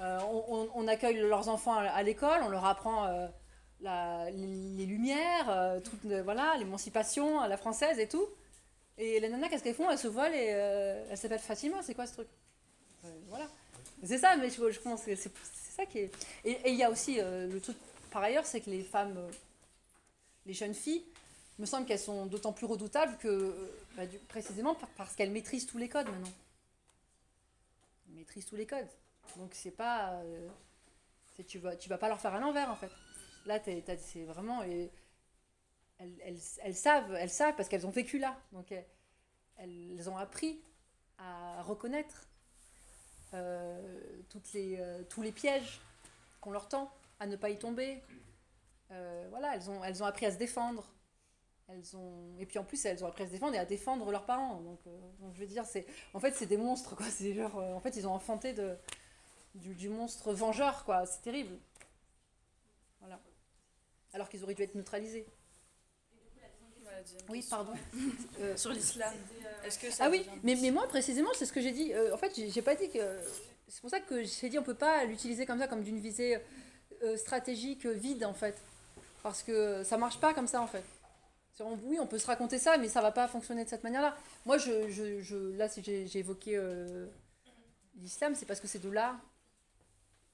Euh, 0.00 0.20
on, 0.74 0.86
accueille 0.86 1.16
leurs 1.18 1.48
enfants 1.48 1.74
à, 1.74 2.02
l'école, 2.04 2.40
on 2.44 2.48
leur 2.48 2.64
apprend 2.64 3.06
euh, 3.06 3.26
la- 3.80 4.30
les, 4.30 4.86
lumières, 4.86 5.80
voilà, 6.22 6.54
l'émancipation 6.56 7.40
à 7.40 7.48
la 7.48 7.56
française 7.56 7.98
et 7.98 8.06
tout. 8.06 8.24
Et 8.96 9.18
les 9.18 9.28
nanas, 9.28 9.48
qu'est-ce 9.48 9.64
qu'elles 9.64 9.74
font? 9.74 9.90
Elles 9.90 9.98
se 9.98 10.06
voilent 10.06 10.34
et 10.34 10.46
elles 11.10 11.18
s'appellent 11.18 11.40
Fatima, 11.40 11.82
c'est 11.82 11.94
quoi 11.94 12.06
ce 12.06 12.12
truc? 12.12 12.28
Voilà. 13.28 13.46
C'est 14.04 14.18
ça, 14.18 14.36
mais 14.36 14.50
je, 14.50 14.70
je 14.70 14.78
pense 14.78 15.02
que 15.02 15.16
c'est, 15.16 15.32
ça 15.76 15.84
qui 15.84 15.98
est. 15.98 16.10
Et 16.44 16.70
il 16.70 16.76
y 16.76 16.84
a 16.84 16.90
aussi 16.90 17.18
le 17.20 17.58
truc, 17.58 17.76
par 18.12 18.22
ailleurs, 18.22 18.46
c'est 18.46 18.60
que 18.60 18.70
les 18.70 18.82
femmes, 18.82 19.18
les 20.48 20.54
jeunes 20.54 20.74
filles, 20.74 21.04
me 21.58 21.66
semble 21.66 21.86
qu'elles 21.86 21.98
sont 21.98 22.26
d'autant 22.26 22.52
plus 22.52 22.66
redoutables 22.66 23.16
que, 23.18 23.28
euh, 23.28 23.70
bah, 23.96 24.04
précisément 24.28 24.74
par- 24.74 24.88
parce 24.90 25.14
qu'elles 25.14 25.30
maîtrisent 25.30 25.66
tous 25.66 25.78
les 25.78 25.88
codes 25.88 26.06
maintenant. 26.08 26.32
Elles 28.08 28.14
maîtrisent 28.16 28.46
tous 28.46 28.56
les 28.56 28.66
codes. 28.66 28.88
Donc 29.36 29.50
c'est 29.54 29.70
pas. 29.70 30.14
euh, 30.22 30.48
tu, 31.46 31.58
vas, 31.58 31.76
tu 31.76 31.88
vas 31.88 31.98
pas 31.98 32.08
leur 32.08 32.20
faire 32.20 32.34
à 32.34 32.40
l'envers 32.40 32.70
en 32.70 32.76
fait. 32.76 32.90
Là, 33.46 33.60
c'est 33.62 34.24
vraiment. 34.24 34.64
et 34.64 34.90
elles, 35.98 36.38
elles, 36.62 36.76
savent, 36.76 37.14
elles 37.14 37.30
savent 37.30 37.54
parce 37.56 37.68
qu'elles 37.68 37.86
ont 37.86 37.90
vécu 37.90 38.18
là. 38.18 38.40
Donc 38.52 38.72
elles, 39.58 40.08
ont 40.08 40.16
appris 40.16 40.60
à 41.18 41.62
reconnaître 41.62 42.26
euh, 43.34 43.98
tous 44.30 45.22
les 45.22 45.32
pièges 45.32 45.80
qu'on 46.40 46.52
leur 46.52 46.68
tend, 46.68 46.90
à 47.20 47.26
ne 47.26 47.36
pas 47.36 47.50
y 47.50 47.58
tomber. 47.58 48.00
Euh, 48.90 49.26
voilà, 49.30 49.54
elles 49.54 49.70
ont, 49.70 49.82
elles 49.84 50.02
ont 50.02 50.06
appris 50.06 50.26
à 50.26 50.30
se 50.30 50.36
défendre. 50.38 50.86
Elles 51.68 51.96
ont... 51.96 52.36
Et 52.38 52.46
puis 52.46 52.58
en 52.58 52.64
plus, 52.64 52.82
elles 52.86 53.04
ont 53.04 53.08
appris 53.08 53.24
à 53.24 53.26
se 53.26 53.32
défendre 53.32 53.54
et 53.54 53.58
à 53.58 53.66
défendre 53.66 54.10
leurs 54.10 54.24
parents. 54.24 54.60
Donc, 54.60 54.80
euh, 54.86 54.98
donc 55.20 55.34
je 55.34 55.40
veux 55.40 55.46
dire, 55.46 55.64
c'est... 55.66 55.86
en 56.14 56.20
fait, 56.20 56.34
c'est 56.34 56.46
des 56.46 56.56
monstres. 56.56 56.96
Quoi. 56.96 57.06
C'est 57.10 57.34
genre, 57.34 57.58
euh, 57.58 57.74
en 57.74 57.80
fait, 57.80 57.96
ils 57.96 58.06
ont 58.06 58.12
enfanté 58.14 58.52
de... 58.52 58.76
du, 59.54 59.74
du 59.74 59.88
monstre 59.88 60.32
vengeur. 60.32 60.84
quoi. 60.84 61.04
C'est 61.04 61.20
terrible. 61.22 61.58
Voilà. 63.00 63.20
Alors 64.14 64.28
qu'ils 64.28 64.42
auraient 64.42 64.54
dû 64.54 64.62
être 64.62 64.74
neutralisés. 64.74 65.26
Oui, 67.28 67.44
pardon. 67.48 67.72
Euh, 68.40 68.56
Sur 68.56 68.70
l'islam, 68.70 69.12
est-ce 69.64 69.80
que 69.80 69.90
ça 69.90 70.04
Ah 70.04 70.10
oui, 70.10 70.24
mais, 70.44 70.54
mais 70.54 70.70
moi 70.70 70.86
précisément, 70.86 71.30
c'est 71.34 71.44
ce 71.44 71.52
que 71.52 71.60
j'ai 71.60 71.72
dit. 71.72 71.92
Euh, 71.92 72.14
en 72.14 72.16
fait, 72.16 72.32
j'ai 72.36 72.62
pas 72.62 72.76
dit 72.76 72.88
que. 72.88 73.18
C'est 73.66 73.80
pour 73.80 73.90
ça 73.90 73.98
que 73.98 74.22
j'ai 74.22 74.48
dit 74.48 74.58
on 74.58 74.62
peut 74.62 74.74
pas 74.74 75.04
l'utiliser 75.04 75.44
comme 75.44 75.58
ça, 75.58 75.66
comme 75.66 75.82
d'une 75.82 75.98
visée 75.98 76.38
euh, 77.02 77.16
stratégique 77.16 77.84
vide 77.84 78.24
en 78.24 78.32
fait. 78.32 78.56
Parce 79.28 79.42
que 79.42 79.84
ça 79.84 79.98
marche 79.98 80.18
pas 80.18 80.32
comme 80.32 80.46
ça 80.46 80.62
en 80.62 80.66
fait. 80.66 80.82
Oui, 81.82 81.98
on 82.00 82.06
peut 82.06 82.18
se 82.18 82.26
raconter 82.26 82.58
ça, 82.58 82.78
mais 82.78 82.88
ça 82.88 83.02
va 83.02 83.12
pas 83.12 83.28
fonctionner 83.28 83.62
de 83.62 83.68
cette 83.68 83.84
manière-là. 83.84 84.16
Moi, 84.46 84.56
là, 84.56 85.68
si 85.68 85.82
j'ai 85.84 86.18
évoqué 86.18 86.56
euh, 86.56 87.06
l'islam, 87.96 88.34
c'est 88.34 88.46
parce 88.46 88.58
que 88.58 88.66
c'est 88.66 88.78
de 88.78 88.88
là. 88.88 89.20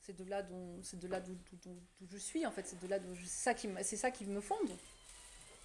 C'est 0.03 0.17
de 0.17 0.23
là 0.31 0.43
dont, 0.43 0.79
c'est 0.85 1.01
de 1.01 1.09
là 1.09 1.19
d'où, 1.19 1.37
je 2.09 2.19
suis 2.19 2.47
en 2.47 2.53
fait. 2.53 2.65
C'est 2.69 2.79
de 2.81 2.87
là 2.87 2.99
ça 3.27 3.53
qui, 3.53 3.67
me- 3.67 3.83
c'est 3.83 3.97
ça 3.97 4.13
qui 4.13 4.27
me 4.27 4.41
fonde. 4.41 4.71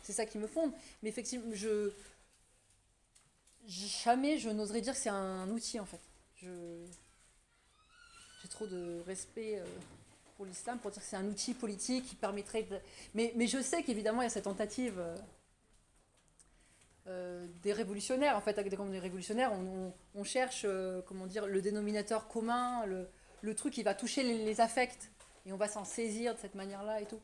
C'est 0.02 0.14
ça 0.14 0.26
qui 0.26 0.40
me 0.40 0.48
fonde. 0.48 0.72
Mais 1.04 1.10
effectivement, 1.10 1.54
jamais 3.68 4.40
je 4.40 4.50
n'oserais 4.50 4.82
dire 4.82 4.94
que 4.94 5.00
c'est 5.00 5.10
un 5.10 5.48
outil 5.52 5.80
en 5.80 5.86
fait. 5.86 6.02
J'ai 6.42 6.50
trop 8.50 8.66
de 8.66 9.04
respect 9.06 9.60
euh, 9.60 9.66
pour 10.40 10.46
l'islam, 10.46 10.80
pour 10.80 10.90
dire 10.90 11.02
que 11.02 11.06
c'est 11.10 11.18
un 11.18 11.28
outil 11.28 11.54
politique 11.54 12.06
qui 12.06 12.16
permettrait 12.16 12.64
de... 12.64 12.80
Mais, 13.14 13.34
mais 13.36 13.46
je 13.46 13.62
sais 13.62 13.84
qu'évidemment, 13.84 14.22
il 14.22 14.24
y 14.24 14.28
a 14.28 14.30
cette 14.30 14.46
tentative 14.46 14.98
euh, 14.98 15.18
euh, 17.08 17.46
des 17.62 17.74
révolutionnaires. 17.74 18.38
En 18.38 18.40
fait, 18.40 18.58
avec 18.58 18.70
des, 18.70 19.00
révolutionnaires, 19.00 19.52
on, 19.52 19.92
on- 20.16 20.24
cherche, 20.24 20.62
euh, 20.64 21.02
comment 21.08 21.28
dire, 21.28 21.46
le 21.46 21.62
dénominateur 21.62 22.30
commun, 22.30 22.86
le, 22.86 23.10
le 23.42 23.54
truc 23.54 23.74
qui 23.74 23.84
va 23.84 23.94
toucher 23.94 24.24
les, 24.24 24.46
les 24.46 24.62
affects. 24.62 25.12
Et 25.46 25.52
on 25.52 25.58
va 25.58 25.68
s'en 25.68 25.84
saisir 25.84 26.34
de 26.36 26.40
cette 26.40 26.56
manière-là 26.56 27.02
et 27.02 27.06
tout. 27.06 27.20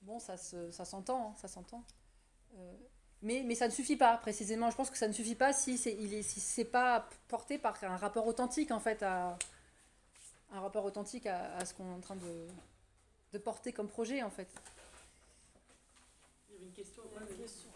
Bon, 0.00 0.18
ça, 0.18 0.38
se- 0.38 0.70
ça 0.70 0.86
s'entend, 0.86 1.32
hein, 1.32 1.34
s'entend. 1.48 1.84
Euh, 2.56 2.72
mais, 3.20 3.42
mais 3.44 3.54
ça 3.54 3.66
ne 3.68 3.72
suffit 3.72 3.96
pas, 3.96 4.16
précisément. 4.16 4.70
Je 4.70 4.76
pense 4.76 4.88
que 4.88 4.96
ça 4.98 5.08
ne 5.08 5.12
suffit 5.12 5.34
pas 5.34 5.52
si 5.52 5.76
c'est 5.76 5.98
si 6.22 6.40
pas 6.64 7.08
porté 7.28 7.58
par 7.58 7.76
un 7.84 7.98
rapport 7.98 8.26
authentique, 8.26 8.70
en 8.70 8.80
fait, 8.80 9.02
à 9.02 9.38
un 10.54 10.60
rapport 10.60 10.84
authentique 10.84 11.26
à, 11.26 11.56
à 11.56 11.64
ce 11.64 11.74
qu'on 11.74 11.84
est 11.90 11.94
en 11.94 12.00
train 12.00 12.16
de, 12.16 12.46
de 13.32 13.38
porter 13.38 13.72
comme 13.72 13.88
projet, 13.88 14.22
en 14.22 14.30
fait. 14.30 14.48
Il 16.48 16.54
y 16.54 16.56
avait 16.56 16.66
une 16.66 16.72
question. 16.72 17.02
Il 17.10 17.14
y 17.14 17.18
a 17.18 17.20
une 17.28 17.36
question. 17.36 17.70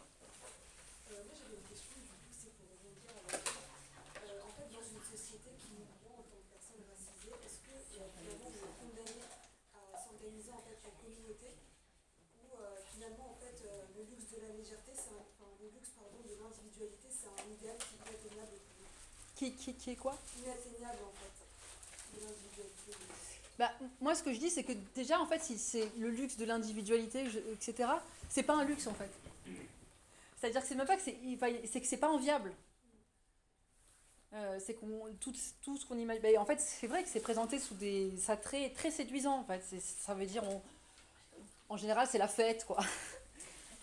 Euh, 1.10 1.24
moi 1.26 1.34
j'avais 1.34 1.56
une 1.58 1.66
question, 1.66 1.98
du 1.98 2.06
coup 2.06 2.30
c'est 2.30 2.54
pour 2.54 2.70
rebondir. 2.70 3.10
Euh, 3.18 4.46
en 4.46 4.52
fait, 4.54 4.68
dans 4.70 4.86
une 4.86 5.02
société 5.02 5.50
qui 5.58 5.74
nous 5.74 5.90
voit 6.06 6.22
en 6.22 6.24
tant 6.30 6.38
que 6.38 6.46
personne 6.54 6.82
racisée, 6.86 7.34
est-ce 7.42 7.58
que 7.66 7.74
finalement 7.90 8.46
on 8.46 8.54
est 8.54 8.76
condamné 8.78 9.26
à 9.74 9.82
s'organiser 9.98 10.52
en 10.54 10.62
fait 10.62 10.78
en 10.86 10.94
communauté 11.02 11.50
ou 11.58 12.54
euh, 12.62 12.78
finalement 12.94 13.34
en 13.34 13.36
fait 13.42 13.58
euh, 13.66 13.90
le 13.98 14.06
luxe 14.06 14.30
de 14.30 14.38
la 14.38 14.54
légèreté, 14.54 14.94
c'est 14.94 15.10
un, 15.10 15.26
enfin, 15.34 15.50
le 15.58 15.66
luxe 15.74 15.90
pardon 15.98 16.22
de 16.22 16.30
l'individualité, 16.38 17.10
c'est 17.10 17.26
un 17.26 17.42
idéal 17.50 17.74
qui 17.82 17.98
est 17.98 18.06
inatteignable 18.06 18.54
pour 18.62 18.76
nous. 18.78 18.92
Qui, 19.34 19.50
qui, 19.58 19.74
qui 19.74 19.90
est 19.90 19.98
quoi? 19.98 20.14
Inatteignable 20.38 21.02
en 21.02 21.14
fait 21.18 21.34
de 22.14 22.20
l'individualité. 22.22 22.67
Bah, 23.58 23.70
Moi, 24.00 24.14
ce 24.14 24.22
que 24.22 24.32
je 24.32 24.38
dis, 24.38 24.50
c'est 24.50 24.64
que 24.64 24.72
déjà, 24.94 25.20
en 25.20 25.26
fait, 25.26 25.40
si 25.40 25.58
c'est 25.58 25.90
le 25.98 26.10
luxe 26.10 26.36
de 26.36 26.44
l'individualité, 26.44 27.24
etc., 27.52 27.88
c'est 28.28 28.42
pas 28.42 28.54
un 28.54 28.64
luxe, 28.64 28.86
en 28.86 28.94
fait. 28.94 29.10
C'est-à-dire 30.36 30.62
que 30.62 30.68
c'est 30.68 30.74
même 30.74 30.86
pas 30.86 30.96
que 30.96 31.02
c'est, 31.02 31.16
c'est 31.66 31.80
que 31.80 31.86
c'est 31.86 31.96
pas 31.96 32.10
enviable. 32.10 32.52
Euh, 34.34 34.58
c'est 34.60 34.74
qu'on 34.74 35.06
tout, 35.20 35.32
tout 35.62 35.76
ce 35.78 35.86
qu'on 35.86 35.96
imagine. 35.96 36.22
ben, 36.22 36.38
en 36.38 36.44
fait, 36.44 36.60
c'est 36.60 36.86
vrai 36.86 37.02
que 37.02 37.08
c'est 37.08 37.20
présenté 37.20 37.58
sous 37.58 37.74
des 37.74 38.14
ça 38.18 38.36
très 38.36 38.70
très 38.70 38.90
séduisant. 38.90 39.38
En 39.38 39.44
fait, 39.44 39.62
ça 39.80 40.14
veut 40.14 40.26
dire 40.26 40.44
en 41.68 41.76
général 41.76 42.06
c'est 42.10 42.18
la 42.18 42.28
fête 42.28 42.64
quoi. 42.66 42.78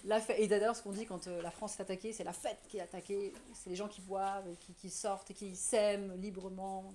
La 0.06 0.22
fête. 0.22 0.38
Et 0.40 0.48
d'ailleurs, 0.48 0.76
ce 0.76 0.84
qu'on 0.84 0.92
dit 0.92 1.08
quand 1.08 1.26
euh, 1.26 1.42
la 1.42 1.50
France 1.50 1.80
est 1.80 1.82
attaquée, 1.82 2.14
c'est 2.14 2.24
la 2.24 2.32
fête 2.32 2.60
qui 2.70 2.78
est 2.78 2.82
attaquée. 2.82 3.34
C'est 3.56 3.72
les 3.72 3.76
gens 3.76 3.88
qui 3.88 4.02
boivent, 4.02 4.46
qui, 4.80 4.92
sortent, 4.92 5.34
qui 5.34 5.56
s'aiment 5.56 6.14
librement. 6.22 6.94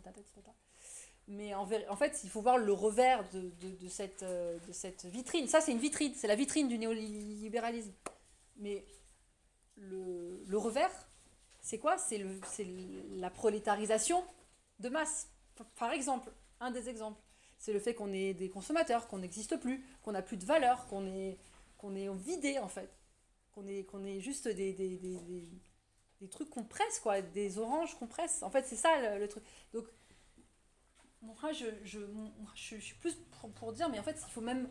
Mais 1.30 1.54
en, 1.54 1.64
fait, 1.64 2.20
il 2.24 2.28
faut 2.28 2.42
voir 2.42 2.58
le 2.58 2.72
revers 2.72 3.24
euh, 3.34 3.50
de 3.62 3.88
cette 4.72 5.04
vitrine. 5.04 5.46
Ça, 5.46 5.60
c'est 5.60 5.70
une 5.70 5.78
vitrine. 5.78 6.12
C'est 6.16 6.26
la 6.26 6.34
vitrine 6.34 6.66
du 6.66 6.76
néolibéralisme. 6.76 7.92
Mais 8.56 8.84
le, 9.76 10.56
revers, 10.56 10.90
c'est 11.60 11.78
quoi? 11.78 11.98
C'est 11.98 12.20
la 13.12 13.30
prolétarisation 13.30 14.24
de 14.80 14.88
masse. 14.88 15.28
Par 15.76 15.92
exemple, 15.92 16.32
un 16.58 16.72
des 16.72 16.88
exemples, 16.88 17.20
c'est 17.58 17.72
le 17.72 17.78
fait 17.78 17.94
qu'on 17.94 18.12
est 18.12 18.34
des 18.34 18.50
consommateurs, 18.50 19.06
qu'on 19.06 19.18
n'existe 19.18 19.56
plus, 19.56 19.84
qu'on 20.02 20.12
n'a 20.12 20.22
plus 20.22 20.36
de 20.36 20.44
valeur, 20.44 20.88
qu'on 20.88 21.06
est, 21.06 21.38
qu'on 21.78 21.94
est 21.94 22.12
vidé 22.12 22.58
en 22.58 22.68
fait, 22.68 22.90
qu'on 23.52 23.68
est, 23.68 23.84
qu'on 23.84 24.04
est 24.04 24.18
juste 24.18 24.48
des 24.48 26.28
trucs 26.28 26.50
qu'on 26.50 26.64
presse, 26.64 26.98
quoi, 26.98 27.22
des 27.22 27.58
oranges 27.58 27.96
qu'on 27.98 28.08
presse. 28.08 28.42
En 28.42 28.50
fait, 28.50 28.64
c'est 28.66 28.76
ça 28.76 29.14
le, 29.14 29.20
le 29.20 29.28
truc. 29.28 29.44
Donc, 29.72 29.86
moi, 31.22 31.52
je, 31.52 31.66
je, 31.84 31.98
je, 32.54 32.76
je 32.76 32.80
suis 32.80 32.94
plus 32.96 33.14
pour, 33.40 33.50
pour 33.52 33.72
dire, 33.72 33.88
mais 33.88 33.98
en 33.98 34.02
fait, 34.02 34.16
il 34.26 34.32
faut 34.32 34.40
même, 34.40 34.68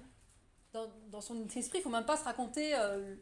dans, 0.74 0.90
dans 1.10 1.22
son 1.22 1.48
esprit, 1.48 1.80
il 1.80 1.82
faut 1.82 1.90
même 1.90 2.06
pas 2.06 2.18
se 2.18 2.24
raconter 2.24 2.76
euh, 2.76 3.16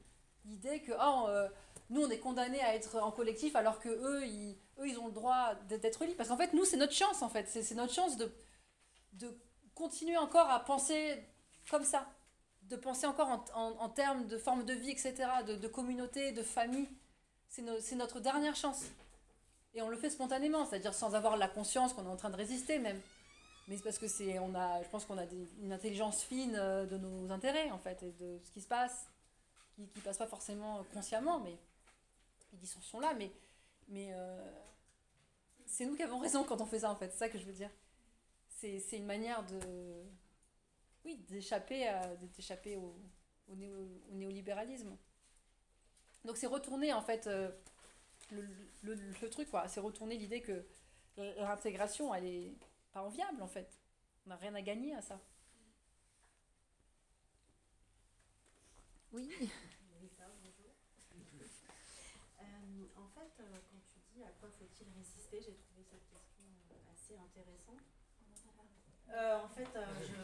l'idée 0.46 0.82
que, 0.82 0.92
euh, 0.94 1.48
nous 1.90 2.02
on 2.04 2.10
est 2.10 2.20
condamnés 2.20 2.62
à 2.62 2.76
être 2.76 2.98
en 2.98 3.12
collectif 3.12 3.56
alors 3.56 3.80
que 3.80 3.88
eux 3.90 4.26
ils, 4.26 4.58
eux, 4.80 4.88
ils 4.88 4.98
ont 5.00 5.08
le 5.08 5.14
droit 5.14 5.56
d'être 5.70 6.04
libres. 6.04 6.18
Parce 6.18 6.30
qu'en 6.30 6.38
fait, 6.38 6.54
nous, 6.54 6.66
c'est 6.66 6.78
notre 6.78 6.94
chance, 6.94 7.22
en 7.22 7.30
fait. 7.30 7.48
C'est 7.50 7.76
notre 7.76 7.94
chance 7.94 8.18
de, 8.18 8.32
de 9.14 9.38
continuer 9.76 10.18
encore 10.18 10.50
à 10.50 10.60
penser 10.64 11.24
comme 11.70 11.84
ça. 11.84 12.08
De 12.64 12.76
penser 12.76 13.06
encore 13.08 13.30
en, 13.30 13.46
en, 13.56 13.80
en 13.80 13.90
termes 13.90 14.28
de 14.28 14.38
forme 14.38 14.66
de 14.66 14.74
vie, 14.74 14.92
etc., 14.92 15.14
de, 15.46 15.68
communauté, 15.68 16.34
de 16.34 16.44
famille. 16.44 16.90
C'est 17.48 17.62
no- 17.62 17.80
c'est 17.80 17.96
notre 17.96 18.20
dernière 18.20 18.56
chance. 18.56 18.84
Et 19.74 19.82
on 19.82 19.90
le 19.90 19.98
fait 19.98 20.10
spontanément, 20.10 20.66
c'est-à-dire 20.66 20.94
sans 20.94 21.16
avoir 21.16 21.38
la 21.38 21.48
conscience 21.48 21.94
qu'on 21.94 22.06
est 22.06 22.10
en 22.10 22.18
train 22.18 22.30
de 22.30 22.36
résister 22.36 22.80
même. 22.80 23.00
Mais 23.68 23.76
c'est 23.78 23.84
parce 23.84 23.98
que 24.00 24.08
c'est, 24.08 24.40
on 24.40 24.56
a, 24.56 24.82
je 24.82 24.90
pense 24.90 25.06
qu'on 25.06 25.18
a 25.18 25.26
une 25.62 25.74
intelligence 25.74 26.24
fine 26.24 26.56
euh, 26.56 26.86
de 26.86 26.98
nos 26.98 27.32
intérêts, 27.32 27.70
en 27.72 27.80
fait, 27.80 28.02
et 28.04 28.12
de 28.14 28.40
ce 28.44 28.52
qui 28.52 28.62
se 28.62 28.68
passe, 28.68 29.10
qui 29.76 29.82
ne 29.84 30.02
passe 30.02 30.18
pas 30.18 30.28
forcément 30.28 30.84
consciemment, 30.94 31.40
mais 31.40 31.58
ils 32.62 32.68
sont, 32.68 32.82
sont 32.82 33.00
là, 33.00 33.14
mais, 33.14 33.32
mais 33.90 34.12
euh, 34.14 34.52
c'est 35.66 35.86
nous 35.86 35.96
qui 35.96 36.04
avons 36.04 36.20
raison 36.20 36.44
quand 36.44 36.62
on 36.62 36.66
fait 36.66 36.80
ça, 36.80 36.92
en 36.92 36.96
fait, 36.96 37.12
c'est 37.12 37.18
ça 37.20 37.30
que 37.30 37.38
je 37.38 37.46
veux 37.46 37.54
dire. 37.54 37.70
C'est, 38.50 38.80
une 38.94 39.06
manière 39.06 39.46
de, 39.46 39.60
oui, 41.06 41.18
d'échapper, 41.30 41.92
d'échapper 42.36 42.76
au, 42.78 42.96
au, 43.50 43.56
néo- 43.56 44.02
au 44.12 44.16
néolibéralisme. 44.16 44.98
Donc 46.26 46.38
c'est 46.38 46.48
retourner, 46.48 46.92
en 46.94 47.02
fait, 47.02 47.28
euh, 47.28 47.52
le, 48.32 48.48
le, 48.84 48.96
le 49.22 49.30
truc, 49.30 49.50
quoi, 49.50 49.68
c'est 49.68 49.80
retourner 49.80 50.18
l'idée 50.18 50.42
que 50.42 50.66
l'intégration, 51.18 52.14
elle 52.14 52.26
est 52.26 52.54
pas 52.98 53.04
enviable, 53.04 53.44
en 53.44 53.48
fait. 53.48 53.80
On 54.26 54.30
n'a 54.30 54.38
rien 54.38 54.56
à 54.56 54.62
gagner 54.62 54.96
à 54.96 55.02
ça. 55.04 55.20
Oui. 59.12 59.30
Lisa, 60.02 60.26
bonjour. 60.42 60.74
Euh, 62.40 62.44
en 62.96 63.08
fait, 63.08 63.34
euh, 63.40 63.60
quand 63.70 63.82
tu 63.94 64.00
dis 64.12 64.24
à 64.24 64.32
quoi 64.40 64.50
faut-il 64.50 64.88
résister, 64.98 65.42
j'ai 65.42 65.54
trouvé 65.54 65.84
cette 65.84 66.10
question 66.10 66.44
assez 66.92 67.16
intéressante. 67.20 67.86
Euh, 69.10 69.44
en 69.44 69.48
fait, 69.48 69.70
euh, 69.76 69.86
je... 70.02 70.16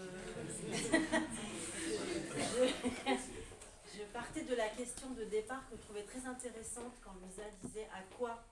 je 3.98 4.04
partais 4.12 4.44
de 4.46 4.56
la 4.56 4.70
question 4.70 5.12
de 5.12 5.26
départ 5.26 5.70
que 5.70 5.78
je 5.78 5.82
trouvais 5.84 6.04
très 6.04 6.26
intéressante 6.26 6.94
quand 7.04 7.14
Lisa 7.22 7.44
disait 7.62 7.88
à 7.94 8.02
quoi 8.18 8.44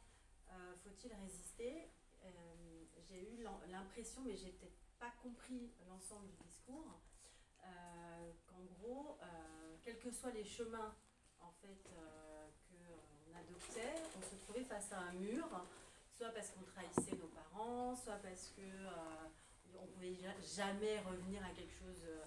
euh, 0.52 0.76
faut-il 0.84 1.11
résister. 1.15 1.89
Euh, 3.12 3.16
j'ai 3.16 3.34
eu 3.34 3.44
l'impression, 3.70 4.22
mais 4.26 4.36
j'ai 4.36 4.52
peut-être 4.52 4.78
pas 5.00 5.12
compris 5.22 5.72
l'ensemble 5.88 6.28
du 6.28 6.36
discours, 6.44 7.00
euh, 7.64 8.32
qu'en 8.48 8.64
gros, 8.80 9.18
euh, 9.22 9.78
quels 9.84 10.00
que 10.00 10.12
soient 10.12 10.32
les 10.32 10.44
chemins 10.46 10.96
en 11.40 11.52
fait 11.62 11.90
euh, 11.98 12.48
qu'on 12.70 13.38
adoptait, 13.38 13.96
on 14.18 14.22
se 14.22 14.36
trouvait 14.44 14.64
face 14.64 14.92
à 14.92 15.00
un 15.00 15.14
mur, 15.14 15.48
soit 16.16 16.30
parce 16.30 16.52
qu'on 16.52 16.64
trahissait 16.64 17.16
nos 17.18 17.28
parents, 17.28 17.96
soit 17.96 18.18
parce 18.18 18.50
que 18.50 18.62
euh, 18.62 19.28
on 19.80 19.88
pouvait 19.88 20.14
ja- 20.14 20.40
jamais 20.40 21.00
revenir 21.02 21.44
à 21.46 21.50
quelque 21.50 21.74
chose 21.74 22.04
euh, 22.06 22.26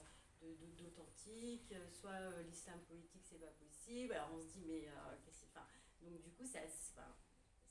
d'authentique, 0.79 1.73
soit 1.93 2.11
euh, 2.11 2.43
l'islam 2.43 2.81
politique 2.89 3.23
c'est 3.25 3.39
pas 3.41 3.53
possible. 3.53 4.13
Alors 4.15 4.31
on 4.35 4.41
se 4.41 4.47
dit 4.49 4.65
mais 4.67 4.89
euh, 4.89 5.17
qu'est-ce 5.25 5.43
que- 5.43 5.47
enfin, 5.55 5.67
donc 6.03 6.21
du 6.21 6.31
coup 6.33 6.45
ça 6.45 6.61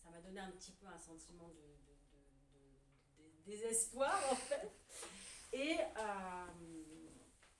m'a 0.09 0.21
donné 0.21 0.39
un 0.39 0.51
petit 0.51 0.71
peu 0.73 0.87
un 0.87 0.97
sentiment 0.97 1.49
de 1.49 1.92
désespoir 3.45 4.15
en 4.31 4.35
fait. 4.35 4.71
Et 5.53 5.77
euh, 5.79 6.45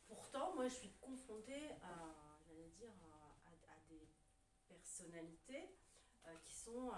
pourtant, 0.08 0.56
moi, 0.56 0.68
je 0.68 0.74
suis 0.74 0.92
confrontée 1.00 1.70
à, 1.84 2.38
j'allais 2.48 2.70
dire, 2.80 2.92
à, 3.46 3.50
à- 3.50 3.80
des 3.90 4.08
personnalités 4.68 5.76
euh, 6.26 6.36
qui 6.44 6.54
sont 6.56 6.90
euh, 6.90 6.96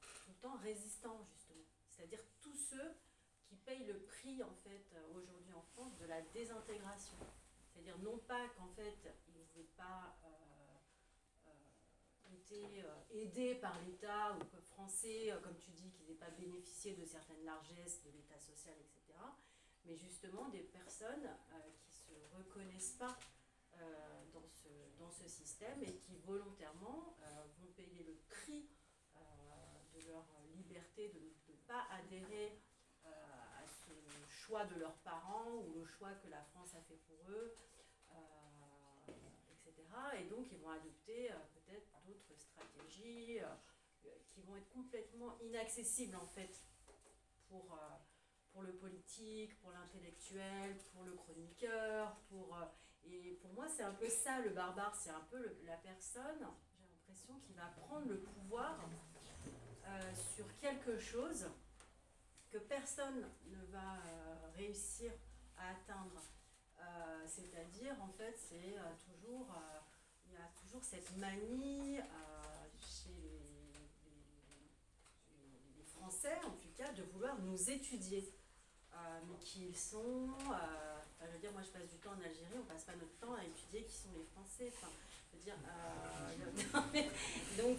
tout 0.00 0.30
le 0.30 0.34
temps 0.40 0.56
résistants, 0.58 1.24
justement. 1.32 1.64
C'est-à-dire 1.90 2.20
tous 2.40 2.56
ceux 2.56 2.96
qui 3.44 3.56
payent 3.56 3.84
le 3.86 4.00
prix, 4.00 4.42
en 4.42 4.54
fait, 4.64 4.86
aujourd'hui 5.14 5.52
en 5.52 5.62
France, 5.62 5.96
de 5.98 6.06
la 6.06 6.20
désintégration. 6.22 7.16
C'est-à-dire 7.72 7.98
non 7.98 8.18
pas 8.18 8.48
qu'en 8.56 8.68
fait, 8.74 8.98
ils 9.28 9.58
n'aient 9.58 9.68
pas 9.76 10.16
été 12.44 12.82
euh, 12.82 13.20
aidés 13.22 13.54
par 13.56 13.80
l'État 13.82 14.36
ou 14.36 14.44
que 14.44 14.60
français, 14.60 15.32
euh, 15.32 15.40
comme 15.40 15.56
tu 15.56 15.70
dis, 15.70 15.90
qu'ils 15.90 16.06
n'aient 16.06 16.14
pas 16.14 16.30
bénéficié 16.30 16.94
de 16.94 17.04
certaines 17.04 17.44
largesses 17.44 18.02
de 18.02 18.10
l'État 18.10 18.38
social, 18.38 18.74
etc 18.78 19.18
mais 19.86 19.96
justement 19.96 20.48
des 20.48 20.62
personnes 20.62 21.26
euh, 21.26 21.58
qui 21.76 21.88
ne 21.88 21.92
se 21.92 22.36
reconnaissent 22.36 22.96
pas 22.98 23.18
dans, 24.32 24.48
ce, 24.48 24.68
dans 24.98 25.10
ce 25.10 25.28
système 25.28 25.82
et 25.82 25.96
qui 25.96 26.16
volontairement 26.24 27.14
vont 27.58 27.66
payer 27.76 28.02
le 28.04 28.14
prix 28.28 28.66
de 29.92 30.08
leur 30.08 30.24
liberté 30.54 31.08
de 31.08 31.18
ne 31.18 31.56
pas 31.66 31.86
adhérer 31.90 32.58
à 33.04 33.66
ce 33.66 33.92
choix 34.30 34.64
de 34.64 34.76
leurs 34.76 34.96
parents 34.98 35.50
ou 35.50 35.74
le 35.74 35.84
choix 35.84 36.12
que 36.14 36.28
la 36.28 36.42
France 36.44 36.74
a 36.76 36.80
fait 36.82 37.00
pour 37.08 37.30
eux, 37.30 37.54
etc. 39.50 39.84
Et 40.18 40.24
donc 40.24 40.46
ils 40.50 40.58
vont 40.60 40.70
adopter 40.70 41.30
d'autres 42.06 42.34
stratégies 42.36 43.40
euh, 43.40 43.46
qui 44.30 44.42
vont 44.42 44.56
être 44.56 44.70
complètement 44.70 45.38
inaccessibles 45.40 46.16
en 46.16 46.26
fait 46.26 46.60
pour, 47.48 47.74
euh, 47.74 47.88
pour 48.52 48.62
le 48.62 48.72
politique, 48.74 49.58
pour 49.60 49.72
l'intellectuel, 49.72 50.76
pour 50.92 51.04
le 51.04 51.12
chroniqueur, 51.12 52.16
pour... 52.28 52.56
euh, 52.56 52.64
et 53.06 53.38
pour 53.42 53.52
moi, 53.52 53.68
c'est 53.68 53.82
un 53.82 53.92
peu 53.92 54.08
ça, 54.08 54.40
le 54.40 54.50
barbare, 54.50 54.94
c'est 54.96 55.10
un 55.10 55.26
peu 55.30 55.58
la 55.64 55.76
personne, 55.76 56.38
j'ai 56.72 56.86
l'impression, 56.88 57.38
qui 57.40 57.52
va 57.52 57.66
prendre 57.66 58.08
le 58.08 58.18
pouvoir 58.18 58.80
sur 60.14 60.46
quelque 60.58 60.98
chose 60.98 61.46
que 62.50 62.56
personne 62.56 63.28
ne 63.44 63.62
va 63.66 63.98
réussir 64.56 65.12
à 65.58 65.72
atteindre. 65.72 66.18
C'est-à-dire, 67.26 67.94
en 68.02 68.08
fait, 68.08 68.34
c'est 68.38 68.74
toujours, 69.04 69.54
y 70.34 70.42
a 70.42 70.50
toujours 70.60 70.82
cette 70.84 71.16
manie 71.16 71.98
euh, 71.98 72.02
chez 72.80 73.10
les, 75.76 75.84
Français, 75.84 76.36
en 76.46 76.50
tout 76.50 76.72
cas, 76.76 76.92
de 76.92 77.02
vouloir 77.12 77.38
nous 77.40 77.70
étudier. 77.70 78.32
Euh, 78.94 79.20
mais 79.28 79.36
qui 79.38 79.66
ils 79.68 79.76
sont. 79.76 80.28
euh, 80.52 80.98
je 81.26 81.32
veux 81.32 81.38
dire, 81.40 81.52
moi 81.52 81.62
je 81.62 81.70
passe 81.70 81.88
du 81.90 81.96
temps 81.98 82.12
en 82.12 82.20
Algérie, 82.24 82.58
on 82.60 82.64
passe 82.64 82.84
pas 82.84 82.94
notre 82.94 83.16
temps 83.18 83.34
à 83.34 83.42
étudier 83.44 83.82
qui 83.84 83.96
sont 83.96 84.10
les 84.16 84.24
Français. 84.24 84.72
Je 85.32 85.38
veux 85.38 85.42
dire, 85.42 85.56
donc 87.58 87.78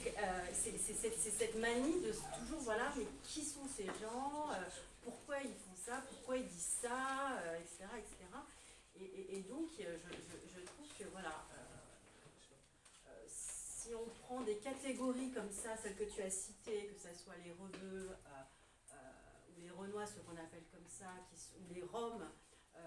c'est 0.53 0.77
cette, 0.77 1.17
cette 1.17 1.55
manie 1.55 2.01
de 2.01 2.11
toujours, 2.11 2.59
voilà, 2.61 2.91
mais 2.97 3.05
qui 3.23 3.43
sont 3.45 3.65
ces 3.67 3.85
gens 3.85 4.49
Pourquoi 5.03 5.39
ils 5.39 5.53
font 5.53 5.75
ça 5.85 6.01
Pourquoi 6.09 6.35
ils 6.37 6.47
disent 6.47 6.79
ça 6.81 7.39
Etc. 7.61 7.85
etc. 7.97 8.15
Et, 8.99 9.37
et- 9.37 9.41
donc, 9.43 9.69
je, 9.77 9.83
je- 9.83 10.49
je 10.53 10.59
trouve 10.65 10.87
que 10.99 11.03
voilà. 11.11 11.45
Si 13.85 13.93
on 13.93 14.05
prend 14.25 14.41
des 14.41 14.57
catégories 14.57 15.31
comme 15.31 15.51
ça, 15.51 15.77
celles 15.77 15.95
que 15.95 16.05
tu 16.05 16.21
as 16.23 16.29
citées, 16.29 16.87
que 16.87 16.99
ce 16.99 17.13
soit 17.13 17.35
les 17.43 17.51
rebeux, 17.51 18.09
euh, 18.09 18.93
euh, 18.93 18.95
ou 19.55 19.61
les 19.61 19.69
Renois, 19.69 20.07
ceux 20.07 20.21
qu'on 20.21 20.37
appelle 20.37 20.63
comme 20.71 20.87
ça, 20.87 21.13
ou 21.59 21.73
les 21.73 21.83
Roms, 21.83 22.25
euh, 22.77 22.79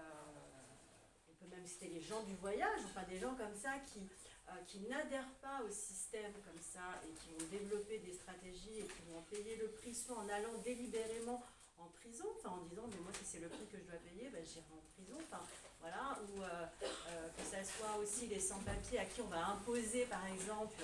on 1.29 1.33
peut 1.35 1.55
même 1.55 1.65
citer 1.65 1.87
les 1.87 2.01
gens 2.01 2.21
du 2.23 2.35
voyage, 2.35 2.81
enfin 2.83 3.03
des 3.07 3.17
gens 3.17 3.33
comme 3.35 3.55
ça 3.55 3.79
qui, 3.87 4.01
euh, 4.49 4.51
qui 4.67 4.81
n'adhèrent 4.81 5.35
pas 5.41 5.61
au 5.63 5.71
système 5.71 6.33
comme 6.43 6.61
ça 6.61 6.99
et 7.07 7.13
qui 7.13 7.29
vont 7.29 7.49
développer 7.49 7.99
des 7.99 8.13
stratégies 8.13 8.79
et 8.79 8.83
qui 8.83 9.01
vont 9.09 9.19
en 9.19 9.23
payer 9.31 9.55
le 9.55 9.69
prix 9.69 9.95
soit 9.95 10.17
en 10.17 10.27
allant 10.27 10.57
délibérément 10.65 11.41
en 11.79 11.87
prison, 11.99 12.25
enfin 12.37 12.55
en 12.55 12.65
disant 12.65 12.83
mais 12.91 12.99
moi 12.99 13.11
si 13.13 13.25
c'est 13.25 13.39
le 13.39 13.47
prix 13.47 13.65
que 13.71 13.77
je 13.77 13.83
dois 13.83 13.99
payer, 13.99 14.29
ben, 14.29 14.43
j'irai 14.45 14.65
en 14.71 14.83
prison, 14.93 15.17
enfin 15.27 15.43
voilà, 15.79 16.19
ou 16.27 16.43
euh, 16.43 16.65
euh, 16.83 17.29
que 17.37 17.43
ça 17.43 17.63
soit 17.63 17.97
aussi 17.97 18.27
les 18.27 18.39
sans-papiers 18.39 18.99
à 18.99 19.05
qui 19.05 19.21
on 19.21 19.27
va 19.27 19.47
imposer 19.47 20.05
par 20.05 20.25
exemple 20.27 20.75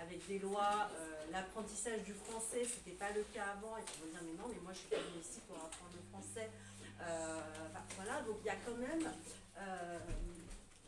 avec 0.00 0.26
des 0.28 0.38
lois, 0.38 0.88
euh, 0.92 1.24
l'apprentissage 1.32 2.02
du 2.02 2.12
français, 2.12 2.64
c'était 2.64 2.96
pas 2.96 3.10
le 3.12 3.22
cas 3.34 3.56
avant, 3.56 3.76
et 3.76 3.82
qui 3.82 3.98
vont 4.00 4.06
dire 4.06 4.20
mais 4.22 4.36
non, 4.38 4.48
mais 4.48 4.60
moi 4.62 4.72
je 4.72 4.78
suis 4.78 4.88
venue 4.90 5.20
ici 5.20 5.40
pour 5.48 5.56
apprendre 5.56 5.92
le 5.94 6.02
français. 6.10 6.50
Voilà, 7.96 8.20
donc 8.22 8.36
il 8.42 8.46
y 8.46 8.50
a 8.50 8.56
quand 8.64 8.76
même, 8.76 9.10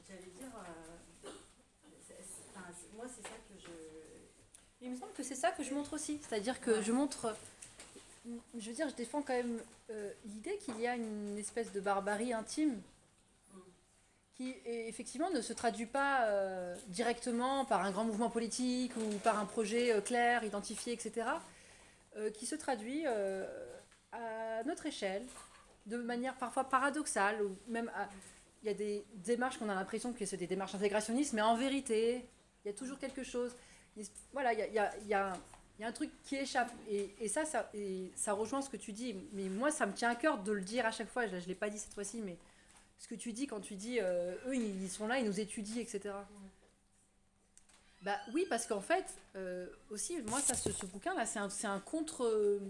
j'allais 0.07 0.33
dire, 0.39 0.53
enfin, 1.25 2.73
moi 2.95 3.07
c'est 3.09 3.23
ça 3.23 3.35
que 3.49 3.59
je. 3.59 3.71
Il 4.81 4.91
me 4.91 4.97
semble 4.97 5.13
que 5.13 5.23
c'est 5.23 5.35
ça 5.35 5.51
que 5.51 5.63
je 5.63 5.75
montre 5.75 5.95
aussi. 5.95 6.21
C'est-à-dire 6.23 6.61
que 6.61 6.83
je 6.83 6.93
montre. 6.93 7.35
Je 8.59 8.69
veux 8.69 8.75
dire, 8.75 8.89
je 8.89 8.95
défends 8.95 9.23
quand 9.23 9.33
même 9.35 9.61
euh, 9.91 10.13
l'idée 10.27 10.59
qu'il 10.59 10.79
y 10.81 10.87
a 10.87 10.97
une 10.97 11.39
espèce 11.39 11.73
de 11.73 11.81
barbarie 11.81 12.33
intime 12.33 12.81
qui 14.35 14.55
effectivement 14.65 15.31
ne 15.31 15.41
se 15.41 15.53
traduit 15.53 15.87
pas 15.87 16.27
euh, 16.27 16.77
directement 16.87 17.65
par 17.65 17.85
un 17.85 17.91
grand 17.91 18.05
mouvement 18.05 18.31
politique 18.31 18.93
ou 18.97 19.19
par 19.19 19.37
un 19.39 19.45
projet 19.47 19.93
euh, 19.93 20.01
clair, 20.01 20.45
identifié, 20.45 20.93
etc. 20.93 21.27
qui 22.35 22.47
se 22.47 22.55
traduit 22.57 23.07
à 23.07 24.63
notre 24.65 24.87
échelle, 24.87 25.25
de 25.87 25.97
manière 25.99 26.35
parfois 26.37 26.65
paradoxale, 26.65 27.39
même 27.69 27.91
il 28.63 28.67
y 28.67 28.71
a 28.71 28.75
des 28.75 29.05
démarches 29.15 29.57
qu'on 29.59 29.69
a 29.69 29.75
l'impression 29.75 30.13
que 30.13 30.25
c'est 30.27 30.37
des 30.37 30.49
démarches 30.49 30.75
intégrationnistes, 30.75 31.33
mais 31.33 31.43
en 31.43 31.55
vérité, 31.57 32.25
il 32.65 32.69
y 32.69 32.71
a 32.71 32.75
toujours 32.75 32.99
quelque 32.99 33.23
chose. 33.23 33.55
Il- 33.97 34.05
Voilà, 34.33 34.53
il 34.53 34.59
y 34.75 34.79
a, 34.81 34.97
y 34.99 35.07
y 35.09 35.15
a 35.15 35.33
il 35.79 35.83
y 35.83 35.85
a 35.85 35.89
un 35.89 35.93
truc 35.93 36.11
qui 36.25 36.37
échappe. 36.37 36.71
Et, 36.91 37.15
et 37.21 37.29
ça, 37.29 37.45
ça, 37.45 37.71
et 37.75 38.11
ça 38.17 38.33
rejoint 38.33 38.63
ce 38.63 38.69
que 38.69 38.77
tu 38.77 38.93
dis. 38.93 39.15
Mais 39.33 39.49
moi, 39.49 39.71
ça 39.71 39.87
me 39.87 39.93
tient 39.93 40.11
à 40.11 40.17
cœur 40.17 40.43
de 40.43 40.53
le 40.53 40.61
dire 40.63 40.85
à 40.87 40.91
chaque 40.91 41.09
fois. 41.09 41.27
Je 41.27 41.37
ne 41.37 41.41
l'ai 41.43 41.55
pas 41.55 41.71
dit 41.71 41.79
cette 41.79 41.95
fois-ci, 41.95 42.21
mais 42.21 42.37
ce 42.99 43.07
que 43.09 43.15
tu 43.15 43.33
dis 43.33 43.47
quand 43.47 43.61
tu 43.61 43.75
dis 43.77 43.99
euh, 44.01 44.35
eux, 44.47 44.57
ils 44.57 44.91
sont 44.91 45.07
là, 45.07 45.19
ils 45.19 45.25
nous 45.25 45.39
étudient, 45.39 45.81
etc. 45.81 46.15
Bah 48.03 48.17
oui, 48.33 48.47
parce 48.49 48.67
qu'en 48.67 48.81
fait, 48.81 49.05
euh, 49.37 49.67
aussi, 49.91 50.21
moi, 50.23 50.41
ça, 50.41 50.55
ce, 50.55 50.71
ce 50.73 50.87
bouquin-là, 50.87 51.27
c'est 51.27 51.39
un, 51.39 51.49
un 51.65 51.81
contre. 51.81 52.61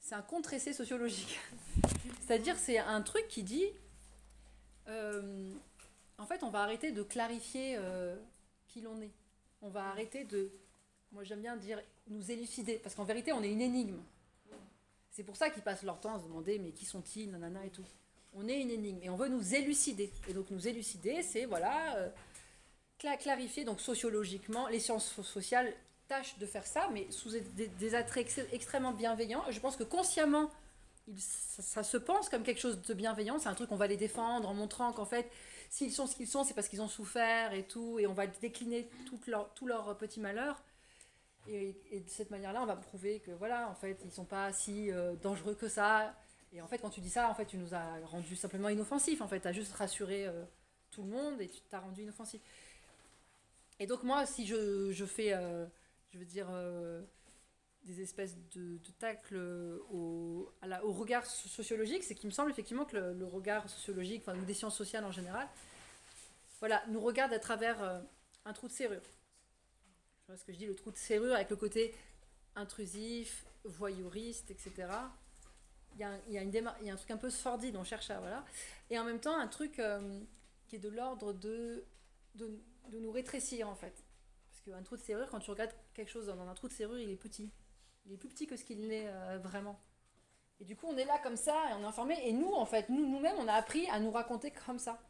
C'est 0.00 0.14
un 0.14 0.22
contre-essai 0.22 0.72
sociologique. 0.72 1.40
C'est-à-dire, 2.20 2.56
c'est 2.56 2.78
un 2.78 3.02
truc 3.02 3.26
qui 3.28 3.42
dit. 3.42 3.66
euh, 4.88 5.52
en 6.18 6.26
fait, 6.26 6.42
on 6.42 6.50
va 6.50 6.60
arrêter 6.62 6.92
de 6.92 7.02
clarifier 7.02 7.78
qui 8.68 8.80
l'on 8.82 9.00
est. 9.00 9.12
On 9.62 9.68
va 9.68 9.84
arrêter 9.88 10.24
de. 10.24 10.50
Moi, 11.16 11.24
j'aime 11.24 11.40
bien 11.40 11.56
dire 11.56 11.80
nous 12.08 12.30
élucider. 12.30 12.74
Parce 12.82 12.94
qu'en 12.94 13.04
vérité, 13.04 13.32
on 13.32 13.42
est 13.42 13.50
une 13.50 13.62
énigme. 13.62 13.96
C'est 15.10 15.22
pour 15.24 15.34
ça 15.34 15.48
qu'ils 15.48 15.62
passent 15.62 15.82
leur 15.82 15.98
temps 15.98 16.14
à 16.14 16.18
se 16.18 16.24
demander 16.24 16.58
mais 16.58 16.72
qui 16.72 16.84
sont-ils, 16.84 17.30
nanana 17.30 17.64
et 17.64 17.70
tout. 17.70 17.86
On 18.34 18.46
est 18.48 18.60
une 18.60 18.70
énigme 18.70 18.98
et 19.02 19.08
on 19.08 19.16
veut 19.16 19.28
nous 19.28 19.54
élucider. 19.54 20.12
Et 20.28 20.34
donc, 20.34 20.50
nous 20.50 20.68
élucider, 20.68 21.22
c'est 21.22 21.46
voilà. 21.46 21.96
euh, 21.96 22.10
cla- 23.00 23.16
clarifier, 23.16 23.64
donc 23.64 23.80
sociologiquement, 23.80 24.68
les 24.68 24.78
sciences 24.78 25.10
so- 25.10 25.22
sociales 25.22 25.72
tâchent 26.06 26.36
de 26.38 26.44
faire 26.44 26.66
ça, 26.66 26.90
mais 26.92 27.10
sous 27.10 27.30
des, 27.30 27.94
attraits 27.94 28.26
ex- 28.26 28.46
extrêmement 28.52 28.92
bienveillants. 28.92 29.42
Je 29.48 29.58
pense 29.58 29.76
que 29.76 29.84
consciemment, 29.84 30.50
ça 31.16 31.82
se 31.82 31.96
pense 31.96 32.28
comme 32.28 32.42
quelque 32.42 32.60
chose 32.60 32.82
de 32.82 32.92
bienveillant. 32.92 33.38
C'est 33.38 33.48
un 33.48 33.54
truc 33.54 33.70
qu'on 33.70 33.76
va 33.76 33.86
les 33.86 33.96
défendre 33.96 34.46
en 34.50 34.52
montrant 34.52 34.92
qu'en 34.92 35.06
fait, 35.06 35.30
s'ils 35.70 35.92
sont 35.92 36.06
ce 36.06 36.14
qu'ils 36.14 36.28
sont, 36.28 36.44
c'est 36.44 36.52
parce 36.52 36.68
qu'ils 36.68 36.82
ont 36.82 36.88
souffert 36.88 37.54
et 37.54 37.62
tout, 37.62 37.98
et 37.98 38.06
on 38.06 38.12
va 38.12 38.26
décliner 38.26 38.86
tout 39.06 39.18
leur, 39.28 39.48
tout 39.54 39.66
leur 39.66 39.96
petit 39.96 40.20
malheur. 40.20 40.62
Et, 41.48 42.00
de 42.00 42.08
cette 42.08 42.30
manière-là, 42.30 42.62
on 42.62 42.66
va 42.66 42.76
prouver 42.76 43.20
que 43.20 43.30
voilà, 43.30 43.68
en 43.68 43.74
fait, 43.74 43.98
ils 44.04 44.10
sont 44.10 44.24
pas 44.24 44.52
si 44.52 44.90
euh, 44.90 45.14
dangereux 45.16 45.54
que 45.54 45.68
ça. 45.68 46.14
Et 46.52 46.60
en 46.60 46.68
fait, 46.68 46.78
quand 46.78 46.90
tu 46.90 47.00
dis 47.00 47.10
ça, 47.10 47.28
en 47.28 47.34
fait, 47.34 47.46
tu 47.46 47.56
nous 47.56 47.74
as 47.74 47.98
rendu 48.04 48.36
simplement 48.36 48.68
inoffensifs. 48.68 49.20
En 49.20 49.28
fait, 49.28 49.40
tu 49.40 49.48
as 49.48 49.52
juste 49.52 49.72
rassuré 49.74 50.26
euh, 50.26 50.44
tout 50.90 51.02
le 51.02 51.08
monde 51.10 51.40
et 51.40 51.48
tu 51.48 51.60
t'as 51.68 51.80
rendu 51.80 52.02
inoffensif. 52.02 52.40
Et 53.78 53.86
donc 53.86 54.02
moi, 54.02 54.24
si 54.26 54.46
je, 54.46 54.90
je 54.92 55.04
fais, 55.04 55.34
euh, 55.34 55.66
je 56.12 56.18
veux 56.18 56.24
dire, 56.24 56.48
des 57.84 58.00
espèces 58.00 58.36
de, 58.54 58.78
tacles 58.98 59.36
au, 59.90 60.50
au 60.82 60.92
regard 60.92 61.26
so- 61.26 61.48
sociologique, 61.48 62.02
c'est 62.02 62.14
qu'il 62.14 62.28
me 62.28 62.32
semble 62.32 62.50
effectivement 62.50 62.86
que 62.86 62.96
le, 62.96 63.12
le 63.12 63.26
regard 63.26 63.68
sociologique, 63.68 64.22
enfin, 64.26 64.38
ou 64.38 64.44
des 64.44 64.54
sciences 64.54 64.76
sociales 64.76 65.04
en 65.04 65.12
général, 65.12 65.46
voilà, 66.60 66.82
nous 66.88 67.00
regarde 67.00 67.34
à 67.34 67.38
travers 67.38 68.02
un 68.46 68.52
trou 68.54 68.66
de 68.66 68.72
serrure. 68.72 69.02
Je 70.26 70.32
vois 70.32 70.38
ce 70.38 70.44
que 70.44 70.52
je 70.52 70.58
dis, 70.58 70.66
le 70.66 70.74
trou 70.74 70.90
de 70.90 70.96
serrure 70.96 71.34
avec 71.36 71.50
le 71.50 71.56
côté 71.56 71.94
intrusif, 72.56 73.46
voyeuriste, 73.62 74.50
etc. 74.50 74.72
Il 75.94 76.00
y 76.00 76.04
a, 76.04 76.10
un- 76.42 76.96
truc 76.96 77.10
un 77.12 77.16
peu 77.16 77.30
sordide, 77.30 77.76
on 77.76 77.84
cherche 77.84 78.10
à... 78.10 78.18
Voilà. 78.18 78.44
Et 78.90 78.98
en 78.98 79.04
même 79.04 79.20
temps, 79.20 79.38
un 79.38 79.46
truc 79.46 79.78
euh, 79.78 80.20
qui 80.66 80.76
est 80.76 80.78
de 80.80 80.88
l'ordre 80.88 81.32
de, 81.32 81.84
de, 82.34 82.60
de 82.88 82.98
nous 82.98 83.12
rétrécir, 83.12 83.68
en 83.68 83.76
fait. 83.76 84.04
Parce 84.50 84.62
qu'un 84.62 84.82
trou 84.82 84.96
de 84.96 85.00
serrure, 85.02 85.28
quand 85.30 85.38
tu 85.38 85.50
regardes 85.50 85.70
quelque 85.94 86.10
chose 86.10 86.26
dans 86.26 86.48
un 86.48 86.54
trou 86.54 86.66
de 86.66 86.72
serrure, 86.72 86.98
il 86.98 87.08
est 87.10 87.16
petit. 87.16 87.52
Il 88.04 88.12
est 88.12 88.16
plus 88.16 88.28
petit 88.28 88.48
que 88.48 88.56
ce 88.56 88.64
qu'il 88.64 88.88
n'est 88.88 89.06
euh, 89.06 89.38
vraiment. 89.38 89.78
Et 90.58 90.64
du 90.64 90.74
coup, 90.74 90.86
on 90.88 90.96
est 90.96 91.04
là 91.04 91.20
comme 91.22 91.36
ça, 91.36 91.70
et 91.70 91.74
on 91.74 91.82
est 91.82 91.86
informé. 91.86 92.16
Et 92.24 92.32
nous, 92.32 92.52
en 92.52 92.66
fait, 92.66 92.88
nous, 92.88 93.06
nous-mêmes, 93.06 93.36
on 93.38 93.46
a 93.46 93.52
appris 93.54 93.88
à 93.90 94.00
nous 94.00 94.10
raconter 94.10 94.50
comme 94.66 94.80
ça. 94.80 95.00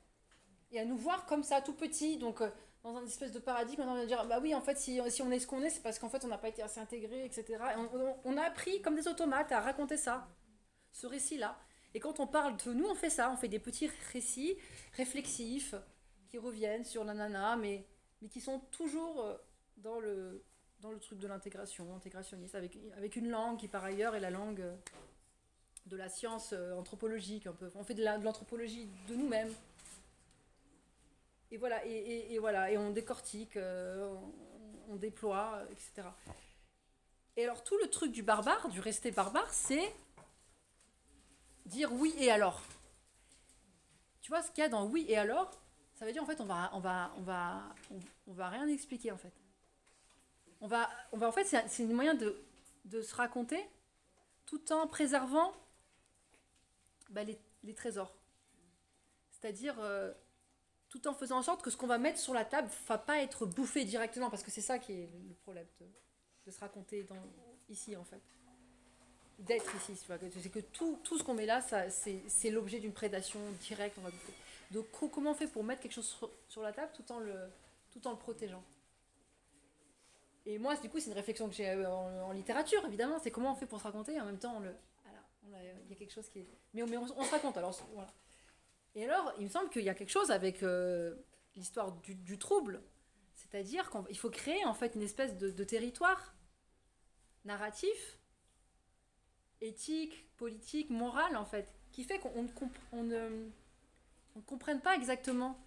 Et 0.72 0.78
à 0.78 0.84
nous 0.84 0.98
voir 0.98 1.24
comme 1.24 1.42
ça, 1.42 1.62
tout 1.62 1.74
petit. 1.74 2.18
Donc, 2.18 2.42
euh, 2.42 2.50
dans 2.86 2.98
un 2.98 3.04
espèce 3.04 3.32
de 3.32 3.40
paradigme, 3.40 3.82
on 3.82 3.94
va 3.94 4.06
dire, 4.06 4.24
bah 4.26 4.38
oui, 4.40 4.54
en 4.54 4.60
fait, 4.60 4.78
si, 4.78 5.00
si 5.10 5.20
on 5.20 5.30
est 5.32 5.40
ce 5.40 5.46
qu'on 5.48 5.60
est, 5.62 5.70
c'est 5.70 5.82
parce 5.82 5.98
qu'en 5.98 6.08
fait, 6.08 6.24
on 6.24 6.28
n'a 6.28 6.38
pas 6.38 6.48
été 6.48 6.62
assez 6.62 6.78
intégré, 6.78 7.24
etc. 7.24 7.44
Et 7.50 7.98
on, 8.24 8.36
a 8.36 8.42
appris, 8.42 8.80
comme 8.80 8.94
des 8.94 9.08
automates, 9.08 9.50
à 9.50 9.60
raconter 9.60 9.96
ça, 9.96 10.28
ce 10.92 11.08
récit-là. 11.08 11.58
Et 11.94 12.00
quand 12.00 12.20
on 12.20 12.28
parle 12.28 12.56
de 12.64 12.72
nous, 12.72 12.86
on 12.86 12.94
fait 12.94 13.10
ça, 13.10 13.30
on 13.32 13.36
fait 13.36 13.48
des 13.48 13.58
petits 13.58 13.90
récits 14.12 14.56
réflexifs 14.96 15.74
qui 16.28 16.38
reviennent 16.38 16.84
sur 16.84 17.02
la 17.02 17.14
nana, 17.14 17.56
mais, 17.56 17.84
mais 18.22 18.28
qui 18.28 18.40
sont 18.40 18.60
toujours 18.70 19.20
euh, 19.20 19.36
dans 19.78 19.98
le, 19.98 20.44
dans 20.78 20.92
le 20.92 21.00
truc 21.00 21.18
de 21.18 21.26
l'intégration, 21.26 21.92
intégrationniste, 21.96 22.54
avec, 22.54 22.78
avec 22.96 23.16
une 23.16 23.30
langue 23.30 23.58
qui 23.58 23.66
par 23.66 23.82
ailleurs 23.82 24.14
est 24.14 24.20
la 24.20 24.30
langue 24.30 24.60
euh, 24.60 24.76
de 25.86 25.96
la 25.96 26.08
science 26.08 26.50
euh, 26.52 26.76
anthropologique 26.76 27.48
un 27.48 27.52
peu. 27.52 27.68
On 27.74 27.82
fait 27.82 27.94
de 27.94 28.04
l'anthropologie 28.04 28.88
de 29.08 29.16
nous-mêmes. 29.16 29.52
Et 31.56 31.58
voilà, 31.58 31.86
et, 31.86 32.34
et- 32.34 32.38
voilà, 32.38 32.70
et 32.70 32.76
on 32.76 32.90
décortique, 32.90 33.56
euh, 33.56 34.14
on, 34.90 34.96
déploie, 34.96 35.62
etc. 35.70 36.06
Et 37.34 37.44
alors 37.44 37.64
tout 37.64 37.78
le 37.78 37.88
truc 37.88 38.12
du 38.12 38.22
barbare, 38.22 38.68
du 38.68 38.78
rester 38.78 39.10
barbare, 39.10 39.50
c'est 39.54 39.90
dire 41.64 41.90
oui 41.94 42.14
et 42.18 42.30
alors. 42.30 42.62
Tu 44.20 44.30
vois 44.30 44.42
ce 44.42 44.50
qu'il 44.50 44.60
y 44.60 44.66
a 44.66 44.68
dans 44.68 44.84
oui 44.84 45.06
et 45.08 45.16
alors? 45.16 45.50
Ça 45.94 46.04
veut 46.04 46.12
dire 46.12 46.22
en 46.22 46.26
fait 46.26 46.42
on 46.42 46.44
va 46.44 46.68
on 46.74 46.80
va 46.80 47.14
on 47.16 47.22
va 47.22 47.74
on, 48.26 48.34
va 48.34 48.50
rien 48.50 48.68
expliquer 48.68 49.10
en 49.10 49.16
fait. 49.16 49.32
On 50.60 50.66
va 50.66 50.90
on 51.12 51.16
va 51.16 51.26
en 51.26 51.32
fait 51.32 51.44
c'est 51.44 51.82
un 51.84 51.86
moyen 51.86 52.12
de, 52.14 52.38
de 52.84 53.00
se 53.00 53.14
raconter 53.14 53.66
tout 54.44 54.74
en 54.74 54.86
préservant 54.86 55.54
bah, 57.08 57.24
les, 57.24 57.38
les 57.64 57.72
trésors. 57.72 58.14
C'est-à-dire 59.30 59.76
euh, 59.80 60.12
tout 60.98 61.08
en 61.08 61.14
faisant 61.14 61.38
en 61.38 61.42
sorte 61.42 61.62
que 61.62 61.70
ce 61.70 61.76
qu'on 61.76 61.86
va 61.86 61.98
mettre 61.98 62.18
sur 62.18 62.34
la 62.34 62.44
table 62.44 62.68
ne 62.68 62.88
va 62.88 62.98
pas 62.98 63.20
être 63.22 63.46
bouffé 63.46 63.84
directement, 63.84 64.30
parce 64.30 64.42
que 64.42 64.50
c'est 64.50 64.60
ça 64.60 64.78
qui 64.78 64.92
est 64.92 65.08
le 65.28 65.34
problème 65.34 65.66
de, 66.46 66.50
se 66.50 66.60
raconter 66.60 67.06
ici 67.68 67.96
en 67.96 68.04
fait. 68.04 68.20
D'être 69.38 69.74
ici, 69.76 69.96
c'est 69.96 70.50
que 70.50 70.60
tout, 70.60 70.98
tout 71.02 71.18
ce 71.18 71.22
qu'on 71.24 71.34
met 71.34 71.46
là, 71.46 71.60
c'est, 71.90 72.50
l'objet 72.50 72.80
d'une 72.80 72.92
prédation 72.92 73.40
directe. 73.60 73.98
Donc 74.70 74.90
co- 74.92 75.08
comment 75.08 75.32
on 75.32 75.34
fait 75.34 75.46
pour 75.46 75.62
mettre 75.62 75.82
quelque 75.82 75.92
chose 75.92 76.18
sur, 76.48 76.62
la 76.62 76.72
table 76.72 76.90
tout 76.94 77.12
en 77.12 77.18
le, 77.18 77.34
tout 77.90 78.06
en 78.06 78.12
le 78.12 78.16
protégeant? 78.16 78.62
Et 80.46 80.58
moi, 80.58 80.76
du 80.76 80.88
coup, 80.88 81.00
c'est 81.00 81.10
une 81.10 81.16
réflexion 81.16 81.48
que 81.48 81.54
j'ai 81.54 81.68
euh, 81.68 81.90
en, 81.90 82.28
en 82.28 82.32
littérature, 82.32 82.84
évidemment, 82.86 83.18
c'est 83.18 83.32
comment 83.32 83.52
on 83.52 83.56
fait 83.56 83.66
pour 83.66 83.80
se 83.80 83.84
raconter, 83.84 84.14
et 84.14 84.20
en 84.20 84.26
même 84.26 84.38
temps, 84.38 84.56
on 84.56 84.62
il 85.48 85.90
y 85.90 85.92
a 85.92 85.96
quelque 85.96 86.12
chose 86.12 86.28
qui. 86.28 86.44
Mais 86.74 86.82
mais 86.84 86.96
on, 86.96 87.06
on 87.16 87.24
se 87.24 87.30
raconte, 87.30 87.56
alors 87.56 87.78
voilà. 87.92 88.08
Et 88.96 89.04
alors, 89.04 89.30
il 89.38 89.44
me 89.44 89.50
semble 89.50 89.68
qu'il 89.68 89.82
y 89.82 89.90
a 89.90 89.94
quelque 89.94 90.10
chose 90.10 90.30
avec 90.30 90.62
euh, 90.62 91.14
l'histoire 91.54 91.92
du, 92.00 92.38
trouble, 92.38 92.82
c'est-à-dire 93.34 93.90
qu'il 93.90 94.16
faut 94.16 94.30
créer 94.30 94.64
en 94.64 94.72
fait 94.72 94.94
une 94.94 95.02
espèce 95.02 95.36
de, 95.36 95.64
territoire 95.64 96.34
narratif, 97.44 98.18
éthique, 99.60 100.34
politique, 100.38 100.88
moral 100.88 101.36
en 101.36 101.44
fait, 101.44 101.74
qui 101.92 102.04
fait 102.04 102.18
qu'on 102.18 102.42
ne, 102.42 102.48
comp- 102.48 102.72
comprenne 104.46 104.80
pas 104.80 104.96
exactement 104.96 105.62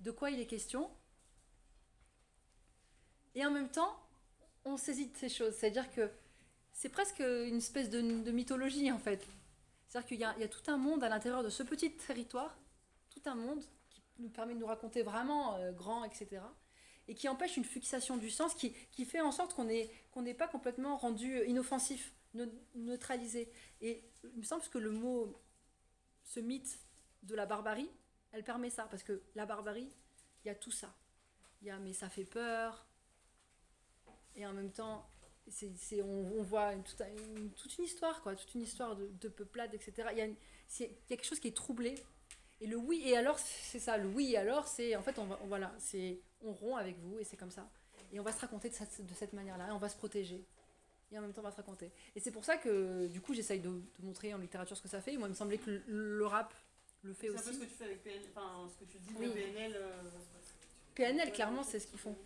de 0.00 0.10
quoi 0.10 0.30
il 0.30 0.38
est 0.38 0.46
question. 0.46 0.90
Et 3.34 3.46
en 3.46 3.50
même 3.50 3.70
temps, 3.70 3.98
on 4.66 4.76
saisit 4.76 5.08
de 5.08 5.16
ces 5.16 5.30
choses. 5.30 5.54
C'est-à-dire 5.54 5.90
que 5.90 6.10
c'est 6.72 6.90
presque 6.90 7.20
une 7.20 7.56
espèce 7.56 7.88
de 7.88 8.30
mythologie 8.30 8.92
en 8.92 8.98
fait. 8.98 9.26
C'est-à-dire 9.92 10.08
qu'il 10.08 10.20
y, 10.20 10.24
a- 10.24 10.48
tout 10.48 10.70
un 10.70 10.78
monde 10.78 11.04
à 11.04 11.10
l'intérieur 11.10 11.42
de 11.42 11.50
ce 11.50 11.62
petit 11.62 11.94
territoire, 11.94 12.56
tout 13.10 13.20
un 13.26 13.34
monde 13.34 13.62
qui 13.90 14.22
nous 14.22 14.30
permet 14.30 14.54
de 14.54 14.58
nous 14.58 14.64
raconter 14.66 15.02
vraiment 15.02 15.56
euh, 15.56 15.70
grand, 15.70 16.02
etc. 16.04 16.40
Et 17.08 17.14
qui 17.14 17.28
empêche 17.28 17.58
une 17.58 17.64
fixation 17.64 18.16
du 18.16 18.30
sens, 18.30 18.54
qui, 18.54 18.72
qui 18.90 19.04
fait 19.04 19.20
en 19.20 19.32
sorte 19.32 19.52
qu'on 19.52 19.64
n'est 20.22 20.34
pas 20.34 20.48
complètement 20.48 20.96
rendu 20.96 21.44
inoffensif, 21.44 22.14
ne- 22.32 22.46
neutralisé. 22.74 23.52
Et 23.82 24.02
il 24.24 24.38
me 24.38 24.44
semble 24.44 24.62
que 24.66 24.78
le 24.78 24.92
mot, 24.92 25.38
ce 26.24 26.40
mythe 26.40 26.78
de 27.24 27.34
la 27.34 27.44
barbarie, 27.44 27.90
elle 28.30 28.44
permet 28.44 28.70
ça, 28.70 28.84
parce 28.84 29.02
que 29.02 29.20
la 29.34 29.44
barbarie, 29.44 29.92
il 30.42 30.48
y 30.48 30.50
a 30.50 30.54
tout 30.54 30.70
ça. 30.72 30.90
Il 31.60 31.68
y 31.68 31.70
a 31.70 31.78
mais 31.78 31.92
ça 31.92 32.08
fait 32.08 32.24
peur, 32.24 32.86
et 34.36 34.46
en 34.46 34.54
même 34.54 34.72
temps, 34.72 35.06
c'est, 35.48 35.70
c'est- 35.76 36.02
on, 36.02 36.38
on 36.38 36.42
voit 36.42 36.72
une- 36.72 36.82
toute, 36.82 37.00
une, 37.36 37.50
toute 37.52 37.76
une 37.78 37.84
histoire, 37.84 38.22
quoi, 38.22 38.34
toute 38.36 38.54
une 38.54 38.62
histoire 38.62 38.96
de, 38.96 39.08
de 39.20 39.28
peuplade, 39.28 39.74
etc. 39.74 40.08
Il 40.12 40.18
y, 40.18 40.20
a 40.20 40.24
une- 40.26 40.36
c'est- 40.68 40.84
il 40.86 41.10
y 41.10 41.14
a 41.14 41.16
quelque 41.16 41.26
chose 41.26 41.40
qui 41.40 41.48
est 41.48 41.56
troublé. 41.56 41.94
Et 42.60 42.66
le 42.66 42.76
oui 42.76 43.02
et 43.04 43.16
alors, 43.16 43.38
c'est 43.38 43.80
ça. 43.80 43.96
Le 43.98 44.06
oui 44.08 44.32
et 44.32 44.36
alors, 44.36 44.68
c'est 44.68 44.94
en 44.96 45.02
fait, 45.02 45.18
on, 45.18 45.24
voilà, 45.46 45.74
c'est 45.78 46.20
on 46.42 46.52
rompt 46.52 46.78
avec 46.78 46.96
vous 46.98 47.18
et 47.18 47.24
c'est 47.24 47.36
comme 47.36 47.50
ça. 47.50 47.68
Et 48.12 48.20
on 48.20 48.22
va 48.22 48.30
se 48.32 48.38
raconter 48.40 48.68
de 48.68 48.74
cette, 48.74 49.04
de 49.04 49.14
cette 49.14 49.32
manière-là, 49.32 49.68
et 49.68 49.72
on 49.72 49.78
va 49.78 49.88
se 49.88 49.96
protéger. 49.96 50.44
Et 51.10 51.18
en 51.18 51.22
même 51.22 51.32
temps, 51.32 51.40
on 51.40 51.44
va 51.44 51.50
se 51.50 51.56
raconter. 51.56 51.90
Et 52.14 52.20
c'est 52.20 52.30
pour 52.30 52.44
ça 52.44 52.56
que, 52.56 53.06
du 53.08 53.20
coup, 53.20 53.34
j'essaye 53.34 53.60
de, 53.60 53.68
de 53.68 53.82
montrer 54.04 54.32
en 54.32 54.38
littérature 54.38 54.76
ce 54.76 54.82
que 54.82 54.88
ça 54.88 55.00
fait. 55.00 55.16
Moi, 55.16 55.28
il 55.28 55.30
me 55.32 55.34
semblait 55.36 55.58
que 55.58 55.70
le, 55.70 56.18
le 56.18 56.26
rap 56.26 56.54
le 57.02 57.12
fait 57.14 57.28
C'est 57.28 57.32
un 57.36 57.42
peu 57.42 57.48
aussi. 57.50 57.54
ce 57.58 57.64
que 57.64 57.68
tu 57.68 57.74
fais 57.74 57.84
avec 57.84 58.02
PNL, 58.04 58.22
enfin 58.34 58.68
ce 58.70 58.76
que 58.84 58.90
tu 58.90 58.98
dis 58.98 59.12
Oui. 59.18 59.26
de 59.26 59.32
PNL. 59.32 59.72
euh, 59.76 60.02
PNL, 60.94 61.32
clairement, 61.32 61.62
c'est 61.64 61.80
ce 61.80 61.86
qu'ils 61.88 61.98
font. 61.98 62.16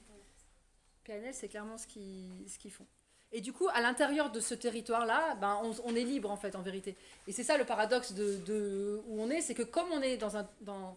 PNL, 1.04 1.32
c'est 1.34 1.48
clairement 1.48 1.78
ce 1.78 1.86
qu'ils 1.86 2.48
ce 2.48 2.58
qu'ils 2.58 2.72
font. 2.72 2.86
Et 3.32 3.40
du 3.40 3.52
coup, 3.52 3.68
à 3.74 3.80
l'intérieur 3.80 4.30
de 4.30 4.40
ce 4.40 4.54
territoire-là, 4.54 5.34
ben, 5.36 5.60
on, 5.62 5.74
on 5.84 5.96
est 5.96 6.04
libre, 6.04 6.30
en 6.30 6.36
fait, 6.36 6.54
en 6.56 6.62
vérité. 6.62 6.96
Et 7.26 7.32
c'est 7.32 7.42
ça 7.44 7.56
le 7.58 7.64
paradoxe 7.64 8.12
de, 8.12 8.36
de 8.46 9.00
où 9.08 9.20
on 9.20 9.28
est, 9.30 9.40
c'est 9.40 9.54
que 9.54 9.62
comme 9.64 9.90
on 9.92 10.00
est 10.00 10.16
dans 10.16 10.36
un... 10.36 10.48
Dans, 10.60 10.96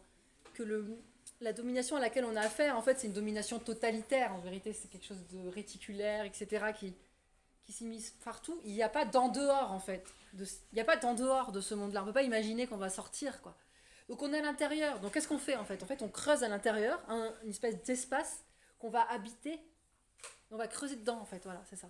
que 0.54 0.64
le, 0.64 0.86
la 1.42 1.54
domination 1.54 1.96
à 1.96 2.00
laquelle 2.00 2.26
on 2.26 2.36
a 2.36 2.42
affaire, 2.42 2.78
en 2.78 2.82
fait, 2.82 3.00
c'est 3.00 3.08
une 3.08 3.14
domination 3.14 3.60
totalitaire, 3.60 4.34
en 4.34 4.40
vérité, 4.40 4.74
c'est 4.74 4.90
quelque 4.90 5.06
chose 5.06 5.26
de 5.32 5.48
réticulaire, 5.50 6.26
etc., 6.26 6.66
qui, 6.78 6.94
qui 7.66 7.72
s'immisce 7.72 8.12
partout. 8.26 8.60
Il 8.66 8.74
n'y 8.74 8.84
a 8.84 8.90
pas 8.90 9.06
d'en 9.06 9.30
dehors, 9.30 9.72
en 9.72 9.80
fait. 9.80 10.06
Il 10.38 10.46
n'y 10.74 10.82
a 10.82 10.86
pas 10.86 10.98
d'en 10.98 11.14
dehors 11.14 11.52
de 11.52 11.62
ce 11.62 11.74
monde-là. 11.76 12.02
On 12.02 12.06
ne 12.06 12.10
peut 12.10 12.14
pas 12.14 12.24
imaginer 12.24 12.68
qu'on 12.68 12.78
va 12.78 12.90
sortir, 12.90 13.42
quoi. 13.42 13.56
Donc 14.10 14.22
on 14.22 14.34
est 14.34 14.40
à 14.40 14.42
l'intérieur. 14.42 15.00
Donc 15.00 15.14
qu'est-ce 15.14 15.28
qu'on 15.28 15.38
fait, 15.38 15.56
en 15.56 15.64
fait? 15.66 15.82
En 15.84 15.86
fait, 15.86 16.02
on 16.02 16.10
creuse 16.10 16.44
à 16.44 16.48
l'intérieur 16.50 17.00
un- 17.08 17.32
une 17.44 17.52
espèce 17.52 17.82
d'espace 17.84 18.44
qu'on 18.80 18.90
va 18.90 19.10
habiter. 19.12 19.60
On 20.52 20.58
va 20.58 20.68
creuser 20.68 20.96
dedans, 20.98 21.20
en 21.22 21.26
fait, 21.26 21.42
voilà, 21.44 21.62
c'est 21.70 21.76
ça. 21.76 21.90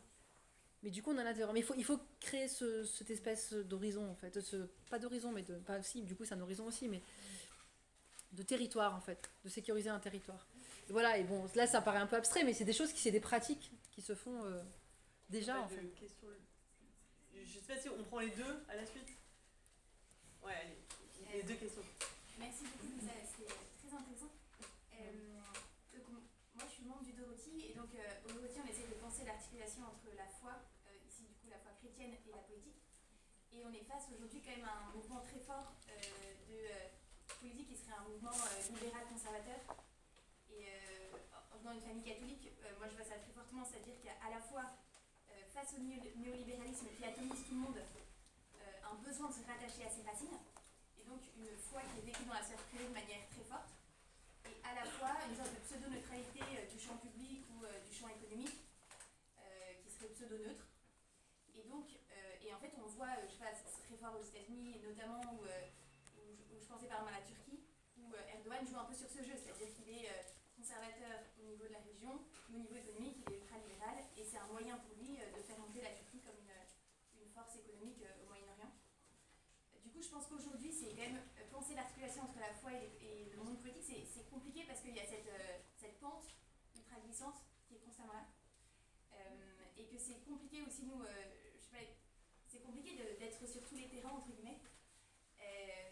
Mais 0.83 0.91
du 0.91 1.03
coup, 1.03 1.11
on 1.11 1.17
est 1.17 1.21
à 1.21 1.23
l'intérieur. 1.25 1.51
Mais 1.53 1.59
il 1.59 1.65
faut, 1.65 1.73
il 1.75 1.83
faut 1.83 1.99
créer 2.21 2.47
ce- 2.47 2.85
cette 2.85 3.09
espèce 3.09 3.53
d'horizon, 3.53 4.09
en 4.09 4.15
fait. 4.15 4.39
Ce, 4.41 4.55
pas 4.89 4.97
d'horizon, 4.99 5.31
mais 5.31 5.43
de. 5.43 5.55
Pas 5.59 5.79
aussi, 5.79 6.01
du 6.03 6.15
coup, 6.15 6.23
c'est 6.25 6.33
un 6.35 6.41
horizon 6.41 6.65
aussi, 6.65 6.87
mais. 6.87 7.01
De 8.31 8.43
territoire, 8.43 8.95
en 8.95 9.01
fait. 9.01 9.29
De 9.43 9.49
sécuriser 9.49 9.89
un 9.89 9.99
territoire. 9.99 10.45
Et 10.87 10.91
voilà, 10.91 11.17
et 11.17 11.23
bon, 11.23 11.47
là, 11.55 11.67
ça 11.67 11.81
paraît 11.81 11.99
un 11.99 12.07
peu 12.07 12.15
abstrait, 12.15 12.43
mais 12.43 12.53
c'est 12.53 12.63
des 12.65 12.73
choses 12.73 12.93
qui, 12.93 12.99
c'est 13.01 13.11
des 13.11 13.19
pratiques 13.19 13.71
qui 13.91 14.01
se 14.01 14.15
font 14.15 14.43
euh, 14.45 14.61
déjà, 15.29 15.59
en 15.61 15.67
fait. 15.67 15.85
questions. 15.99 16.27
Je 17.33 17.59
sais 17.59 17.73
pas 17.73 17.77
si 17.79 17.89
on 17.89 18.03
prend 18.03 18.19
les 18.19 18.29
deux 18.31 18.63
à 18.69 18.75
la 18.75 18.85
suite. 18.85 19.07
Ouais, 20.43 20.53
allez. 20.53 20.77
Les 21.33 21.43
deux 21.43 21.55
questions. 21.55 21.83
Merci 22.39 22.63
beaucoup, 22.63 22.87
c'était 22.99 23.45
très 23.45 23.97
intéressant. 23.97 24.31
Euh, 24.93 25.11
donc, 25.93 26.03
m- 26.09 26.21
moi, 26.55 26.63
je 26.67 26.73
suis 26.73 26.83
membre 26.85 27.03
du 27.03 27.13
Dorothy, 27.13 27.69
et 27.69 27.73
donc 27.75 27.89
euh, 27.95 28.29
au 28.29 28.33
Dorothy, 28.33 28.59
on 28.63 28.67
essaie 28.69 28.87
de 28.87 28.95
penser 28.99 29.25
l'articulation 29.25 29.83
entre 29.83 30.09
la 30.17 30.25
foi, 30.27 30.57
euh, 30.87 30.95
ici 31.07 31.23
du 31.23 31.33
coup 31.35 31.47
la 31.49 31.59
foi 31.59 31.71
et 32.01 32.31
la 32.31 32.37
politique. 32.47 32.79
Et 33.51 33.63
on 33.65 33.73
est 33.73 33.83
face 33.83 34.07
aujourd'hui 34.13 34.41
quand 34.41 34.55
même 34.55 34.65
à 34.65 34.87
un 34.87 34.95
mouvement 34.95 35.19
très 35.21 35.39
fort 35.39 35.73
euh, 35.89 35.93
de 36.47 36.55
euh, 36.55 36.87
politique 37.41 37.67
qui 37.67 37.75
serait 37.75 37.97
un 37.97 38.07
mouvement 38.07 38.31
euh, 38.31 38.73
libéral 38.73 39.03
conservateur. 39.09 39.59
Et 40.51 40.65
en- 41.33 41.59
dans 41.63 41.71
une 41.73 41.81
famille 41.81 42.03
catholique, 42.03 42.47
moi 42.77 42.87
je 42.87 42.95
vois 42.95 43.03
ça 43.05 43.19
très 43.19 43.31
fortement, 43.33 43.65
c'est-à-dire 43.65 43.95
qu'il 43.97 44.05
y 44.05 44.13
a 44.15 44.19
à 44.25 44.29
la 44.29 44.39
fois 44.41 44.63
face 45.53 45.73
au 45.77 45.81
néo- 45.81 46.01
néolibéralisme 46.17 46.87
qui 46.97 47.03
atomise 47.03 47.43
tout 47.45 47.53
le 47.53 47.59
monde, 47.59 47.79
un 48.83 48.95
besoin 49.03 49.29
de 49.29 49.33
se 49.33 49.43
rattacher 49.45 49.85
à 49.85 49.89
ses 49.89 50.01
racines 50.03 50.39
et 50.97 51.03
donc 51.03 51.21
une 51.37 51.47
foi 51.57 51.81
qui 51.91 51.99
est 51.99 52.05
vécue 52.11 52.23
dans 52.25 52.33
la 52.33 52.41
sphère 52.43 52.57
privée 52.69 52.87
de 52.87 52.93
manière 52.93 53.27
très 53.29 53.43
forte, 53.43 53.69
et 54.45 54.55
à 54.65 54.73
la 54.73 54.85
fois 54.85 55.13
une 55.29 55.35
sorte 55.35 55.51
de 55.53 55.59
pseudo-neutralité 55.61 56.41
du 56.71 56.79
champ 56.79 56.97
public 56.97 57.43
ou 57.53 57.61
du 57.87 57.93
champ 57.95 58.07
économique, 58.09 58.55
qui 59.83 59.89
serait 59.91 60.09
pseudo-neutre. 60.09 60.65
Et 61.55 61.63
donc, 61.69 61.85
euh, 62.11 62.35
et 62.47 62.53
en 62.53 62.59
fait, 62.59 62.71
on 62.77 62.87
voit, 62.99 63.15
euh, 63.15 63.31
je 63.31 63.39
sais 63.39 63.39
pas, 63.39 63.55
très 63.55 63.95
fort 63.95 64.19
aux 64.19 64.27
États-Unis, 64.27 64.75
notamment 64.83 65.23
où, 65.31 65.47
euh, 65.47 65.71
où 66.19 66.59
je, 66.59 66.67
pensais 66.67 66.91
par 66.91 66.99
exemple 66.99 67.15
à 67.15 67.19
la 67.23 67.25
Turquie, 67.25 67.63
où 67.95 68.11
euh, 68.11 68.35
Erdogan 68.35 68.67
joue 68.67 68.75
un 68.75 68.83
peu 68.83 68.93
sur 68.93 69.07
ce 69.07 69.23
jeu, 69.23 69.39
c'est-à-dire 69.39 69.71
qu'il 69.71 69.87
est 69.87 70.11
conservateur 70.59 71.23
au 71.39 71.47
niveau 71.47 71.63
de 71.63 71.71
la 71.71 71.79
région, 71.79 72.19
mais 72.51 72.59
au 72.59 72.63
niveau 72.67 72.75
économique, 72.75 73.23
il 73.23 73.31
est 73.31 73.39
ultra-libéral, 73.39 74.03
et 74.19 74.23
c'est 74.27 74.35
un 74.35 74.51
moyen 74.51 74.75
pour 74.83 74.99
lui 74.99 75.15
de 75.15 75.39
faire 75.47 75.57
monter 75.63 75.79
la 75.79 75.95
Turquie 75.95 76.19
comme 76.19 76.35
une, 76.43 77.23
une 77.23 77.31
force 77.31 77.55
économique 77.55 78.03
au 78.19 78.27
Moyen-Orient. 78.27 78.75
Du 79.79 79.89
coup, 79.95 80.03
je 80.03 80.11
pense 80.11 80.27
qu'aujourd'hui, 80.27 80.75
c'est 80.75 80.91
quand 80.91 81.07
même 81.07 81.23
penser 81.49 81.79
l'articulation 81.79 82.27
entre 82.27 82.43
la 82.43 82.51
foi 82.59 82.75
et, 82.75 83.31
le 83.31 83.39
monde 83.39 83.63
politique, 83.63 84.03
c'est- 84.11 84.27
compliqué 84.29 84.63
parce 84.67 84.81
qu'il 84.81 84.93
y 84.93 84.99
a 84.99 85.07
cette, 85.07 85.31
cette 85.75 85.97
pente 85.99 86.27
ultra 86.75 86.99
glissante 86.99 87.39
qui 87.65 87.75
est 87.75 87.79
constamment 87.79 88.13
là. 88.13 88.27
Et 89.77 89.85
que 89.87 89.97
c'est 89.97 90.19
compliqué 90.27 90.61
aussi, 90.61 90.83
nous, 90.83 91.01
je 91.01 91.63
sais 91.63 91.71
pas, 91.71 91.79
c'est 92.49 92.61
sur 93.47 93.63
tous 93.63 93.75
les 93.75 93.87
terrains, 93.87 94.11
entre 94.11 94.31
guillemets. 94.31 94.59
Euh, 95.39 95.89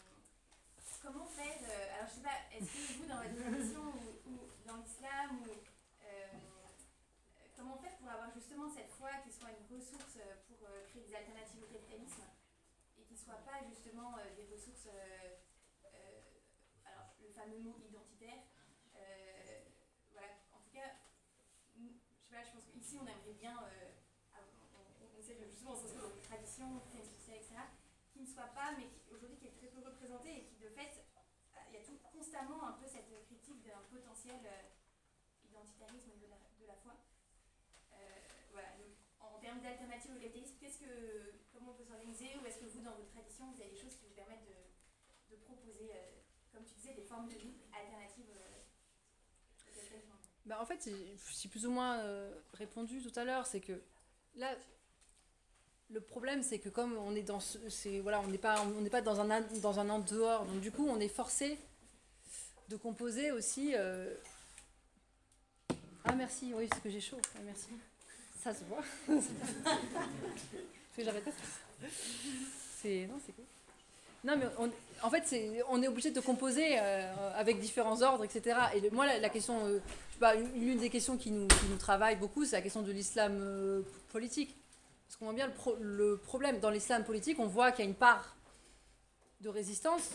comment 1.02 1.26
faire, 1.26 1.58
euh, 1.62 1.94
alors 1.96 2.08
je 2.08 2.14
sais 2.14 2.20
pas, 2.20 2.38
est-ce 2.52 2.66
que 2.66 2.98
vous, 2.98 3.06
dans 3.06 3.16
votre 3.22 3.36
tradition 3.40 3.84
ou, 4.26 4.36
dans 4.66 4.76
l'islam, 4.76 5.40
ou, 5.40 5.52
euh, 6.04 6.32
comment 7.56 7.76
faire 7.78 7.96
pour 7.96 8.10
avoir 8.10 8.30
justement 8.34 8.68
cette 8.68 8.90
foi 8.92 9.10
qui 9.24 9.32
soit 9.32 9.48
une 9.50 9.76
ressource 9.76 10.18
pour 10.46 10.58
créer 10.88 11.02
des 11.02 11.14
alternatives 11.14 11.62
au 11.62 11.72
capitalisme 11.72 12.22
et 12.98 13.02
qui 13.04 13.14
ne 13.14 13.18
soit 13.18 13.42
pas 13.46 13.64
justement 13.66 14.16
des 14.36 14.44
ressources, 14.52 14.88
alors 16.84 17.14
le 17.20 17.28
fameux 17.30 17.58
mot 17.58 17.80
identitaire, 17.88 18.44
voilà, 20.12 20.28
en 20.52 20.60
tout 20.60 20.70
cas, 20.72 21.00
je 21.76 21.80
sais 21.80 22.30
pas, 22.30 22.44
je 22.44 22.52
pense 22.52 22.66
qu'ici 22.72 22.98
on 23.00 23.06
aimerait 23.06 23.38
bien, 23.40 23.56
on, 23.56 23.98
on 24.36 25.34
de 25.36 25.50
justement 25.50 25.74
s'inscrire 25.74 26.02
dans 26.02 26.14
des 26.14 26.22
traditions, 26.22 26.80
créer 26.90 27.04
sociales, 27.04 27.36
etc., 27.36 27.54
qui 28.12 28.20
ne 28.20 28.26
pas, 28.46 28.72
mais 28.76 28.88
aujourd'hui 29.10 29.36
qui 29.36 29.46
est 29.46 29.56
très 29.56 29.66
peu 29.68 29.80
représentée 29.80 30.38
et 30.38 30.44
qui 30.44 30.56
de 30.56 30.68
fait, 30.68 31.04
euh, 31.56 31.60
il 31.68 31.74
y 31.74 31.78
a 31.78 31.84
tout 31.84 31.98
constamment 32.12 32.66
un 32.66 32.72
peu 32.72 32.86
cette 32.86 33.10
critique 33.26 33.62
d'un 33.62 33.82
potentiel 33.90 34.40
euh, 34.44 35.48
identitarisme 35.50 36.12
de 36.20 36.26
la, 36.26 36.36
de 36.60 36.66
la 36.66 36.74
foi. 36.76 36.94
Euh, 37.92 37.96
voilà, 38.52 38.68
donc 38.76 38.94
en 39.20 39.38
termes 39.40 39.60
d'alternatives 39.60 40.12
au 40.16 40.20
capitalisme, 40.20 40.56
qu'est-ce 40.60 40.78
que, 40.78 41.34
comment 41.52 41.72
on 41.72 41.74
peut 41.74 41.84
s'organiser 41.84 42.36
ou 42.40 42.46
est-ce 42.46 42.58
que 42.58 42.66
vous, 42.66 42.80
dans 42.80 42.94
votre 42.94 43.10
tradition, 43.10 43.50
vous 43.50 43.60
avez 43.60 43.70
des 43.70 43.76
choses 43.76 43.96
qui 43.96 44.06
vous 44.06 44.14
permettent 44.14 44.46
de, 44.46 45.34
de 45.34 45.40
proposer, 45.40 45.90
comme 46.52 46.64
tu 46.64 46.74
disais, 46.74 46.94
des 46.94 47.02
formes 47.02 47.28
de 47.28 47.34
vie 47.34 47.54
alternatives 47.72 48.30
euh, 48.30 49.98
Bah, 50.46 50.60
en 50.60 50.66
fait, 50.66 50.88
j'ai 50.88 51.48
plus 51.48 51.66
ou 51.66 51.70
moins 51.72 52.02
répondu 52.54 53.02
tout 53.02 53.12
à 53.18 53.24
l'heure, 53.24 53.46
c'est 53.46 53.60
que 53.60 53.82
là, 54.34 54.56
le 55.90 56.00
problème, 56.00 56.42
c'est 56.42 56.58
que 56.58 56.68
comme 56.68 56.96
on 56.98 57.14
est 57.14 57.22
dans 57.22 57.40
ce, 57.40 57.58
voilà, 58.02 58.20
on 58.20 58.26
n'est 58.28 58.38
pas, 58.38 58.62
on 58.76 58.80
n'est 58.80 58.90
pas 58.90 59.00
dans 59.00 59.20
un, 59.20 59.30
an- 59.30 59.44
dans 59.62 59.80
un 59.80 59.88
en 59.88 59.98
dehors, 60.00 60.44
donc 60.44 60.60
du 60.60 60.70
coup, 60.70 60.86
on 60.88 61.00
est 61.00 61.08
forcé 61.08 61.58
de 62.68 62.76
composer 62.76 63.32
aussi. 63.32 63.72
euh, 63.74 64.12
Ah 66.04 66.14
merci, 66.14 66.52
oui, 66.54 66.66
parce 66.68 66.82
que 66.82 66.90
j'ai 66.90 67.00
chaud. 67.00 67.16
Ah, 67.36 67.40
merci. 67.44 67.68
Ça 68.42 68.52
se 68.54 68.64
voit. 68.64 68.82
Que 70.96 71.04
j'arrête. 71.04 71.24
C'est 72.82 73.06
non, 73.06 73.18
c'est 73.24 73.32
cool. 73.32 73.44
Non, 74.24 74.36
mais 74.36 74.46
on- 74.58 74.70
en 75.06 75.10
fait, 75.10 75.22
c'est, 75.26 75.62
on 75.68 75.80
est 75.82 75.88
obligé 75.88 76.10
de 76.10 76.20
composer 76.20 76.76
euh, 76.78 77.32
avec 77.36 77.60
différents 77.60 78.02
ordres, 78.02 78.24
etc. 78.24 78.58
Et 78.74 78.90
moi, 78.90 79.06
la, 79.06 79.28
question, 79.28 79.64
euh, 79.66 79.80
des 80.76 80.90
questions 80.90 81.16
qui 81.16 81.30
nous, 81.30 81.46
qui 81.46 81.66
nous 81.70 81.76
travaille 81.76 82.16
beaucoup, 82.16 82.44
c'est 82.44 82.56
la 82.56 82.62
question 82.62 82.82
de 82.82 82.90
l'islam 82.92 83.38
euh, 83.40 83.82
politique. 84.12 84.54
Parce 85.08 85.16
qu'on 85.16 85.24
voit 85.24 85.34
bien 85.34 85.46
le, 85.46 85.54
pro- 85.54 85.76
le 85.80 86.18
problème. 86.18 86.60
Dans 86.60 86.70
l'islam 86.70 87.02
politique, 87.02 87.40
on 87.40 87.46
voit 87.46 87.72
qu'il 87.72 87.84
y 87.84 87.88
a 87.88 87.90
une 87.90 87.96
part 87.96 88.36
de 89.40 89.48
résistance 89.48 90.10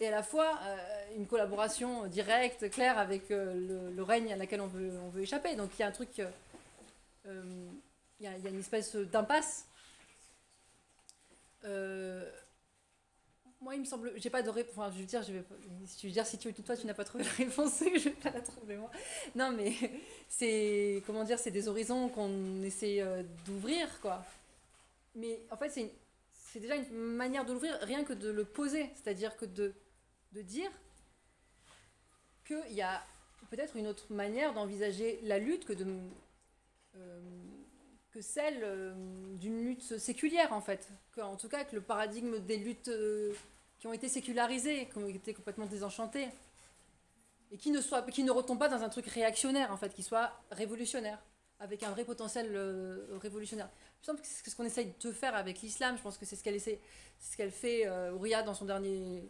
et 0.00 0.08
à 0.08 0.10
la 0.10 0.22
fois 0.22 0.58
euh, 0.62 0.76
une 1.16 1.26
collaboration 1.26 2.06
directe, 2.06 2.70
claire 2.70 2.98
avec 2.98 3.30
euh, 3.30 3.90
le, 3.94 4.02
règne 4.02 4.32
à 4.32 4.36
laquelle 4.36 4.60
on 4.60 4.66
veut, 4.66 4.98
on 5.04 5.08
veut 5.08 5.22
échapper. 5.22 5.56
Donc 5.56 5.70
il 5.78 5.80
y 5.80 5.82
a 5.82 5.88
un 5.88 5.92
truc, 5.92 6.20
euh, 7.26 7.68
il 8.20 8.24
y, 8.24 8.26
a, 8.26 8.48
une 8.48 8.58
espèce 8.58 8.96
d'impasse. 8.96 9.66
Moi, 13.64 13.74
il 13.74 13.80
me 13.80 13.86
semble, 13.86 14.12
j'ai 14.16 14.28
pas 14.28 14.42
de 14.42 14.50
réponse. 14.50 14.74
Enfin, 14.76 14.92
je 14.94 15.00
veux 15.00 15.06
dire, 15.06 15.22
je 15.22 15.32
vais, 15.32 15.42
veux 16.02 16.10
dire, 16.10 16.26
si 16.26 16.36
tu, 16.36 16.52
toi, 16.52 16.76
tu 16.76 16.86
n'as 16.86 16.92
pas 16.92 17.04
trouvé 17.04 17.24
la 17.24 17.30
réponse, 17.30 17.82
je 17.96 17.98
vais 17.98 18.10
pas 18.10 18.30
la 18.30 18.42
trouver 18.42 18.76
moi. 18.76 18.90
Non, 19.34 19.52
mais 19.52 19.72
c'est 20.28 21.02
comment 21.06 21.24
dire, 21.24 21.38
c'est 21.38 21.50
des 21.50 21.66
horizons 21.66 22.10
qu'on 22.10 22.62
essaie 22.62 23.00
euh, 23.00 23.22
d'ouvrir, 23.46 23.88
quoi. 24.00 24.22
Mais 25.14 25.40
en 25.50 25.56
fait, 25.56 25.70
c'est 25.70 25.90
c'est 26.30 26.60
déjà 26.60 26.76
une 26.76 26.94
manière 26.94 27.44
de 27.44 27.52
l'ouvrir, 27.52 27.76
rien 27.80 28.04
que 28.04 28.12
de 28.12 28.30
le 28.30 28.44
poser, 28.44 28.88
c'est-à-dire 28.94 29.36
que 29.36 29.44
de, 29.44 29.74
de 30.32 30.42
dire 30.42 30.70
qu'il 32.46 32.74
y 32.74 32.82
a 32.82 33.02
peut-être 33.50 33.76
une 33.76 33.88
autre 33.88 34.12
manière 34.12 34.54
d'envisager 34.54 35.18
la 35.24 35.38
lutte 35.40 35.64
que, 35.64 35.72
de, 35.72 35.84
euh, 36.96 37.20
que 38.12 38.20
celle 38.20 38.60
euh, 38.62 38.94
d'une 39.36 39.64
lutte 39.64 39.98
séculière, 39.98 40.52
en 40.52 40.60
fait. 40.60 40.88
En 41.20 41.36
tout 41.36 41.48
cas, 41.48 41.64
que 41.64 41.74
le 41.74 41.82
paradigme 41.82 42.38
des 42.38 42.58
luttes 42.58 42.90
qui 43.84 43.88
ont 43.88 43.92
été 43.92 44.08
sécularisées, 44.08 44.86
qui 44.86 44.96
ont 44.96 45.06
été 45.06 45.34
complètement 45.34 45.66
désenchantées, 45.66 46.30
et 47.52 47.58
qui 47.58 47.70
ne, 47.70 47.82
soit, 47.82 48.00
qui 48.10 48.22
ne 48.22 48.30
retombent 48.30 48.58
pas 48.58 48.70
dans 48.70 48.82
un 48.82 48.88
truc 48.88 49.06
réactionnaire, 49.08 49.70
en 49.70 49.76
fait, 49.76 49.92
qui 49.92 50.02
soit 50.02 50.32
révolutionnaire, 50.50 51.18
avec 51.60 51.82
un 51.82 51.90
vrai 51.90 52.02
potentiel 52.06 52.48
euh, 52.54 53.04
révolutionnaire. 53.20 53.68
Je 54.00 54.10
pense 54.10 54.22
que 54.22 54.26
c'est 54.26 54.48
ce 54.48 54.56
qu'on 54.56 54.64
essaye 54.64 54.94
de 54.98 55.12
faire 55.12 55.34
avec 55.34 55.60
l'islam. 55.60 55.98
Je 55.98 56.02
pense 56.02 56.16
que 56.16 56.24
c'est 56.24 56.34
ce 56.34 56.42
qu'elle 56.42 56.54
essaie, 56.54 56.80
ce 57.20 57.36
qu'elle 57.36 57.50
fait, 57.50 57.86
euh, 57.86 58.14
Ouria, 58.14 58.42
dans 58.42 58.54
son 58.54 58.64
dernier, 58.64 59.28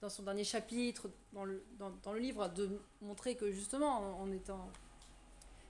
dans 0.00 0.08
son 0.08 0.22
dernier 0.22 0.44
chapitre, 0.44 1.10
dans 1.34 1.44
le, 1.44 1.62
dans, 1.78 2.12
le 2.14 2.20
livre, 2.20 2.48
de 2.48 2.80
montrer 3.02 3.34
que 3.34 3.50
justement, 3.50 3.98
en, 3.98 4.22
en 4.22 4.32
étant, 4.32 4.70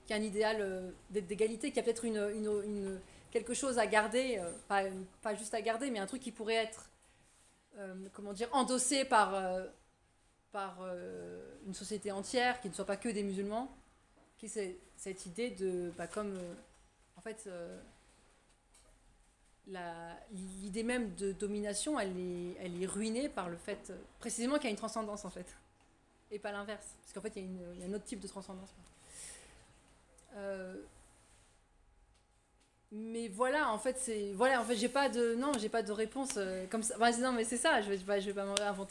qu'il 0.06 0.14
y 0.14 0.18
a 0.20 0.22
un 0.22 0.24
idéal 0.24 0.58
euh, 0.60 0.92
d'égalité, 1.10 1.70
qu'il 1.70 1.78
y 1.78 1.80
a 1.80 1.82
peut-être 1.82 2.04
une, 2.04 2.30
une, 2.32 3.00
quelque 3.32 3.54
chose 3.54 3.80
à 3.80 3.88
garder, 3.88 4.38
euh, 4.38 4.52
pas, 4.68 4.84
pas 5.20 5.34
juste 5.34 5.52
à 5.52 5.60
garder, 5.60 5.90
mais 5.90 5.98
un 5.98 6.06
truc 6.06 6.22
qui 6.22 6.30
pourrait 6.30 6.54
être, 6.54 6.89
comment 8.12 8.32
dire, 8.32 8.48
endossé 8.52 9.04
par, 9.04 9.34
euh, 9.34 9.66
euh, 10.54 11.56
une 11.66 11.74
société 11.74 12.12
entière, 12.12 12.60
qui 12.60 12.68
ne 12.68 12.74
soit 12.74 12.86
pas 12.86 12.96
que 12.96 13.08
des 13.08 13.22
musulmans, 13.22 13.74
qui 14.38 14.48
c'est 14.48 14.78
cette 14.96 15.26
idée 15.26 15.50
de, 15.50 15.92
bah, 15.96 16.06
comme, 16.06 16.36
euh, 16.36 16.54
en 17.16 17.20
fait, 17.20 17.44
euh, 17.46 17.80
l'idée 20.62 20.82
même 20.82 21.14
de 21.14 21.32
domination, 21.32 21.98
elle 21.98 22.16
est, 22.18 22.56
elle 22.60 22.82
est 22.82 22.86
ruinée 22.86 23.28
par 23.28 23.48
le 23.48 23.56
fait, 23.56 23.90
euh, 23.90 23.96
précisément 24.18 24.56
qu'il 24.56 24.64
y 24.64 24.68
a 24.68 24.70
une 24.70 24.76
transcendance 24.76 25.24
en 25.24 25.30
fait, 25.30 25.46
et 26.30 26.38
pas 26.38 26.52
l'inverse, 26.52 26.86
parce 27.02 27.12
qu'en 27.12 27.20
fait 27.20 27.32
il 27.36 27.78
y, 27.78 27.82
a 27.82 27.86
un 27.86 27.92
autre 27.92 28.04
type 28.04 28.20
de 28.20 28.28
transcendance. 28.28 28.74
Euh, 30.36 30.76
mais 32.92 33.28
voilà, 33.28 33.70
en 33.72 33.78
fait, 33.78 33.96
c'est 33.98 34.32
voilà, 34.32 34.60
en 34.60 34.64
fait, 34.64 34.76
j'ai 34.76 34.88
pas 34.88 35.08
de 35.08 35.34
non, 35.36 35.52
j'ai 35.58 35.68
pas 35.68 35.82
de 35.82 35.92
réponse 35.92 36.30
euh, 36.36 36.66
comme 36.66 36.82
ça. 36.82 36.96
Non, 37.18 37.32
mais 37.32 37.44
c'est 37.44 37.56
ça. 37.56 37.80
Je 37.82 37.88
vais 37.88 37.98
pas, 37.98 38.18
je 38.18 38.26
vais 38.26 38.34
pas 38.34 38.46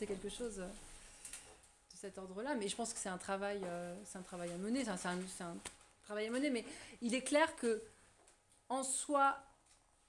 quelque 0.06 0.30
chose 0.30 0.60
euh, 0.60 0.66
de 0.68 1.98
cet 1.98 2.18
ordre-là. 2.18 2.56
Mais 2.56 2.68
je 2.70 2.76
pense 2.76 2.94
que 2.94 3.00
c'est 3.00 3.10
un 3.10 3.18
travail, 3.18 3.60
euh, 3.66 3.94
c'est 4.06 4.18
un 4.18 4.22
travail 4.22 4.52
à 4.52 4.58
mener. 4.58 4.86
C'est 4.86 4.92
un, 4.92 5.48
un- 5.48 5.58
travail 6.06 6.28
à 6.28 6.32
mener. 6.32 6.50
Mais 6.50 6.64
il 7.02 7.14
est 7.14 7.24
clair 7.24 7.56
que 7.58 7.82
en 8.70 8.84
soi, 8.84 9.38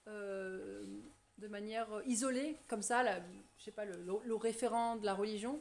de 0.07 1.49
manière 1.49 1.87
isolée, 2.07 2.57
comme 2.69 2.83
ça, 2.83 3.05
je 3.59 3.65
sais 3.65 3.71
pas, 3.71 3.85
le, 3.85 3.97
le- 4.05 4.21
le 4.25 4.35
référent 4.35 4.97
de 4.97 5.05
la 5.07 5.15
religion 5.15 5.61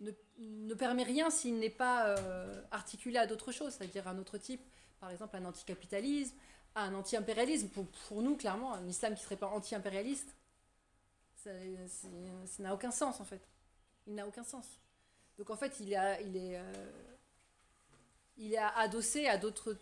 ne, 0.00 0.10
ne 0.38 0.74
permet 0.74 1.02
rien 1.04 1.30
s'il 1.30 1.58
n'est 1.58 1.70
pas 1.70 2.16
articulé 2.70 3.16
à 3.18 3.26
d'autres 3.26 3.52
choses, 3.52 3.74
c'est-à-dire 3.74 4.08
un 4.08 4.18
autre 4.18 4.38
type, 4.38 4.60
par 5.00 5.10
exemple 5.10 5.36
un 5.36 5.44
anticapitalisme, 5.44 6.36
un 6.74 6.94
anti-impérialisme. 6.94 7.68
Pour, 7.68 7.86
pour 8.08 8.22
nous, 8.22 8.36
clairement, 8.36 8.74
un 8.74 8.86
islam 8.86 9.14
qui 9.14 9.20
ne 9.20 9.24
serait 9.24 9.36
pas 9.36 9.48
anti-impérialiste, 9.48 10.34
ça 11.36 11.50
n'a 12.58 12.74
aucun 12.74 12.90
sens 12.90 13.20
en 13.20 13.24
fait. 13.24 13.40
Il 14.06 14.14
n'a 14.14 14.26
aucun 14.26 14.44
sens. 14.44 14.66
Donc 15.38 15.50
en 15.50 15.56
fait, 15.56 15.78
il, 15.80 15.86
il 15.88 16.36
est, 16.36 16.58
euh, 16.58 16.90
il 18.38 18.54
est 18.54 18.58
adossé 18.58 19.26
à 19.26 19.36
d'autres 19.38 19.76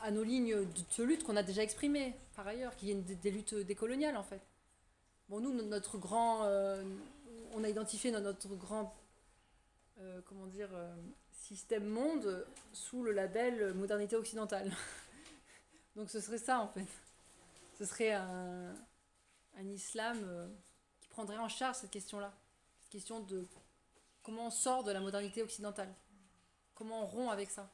à, 0.00 0.10
nos 0.10 0.22
lignes 0.22 0.66
de, 0.98 1.02
lutte 1.02 1.24
qu'on 1.24 1.36
a 1.36 1.42
déjà 1.42 1.62
exprimées 1.62 2.14
par 2.34 2.46
ailleurs, 2.46 2.74
qui 2.76 2.86
viennent 2.86 3.02
des, 3.04 3.14
des 3.16 3.30
luttes 3.30 3.54
décoloniales 3.54 4.16
en 4.16 4.22
fait. 4.22 4.40
Bon, 5.28 5.40
nous, 5.40 5.52
no- 5.52 5.62
notre 5.64 5.98
grand, 5.98 6.44
euh, 6.44 6.82
on 7.54 7.64
a 7.64 7.68
identifié 7.68 8.10
no- 8.10 8.20
notre 8.20 8.48
grand, 8.56 8.94
euh, 9.98 10.20
comment 10.26 10.46
dire, 10.46 10.68
système 11.44 11.86
monde 11.86 12.46
sous 12.72 13.02
le 13.02 13.12
label 13.12 13.74
modernité 13.74 14.16
occidentale. 14.16 14.72
Donc 15.96 16.10
ce 16.10 16.20
serait 16.20 16.38
ça 16.38 16.60
en 16.60 16.68
fait. 16.68 16.86
Ce 17.78 17.84
serait 17.84 18.12
un, 18.12 18.74
islam 19.58 20.20
euh, 20.24 20.48
qui 21.00 21.08
prendrait 21.08 21.38
en 21.38 21.48
charge 21.48 21.76
cette 21.76 21.90
question-là, 21.90 22.32
cette 22.80 22.90
question 22.90 23.20
de 23.20 23.46
comment 24.22 24.46
on 24.46 24.50
sort 24.50 24.84
de 24.84 24.92
la 24.92 25.00
modernité 25.00 25.42
occidentale. 25.42 25.94
Comment 26.74 27.02
on 27.02 27.06
rompt 27.06 27.30
avec 27.30 27.50
ça 27.50 27.70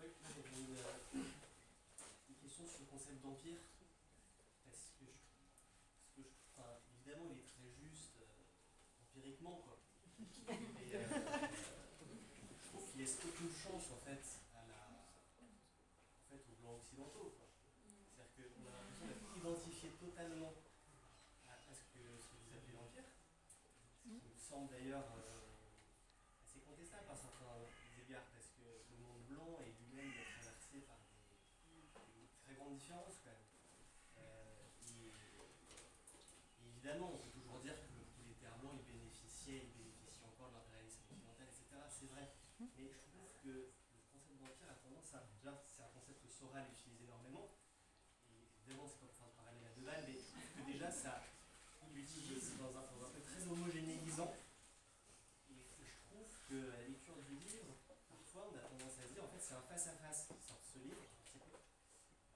Oui, 0.00 0.08
moi 0.22 0.30
j'avais 0.34 0.56
une, 0.56 0.76
euh, 0.76 1.24
une 2.28 2.36
question 2.36 2.64
sur 2.66 2.80
le 2.80 2.86
concept 2.86 3.22
d'empire. 3.22 3.60
Parce 4.64 4.80
que 4.96 5.04
je, 5.04 5.12
parce 5.92 6.12
que 6.16 6.22
je, 6.22 6.28
enfin, 6.56 6.80
évidemment, 6.96 7.28
il 7.32 7.38
est 7.40 7.48
très 7.48 7.68
juste 7.84 8.16
euh, 8.20 9.04
empiriquement, 9.04 9.60
quoi. 9.64 9.76
Mais 10.48 10.56
euh, 10.94 11.04
je 11.04 12.68
trouve 12.68 12.84
qu'il 12.90 13.00
laisse 13.00 13.16
aucune 13.24 13.52
chance, 13.52 13.92
en 13.92 14.00
fait, 14.04 14.24
à 14.56 14.64
la, 14.68 14.80
en 14.88 16.24
fait, 16.28 16.42
aux 16.48 16.56
blancs 16.60 16.80
occidentaux, 16.80 17.32
quoi. 17.36 17.48
C'est-à-dire 17.84 18.52
qu'on 18.56 18.68
a 18.68 18.72
l'impression 18.72 19.04
d'être 19.08 19.36
identifié 19.36 19.88
totalement 20.00 20.52
à, 21.48 21.60
à 21.60 21.72
ce, 21.76 21.84
que, 21.92 22.00
ce 22.00 22.24
que 22.28 22.36
vous 22.40 22.52
appelez 22.56 22.76
l'empire. 22.76 23.08
Ce 23.44 24.00
qui 24.00 24.16
me 24.16 24.20
semble 24.36 24.72
d'ailleurs 24.90 25.14
euh, 25.22 25.46
assez 26.42 26.58
contestable 26.66 27.06
à 27.06 27.14
certains 27.14 27.62
égards, 27.94 28.26
parce 28.34 28.50
que 28.58 28.66
le 28.90 28.98
monde 28.98 29.22
blanc 29.30 29.62
est 29.62 29.70
lui-même 29.78 30.10
traversé 30.34 30.82
par 30.82 30.98
des, 31.06 32.26
très 32.42 32.58
grandes 32.58 32.74
différences 32.74 33.22
quand 33.22 33.30
même. 33.30 33.46
Euh, 34.18 34.66
et, 34.90 35.14
et 35.14 36.66
évidemment, 36.74 37.14
on 37.14 37.22
peut 37.22 37.30
toujours 37.30 37.62
dire 37.62 37.78
que 37.78 37.94
le 37.94 38.02
prolétaire 38.18 38.58
blanc 38.58 38.74
il 38.74 38.82
bénéficiait, 38.82 39.70
il 39.70 39.78
bénéficie 39.78 40.26
encore 40.26 40.50
de 40.50 40.58
l'impérialisme 40.58 41.06
occidental, 41.06 41.46
etc. 41.46 41.86
C'est 41.86 42.10
vrai. 42.10 42.34
Mais 42.58 42.90
je 42.90 42.98
trouve 43.14 43.30
que 43.46 43.70
le 43.70 44.02
concept 44.10 44.42
d'empire 44.42 44.74
a 44.74 44.78
tendance 44.82 45.14
à. 45.14 45.22
Déjà, 45.38 45.54
c'est 45.70 45.86
un 45.86 45.94
concept 45.94 46.18
que 46.18 46.26
Soral 46.34 46.66
utilise 46.66 47.06
énormément. 47.06 47.54
Et 48.26 48.42
évidemment, 48.58 48.90
c'est 48.90 48.98
pas 48.98 49.06
pour 49.06 49.22
faire 49.22 49.30
de 49.30 49.38
parallèle 49.38 49.70
à 49.70 49.72
deux 49.78 49.86
balles, 49.86 50.02
mais 50.10 50.18
je 50.18 50.26
trouve 50.34 50.50
que 50.50 50.66
déjà, 50.66 50.90
ça, 50.90 51.22
il 51.86 51.94
l'utilise 51.94 52.42
aussi 52.42 52.58
dans 52.58 52.74
un, 52.74 52.82
dans 52.90 53.06
un 53.06 53.10
truc 53.14 53.22
très 53.22 53.46
homogénéisant. 53.46 54.34
Et 55.50 55.86
je 55.86 55.98
trouve 56.06 56.30
que 56.48 56.70
à 56.70 56.76
la 56.78 56.86
lecture 56.86 57.18
du 57.26 57.34
livre, 57.34 57.74
parfois 57.86 58.50
on 58.50 58.56
a 58.56 58.62
tendance 58.62 58.98
à 58.98 59.06
se 59.06 59.12
dire 59.12 59.24
en 59.24 59.28
fait 59.28 59.42
c'est 59.42 59.54
un 59.54 59.66
face-à-face 59.66 60.26
qui 60.30 60.38
sort 60.46 60.60
de 60.62 60.66
ce 60.66 60.78
livre, 60.78 61.02
c'est 61.26 61.38
quoi 61.38 61.60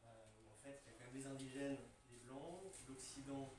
Euh, 0.05 0.27
où 0.39 0.51
en 0.51 0.59
fait 0.59 0.83
il 0.87 0.91
y 0.91 0.95
a 0.95 1.11
les 1.55 2.19
blancs, 2.27 2.63
l'Occident 2.89 3.55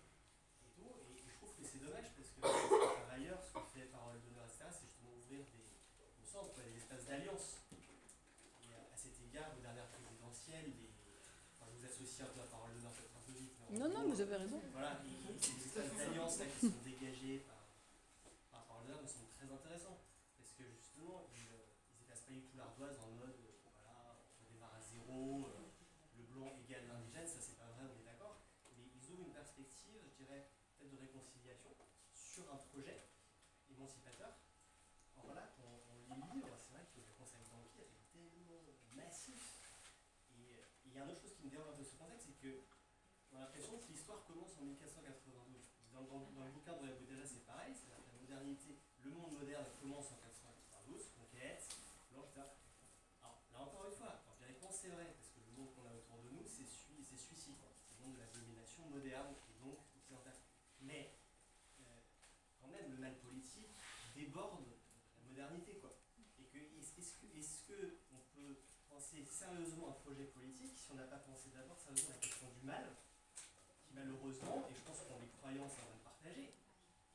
et 0.65 0.69
tout, 0.75 0.91
et, 0.99 1.15
et 1.15 1.17
je 1.17 1.31
trouve 1.37 1.55
que 1.55 1.63
c'est 1.63 1.79
dommage 1.79 2.11
parce 2.15 2.29
que 2.35 2.41
par 2.41 3.09
ailleurs 3.13 3.39
ce 3.43 3.53
que 3.53 3.59
fait 3.73 3.85
Parole 3.87 4.19
d'honneur, 4.21 4.45
etc., 4.45 4.67
c'est 4.71 4.87
justement 4.87 5.15
ouvrir 5.15 5.45
des, 5.55 5.63
quoi, 6.31 6.63
des 6.63 6.75
espaces 6.77 7.05
d'alliance. 7.05 7.63
Et 7.71 8.73
à, 8.75 8.91
à 8.93 8.97
cet 8.97 9.15
égard, 9.23 9.51
aux 9.57 9.61
dernières 9.61 9.87
présidentielles, 9.87 10.67
les, 10.75 10.91
enfin, 11.55 11.71
je 11.71 11.79
vous 11.79 11.85
associe 11.85 12.27
un 12.27 12.31
peu 12.33 12.41
à 12.41 12.47
Parole 12.51 12.73
d'honneur 12.75 12.91
peut-être 12.91 13.15
un 13.15 13.23
peu 13.23 13.31
vite. 13.39 13.55
mais 13.71 13.79
Non, 13.79 13.87
non, 13.89 14.09
vous 14.11 14.19
avez 14.21 14.35
raison. 14.35 14.59
voilà, 14.73 14.99
et, 15.07 15.31
et 15.31 15.39
ces 15.39 15.55
espaces 15.63 15.95
d'alliance 15.95 16.35
qui 16.59 16.67
sont 16.67 16.83
dégagés 16.83 17.39
par, 17.47 17.63
par 18.51 18.63
Parole 18.67 18.85
d'honneur 18.87 19.03
me 19.03 19.07
semblent 19.07 19.31
très 19.39 19.47
intéressants. 19.47 19.99
Parce 20.35 20.51
que 20.59 20.63
justement, 20.75 21.31
ils, 21.31 21.47
euh, 21.55 21.63
ils 21.95 22.03
effacent 22.03 22.27
c'est 22.27 22.27
pas 22.27 22.33
du 22.35 22.43
tout 22.43 22.57
l'ardoise 22.57 22.99
en 22.99 23.11
mode, 23.15 23.39
euh, 23.39 23.55
voilà, 23.71 24.19
on 24.43 24.51
démarre 24.51 24.75
à 24.75 24.81
zéro, 24.83 25.47
euh, 25.47 25.71
le 26.17 26.23
blanc 26.27 26.51
égale 26.59 26.87
l'indigène, 26.87 27.27
ça 27.27 27.39
c'est 27.39 27.55
pas 27.57 27.69
vrai, 27.75 27.87
on 27.87 27.95
est 27.99 28.05
d'accord. 28.05 28.39
Mais 28.77 28.83
ils 28.91 29.03
ouvrent 29.11 29.23
une 29.27 29.33
perspective, 29.35 29.99
je 30.03 30.23
dirais, 30.23 30.47
peut-être 30.77 30.91
de 30.91 30.99
réconciliation 30.99 31.71
sur 32.35 32.51
un 32.51 32.59
projet 32.67 32.99
émancipateur. 33.71 34.35
Alors 35.15 35.23
voilà, 35.23 35.55
quand 35.55 35.71
on 35.87 35.95
lit 36.03 36.11
le 36.11 36.35
livre, 36.35 36.51
c'est 36.59 36.75
vrai 36.75 36.83
que 36.91 36.99
le 36.99 37.15
concept 37.15 37.47
d'empire 37.47 37.87
est 37.87 38.11
tellement 38.11 38.59
massif. 38.91 39.39
Et 40.35 40.59
euh, 40.59 40.67
il 40.83 40.91
y 40.91 40.99
a 40.99 41.07
une 41.07 41.15
autre 41.15 41.23
chose 41.23 41.31
qui 41.39 41.47
me 41.47 41.49
dérange 41.49 41.79
de 41.79 41.87
ce 41.87 41.95
contexte, 41.95 42.27
c'est 42.27 42.39
que 42.43 42.67
on 43.31 43.37
a 43.39 43.47
l'impression 43.47 43.79
que 43.79 43.87
l'histoire 43.87 44.27
commence 44.27 44.51
en 44.59 44.67
1492. 44.67 45.63
Dans, 45.95 46.03
dans, 46.11 46.27
dans 46.35 46.43
le 46.43 46.51
bouquin 46.51 46.75
de 46.75 46.83
la 46.83 46.99
déjà 46.99 47.23
c'est 47.23 47.47
pareil, 47.47 47.71
c'est-à-dire 47.71 48.03
que 48.03 48.11
la 48.11 48.19
modernité, 48.19 48.83
le 48.99 49.11
monde 49.15 49.31
moderne 49.31 49.71
commence 49.79 50.11
en 50.11 50.19
1492, 50.19 51.15
conquête, 51.15 51.63
blanc, 52.11 52.27
etc. 52.35 52.51
Alors 53.23 53.47
là 53.55 53.59
encore 53.63 53.87
une 53.87 53.95
fois, 53.95 54.19
empiriquement 54.27 54.75
c'est 54.75 54.91
vrai, 54.91 55.15
parce 55.15 55.31
que 55.31 55.39
le 55.39 55.55
monde 55.55 55.71
qu'on 55.71 55.87
a 55.87 55.95
autour 55.95 56.19
de 56.19 56.35
nous, 56.35 56.43
c'est 56.43 56.67
celui, 56.67 56.99
c'est 56.99 57.15
celui-ci. 57.15 57.55
C'est 57.55 57.95
le 57.95 58.03
monde 58.03 58.19
de 58.19 58.27
la 58.27 58.27
domination 58.27 58.91
moderne 58.91 59.39
et 59.47 59.55
donc 59.63 59.79
occidentale. 59.95 60.35
Mais 60.83 61.15
euh, 61.79 61.99
quand 62.61 62.71
même, 62.71 62.91
le 62.91 62.97
mal 62.97 63.15
politique 63.19 63.75
déborde 64.15 64.65
la 65.15 65.23
modernité, 65.27 65.77
quoi. 65.79 65.97
Et 66.17 66.45
que 66.47 66.81
est-ce 67.37 67.45
est-ce 67.45 67.67
que, 67.67 67.73
est-ce 67.73 67.97
que 67.97 68.13
on 68.13 68.21
peut 68.35 68.55
penser 68.89 69.25
sérieusement 69.25 69.89
un 69.89 69.97
projet 70.03 70.25
politique 70.25 70.75
si 70.77 70.91
on 70.91 70.95
n'a 70.95 71.03
pas 71.07 71.17
pensé 71.17 71.49
d'abord 71.53 71.77
sérieusement 71.79 72.11
à 72.11 72.13
la 72.15 72.19
question 72.21 72.47
du 72.59 72.65
mal, 72.65 72.85
qui 73.85 73.93
malheureusement, 73.93 74.65
et 74.69 74.73
je 74.73 74.81
pense 74.81 74.99
qu'on 75.03 75.19
les 75.19 75.31
croyants 75.39 75.67
ça 75.69 75.81
va 75.83 75.93
le 75.95 76.03
partager, 76.03 76.53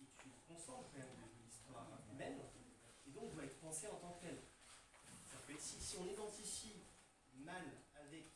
est 0.00 0.12
une 0.24 0.36
constante 0.48 0.86
quand 0.92 0.98
même 0.98 1.14
de, 1.16 1.26
l'histoire 1.44 1.86
humaine, 2.12 2.38
et 3.06 3.10
donc 3.10 3.32
doit 3.34 3.44
être 3.44 3.60
pensée 3.60 3.88
en 3.88 3.96
tant 3.96 4.12
que 4.20 4.26
telle. 4.26 4.40
Si, 5.58 5.80
si 5.80 5.96
on 5.98 6.06
identifie 6.06 6.80
mal 7.44 7.64
avec 7.96 8.30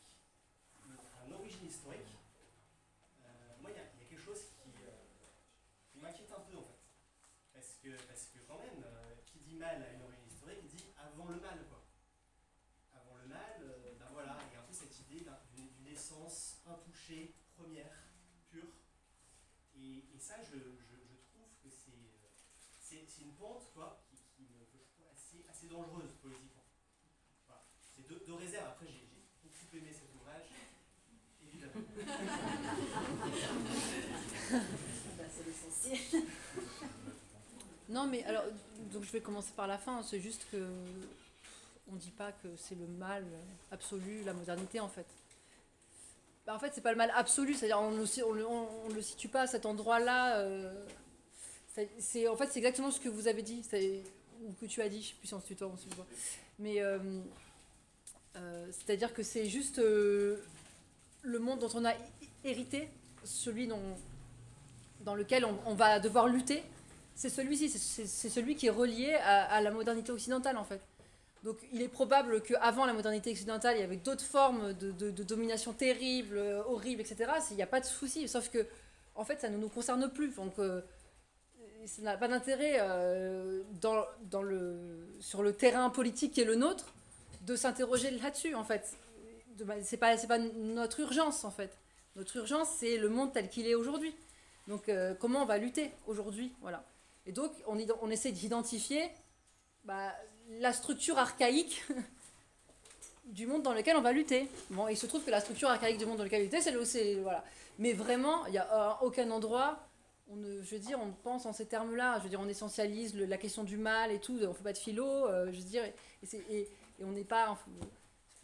une 1.25 1.33
origine 1.33 1.65
historique, 1.65 2.11
euh, 3.25 3.55
moi 3.61 3.71
il 3.71 3.77
y, 3.77 3.79
a 3.79 3.87
quelque 4.07 4.21
chose 4.21 4.41
qui, 4.51 4.69
euh, 4.83 4.91
qui 5.91 5.97
m'inquiète 5.99 6.31
un 6.31 6.41
peu 6.41 6.57
en 6.57 6.63
fait. 6.63 6.85
Parce 7.53 7.71
que, 7.81 7.89
parce 8.05 8.25
que 8.33 8.39
quand 8.47 8.59
même, 8.59 8.83
euh, 8.83 9.15
qui 9.25 9.39
dit 9.39 9.55
mal 9.55 9.81
à 9.81 9.93
une 9.93 10.01
origine 10.03 10.27
historique 10.27 10.67
dit 10.67 10.83
avant 10.97 11.25
le 11.25 11.39
mal 11.39 11.65
quoi. 11.69 11.81
Avant 12.93 13.15
le 13.15 13.27
mal, 13.27 13.63
euh, 13.63 13.95
ben 13.97 14.07
voilà, 14.11 14.37
il 14.51 14.53
y 14.53 14.57
a 14.57 14.59
un 14.61 14.63
peu 14.67 14.73
cette 14.73 14.99
idée 14.99 15.21
d'un- 15.21 15.39
d'une 15.55 15.69
d'une 15.71 15.87
essence 15.87 16.54
intouchée, 16.67 17.33
première, 17.55 17.91
pure. 18.49 18.73
Et, 19.77 20.03
et 20.15 20.19
ça, 20.19 20.35
je, 20.41 20.57
je, 20.57 20.59
je 20.59 21.15
trouve 21.31 21.49
que 21.63 21.69
c'est 21.69 21.91
euh, 21.91 22.27
c'est 22.81 23.05
c'est 23.07 23.21
une 23.23 23.33
pente 23.33 23.69
quoi, 23.73 24.03
qui, 24.09 24.17
qui 24.35 24.43
me, 24.43 24.65
assez, 25.11 25.45
assez 25.49 25.67
dangereuse 25.67 26.13
politiquement. 26.21 26.63
Voilà. 27.47 27.63
C'est 27.95 28.07
deux, 28.07 28.23
deux 28.25 28.33
réserves. 28.35 28.67
Après, 28.67 28.87
j'ai 28.87 29.07
j'ai 29.43 29.49
beaucoup 29.49 29.77
aimé 29.77 29.91
cet 29.93 30.13
ouvrage, 30.15 30.47
évidemment. 31.41 31.73
Bah, 35.17 35.23
c'est 35.29 35.45
l'essentiel. 35.45 36.23
Non, 37.87 38.07
mais 38.07 38.23
alors, 38.23 38.43
donc 38.91 39.03
je 39.03 39.11
vais 39.11 39.21
commencer 39.21 39.51
par 39.55 39.67
la 39.67 39.77
fin. 39.77 40.01
C'est 40.01 40.19
juste 40.19 40.47
que 40.51 40.57
on 41.91 41.95
dit 41.95 42.11
pas 42.11 42.31
que 42.31 42.47
c'est 42.57 42.75
le 42.75 42.87
mal 42.87 43.23
absolu, 43.71 44.23
la 44.23 44.33
modernité 44.33 44.79
en 44.79 44.89
fait. 44.89 45.05
Bah, 46.45 46.53
en 46.55 46.59
fait, 46.59 46.71
c'est 46.75 46.81
pas 46.81 46.91
le 46.91 46.97
mal 46.97 47.11
absolu, 47.15 47.53
c'est-à-dire 47.55 47.79
on 47.81 47.91
ne 47.91 48.93
le- 48.93 49.01
situe 49.01 49.27
pas 49.29 49.41
à 49.41 49.47
cet 49.47 49.65
endroit-là. 49.65 50.37
euh, 50.39 50.85
c'est- 51.99 52.27
en 52.29 52.37
fait 52.37 52.47
c'est 52.51 52.59
exactement 52.59 52.89
ce 52.91 52.99
que 53.01 53.09
vous 53.09 53.27
avez 53.27 53.41
dit, 53.41 53.61
ou 54.43 54.53
que 54.61 54.65
tu 54.65 54.81
as 54.81 54.87
dit, 54.89 55.01
je 55.01 55.07
sais 55.09 55.13
plus 55.15 55.27
si 55.27 55.33
on 55.33 55.41
se 55.41 55.47
tutoie, 55.47 55.67
on 55.73 55.75
se 55.77 55.87
voit. 55.95 56.05
Mais 56.59 56.81
euh, 56.81 56.99
euh, 58.37 58.67
c'est-à-dire 58.71 59.13
que 59.13 59.23
c'est 59.23 59.45
juste 59.47 59.77
le 59.79 60.39
monde 61.39 61.59
dont 61.59 61.69
on 61.73 61.83
a 61.83 61.93
hérité, 62.43 62.89
celui 63.23 63.67
dans 63.67 65.15
lequel 65.15 65.45
on, 65.65 65.73
va 65.73 65.99
devoir 65.99 66.27
lutter, 66.27 66.63
c'est 67.15 67.29
celui-ci, 67.29 67.69
c'est- 67.69 68.29
celui 68.29 68.55
qui 68.55 68.67
est 68.67 68.71
relié 68.71 69.13
à 69.15 69.59
la 69.61 69.71
modernité 69.71 70.11
occidentale 70.11 70.57
en 70.57 70.63
fait. 70.63 70.79
Donc 71.45 71.59
il 71.71 71.83
est 71.83 71.87
probable 71.87 72.41
qu'avant 72.41 72.87
la 72.87 72.93
modernité 72.93 73.29
occidentale, 73.31 73.77
il 73.77 73.81
y 73.81 73.83
avait 73.83 73.97
d'autres 73.97 74.25
formes 74.25 74.73
de, 74.73 75.11
domination 75.11 75.73
terribles, 75.73 76.37
euh, 76.37 76.63
horribles, 76.63 77.01
etc. 77.01 77.31
Il 77.51 77.55
n'y 77.55 77.61
a 77.61 77.67
pas 77.67 77.79
de 77.79 77.85
souci, 77.85 78.27
sauf 78.27 78.49
que 78.49 78.65
en 79.13 79.23
fait 79.23 79.39
ça 79.39 79.49
ne 79.49 79.57
nous 79.57 79.69
concerne 79.69 80.09
plus. 80.09 80.33
Donc 80.33 80.57
euh, 80.57 80.81
ça 81.85 82.01
n'a 82.01 82.17
pas 82.17 82.27
d'intérêt 82.27 82.77
euh, 82.79 83.61
dans, 83.79 84.03
dans 84.31 84.41
le, 84.41 85.07
sur 85.19 85.43
le 85.43 85.53
terrain 85.53 85.91
politique 85.91 86.33
qui 86.33 86.41
est 86.41 86.45
le 86.45 86.55
nôtre 86.55 86.95
de 87.41 87.55
s'interroger 87.55 88.09
là-dessus 88.09 88.55
en 88.55 88.63
fait. 88.63 88.97
C'est 89.83 89.97
pas, 89.97 90.17
pas 90.17 90.39
notre 90.39 90.99
urgence 90.99 91.45
en 91.45 91.51
fait. 91.51 91.77
Notre 92.15 92.37
urgence 92.37 92.69
c'est 92.79 92.97
le 92.97 93.07
monde 93.07 93.33
tel 93.33 93.49
qu'il 93.49 93.67
est 93.67 93.75
aujourd'hui. 93.75 94.15
Donc 94.67 94.89
comment 95.19 95.43
on 95.43 95.45
va 95.45 95.59
lutter 95.59 95.91
aujourd'hui 96.07 96.51
voilà. 96.61 96.83
Et 97.27 97.31
donc 97.31 97.51
on, 97.67 97.77
on 98.01 98.09
essaie 98.09 98.31
d'identifier 98.31 99.11
bah, 99.83 100.11
la 100.59 100.73
structure 100.73 101.17
archaïque 101.17 101.83
du 103.25 103.47
monde 103.47 103.63
dans 103.63 103.73
lequel 103.73 103.97
on 103.97 104.01
va 104.01 104.11
lutter. 104.11 104.47
Bon, 104.69 104.87
il 104.87 104.97
se 104.97 105.05
trouve 105.05 105.23
que 105.23 105.31
la 105.31 105.41
structure 105.41 105.69
archaïque 105.69 105.97
du 105.97 106.05
monde 106.05 106.17
dans 106.17 106.23
lequel 106.23 106.39
on 106.39 106.43
va 106.43 106.45
lutter, 106.45 106.61
c'est 106.61 106.71
le 106.71 106.85
c'est- 106.85 107.15
voilà. 107.15 107.43
Mais 107.79 107.93
vraiment, 107.93 108.45
il 108.47 108.51
n'y 108.51 108.57
a 108.57 108.67
euh, 109.01 109.05
aucun 109.05 109.29
endroit, 109.31 109.79
on 110.29 110.35
ne, 110.35 110.61
je 110.61 110.75
veux 110.75 110.79
dire, 110.79 110.99
on 111.01 111.11
pense 111.23 111.45
en 111.45 111.53
ces 111.53 111.65
termes-là. 111.65 112.17
Je 112.19 112.23
veux 112.23 112.29
dire, 112.29 112.39
on 112.39 112.47
essentialise 112.47 113.15
la 113.15 113.37
question 113.37 113.63
du 113.63 113.77
mal 113.77 114.11
et 114.11 114.19
tout, 114.19 114.39
on 114.47 114.53
fait 114.53 114.63
pas 114.63 114.73
de 114.73 114.77
philo, 114.77 115.05
euh, 115.05 115.51
je 115.51 115.57
veux 115.57 115.63
dire, 115.65 115.83
et, 116.33 116.69
on 117.03 117.11
n'est 117.11 117.25
pas, 117.25 117.57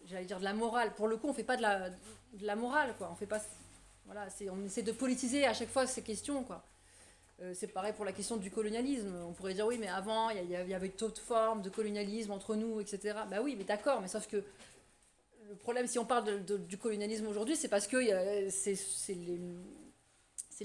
j'allais 0.06 0.26
dire 0.26 0.40
de 0.40 0.44
la 0.44 0.54
morale. 0.54 0.94
Pour 0.96 1.08
le 1.08 1.16
coup, 1.18 1.28
on 1.30 1.34
fait 1.34 1.44
pas 1.44 1.56
de 1.56 1.62
la, 1.62 1.90
de 1.90 2.46
la 2.46 2.56
morale, 2.56 2.94
quoi. 2.98 3.10
On 3.12 3.16
fait 3.16 3.26
pas, 3.26 3.40
voilà, 4.06 4.28
on 4.52 4.66
essaie 4.66 4.84
de 4.84 4.92
politiser 4.92 5.46
à 5.46 5.54
chaque 5.54 5.70
fois 5.70 5.88
ces 5.88 6.02
questions, 6.02 6.44
quoi. 6.44 6.64
Euh, 7.42 7.54
c'est 7.56 7.68
pareil 7.68 7.94
pour 7.94 8.06
la 8.06 8.12
question 8.12 8.38
du 8.38 8.52
colonialisme. 8.52 9.14
On 9.28 9.34
pourrait 9.34 9.54
dire 9.54 9.66
oui, 9.66 9.78
mais 9.80 9.88
avant, 9.88 10.30
il 10.30 10.50
y, 10.50 10.74
avait 10.74 10.90
d'autres 10.90 11.22
formes 11.22 11.62
de 11.62 11.70
colonialisme 11.70 12.32
entre 12.32 12.56
nous, 12.56 12.80
etc. 12.80 13.18
Bah 13.30 13.42
oui, 13.42 13.56
mais 13.58 13.64
d'accord, 13.64 14.02
mais 14.02 14.08
sauf 14.08 14.28
que 14.28 14.44
le 15.50 15.56
problème, 15.56 15.88
si 15.88 16.00
on 16.00 16.06
parle 16.06 16.44
du 16.46 16.78
colonialisme 16.78 17.28
aujourd'hui, 17.28 17.56
c'est 17.56 17.68
parce 17.68 17.88
que 17.88 17.98
a- 17.98 18.50
c'est, 18.52 19.14
les, 19.16 19.40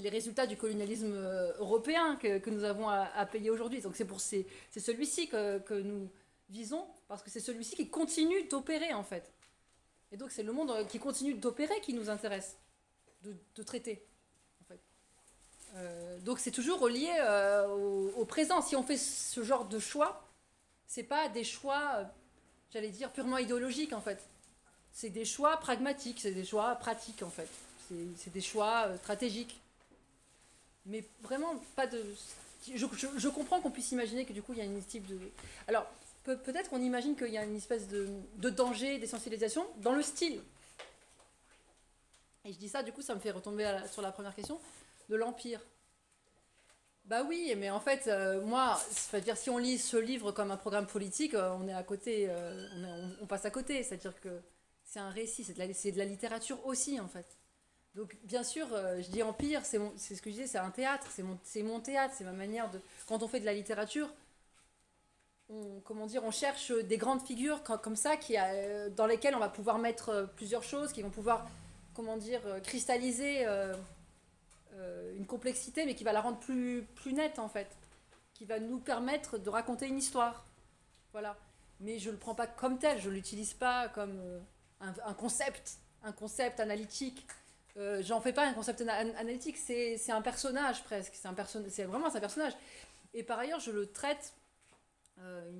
les 0.01 0.09
résultats 0.09 0.45
du 0.45 0.55
colonialisme 0.55 1.11
euh, 1.13 1.51
européen 1.57 2.15
que, 2.17 2.37
que 2.37 2.49
nous 2.51 2.63
avons 2.63 2.87
à, 2.87 3.25
payer 3.25 3.49
aujourd'hui. 3.49 3.81
Donc 3.81 3.95
c'est 3.95 4.79
celui-ci 4.79 5.27
que, 5.27 5.59
que 5.59 5.73
nous 5.73 6.09
visons, 6.49 6.85
parce 7.07 7.23
que 7.23 7.29
c'est 7.31 7.39
celui-ci 7.39 7.75
qui 7.75 7.89
continue 7.89 8.43
d'opérer 8.47 8.93
en 8.93 9.03
fait. 9.03 9.31
Et 10.11 10.17
donc 10.17 10.31
c'est 10.31 10.43
le 10.43 10.53
monde 10.53 10.71
euh, 10.71 10.85
qui 10.85 10.99
continue 10.99 11.33
d'opérer 11.33 11.81
qui 11.81 11.93
nous 11.93 12.09
intéresse 12.09 12.57
de, 13.23 13.35
de 13.55 13.63
traiter. 13.63 14.06
Euh, 15.75 16.19
donc 16.19 16.39
c'est 16.39 16.51
toujours 16.51 16.79
relié 16.79 17.09
euh, 17.19 17.67
au, 18.15 18.25
présent. 18.25 18.61
Si 18.61 18.75
on 18.75 18.83
fait 18.83 18.97
ce 18.97 19.43
genre 19.43 19.65
de 19.65 19.79
choix, 19.79 20.23
c'est 20.87 21.03
pas 21.03 21.29
des 21.29 21.43
choix, 21.43 21.93
euh, 21.97 22.03
j'allais 22.71 22.89
dire, 22.89 23.11
purement 23.11 23.37
idéologiques 23.37 23.93
en 23.93 24.01
fait. 24.01 24.19
C'est 24.93 25.09
des 25.09 25.25
choix 25.25 25.57
pragmatiques, 25.57 26.19
c'est 26.21 26.31
des 26.31 26.45
choix 26.45 26.75
pratiques 26.75 27.21
en 27.23 27.29
fait. 27.29 27.47
C'est, 28.17 28.33
des 28.33 28.41
choix 28.41 28.87
stratégiques. 28.97 29.59
Mais 30.85 31.05
vraiment 31.21 31.55
pas 31.75 31.87
de. 31.87 32.03
Je, 32.73 32.85
je- 33.17 33.27
comprends 33.29 33.61
qu'on 33.61 33.71
puisse 33.71 33.91
imaginer 33.91 34.25
que 34.25 34.33
du 34.33 34.41
coup 34.41 34.53
il 34.53 34.57
y 34.59 34.61
a 34.61 34.65
une 34.65 34.83
type 34.83 35.05
de. 35.05 35.17
Alors 35.67 35.85
peut- 36.23 36.37
peut-être 36.37 36.69
qu'on 36.69 36.81
imagine 36.81 37.15
qu'il 37.15 37.29
y 37.31 37.37
a 37.37 37.43
une 37.45 37.55
espèce 37.55 37.87
de, 37.87 38.09
de 38.37 38.49
danger 38.49 38.97
d'essentialisation 38.97 39.65
dans 39.77 39.93
le 39.93 40.01
style. 40.01 40.41
Et 42.43 42.53
je 42.53 42.57
dis 42.57 42.69
ça, 42.69 42.81
du 42.81 42.93
coup, 42.93 43.01
ça 43.01 43.13
me 43.13 43.19
fait 43.19 43.31
retomber 43.31 43.69
sur 43.91 44.01
la 44.01 44.11
première 44.11 44.33
question 44.33 44.59
de 45.09 45.15
l'Empire. 45.15 45.61
Bah 47.05 47.23
oui, 47.27 47.53
mais 47.57 47.69
en 47.69 47.79
fait, 47.79 48.07
euh, 48.07 48.41
moi, 48.41 48.77
c'est-à-dire 48.91 49.37
si 49.37 49.49
on 49.49 49.57
lit 49.57 49.77
ce 49.77 49.95
livre 49.95 50.31
comme 50.33 50.51
un 50.51 50.57
programme 50.57 50.87
politique, 50.87 51.33
euh, 51.35 51.51
on 51.59 51.67
est 51.67 51.73
à 51.73 51.83
côté, 51.83 52.27
euh, 52.29 52.67
on, 52.75 52.83
est- 52.83 53.15
on- 53.21 53.27
passe 53.27 53.45
à 53.45 53.49
côté. 53.51 53.81
C'est-à-dire 53.83 54.19
que 54.19 54.41
c'est 54.83 54.99
un 54.99 55.09
récit, 55.09 55.43
c'est 55.45 55.53
de, 55.53 55.91
de 55.93 55.97
la 55.97 56.05
littérature 56.05 56.65
aussi, 56.65 56.99
en 56.99 57.07
fait. 57.07 57.37
Donc, 57.95 58.17
bien 58.25 58.43
sûr, 58.43 58.67
je 58.71 59.09
dis 59.09 59.23
Empire, 59.23 59.61
c'est 59.65 59.79
ce 59.99 60.21
que 60.21 60.29
je 60.31 60.35
disais, 60.35 60.47
c'est 60.47 60.59
un 60.59 60.71
théâtre, 60.71 61.07
c'est 61.11 61.23
mon, 61.23 61.39
mon 61.63 61.79
théâtre, 61.81 62.13
c'est 62.17 62.25
ma 62.25 62.33
manière 62.33 62.69
de. 62.71 62.79
Quand 63.07 63.23
on 63.23 63.27
fait 63.29 63.39
de 63.41 63.45
la 63.45 63.53
littérature, 63.53 64.09
on, 65.49 65.79
comment 65.85 66.05
dire, 66.07 66.23
on 66.23 66.31
cherche 66.31 66.71
des 66.71 66.97
grandes 66.97 67.21
figures 67.21 67.63
co- 67.63 67.77
comme 67.77 67.95
ça, 67.95 68.17
qui, 68.17 68.35
dans 68.95 69.05
lesquelles 69.05 69.35
on 69.35 69.39
va 69.39 69.49
pouvoir 69.49 69.77
mettre 69.79 70.29
plusieurs 70.35 70.63
choses, 70.63 70.91
qui 70.91 71.01
vont 71.01 71.09
pouvoir, 71.09 71.47
comment 71.93 72.17
dire, 72.17 72.41
cristalliser 72.63 73.45
euh, 74.77 75.15
une 75.15 75.25
complexité, 75.25 75.85
mais 75.85 75.95
qui 75.95 76.03
va 76.03 76.13
la 76.13 76.21
rendre 76.21 76.39
plus, 76.39 76.83
plus 76.95 77.13
nette, 77.13 77.39
en 77.39 77.49
fait. 77.49 77.67
Qui 78.33 78.45
va 78.45 78.59
nous 78.59 78.79
permettre 78.79 79.37
de 79.37 79.49
raconter 79.49 79.87
une 79.87 79.97
histoire. 79.97 80.45
Voilà. 81.11 81.37
Mais 81.79 81.99
je 81.99 82.07
ne 82.07 82.13
le 82.13 82.19
prends 82.19 82.35
pas 82.35 82.47
comme 82.47 82.79
tel, 82.79 82.99
je 83.01 83.09
ne 83.09 83.13
l'utilise 83.15 83.53
pas 83.53 83.89
comme 83.89 84.19
euh, 84.19 84.39
un, 84.79 85.13
concept, 85.13 85.77
un 86.03 86.11
concept 86.11 86.59
analytique. 86.59 87.25
Euh, 87.77 88.01
J'en 88.01 88.21
fais 88.21 88.33
pas 88.33 88.45
un 88.47 88.53
concept 88.53 88.81
ana- 88.81 89.17
analytique, 89.19 89.57
c'est 89.57 90.11
un 90.11 90.21
personnage 90.21 90.83
presque. 90.83 91.13
C'est 91.15 91.31
perso 91.35 91.59
vraiment 91.87 92.13
un 92.13 92.19
personnage. 92.19 92.53
Et 93.13 93.23
par 93.23 93.39
ailleurs, 93.39 93.59
je 93.59 93.71
le 93.71 93.91
traite 93.91 94.33
euh, 95.19 95.51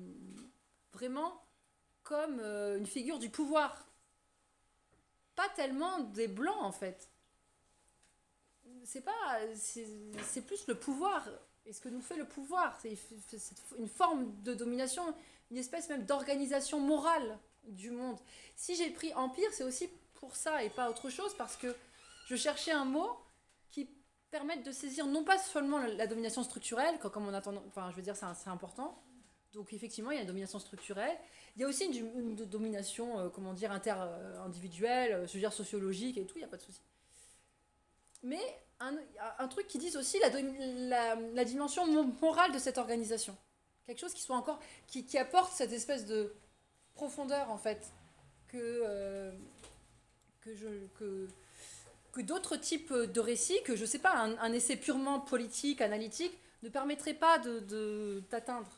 vraiment 0.92 1.40
comme 2.02 2.40
une 2.40 2.86
figure 2.86 3.18
du 3.18 3.28
pouvoir. 3.28 3.86
Pas 5.36 5.48
tellement 5.54 6.00
des 6.00 6.26
blancs 6.26 6.62
en 6.62 6.72
fait. 6.72 7.08
C'est 8.88 9.02
pas, 9.02 9.38
c'est 9.54 10.46
plus 10.46 10.66
le 10.66 10.74
pouvoir. 10.74 11.22
Et 11.66 11.74
ce 11.74 11.80
que 11.82 11.90
nous 11.90 12.00
fait 12.00 12.16
le 12.16 12.24
pouvoir, 12.24 12.74
c'est 12.80 12.96
une 13.78 13.86
forme 13.86 14.32
de 14.44 14.54
domination, 14.54 15.02
une 15.50 15.58
espèce 15.58 15.90
même 15.90 16.06
d'organisation 16.06 16.80
morale 16.80 17.38
du 17.64 17.90
monde. 17.90 18.16
Si 18.56 18.76
j'ai 18.76 18.88
pris 18.88 19.12
empire, 19.12 19.50
c'est 19.52 19.64
aussi 19.64 19.90
pour 20.14 20.34
ça 20.34 20.64
et 20.64 20.70
pas 20.70 20.88
autre 20.88 21.10
chose, 21.10 21.34
parce 21.36 21.54
que 21.54 21.76
je 22.28 22.34
cherchais 22.34 22.72
un 22.72 22.86
mot 22.86 23.10
qui 23.70 23.90
permette 24.30 24.64
de 24.64 24.72
saisir 24.72 25.06
non 25.06 25.22
pas 25.22 25.36
seulement 25.36 25.80
la, 25.80 26.06
domination 26.06 26.42
structurelle, 26.42 26.98
comme 26.98 27.28
on 27.28 27.34
attend, 27.34 27.62
enfin 27.66 27.90
je 27.90 27.96
veux 27.96 28.02
dire 28.02 28.16
c'est 28.16 28.48
important. 28.48 28.98
Donc 29.52 29.74
effectivement 29.74 30.12
il 30.12 30.14
y 30.14 30.18
a 30.18 30.22
une 30.22 30.28
domination 30.28 30.60
structurelle. 30.60 31.18
Il 31.56 31.60
y 31.60 31.64
a 31.66 31.68
aussi 31.68 31.84
une, 31.84 32.36
domination, 32.36 33.18
euh, 33.18 33.28
comment 33.28 33.52
dire, 33.52 33.70
inter-individuelle, 33.70 35.12
euh, 35.12 35.26
je 35.26 35.34
veux 35.34 35.40
dire 35.40 35.52
sociologique 35.52 36.16
et 36.16 36.24
tout, 36.24 36.36
il 36.36 36.40
n'y 36.40 36.44
a 36.44 36.48
pas 36.48 36.56
de 36.56 36.62
souci. 36.62 36.80
Mais 38.22 38.40
un, 38.80 38.94
un 39.38 39.48
truc 39.48 39.66
qui 39.66 39.78
dise 39.78 39.96
aussi 39.96 40.18
la, 40.20 41.14
la, 41.34 41.44
dimension 41.44 41.86
mo- 41.86 42.12
morale 42.20 42.52
de 42.52 42.58
cette 42.58 42.78
organisation. 42.78 43.36
Quelque 43.86 44.00
chose 44.00 44.14
qui 44.14 44.22
soit 44.22 44.36
encore, 44.36 44.60
qui, 44.86 45.04
qui 45.04 45.18
apporte 45.18 45.52
cette 45.52 45.72
espèce 45.72 46.06
de 46.06 46.34
profondeur 46.94 47.50
en 47.50 47.58
fait 47.58 47.92
que, 48.48 48.58
euh, 48.58 49.32
que, 50.40 50.54
je, 50.54 50.68
que, 50.98 51.28
que 52.12 52.20
d'autres 52.20 52.56
types 52.56 52.92
de 52.92 53.20
récits, 53.20 53.62
que 53.64 53.76
je 53.76 53.84
sais 53.84 53.98
pas, 53.98 54.14
un, 54.14 54.36
un 54.38 54.52
essai 54.52 54.76
purement 54.76 55.20
politique, 55.20 55.80
analytique, 55.80 56.38
ne 56.62 56.68
permettrait 56.68 57.14
pas 57.14 57.38
de, 57.38 58.22
d'atteindre. 58.30 58.70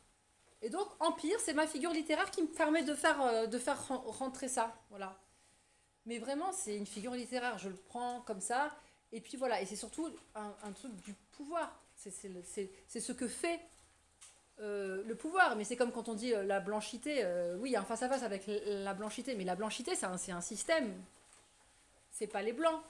Et 0.63 0.69
donc, 0.69 0.87
Empire, 1.01 1.39
c'est 1.41 1.55
ma 1.55 1.67
figure 1.67 1.91
littéraire 1.93 2.31
qui 2.31 2.43
me 2.43 2.49
permet 2.49 2.83
de 2.83 2.95
faire, 2.95 3.21
euh, 3.23 3.47
de 3.47 3.59
faire 3.59 3.89
ren- 3.89 4.03
rentrer 4.07 4.49
ça. 4.49 4.77
Voilà. 4.91 5.19
Mais 6.05 6.19
vraiment, 6.19 6.53
c'est 6.53 6.77
une 6.77 6.87
figure 6.87 7.13
littéraire, 7.13 7.59
je 7.59 7.69
le 7.71 7.77
prends 7.77 8.21
comme 8.23 8.41
ça. 8.41 8.71
Et 9.13 9.21
puis 9.21 9.37
voilà, 9.37 9.61
et 9.61 9.67
c'est 9.67 9.77
surtout 9.77 10.09
un, 10.35 10.73
truc 10.73 10.95
du 11.03 11.15
pouvoir. 11.33 11.81
C'est, 11.97 12.11
ce 12.11 13.13
que 13.13 13.29
fait 13.29 13.61
euh, 14.61 15.03
le 15.07 15.15
pouvoir. 15.15 15.57
Mais 15.57 15.65
c'est 15.65 15.77
comme 15.77 15.93
quand 15.93 16.09
on 16.09 16.15
dit 16.15 16.33
euh, 16.33 16.45
la 16.45 16.61
blanchité. 16.61 17.25
euh, 17.25 17.57
oui, 17.59 17.71
il 17.71 17.73
y 17.73 17.77
a 17.77 17.81
un 17.81 17.85
face-à-face 17.85 18.23
avec 18.23 18.45
la 18.47 18.95
blanchité, 18.95 19.35
mais 19.35 19.45
la 19.45 19.57
blanchité, 19.57 19.95
c'est 19.97 20.07
un, 20.07 20.17
un 20.37 20.41
système. 20.41 20.95
C'est 22.13 22.27
pas 22.27 22.43
les 22.43 22.53
blancs. 22.53 22.81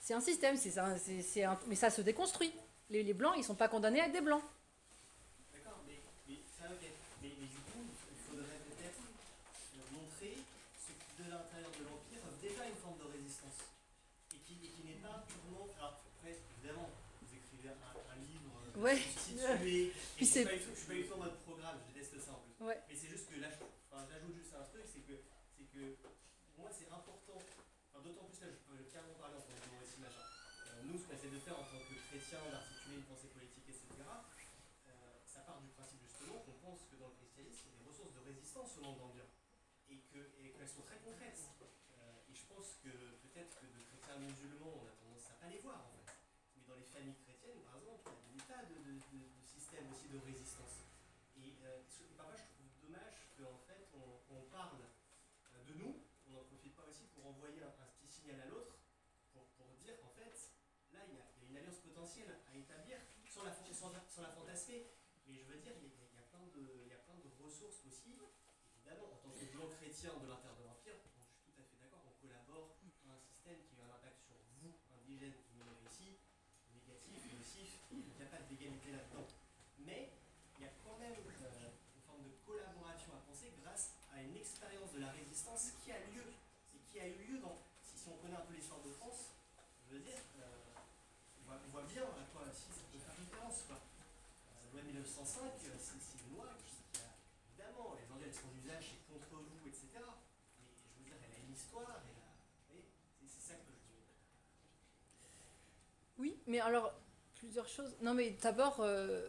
C'est 0.00 0.14
un 0.14 0.20
système, 0.20 0.56
c'est, 0.56 0.72
mais 1.66 1.76
ça 1.76 1.90
se 1.90 2.00
déconstruit. 2.00 2.52
Les, 2.88 3.02
les 3.02 3.14
blancs, 3.14 3.34
ils 3.36 3.44
sont 3.44 3.54
pas 3.54 3.68
condamnés 3.68 4.00
à 4.00 4.06
être 4.06 4.12
des 4.12 4.22
blancs. 4.22 4.42
D'accord, 5.52 5.78
mais, 5.86 6.00
mais 6.26 6.40
ça 6.58 6.66
ok. 6.72 6.82
Mais, 7.22 7.30
mais 7.38 7.46
du 7.46 7.60
coup, 7.68 7.84
il 7.84 8.18
faudrait 8.26 8.58
peut-être 8.64 8.98
euh, 8.98 9.84
montrer 9.92 10.34
ce 10.80 10.90
qui, 10.96 11.22
de 11.22 11.30
l'intérieur 11.30 11.70
de 11.70 11.84
l'Empire, 11.84 12.24
offre 12.26 12.40
déjà 12.40 12.64
une 12.64 12.80
forme 12.80 12.96
de 12.96 13.12
résistance. 13.12 13.60
Et 14.34 14.40
qui, 14.40 14.56
et 14.64 14.72
qui 14.72 14.82
n'est 14.88 14.98
pas 15.04 15.22
purement. 15.28 15.68
Alors, 15.78 16.00
après, 16.00 16.32
évidemment, 16.32 16.88
vous 17.20 17.30
écrivez 17.30 17.68
un, 17.68 17.92
un 17.94 18.18
Ouais. 18.80 18.96
Puis 20.16 20.26
c'est- 20.26 20.44
je 20.48 20.74
suis 20.74 20.86
pas 20.88 20.94
du 20.94 21.04
tout 21.06 21.14
en 21.14 21.18
mode 21.18 21.36
programme, 21.44 21.78
je 21.88 21.92
déteste 21.94 22.18
ça 22.24 22.32
en 22.32 22.40
plus. 22.40 22.56
Ouais. 22.64 22.80
Mais 22.88 22.94
c'est 22.96 23.08
juste 23.08 23.28
que 23.28 23.36
là, 23.40 23.48
enfin, 23.90 24.06
j'ajoute 24.08 24.34
juste 24.34 24.54
un 24.56 24.64
truc, 24.64 24.84
c'est 24.88 25.04
que, 25.04 25.16
c'est 25.56 25.68
que 25.68 25.96
pour 26.54 26.64
moi, 26.64 26.70
c'est 26.72 26.88
important. 26.90 27.38
Enfin, 27.92 28.00
d'autant 28.04 28.24
plus 28.24 28.40
là, 28.40 28.48
je 28.48 28.60
peux 28.64 28.80
carrément 28.88 29.14
parler 29.20 29.36
en 29.36 29.44
tant 29.44 29.52
que 29.52 29.68
récit 29.80 30.00
machin. 30.00 30.24
Euh, 30.24 30.82
nous, 30.88 30.96
ce 30.96 31.04
qu'on 31.04 31.14
essaie 31.14 31.28
de 31.32 31.40
faire 31.44 31.58
en 31.60 31.66
tant 31.68 31.80
que 31.82 31.94
chrétien, 32.08 32.40
d'articuler 32.50 32.96
une 33.04 33.08
pensée 33.08 33.28
politique, 33.28 33.68
etc., 33.68 33.84
euh, 34.00 34.92
ça 35.26 35.40
part 35.44 35.60
du 35.60 35.68
principe 35.76 36.00
justement 36.00 36.40
qu'on 36.46 36.56
pense 36.64 36.80
que 36.88 36.96
dans 36.96 37.08
le 37.12 37.16
christianisme, 37.20 37.68
il 37.68 37.72
y 37.72 37.76
a 37.76 37.78
des 37.84 37.88
ressources 37.90 38.14
de 38.16 38.22
résistance 38.24 38.70
au 38.78 38.82
monde 38.82 39.00
ambiant. 39.12 39.28
Et 39.90 39.98
que- 40.08 40.30
et 40.40 40.54
qu'elles 40.54 40.70
sont 40.70 40.86
très 40.86 40.98
concrètes. 41.02 41.42
Euh, 41.98 42.30
et 42.30 42.34
je 42.34 42.46
pense 42.46 42.78
que 42.82 42.88
de 42.88 43.80
chrétiens 43.90 44.18
musulmans, 44.22 44.70
on 44.78 44.86
a 44.86 44.94
tendance 45.02 45.26
à 45.30 45.34
pas 45.42 45.50
les 45.50 45.58
voir 45.58 45.82
en 45.82 45.90
fait. 45.98 46.14
Mais 46.54 46.62
dans 46.68 46.78
les 46.78 46.86
familles 46.86 47.18
chrétiennes, 47.26 47.58
par 47.66 47.74
exemple, 47.78 48.06
il 48.06 48.14
y 48.14 48.22
a 48.22 48.30
des 48.38 48.44
tas 48.46 48.62
de, 48.70 48.76
de- 48.86 49.02
de- 49.10 49.26
de 49.34 49.42
systèmes 49.42 49.90
aussi 49.90 50.06
de 50.06 50.18
résistance. 50.22 50.86
Et 51.42 51.58
euh, 51.66 51.82
ce- 51.90 52.06
parfois, 52.14 52.38
je 52.38 52.46
trouve 52.54 52.70
dommage 52.86 53.18
qu'en 53.34 53.58
fait, 53.66 53.82
on, 53.98 54.22
on 54.30 54.40
parle 54.46 54.78
euh, 54.86 55.62
de 55.66 55.74
nous, 55.74 56.06
on 56.28 56.38
n'en 56.38 56.44
profite 56.46 56.74
pas 56.78 56.86
aussi 56.86 57.10
pour 57.14 57.26
envoyer 57.26 57.62
un, 57.66 57.74
à 58.38 58.46
l'autre, 58.46 58.78
pour, 59.32 59.42
pour 59.58 59.66
dire 59.82 59.98
qu'en 59.98 60.12
fait, 60.14 60.30
là, 60.92 61.00
il 61.08 61.16
y, 61.16 61.18
a, 61.18 61.26
une 61.50 61.56
alliance 61.56 61.80
potentielle 61.82 62.30
à 62.46 62.54
établir, 62.54 62.98
sans 63.26 63.42
la, 63.42 63.54
sans, 63.54 63.90
la- 64.22 64.30
fantasmer. 64.30 64.86
Mais 65.26 65.42
je 65.42 65.50
veux 65.50 65.58
dire, 65.58 65.74
il 65.82 65.90
y, 65.90 66.18
a, 66.18 66.22
plein 66.30 66.46
de, 66.54 66.62
il 66.84 66.90
y 66.90 66.94
a 66.94 67.02
plein 67.02 67.18
de 67.18 67.30
ressources 67.42 67.82
aussi. 67.86 68.14
Évidemment, 68.14 69.10
en 69.14 69.18
tant 69.22 69.30
que 69.34 69.44
blanc 69.50 69.66
chrétien 69.70 70.14
de 70.18 70.26
l'intérieur 70.26 70.58
de 70.58 70.64
l'Empire, 70.66 70.98
je 70.98 71.22
suis 71.22 71.38
tout 71.46 71.54
à 71.58 71.64
fait 71.64 71.78
d'accord, 71.80 72.02
on 72.06 72.14
collabore 72.22 72.74
à 73.06 73.14
un 73.14 73.20
système 73.22 73.58
qui 73.66 73.78
a 73.78 73.86
un 73.86 73.94
impact 73.94 74.18
sur 74.26 74.38
vous, 74.62 74.74
indigènes, 74.98 75.38
immigrés 75.54 75.86
ici, 75.86 76.18
négatif, 76.74 77.18
nocif, 77.34 77.70
il 77.90 78.02
n'y 78.14 78.22
a 78.22 78.30
pas 78.30 78.42
d'égalité 78.50 78.90
là-dedans. 78.90 79.26
Mais 79.86 80.10
il 80.58 80.64
y 80.64 80.66
a 80.66 80.72
quand 80.82 80.98
même 80.98 81.14
euh, 81.14 81.70
une 81.94 82.02
forme 82.02 82.22
de 82.26 82.34
collaboration 82.46 83.14
à 83.14 83.20
penser 83.26 83.54
grâce 83.62 83.94
à 84.12 84.20
une 84.22 84.36
expérience 84.36 84.92
de 84.92 85.00
la 85.00 85.10
résistance 85.14 85.72
qui 85.82 85.92
a 85.92 86.00
lieu, 86.10 86.26
et 86.74 86.80
qui 86.90 86.98
a 87.00 87.06
eu 87.06 87.18
lieu 87.30 87.38
dans, 87.38 87.56
si, 87.82 87.96
si 87.96 88.08
on 88.10 88.18
connaît 88.18 88.36
un 88.36 88.44
peu 88.44 88.54
l'histoire 88.54 88.82
de 88.82 88.90
France, 88.90 89.38
je 89.88 89.94
veux 89.96 90.02
dire, 90.02 90.18
euh, 90.38 90.44
on, 91.40 91.46
voit, 91.46 91.60
on 91.66 91.70
voit 91.70 91.86
bien 91.86 92.04
à 92.04 92.24
quoi 92.34 92.44
si 92.52 92.70
ça 92.74 92.82
peut 92.92 92.98
faire 92.98 93.14
référence. 93.16 93.64
Quoi. 93.66 93.78
Euh, 93.78 94.64
la 94.64 94.70
loi 94.70 94.82
de 94.82 94.99
1905, 95.10 95.42
euh, 95.42 95.74
c'est 95.82 96.22
une 96.22 96.36
loi 96.36 96.46
a, 96.46 96.54
évidemment, 97.50 97.96
elle 97.98 98.32
son 98.32 98.46
usage, 98.62 98.94
c'est 98.94 99.10
contre 99.10 99.42
vous, 99.42 99.66
etc. 99.66 99.82
Mais 99.98 100.70
je 100.70 100.98
veux 100.98 101.04
dire, 101.04 101.14
elle 101.18 101.34
a 101.34 101.46
une 101.48 101.52
histoire, 101.54 101.98
elle 102.06 102.14
a, 102.22 102.82
c'est 103.26 103.42
ça 103.48 103.54
que 103.54 103.66
je. 103.74 103.90
Oui, 106.22 106.36
mais 106.46 106.60
alors, 106.60 106.92
plusieurs 107.38 107.66
choses. 107.68 107.96
Non, 108.02 108.14
mais 108.14 108.36
d'abord, 108.40 108.76
euh, 108.80 109.26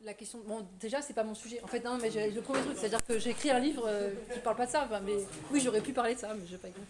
la 0.00 0.14
question. 0.14 0.40
Bon, 0.40 0.66
déjà, 0.80 1.00
c'est 1.00 1.14
pas 1.14 1.22
mon 1.22 1.34
sujet. 1.36 1.62
En 1.62 1.68
fait, 1.68 1.84
non, 1.84 1.96
mais 1.98 2.10
le 2.10 2.40
premier 2.40 2.62
truc, 2.62 2.76
c'est-à-dire 2.76 3.04
que 3.06 3.18
j'ai 3.20 3.30
écrit 3.30 3.50
un 3.52 3.60
livre 3.60 3.84
euh, 3.86 4.10
qui 4.34 4.40
parle 4.40 4.56
pas 4.56 4.66
de 4.66 4.72
ça. 4.72 4.84
enfin, 4.84 4.98
mais 5.00 5.14
oui, 5.52 5.60
j'aurais 5.60 5.80
pu 5.82 5.92
parler 5.92 6.16
de 6.16 6.20
ça, 6.20 6.34
mais 6.34 6.44
j'ai 6.48 6.58
pas 6.58 6.68
écrit. 6.68 6.82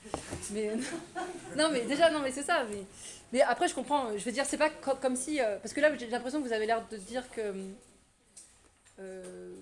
Mais 0.53 0.77
non, 1.57 1.69
mais 1.71 1.83
déjà, 1.83 2.09
non, 2.11 2.21
mais 2.21 2.33
c'est 2.33 2.45
ça. 2.45 2.65
Mais, 2.71 2.85
mais 3.35 3.43
après, 3.43 3.69
je 3.69 3.75
comprends. 3.75 4.17
Je 4.17 4.25
veux 4.25 4.33
dire, 4.33 4.47
c'est 4.47 4.57
pas 4.57 4.71
co- 4.71 4.95
comme 4.97 5.17
si. 5.17 5.43
euh, 5.43 5.59
parce 5.59 5.75
que 5.75 5.81
là, 5.83 5.95
j'ai 5.97 6.07
l'impression 6.07 6.41
que 6.41 6.47
vous 6.47 6.55
avez 6.55 6.65
l'air 6.67 6.87
de 6.89 6.97
dire 6.97 7.31
que. 7.33 7.53
Euh, 9.01 9.55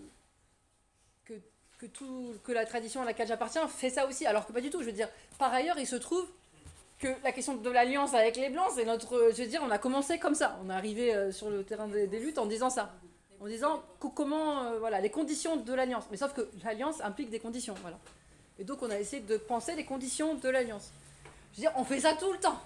que, 1.25 1.35
que, 1.79 1.87
tout, 1.87 2.35
que 2.45 2.53
la 2.53 2.67
tradition 2.67 3.03
à 3.03 3.05
laquelle 3.05 3.29
j'appartiens 3.29 3.69
fait 3.69 3.91
ça 3.91 4.07
aussi, 4.07 4.27
alors 4.27 4.47
que 4.47 4.53
pas 4.53 4.61
du 4.61 4.71
tout. 4.71 4.81
Je 4.81 4.87
veux 4.87 4.93
dire, 4.93 5.09
par 5.39 5.53
ailleurs, 5.53 5.79
il 5.79 5.87
se 5.87 5.97
trouve 5.97 6.27
que 6.99 7.09
la 7.23 7.33
question 7.33 7.55
de 7.55 7.71
l'alliance 7.71 8.15
avec 8.15 8.37
les 8.37 8.51
blancs, 8.51 8.73
c'est 8.75 8.85
notre. 8.85 9.31
Je 9.35 9.43
veux 9.43 9.49
dire, 9.49 9.63
on 9.65 9.71
a 9.71 9.79
commencé 9.79 10.19
comme 10.19 10.35
ça. 10.35 10.59
On 10.65 10.71
est 10.71 10.75
arrivé 10.75 11.15
euh, 11.15 11.31
sur 11.31 11.51
le 11.51 11.63
terrain 11.63 11.87
des, 11.89 12.07
luttes 12.07 12.39
en 12.39 12.47
disant 12.47 12.71
ça. 12.71 12.93
En 13.41 13.47
disant 13.47 13.83
co- 14.01 14.11
comment. 14.11 14.65
euh, 14.65 14.79
voilà, 14.79 15.01
les 15.01 15.11
conditions 15.11 15.57
de 15.57 15.73
l'alliance. 15.73 16.05
Mais 16.11 16.17
sauf 16.17 16.35
que 16.35 16.49
l'alliance 16.65 17.01
implique 17.03 17.31
des 17.31 17.39
conditions. 17.39 17.75
Voilà. 17.83 17.99
Et 18.59 18.65
donc, 18.65 18.83
on 18.83 18.91
a 18.91 18.99
essayé 18.99 19.23
de 19.23 19.37
penser 19.37 19.77
les 19.77 19.85
conditions 19.85 20.35
de 20.35 20.49
l'alliance. 20.49 20.91
Je 21.53 21.59
veux 21.59 21.61
dire, 21.61 21.73
on 21.77 21.85
fait 21.85 22.01
ça 22.01 22.15
tout 22.15 22.33
le 22.33 22.39
temps. 22.39 22.59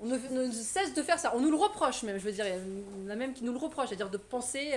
On 0.00 0.06
ne, 0.06 0.50
cesse 0.50 0.92
de 0.92 1.02
faire 1.02 1.18
ça. 1.18 1.32
On 1.34 1.40
nous 1.40 1.50
le 1.50 1.56
reproche 1.56 2.02
même. 2.02 2.18
Je 2.18 2.24
veux 2.24 2.32
dire, 2.32 2.44
il 2.46 3.04
y 3.04 3.06
en 3.06 3.10
a 3.10 3.16
même 3.16 3.32
qui 3.32 3.44
nous 3.44 3.52
le 3.52 3.58
reprochent. 3.58 3.88
C'est-à-dire 3.88 4.10
de 4.10 4.18
penser 4.18 4.74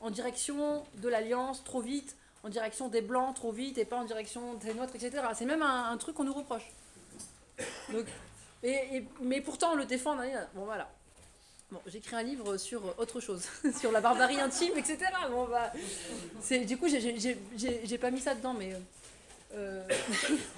en 0.00 0.10
direction 0.10 0.84
de 0.96 1.08
l'alliance 1.08 1.62
trop 1.64 1.80
vite, 1.80 2.16
en 2.42 2.48
direction 2.48 2.88
des 2.88 3.02
blancs 3.02 3.34
trop 3.36 3.52
vite 3.52 3.78
et 3.78 3.84
pas 3.84 3.96
en 3.96 4.04
direction 4.04 4.54
des 4.54 4.74
nôtres, 4.74 4.94
etc. 4.96 5.22
C'est 5.34 5.44
même 5.44 5.62
un, 5.62 5.96
truc 5.98 6.16
qu'on 6.16 6.24
nous 6.24 6.32
reproche. 6.32 6.66
Donc, 7.92 8.06
et, 8.62 8.96
et- 8.96 9.08
mais 9.20 9.40
pourtant, 9.40 9.72
on 9.72 9.76
le 9.76 9.84
défend. 9.84 10.16
Bon, 10.54 10.64
voilà. 10.64 10.90
Bon, 11.70 11.80
j'écris 11.86 12.16
un 12.16 12.22
livre 12.22 12.56
sur 12.56 12.98
autre 12.98 13.20
chose, 13.20 13.46
sur 13.78 13.92
la 13.92 14.00
barbarie 14.00 14.40
intime, 14.40 14.72
etc. 14.76 14.98
Bon, 15.30 15.46
bah, 15.46 15.72
du 16.66 16.76
coup, 16.78 16.86
j'ai 16.88 17.98
pas 17.98 18.10
mis 18.10 18.20
ça 18.20 18.34
dedans, 18.34 18.54
mais. 18.54 18.74
euh, 19.54 19.86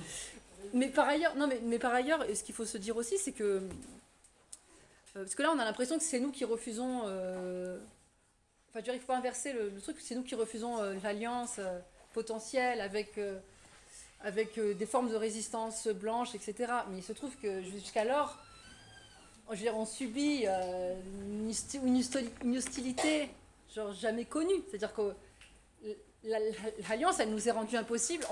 mais 0.75 0.89
par 0.89 1.09
ailleurs, 1.09 1.35
non, 1.37 1.49
mais, 1.49 1.61
mais 1.65 1.79
par 1.79 1.93
ailleurs, 1.93 2.25
ce 2.35 2.43
qu'il 2.43 2.55
faut 2.55 2.65
se 2.65 2.79
dire 2.79 2.97
aussi, 2.97 3.19
c'est 3.19 3.33
que. 3.33 3.43
euh, 3.45 3.61
parce 5.15 5.35
que 5.35 5.43
là, 5.43 5.53
on 5.55 5.59
a 5.59 5.65
l'impression 5.65 5.99
que 5.99 6.05
c'est 6.05 6.21
nous 6.21 6.31
qui 6.31 6.45
refusons. 6.45 7.03
euh, 7.07 7.79
Enfin, 8.73 8.81
dire, 8.81 8.95
il 8.95 9.01
faut 9.01 9.13
inverser 9.13 9.53
le, 9.53 9.79
truc, 9.83 9.99
c'est 10.01 10.15
nous 10.15 10.23
qui 10.23 10.35
refusons 10.35 10.81
euh, 10.81 10.95
l'alliance 11.03 11.57
euh, 11.59 11.79
potentielle 12.15 12.81
avec, 12.81 13.19
euh, 13.19 13.39
avec 14.23 14.57
euh, 14.57 14.73
des 14.73 14.87
formes 14.87 15.11
de 15.11 15.15
résistance 15.17 15.89
blanche, 15.89 16.35
etc. 16.35 16.73
Mais 16.91 16.99
il 16.99 17.03
se 17.03 17.13
trouve 17.13 17.37
que 17.37 17.61
jusqu'alors, 17.61 18.39
je 19.51 19.57
veux 19.57 19.63
dire, 19.63 19.77
on 19.77 19.85
subit 19.85 20.45
euh, 20.47 20.95
une, 21.29 21.51
hosti- 21.51 21.85
une 21.85 21.99
hostili- 22.01 22.31
une 22.43 22.57
hostilité 22.57 23.29
genre 23.75 23.93
jamais 23.93 24.25
connue. 24.25 24.63
C'est-à-dire 24.71 24.95
que 24.95 25.13
la- 26.25 26.39
la- 26.41 26.49
l'alliance, 26.89 27.21
elle 27.21 27.31
nous 27.31 27.47
est 27.47 27.53
rendue 27.53 27.77
impossible 27.77 28.25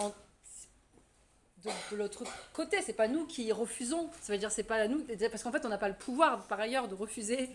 de, 1.62 1.97
l'autre 1.97 2.25
côté. 2.55 2.81
C'est 2.81 2.95
pas 2.95 3.09
nous 3.09 3.27
qui 3.27 3.53
refusons. 3.53 4.09
Ça 4.23 4.33
veut 4.33 4.39
dire 4.39 4.51
c'est 4.51 4.62
pas 4.62 4.89
nous, 4.89 5.05
parce 5.31 5.43
qu'en 5.43 5.53
fait, 5.53 5.67
on 5.67 5.69
n'a 5.69 5.77
pas 5.77 5.89
le 5.91 5.97
pouvoir 5.97 6.47
par 6.47 6.61
ailleurs 6.61 6.89
de 6.89 6.95
refuser 6.95 7.51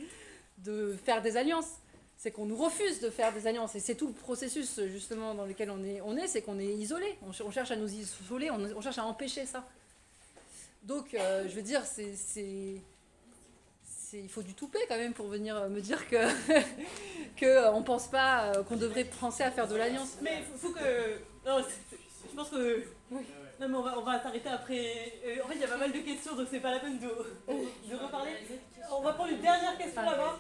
de 0.60 0.96
faire 1.04 1.24
des 1.24 1.36
alliances. 1.36 1.80
C'est 2.18 2.32
qu'on 2.32 2.46
nous 2.46 2.56
refuse 2.56 3.00
de 3.02 3.10
faire 3.10 3.34
des 3.34 3.46
alliances. 3.48 3.76
Et 3.76 3.80
c'est 3.80 3.96
tout 3.96 4.08
le 4.08 4.14
processus, 4.14 4.80
justement, 4.88 5.34
dans 5.36 5.46
lequel 5.46 5.70
on 5.70 5.84
est, 5.84 6.02
on 6.02 6.16
est 6.18 6.28
c'est 6.28 6.42
qu'on 6.42 6.60
est 6.60 6.66
isolé. 6.74 7.18
On, 7.22 7.34
ch- 7.34 7.46
on 7.48 7.52
cherche 7.52 7.72
à 7.72 7.76
nous 7.76 7.92
isoler, 7.94 8.50
on, 8.52 8.60
on 8.76 8.82
cherche 8.82 8.98
à 8.98 9.06
empêcher 9.06 9.46
ça. 9.46 9.64
Donc, 10.84 11.14
euh, 11.14 11.44
je 11.50 11.56
veux 11.56 11.62
dire, 11.62 11.84
c'est. 11.86 12.14
c'est- 12.16 12.82
c'est- 13.84 14.20
il 14.20 14.30
faut 14.30 14.44
du 14.44 14.54
toupet 14.54 14.80
quand 14.88 14.98
même 14.98 15.14
pour 15.14 15.28
venir 15.28 15.68
me 15.70 15.82
dire 15.82 16.08
que, 16.08 16.16
que 17.38 17.46
euh, 17.46 17.72
on 17.74 17.82
pense 17.84 18.08
pas 18.08 18.46
euh, 18.54 18.64
qu'on 18.64 18.78
devrait 18.78 19.04
penser 19.04 19.44
à 19.44 19.52
faire 19.52 19.68
de 19.68 19.76
l'alliance. 19.76 20.18
Mais 20.22 20.44
il 20.54 20.58
faut 20.60 20.70
que. 20.70 21.18
Non, 21.46 21.60
je 22.30 22.36
pense 22.36 22.50
que. 22.50 22.84
Non, 23.60 23.70
mais 23.70 23.76
on 23.78 23.82
va, 23.82 23.98
on 23.98 24.02
va 24.04 24.22
s'arrêter 24.22 24.50
après. 24.50 25.14
Euh, 25.26 25.44
en 25.44 25.48
fait, 25.48 25.56
il 25.56 25.62
y 25.62 25.64
a 25.64 25.68
pas 25.68 25.78
mal 25.78 25.92
de 25.92 26.00
questions, 26.00 26.36
donc 26.36 26.48
c'est 26.52 26.60
pas 26.60 26.72
la 26.72 26.80
peine 26.80 27.00
de, 27.00 27.08
de 27.08 27.96
reparler. 27.96 28.32
On 28.92 29.02
va 29.02 29.14
prendre 29.14 29.32
une 29.32 29.42
dernière 29.42 29.78
question 29.78 30.02
là-bas. 30.02 30.38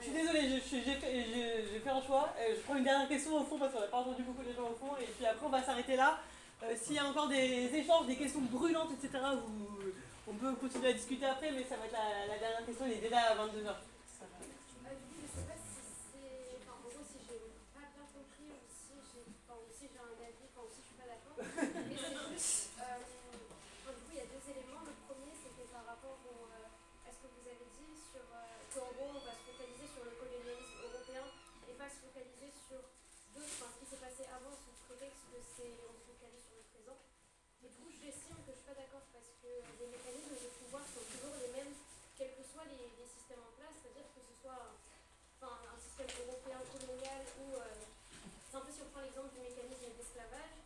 Je 0.00 0.60
suis 0.60 0.82
j'ai- 0.84 1.64
j'ai 1.72 1.80
fait 1.80 1.90
un 1.90 2.00
choix. 2.02 2.28
Euh, 2.38 2.54
je 2.56 2.60
prends 2.62 2.76
une 2.76 2.84
dernière 2.84 3.08
question 3.08 3.40
au 3.40 3.44
fond 3.44 3.58
parce 3.58 3.72
qu'on 3.72 3.80
n'a 3.80 3.86
pas 3.88 3.98
entendu 3.98 4.22
beaucoup 4.22 4.42
de 4.42 4.52
gens 4.52 4.70
au 4.70 4.74
fond. 4.76 4.96
Et 5.00 5.06
puis 5.06 5.26
après, 5.26 5.44
on 5.46 5.50
va 5.50 5.62
s'arrêter 5.62 5.96
là. 5.96 6.18
Euh, 6.62 6.74
S'il 6.76 6.94
y 6.94 6.98
a 6.98 7.04
encore 7.06 7.28
des 7.28 7.70
échanges, 7.74 8.06
des 8.06 8.16
questions 8.16 8.40
brûlantes, 8.42 8.90
etc., 8.92 9.18
vous- 9.46 9.92
on 10.28 10.34
peut 10.34 10.52
continuer 10.54 10.88
à 10.88 10.92
discuter 10.92 11.24
après, 11.26 11.50
mais 11.52 11.64
ça 11.64 11.76
va 11.76 11.86
être 11.86 11.92
la, 11.92 12.26
la 12.34 12.38
dernière 12.38 12.66
question. 12.66 12.86
Il 12.86 12.92
est 12.92 13.00
déjà 13.08 13.18
à 13.32 13.34
22h. 13.34 13.70
Euh, 13.70 14.94
du 14.94 15.06
coup, 15.08 15.18
je 15.22 15.40
sais 15.40 15.46
pas 15.46 15.56
si 15.56 15.80
c'est. 16.12 16.58
Enfin, 16.62 16.74
en 16.78 16.82
gros, 16.84 17.02
si 17.06 17.18
j'ai 17.26 17.40
pas 17.74 17.86
bien 17.88 18.06
compris 18.12 18.48
ou 18.54 18.58
si 18.68 18.94
j'ai 19.02 19.22
enfin, 19.46 19.56
ou 19.58 19.66
si 19.72 19.84
j'ai 19.88 19.98
un 19.98 20.14
avis, 20.20 20.46
enfin, 20.52 20.62
ou 20.66 20.70
si 20.74 20.80
je 20.82 20.86
suis 20.92 20.98
pas 21.00 21.08
d'accord. 21.08 21.36
Mais 21.38 21.96
c'est 21.96 22.14
juste. 22.34 22.76
Euh, 22.78 23.02
enfin, 23.82 23.92
du 23.96 24.02
coup, 24.04 24.12
il 24.14 24.18
y 24.20 24.24
a 24.24 24.28
deux 24.30 24.44
éléments. 24.52 24.82
Le 24.84 24.94
premier, 25.08 25.32
c'était 25.34 25.68
par 25.72 25.84
rapport 25.88 26.18
au, 26.28 26.38
euh, 26.52 27.06
à 27.06 27.10
ce 27.10 27.18
que 27.24 27.28
vous 27.32 27.46
avez 27.48 27.66
dit 27.78 27.94
sur. 28.12 28.22
Euh, 28.28 28.58
qu'en 28.74 28.90
gros, 28.98 29.10
on 29.16 29.22
va 29.24 29.32
se 29.32 29.42
focaliser 29.48 29.86
sur 29.88 30.02
le 30.04 30.12
colonialisme 30.18 30.76
européen 30.84 31.24
et 31.70 31.72
pas 31.78 31.88
se 31.88 31.98
focaliser 32.04 32.50
sur 32.68 32.82
d'autres. 33.32 33.48
Enfin, 33.56 33.70
ce 33.72 33.76
qui 33.80 33.86
s'est 33.88 34.02
passé 34.02 34.22
avant 34.28 34.52
sous 34.52 34.76
prétexte 34.90 35.24
que 35.32 35.40
c'est. 35.40 35.72
On 35.88 35.96
se 35.96 36.04
focalise 36.04 36.44
sur 36.44 36.60
le 36.60 36.66
présent. 36.68 36.98
Du 37.62 37.68
coup, 37.74 37.90
j'estime 37.90 38.38
que 38.46 38.52
je 38.54 38.58
suis 38.62 38.68
pas 38.70 38.78
d'accord 38.78 39.02
parce 39.12 39.30
que 39.42 39.50
les 39.50 39.88
mécanismes 39.90 40.38
de 40.38 40.50
pouvoir 40.62 40.82
sont 40.86 41.02
toujours 41.10 41.34
les 41.42 41.50
mêmes, 41.54 41.74
quels 42.16 42.34
que 42.38 42.44
soient 42.46 42.66
les, 42.70 42.94
les 42.98 43.08
systèmes 43.08 43.42
en 43.42 43.52
place, 43.58 43.74
c'est-à-dire 43.82 44.08
que 44.14 44.20
ce 44.22 44.34
soit 44.42 44.74
enfin, 45.38 45.58
un 45.66 45.78
système 45.78 46.10
européen 46.22 46.60
colonial 46.70 47.20
ou. 47.42 47.58
euh, 47.58 47.82
c'est 48.50 48.56
un 48.56 48.64
peu 48.64 48.72
si 48.72 48.80
on 48.82 48.90
prend 48.90 49.02
l'exemple 49.04 49.34
du 49.34 49.42
mécanisme 49.44 49.92
d'esclavage, 49.92 50.56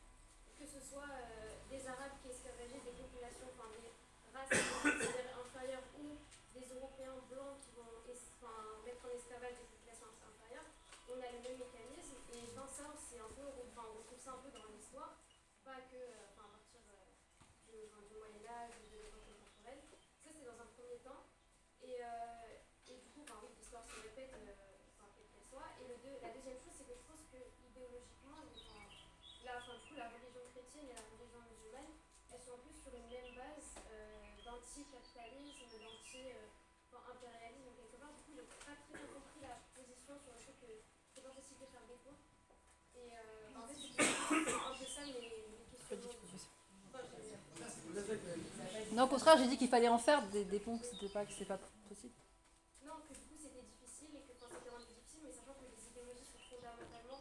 que 0.54 0.66
ce 0.68 0.78
soit 0.80 1.10
euh, 1.10 1.50
des 1.68 1.82
Arabes 1.88 2.14
qui 2.22 2.30
esclavagisent 2.30 2.86
des 2.86 2.94
populations, 2.94 3.48
enfin 3.56 3.68
des 3.74 3.90
races 4.30 4.54
inférieures 4.54 5.88
ou 5.98 6.14
des 6.54 6.66
Européens 6.72 7.18
blancs 7.26 7.58
qui 7.64 7.74
vont 7.74 7.90
enfin, 8.06 8.54
mettre 8.86 9.02
en 9.02 9.10
esclavage 9.10 9.56
des 9.58 9.66
populations 9.66 10.08
inférieures, 10.22 10.68
on 11.10 11.18
a 11.18 11.28
le 11.34 11.40
même 11.42 11.58
mécanisme 11.58 12.16
et 12.30 12.54
dans 12.54 12.68
ça, 12.70 12.86
c'est 12.96 13.18
un 13.18 13.32
peu, 13.34 13.44
enfin, 13.74 13.82
on 13.90 13.98
retrouve 14.04 14.20
ça 14.22 14.38
un 14.38 14.40
peu 14.46 14.50
dans 14.54 14.68
l'histoire, 14.70 15.18
pas 15.66 15.82
que 15.90 15.98
euh, 15.98 16.30
enfin, 16.32 16.46
à 16.46 16.54
partir 16.54 16.80
euh, 16.86 17.02
du, 17.66 17.90
enfin, 17.90 18.02
du 18.06 18.14
Moyen-Âge 18.14 18.78
ou 18.78 18.86
de 18.94 18.98
l'époque 19.02 19.26
contemporaine. 19.26 19.82
Ça, 20.22 20.30
c'est 20.30 20.46
dans 20.46 20.58
un 20.62 20.70
premier 20.74 20.98
temps. 21.02 21.26
Et, 21.82 21.98
euh, 22.02 22.90
et 22.90 22.96
du 22.98 23.10
coup, 23.10 23.22
enfin, 23.26 23.42
oui, 23.42 23.50
l'histoire 23.58 23.82
se 23.86 23.94
répète, 24.02 24.30
euh, 24.34 24.54
enfin, 24.98 25.10
quelle 25.14 25.26
qu'elle 25.30 25.46
soit. 25.50 25.66
Et 25.82 25.86
le 25.90 25.96
deux, 26.02 26.18
la 26.22 26.30
deuxième 26.34 26.58
chose, 26.62 26.74
c'est 26.74 26.86
que 26.86 26.94
je 26.98 27.06
pense 27.06 27.22
que 27.30 27.38
idéologiquement, 27.62 28.42
enfin, 28.42 28.82
la, 29.46 29.58
enfin, 29.62 29.78
du 29.78 29.86
coup, 29.86 29.96
la 29.98 30.10
religion 30.10 30.42
chrétienne 30.50 30.90
et 30.90 30.96
la 30.98 31.04
religion 31.06 31.40
musulmane, 31.46 31.94
elles 32.32 32.42
sont 32.42 32.58
un 32.58 32.62
peu 32.66 32.72
sur 32.74 32.90
une 32.90 33.06
même 33.06 33.30
base 33.38 33.70
euh, 33.86 34.34
d'anti-capitalisme, 35.78 36.52
d'anti-impérialisme 36.92 37.72
quelque 37.78 37.96
part. 38.00 38.12
Du 38.12 38.22
coup, 38.26 38.32
j'ai 38.36 38.44
pas 38.46 38.76
très 38.76 38.92
bien 38.92 39.06
compris 39.12 39.40
la 39.40 39.54
position 39.72 40.14
sur 40.20 40.32
le 40.36 40.40
fait 40.42 40.56
que 40.60 40.70
c'est 41.14 41.24
pas 41.24 41.32
possible 41.32 41.60
de 41.62 41.68
faire 41.72 41.84
des 41.88 41.98
cours. 42.04 42.20
Et 42.98 43.08
euh, 43.16 43.56
en 43.56 43.64
fait, 43.68 43.76
c'est 43.78 44.52
un 44.52 44.76
peu 44.76 44.86
ça 44.86 45.02
mes, 45.06 45.12
mes 45.12 45.68
j'ai- 47.92 48.94
Non, 48.94 49.04
au 49.04 49.08
contraire, 49.08 49.38
j'ai 49.38 49.46
dit 49.48 49.56
qu'il 49.56 49.68
fallait 49.68 49.88
en 49.88 49.98
faire 49.98 50.22
des, 50.28 50.44
des 50.44 50.58
ponts, 50.60 50.78
que 50.78 50.84
c'était 50.86 51.08
pas, 51.08 51.24
que 51.24 51.32
c'est 51.32 51.44
pas 51.46 51.58
possible. 51.88 52.12
Non, 52.84 52.92
que 53.08 53.14
du 53.14 53.20
coup 53.20 53.36
c'était 53.40 53.62
difficile 53.64 54.12
et 54.16 54.20
que 54.20 54.32
enfin, 54.36 54.48
c'était 54.52 54.68
un 54.74 54.80
peu 54.80 54.92
difficile, 54.92 55.20
mais 55.24 55.32
sachant 55.32 55.54
que 55.56 55.64
les 55.64 55.80
idéologies 55.88 56.28
sont 56.28 56.42
fondamentalement 56.52 57.20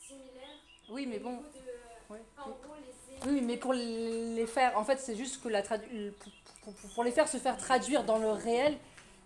similaires. 0.00 0.60
Oui, 0.90 1.06
mais 1.06 1.18
au 1.18 1.22
bon. 1.24 1.36
niveau 1.40 1.48
de, 1.48 1.68
euh, 1.72 2.12
ouais. 2.12 2.22
enfin, 2.36 2.50
en 2.50 2.54
gros, 2.60 2.76
les 2.76 2.92
Oui, 3.24 3.40
mais 3.40 3.56
pour 3.56 3.72
les 3.72 4.46
faire, 4.46 4.76
en 4.78 4.84
fait, 4.84 4.98
c'est 4.98 5.16
juste 5.16 5.42
que 5.42 5.48
la 5.48 5.62
tradu- 5.62 6.12
pour, 6.94 7.04
les 7.04 7.12
faire 7.12 7.28
se 7.28 7.38
faire 7.38 7.56
traduire 7.56 8.04
dans 8.04 8.18
le 8.18 8.30
réel, 8.30 8.76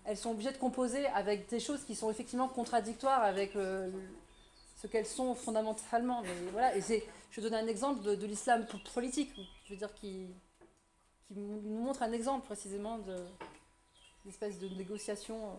elles 0.05 0.17
sont 0.17 0.31
obligées 0.31 0.51
de 0.51 0.57
composer 0.57 1.05
avec 1.07 1.49
des 1.49 1.59
choses 1.59 1.83
qui 1.83 1.95
sont 1.95 2.09
effectivement 2.09 2.47
contradictoires 2.47 3.23
avec 3.23 3.55
euh, 3.55 3.89
ce 4.81 4.87
qu'elles 4.87 5.05
sont 5.05 5.35
fondamentalement. 5.35 6.21
Mais 6.21 6.29
voilà, 6.51 6.75
et 6.75 6.81
c'est, 6.81 7.03
je 7.31 7.41
un 7.41 7.67
exemple 7.67 8.01
de, 8.03 8.25
l'islam 8.25 8.65
politique, 8.93 9.31
je 9.65 9.73
veux 9.73 9.77
dire, 9.77 9.93
qui, 9.95 10.27
qui 11.27 11.33
nous 11.39 11.79
montre 11.79 12.03
un 12.03 12.11
exemple 12.11 12.45
précisément 12.45 12.97
de 12.99 13.15
l'espèce 14.25 14.59
de 14.59 14.67
négociation 14.69 15.35
euh, 15.35 15.53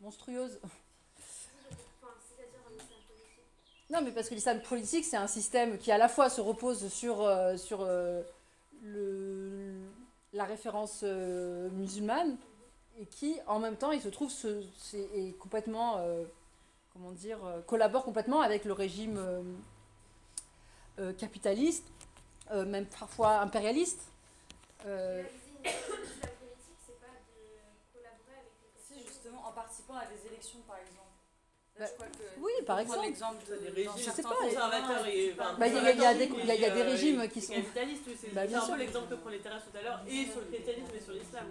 monstrueuse. 0.00 0.58
Enfin, 0.62 2.14
c'est-à-dire 2.26 2.60
en 2.66 2.74
islam 2.74 3.00
politique. 3.06 3.44
Non, 3.90 4.02
mais 4.02 4.10
parce 4.12 4.28
que 4.28 4.34
l'islam 4.34 4.60
politique, 4.60 5.04
c'est 5.06 5.16
un 5.16 5.26
système 5.26 5.78
qui 5.78 5.90
à 5.90 5.96
la 5.98 6.08
fois 6.08 6.28
se 6.28 6.42
repose 6.42 6.88
sur, 6.92 7.22
euh, 7.22 7.56
sur 7.56 7.80
euh, 7.80 8.22
le, 8.82 9.72
la 10.34 10.44
référence 10.44 11.00
euh, 11.04 11.70
musulmane 11.70 12.36
et 13.00 13.06
qui, 13.06 13.38
en 13.46 13.58
même 13.58 13.76
temps, 13.76 13.92
il 13.92 14.02
se 14.02 14.08
trouve, 14.08 14.30
se, 14.30 14.62
est 15.14 15.32
complètement, 15.38 15.96
euh, 15.98 16.24
comment 16.92 17.12
dire, 17.12 17.42
euh, 17.46 17.62
collabore 17.62 18.04
complètement 18.04 18.42
avec 18.42 18.66
le 18.66 18.74
régime 18.74 19.16
euh, 19.16 19.42
euh, 20.98 21.12
capitaliste, 21.14 21.86
euh, 22.50 22.66
même 22.66 22.84
parfois 22.86 23.40
impérialiste. 23.40 24.02
Euh, 24.84 25.22
Réaliser 25.22 25.50
une 25.58 26.04
islam 26.04 26.32
politique, 26.40 26.78
c'est 26.86 27.00
pas 27.00 27.06
de 27.06 27.92
collaborer 27.94 28.36
avec 28.36 28.52
les 28.60 28.96
Si, 28.96 29.06
justement, 29.06 29.46
en 29.48 29.52
participant 29.52 29.94
à 29.94 30.04
des 30.04 30.26
élections, 30.28 30.58
par 30.66 30.76
exemple. 30.76 31.07
Là, 31.78 31.86
Bah, 31.86 31.90
je 31.90 31.94
crois 31.94 32.06
que. 32.08 32.40
oui, 32.42 32.52
par 32.66 32.76
prend 32.76 32.82
exemple. 32.84 33.06
l'exemple 33.06 33.44
Des 33.46 33.70
régimes, 33.70 33.92
je 33.96 34.10
sais 34.10 34.22
pas, 34.22 34.34
conservateurs 34.34 35.06
et 35.06 35.32
Bah, 35.36 35.66
il 35.68 35.74
y 35.74 35.76
a- 35.78 35.92
il 35.92 36.00
y 36.00 36.04
a 36.06 36.14
des- 36.14 36.24
y 36.26 36.50
a- 36.50 36.54
y 36.56 36.64
a 36.64 36.70
des 36.70 36.80
euh, 36.80 36.84
régimes 36.84 37.28
qui 37.28 37.40
sont- 37.40 37.52
capitalistes, 37.52 38.02
oui, 38.08 38.16
c'est 38.20 38.34
Bah, 38.34 38.46
bien 38.46 38.60
sûr. 38.60 38.74
peu 38.74 38.78
l'exemple 38.80 39.08
que 39.10 39.14
prenait 39.14 39.38
Thérèse 39.38 39.62
tout 39.70 39.78
à 39.78 39.82
l'heure, 39.82 40.00
et 40.08 40.24
sur 40.26 40.40
le 40.40 40.46
christianisme 40.46 40.90
et 40.96 41.00
sur 41.00 41.12
l'islam. 41.12 41.46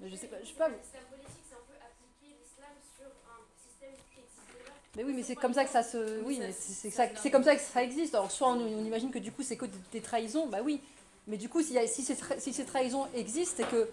mais 0.00 0.10
je 0.10 0.16
sais 0.16 0.26
pas, 0.26 0.36
je 0.42 0.46
sais 0.48 0.52
pas. 0.54 0.68
L'islam 0.68 1.04
politique, 1.10 1.44
c'est 1.48 1.54
un 1.54 1.66
peu 1.68 1.74
appliquer 1.78 2.34
l'islam 2.42 2.74
sur 2.98 3.06
un 3.06 3.38
système 3.62 3.94
qui 4.12 4.18
existe 4.18 4.50
déjà. 4.58 4.72
Mais 4.96 5.04
oui, 5.04 5.12
mais 5.14 5.22
c'est 5.22 5.36
comme 5.36 5.54
ça 5.54 5.64
que 5.64 5.70
ça 5.70 5.82
se. 5.84 6.22
Oui, 6.24 6.38
mais 6.40 6.52
c'est 6.52 6.72
c'est 6.72 6.90
ça- 6.90 7.08
c'est 7.14 7.30
comme 7.30 7.44
ça 7.44 7.54
que 7.54 7.62
ça 7.62 7.82
existe. 7.84 8.14
Alors, 8.16 8.30
soit 8.32 8.48
on, 8.48 8.58
on 8.60 8.84
imagine 8.84 9.12
que 9.12 9.20
du 9.20 9.30
coup, 9.30 9.42
c'est 9.44 9.56
que 9.56 9.66
des, 9.66 9.78
des 9.92 10.00
trahisons, 10.00 10.46
bah 10.48 10.58
oui. 10.64 10.80
Mais 11.28 11.36
du 11.36 11.48
coup, 11.48 11.60
a- 11.60 11.86
si, 11.86 12.02
ces 12.02 12.14
tra- 12.14 12.38
si 12.38 12.52
ces 12.52 12.64
trahisons 12.64 13.06
existent, 13.14 13.54
c'est 13.58 13.70
que. 13.70 13.88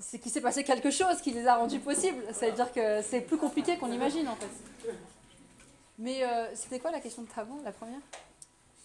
C'est 0.00 0.18
qu'il 0.18 0.32
s'est 0.32 0.40
passé 0.40 0.64
quelque 0.64 0.90
chose 0.90 1.20
qui 1.22 1.30
les 1.30 1.46
a 1.46 1.56
rendues 1.56 1.78
possibles. 1.80 2.22
Ça 2.32 2.46
veut 2.46 2.52
dire 2.52 2.72
que 2.72 3.02
c'est 3.02 3.20
plus 3.20 3.36
compliqué 3.36 3.76
qu'on 3.76 3.92
imagine, 3.92 4.26
en 4.28 4.36
fait. 4.36 4.92
Mais 5.98 6.24
euh, 6.24 6.46
c'était 6.54 6.78
quoi 6.78 6.90
la 6.90 7.00
question 7.00 7.22
de 7.22 7.28
avant, 7.36 7.58
la 7.64 7.72
première? 7.72 7.98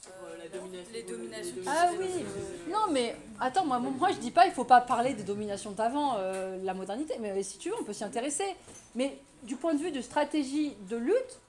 Euh, 0.07 0.37
la 0.37 0.49
domination- 0.49 0.93
les 0.93 1.03
dominations. 1.03 1.55
Ah 1.65 1.89
oui 1.97 2.25
Non, 2.69 2.87
mais 2.91 3.15
attends, 3.39 3.65
moi, 3.65 3.79
moi 3.79 4.09
je 4.11 4.17
dis 4.17 4.31
pas 4.31 4.45
il 4.45 4.51
faut 4.51 4.65
pas 4.65 4.81
parler 4.81 5.13
des 5.13 5.23
dominations 5.23 5.71
d'avant, 5.71 6.15
euh, 6.17 6.57
la 6.63 6.73
modernité, 6.73 7.15
mais 7.19 7.41
si 7.41 7.57
tu 7.57 7.69
veux, 7.69 7.75
on 7.79 7.83
peut 7.83 7.93
s'y 7.93 8.03
intéresser. 8.03 8.45
Mais 8.95 9.17
du 9.43 9.55
point 9.55 9.73
de 9.73 9.79
vue 9.79 9.91
de 9.91 10.01
stratégie 10.01 10.75
de 10.89 10.97
lutte, 10.97 11.39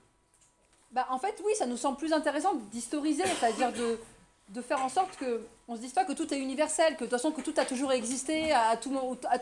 bah, 0.92 1.06
en 1.10 1.18
fait, 1.18 1.34
oui, 1.44 1.52
ça 1.56 1.66
nous 1.66 1.76
semble 1.76 1.98
plus 1.98 2.12
intéressant 2.12 2.54
d'historiser, 2.70 3.24
c'est-à-dire 3.26 3.72
de, 3.72 3.98
de 4.48 4.60
faire 4.62 4.82
en 4.82 4.88
sorte 4.88 5.16
que 5.16 5.40
on 5.68 5.74
se 5.76 5.80
dise 5.80 5.92
pas 5.92 6.04
que 6.04 6.12
tout 6.12 6.32
est 6.32 6.38
universel, 6.38 6.94
que 6.94 7.00
de 7.04 7.10
toute 7.10 7.10
façon 7.10 7.32
que 7.32 7.40
tout 7.40 7.54
a 7.56 7.64
toujours 7.64 7.92
existé 7.92 8.52
à, 8.52 8.76
tout, 8.76 8.90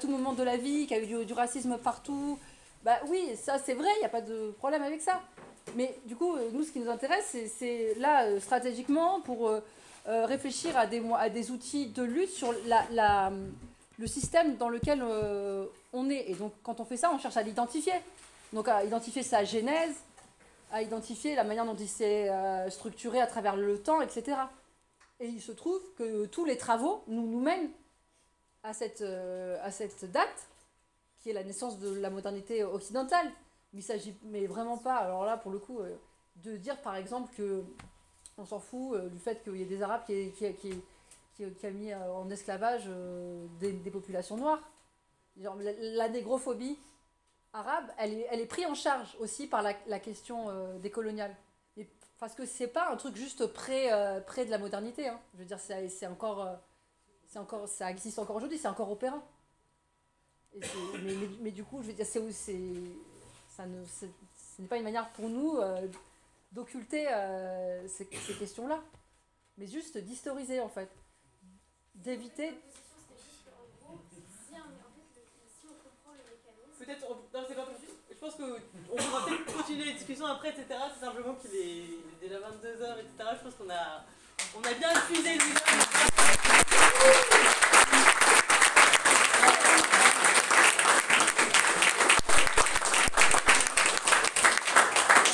moment 0.09 0.33
de 0.33 0.43
la 0.43 0.57
vie, 0.57 0.87
qu'il 0.87 0.97
y 0.97 1.01
a 1.01 1.21
eu 1.21 1.25
du, 1.25 1.33
racisme 1.35 1.77
partout. 1.77 2.39
Bah 2.83 2.99
oui, 3.09 3.37
ça 3.37 3.59
c'est 3.59 3.75
vrai, 3.75 3.89
il 3.97 4.01
n'y 4.01 4.07
a 4.07 4.11
pas 4.11 4.23
de 4.23 4.53
problème 4.59 4.83
avec 4.83 5.03
ça. 5.03 5.21
Mais 5.77 5.95
du 6.07 6.17
coup, 6.17 6.35
euh, 6.37 6.51
nous, 6.53 6.63
ce 6.65 6.73
qui 6.73 6.79
nous 6.79 6.91
intéresse, 6.91 7.37
c'est- 7.59 7.95
là, 7.99 8.25
euh, 8.25 8.41
stratégiquement, 8.41 9.21
pour 9.21 9.49
euh, 9.49 9.61
réfléchir 10.07 10.77
à 10.77 10.87
des, 10.87 11.03
à 11.19 11.29
des 11.31 11.51
outils 11.51 11.87
de 11.87 12.03
lutte 12.03 12.31
sur 12.31 12.55
la, 12.67 12.85
la- 12.91 13.33
le 13.99 14.07
système 14.07 14.57
dans 14.57 14.69
lequel 14.69 15.03
on 15.93 16.11
est. 16.11 16.31
Et 16.31 16.35
donc, 16.35 16.53
quand 16.63 16.81
on 16.81 16.85
fait 16.85 16.97
ça, 16.97 17.11
on 17.15 17.19
cherche 17.19 17.37
à 17.37 17.43
l'identifier. 17.43 17.93
Donc, 18.53 18.69
à 18.69 18.85
identifier 18.85 19.23
sa 19.23 19.45
genèse, 19.45 19.95
à 20.73 20.83
identifier 20.83 21.35
la 21.37 21.45
manière 21.45 21.65
dont 21.65 21.77
il 21.77 21.89
s'est 21.89 22.29
structuré 22.71 23.21
à 23.21 23.27
travers 23.27 23.57
le 23.57 23.79
temps, 23.79 24.03
etc. 24.03 24.37
Et 25.25 25.29
il 25.29 25.41
se 25.41 25.53
trouve 25.53 25.81
que 25.97 26.27
tous 26.27 26.45
les 26.45 26.59
travaux 26.59 27.03
nous, 27.07 27.27
nous 27.27 27.41
mènent 27.41 27.71
à 28.63 28.75
cette, 28.75 29.01
euh, 29.01 29.59
à 29.63 29.71
cette 29.71 30.05
date, 30.13 30.49
qui 31.17 31.31
est 31.31 31.33
la 31.33 31.43
naissance 31.43 31.79
de 31.79 31.95
la 31.95 32.11
modernité 32.11 32.63
occidentale. 32.63 33.27
Mais 33.73 33.81
il 33.81 33.83
s'agit 33.83 34.15
mais 34.25 34.47
vraiment 34.47 34.77
pas, 34.77 34.97
alors 34.97 35.25
là, 35.25 35.39
pour 35.39 35.51
le 35.51 35.59
coup, 35.59 35.79
euh, 35.79 35.97
de 36.37 36.59
dire 36.59 36.79
par 36.83 36.95
exemple 36.97 37.35
que 37.35 37.65
on 38.37 38.45
s'en 38.45 38.59
fout 38.59 38.97
euh, 38.97 39.09
du 39.09 39.19
fait 39.19 39.43
qu'il 39.43 39.57
y 39.57 39.63
ait 39.63 39.65
des 39.65 39.81
Arabes 39.81 40.03
qui, 40.05 40.31
qui, 40.33 40.53
qui, 40.57 40.75
qui, 41.39 41.67
mis 41.69 41.95
en 41.95 42.29
esclavage 42.29 42.91
des, 43.61 43.73
populations 43.91 44.37
noires. 44.37 44.61
Genre, 45.41 45.57
la, 45.57 46.11
négrophobie, 46.11 46.79
arabe, 47.55 47.87
elle 47.97 48.13
est, 48.13 48.27
elle 48.31 48.41
est 48.41 48.47
prise 48.47 48.67
en 48.67 48.75
charge 48.75 49.17
aussi 49.21 49.47
par 49.47 49.63
la, 49.63 49.73
la 49.87 50.01
question 50.01 50.79
décoloniale. 50.81 51.35
Parce 52.25 52.37
que 52.37 52.47
c'est 52.47 52.69
pas 52.69 52.91
un 52.91 52.97
truc 52.97 53.17
juste 53.17 53.45
près, 53.49 53.93
euh, 53.93 54.19
près 54.19 54.47
de 54.47 54.51
la 54.51 54.57
modernité. 54.57 55.09
hein. 55.09 55.21
Je 55.35 55.41
veux 55.41 55.45
dire, 55.45 55.61
c'est 55.61 56.07
encore, 56.07 56.41
euh, 56.41 56.57
c'est 57.27 57.39
encore, 57.39 57.69
ça 57.69 57.91
existe 57.91 58.19
encore 58.19 58.37
aujourd'hui, 58.37 58.57
c'est 58.57 58.67
encore 58.67 58.91
opérant. 58.91 59.23
Mais, 60.55 61.13
mais, 61.43 61.51
du 61.51 61.65
coup, 61.65 61.83
je 61.83 61.89
veux 61.89 61.93
dire, 61.93 62.07
c'est, 62.07 62.33
c'est, 62.33 62.59
ça 63.55 63.67
ne, 63.67 63.85
ce 63.85 64.07
n'est 64.59 64.69
pas 64.69 64.79
une 64.79 64.85
manière 64.85 65.13
pour 65.13 65.29
nous 65.29 65.59
euh, 65.59 65.87
d'occulter 66.51 67.07
ces, 67.89 68.07
questions-là, 68.07 68.83
mais 69.59 69.67
juste 69.67 69.99
d'historiser 69.99 70.61
en 70.61 70.71
fait, 70.71 70.89
d'éviter. 71.95 72.55
Peut-être, 76.79 77.07
on- 77.11 77.37
non, 77.37 77.45
pense 78.25 78.37
qu'on 78.37 78.97
pourra 78.97 79.27
peut-être 79.27 79.45
continuer 79.55 79.85
les 79.85 79.93
discussions 79.93 80.25
après, 80.27 80.49
etc. 80.49 80.67
C'est 80.95 81.05
simplement 81.05 81.35
qu'il 81.35 81.51
est, 81.55 81.85
déjà 82.23 82.37
22h, 82.37 83.01
etc. 83.01 83.37
Je 83.39 83.45
pense 83.45 83.55
qu'on 83.55 83.69
a, 83.69 84.05
on 84.57 84.63
a 84.63 84.73
bien 84.73 84.91
épuisé 84.93 85.35
le 85.35 85.45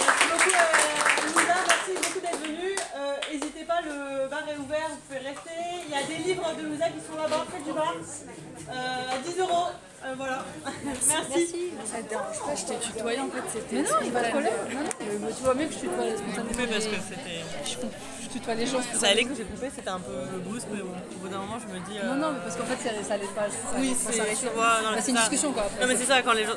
Merci 0.01 0.27
beaucoup, 0.33 0.51
euh, 0.51 1.27
Lisa, 1.27 1.57
merci 1.69 1.93
beaucoup 1.95 2.21
d'être 2.21 2.41
venue. 2.41 2.77
Euh, 2.97 3.17
N'hésitez 3.31 3.65
pas, 3.65 3.81
le 3.83 4.29
bar 4.29 4.49
est 4.49 4.57
ouvert, 4.57 4.89
vous 4.91 4.97
pouvez 5.07 5.19
rester. 5.29 5.51
Il 5.87 5.91
y 5.93 5.95
a 5.95 6.03
des 6.03 6.17
livres 6.25 6.55
de 6.59 6.67
Lisa 6.67 6.89
qui 6.89 7.01
sont 7.07 7.17
là-bas, 7.17 7.47
près 7.49 7.61
du 7.61 7.73
bar. 7.73 7.95
Euh, 7.95 9.15
à 9.15 9.19
10 9.19 9.39
euros. 9.39 9.69
Euh, 10.03 10.15
voilà. 10.17 10.45
Merci. 11.09 11.71
Je 12.57 12.65
t'ai 12.65 12.79
tutoyé 12.79 13.21
en 13.21 13.29
fait, 13.29 13.43
c'était. 13.53 13.77
Mais 13.77 13.83
non, 13.83 13.97
il 14.03 14.11
pas 14.13 14.23
de 14.23 14.29
problème. 14.31 14.53
Non, 14.73 14.81
non, 15.29 15.35
tu 15.37 15.43
vois 15.43 15.55
mieux 15.55 15.67
que 15.67 15.73
je 15.75 15.79
tutoie 15.81 16.05
spontanément. 16.17 16.49
coupé 16.49 16.67
parce 16.67 16.87
que 16.87 16.97
c'était. 16.97 17.45
Je, 17.67 18.25
je 18.25 18.29
tutoie 18.31 18.55
les 18.55 18.67
gens. 18.67 18.81
Ça 18.95 19.09
allait 19.09 19.25
que 19.25 19.35
j'ai 19.35 19.45
coupé, 19.45 19.69
c'était 19.75 19.91
un 19.91 20.01
peu 20.01 20.13
brusque, 20.49 20.69
mais 20.73 20.81
bon, 20.81 20.89
au 21.17 21.19
bout 21.19 21.29
d'un 21.29 21.39
moment, 21.39 21.59
je 21.61 21.67
me 21.67 21.79
dis. 21.85 21.99
euh, 21.99 22.07
Non, 22.09 22.15
non, 22.17 22.33
mais 22.33 22.41
parce 22.41 22.57
qu'en 22.57 22.65
fait, 22.65 22.81
ça, 22.83 22.95
ça 23.07 23.15
allait 23.15 23.27
pas. 23.37 23.43
ça- 23.51 23.77
Oui, 23.79 23.95
ça 23.95 24.11
c'est 24.13 24.35
tu 24.41 24.47
vois, 24.55 24.81
Bah, 24.83 24.97
c'est 25.03 25.11
une 25.11 25.17
discussion 25.19 25.53
quoi. 25.53 25.65
après. 25.65 25.81
Non, 25.83 25.87
mais 25.93 25.97
c'est 25.97 26.07
ça, 26.07 26.23
quand 26.23 26.33
les 26.33 26.45
gens. 26.47 26.57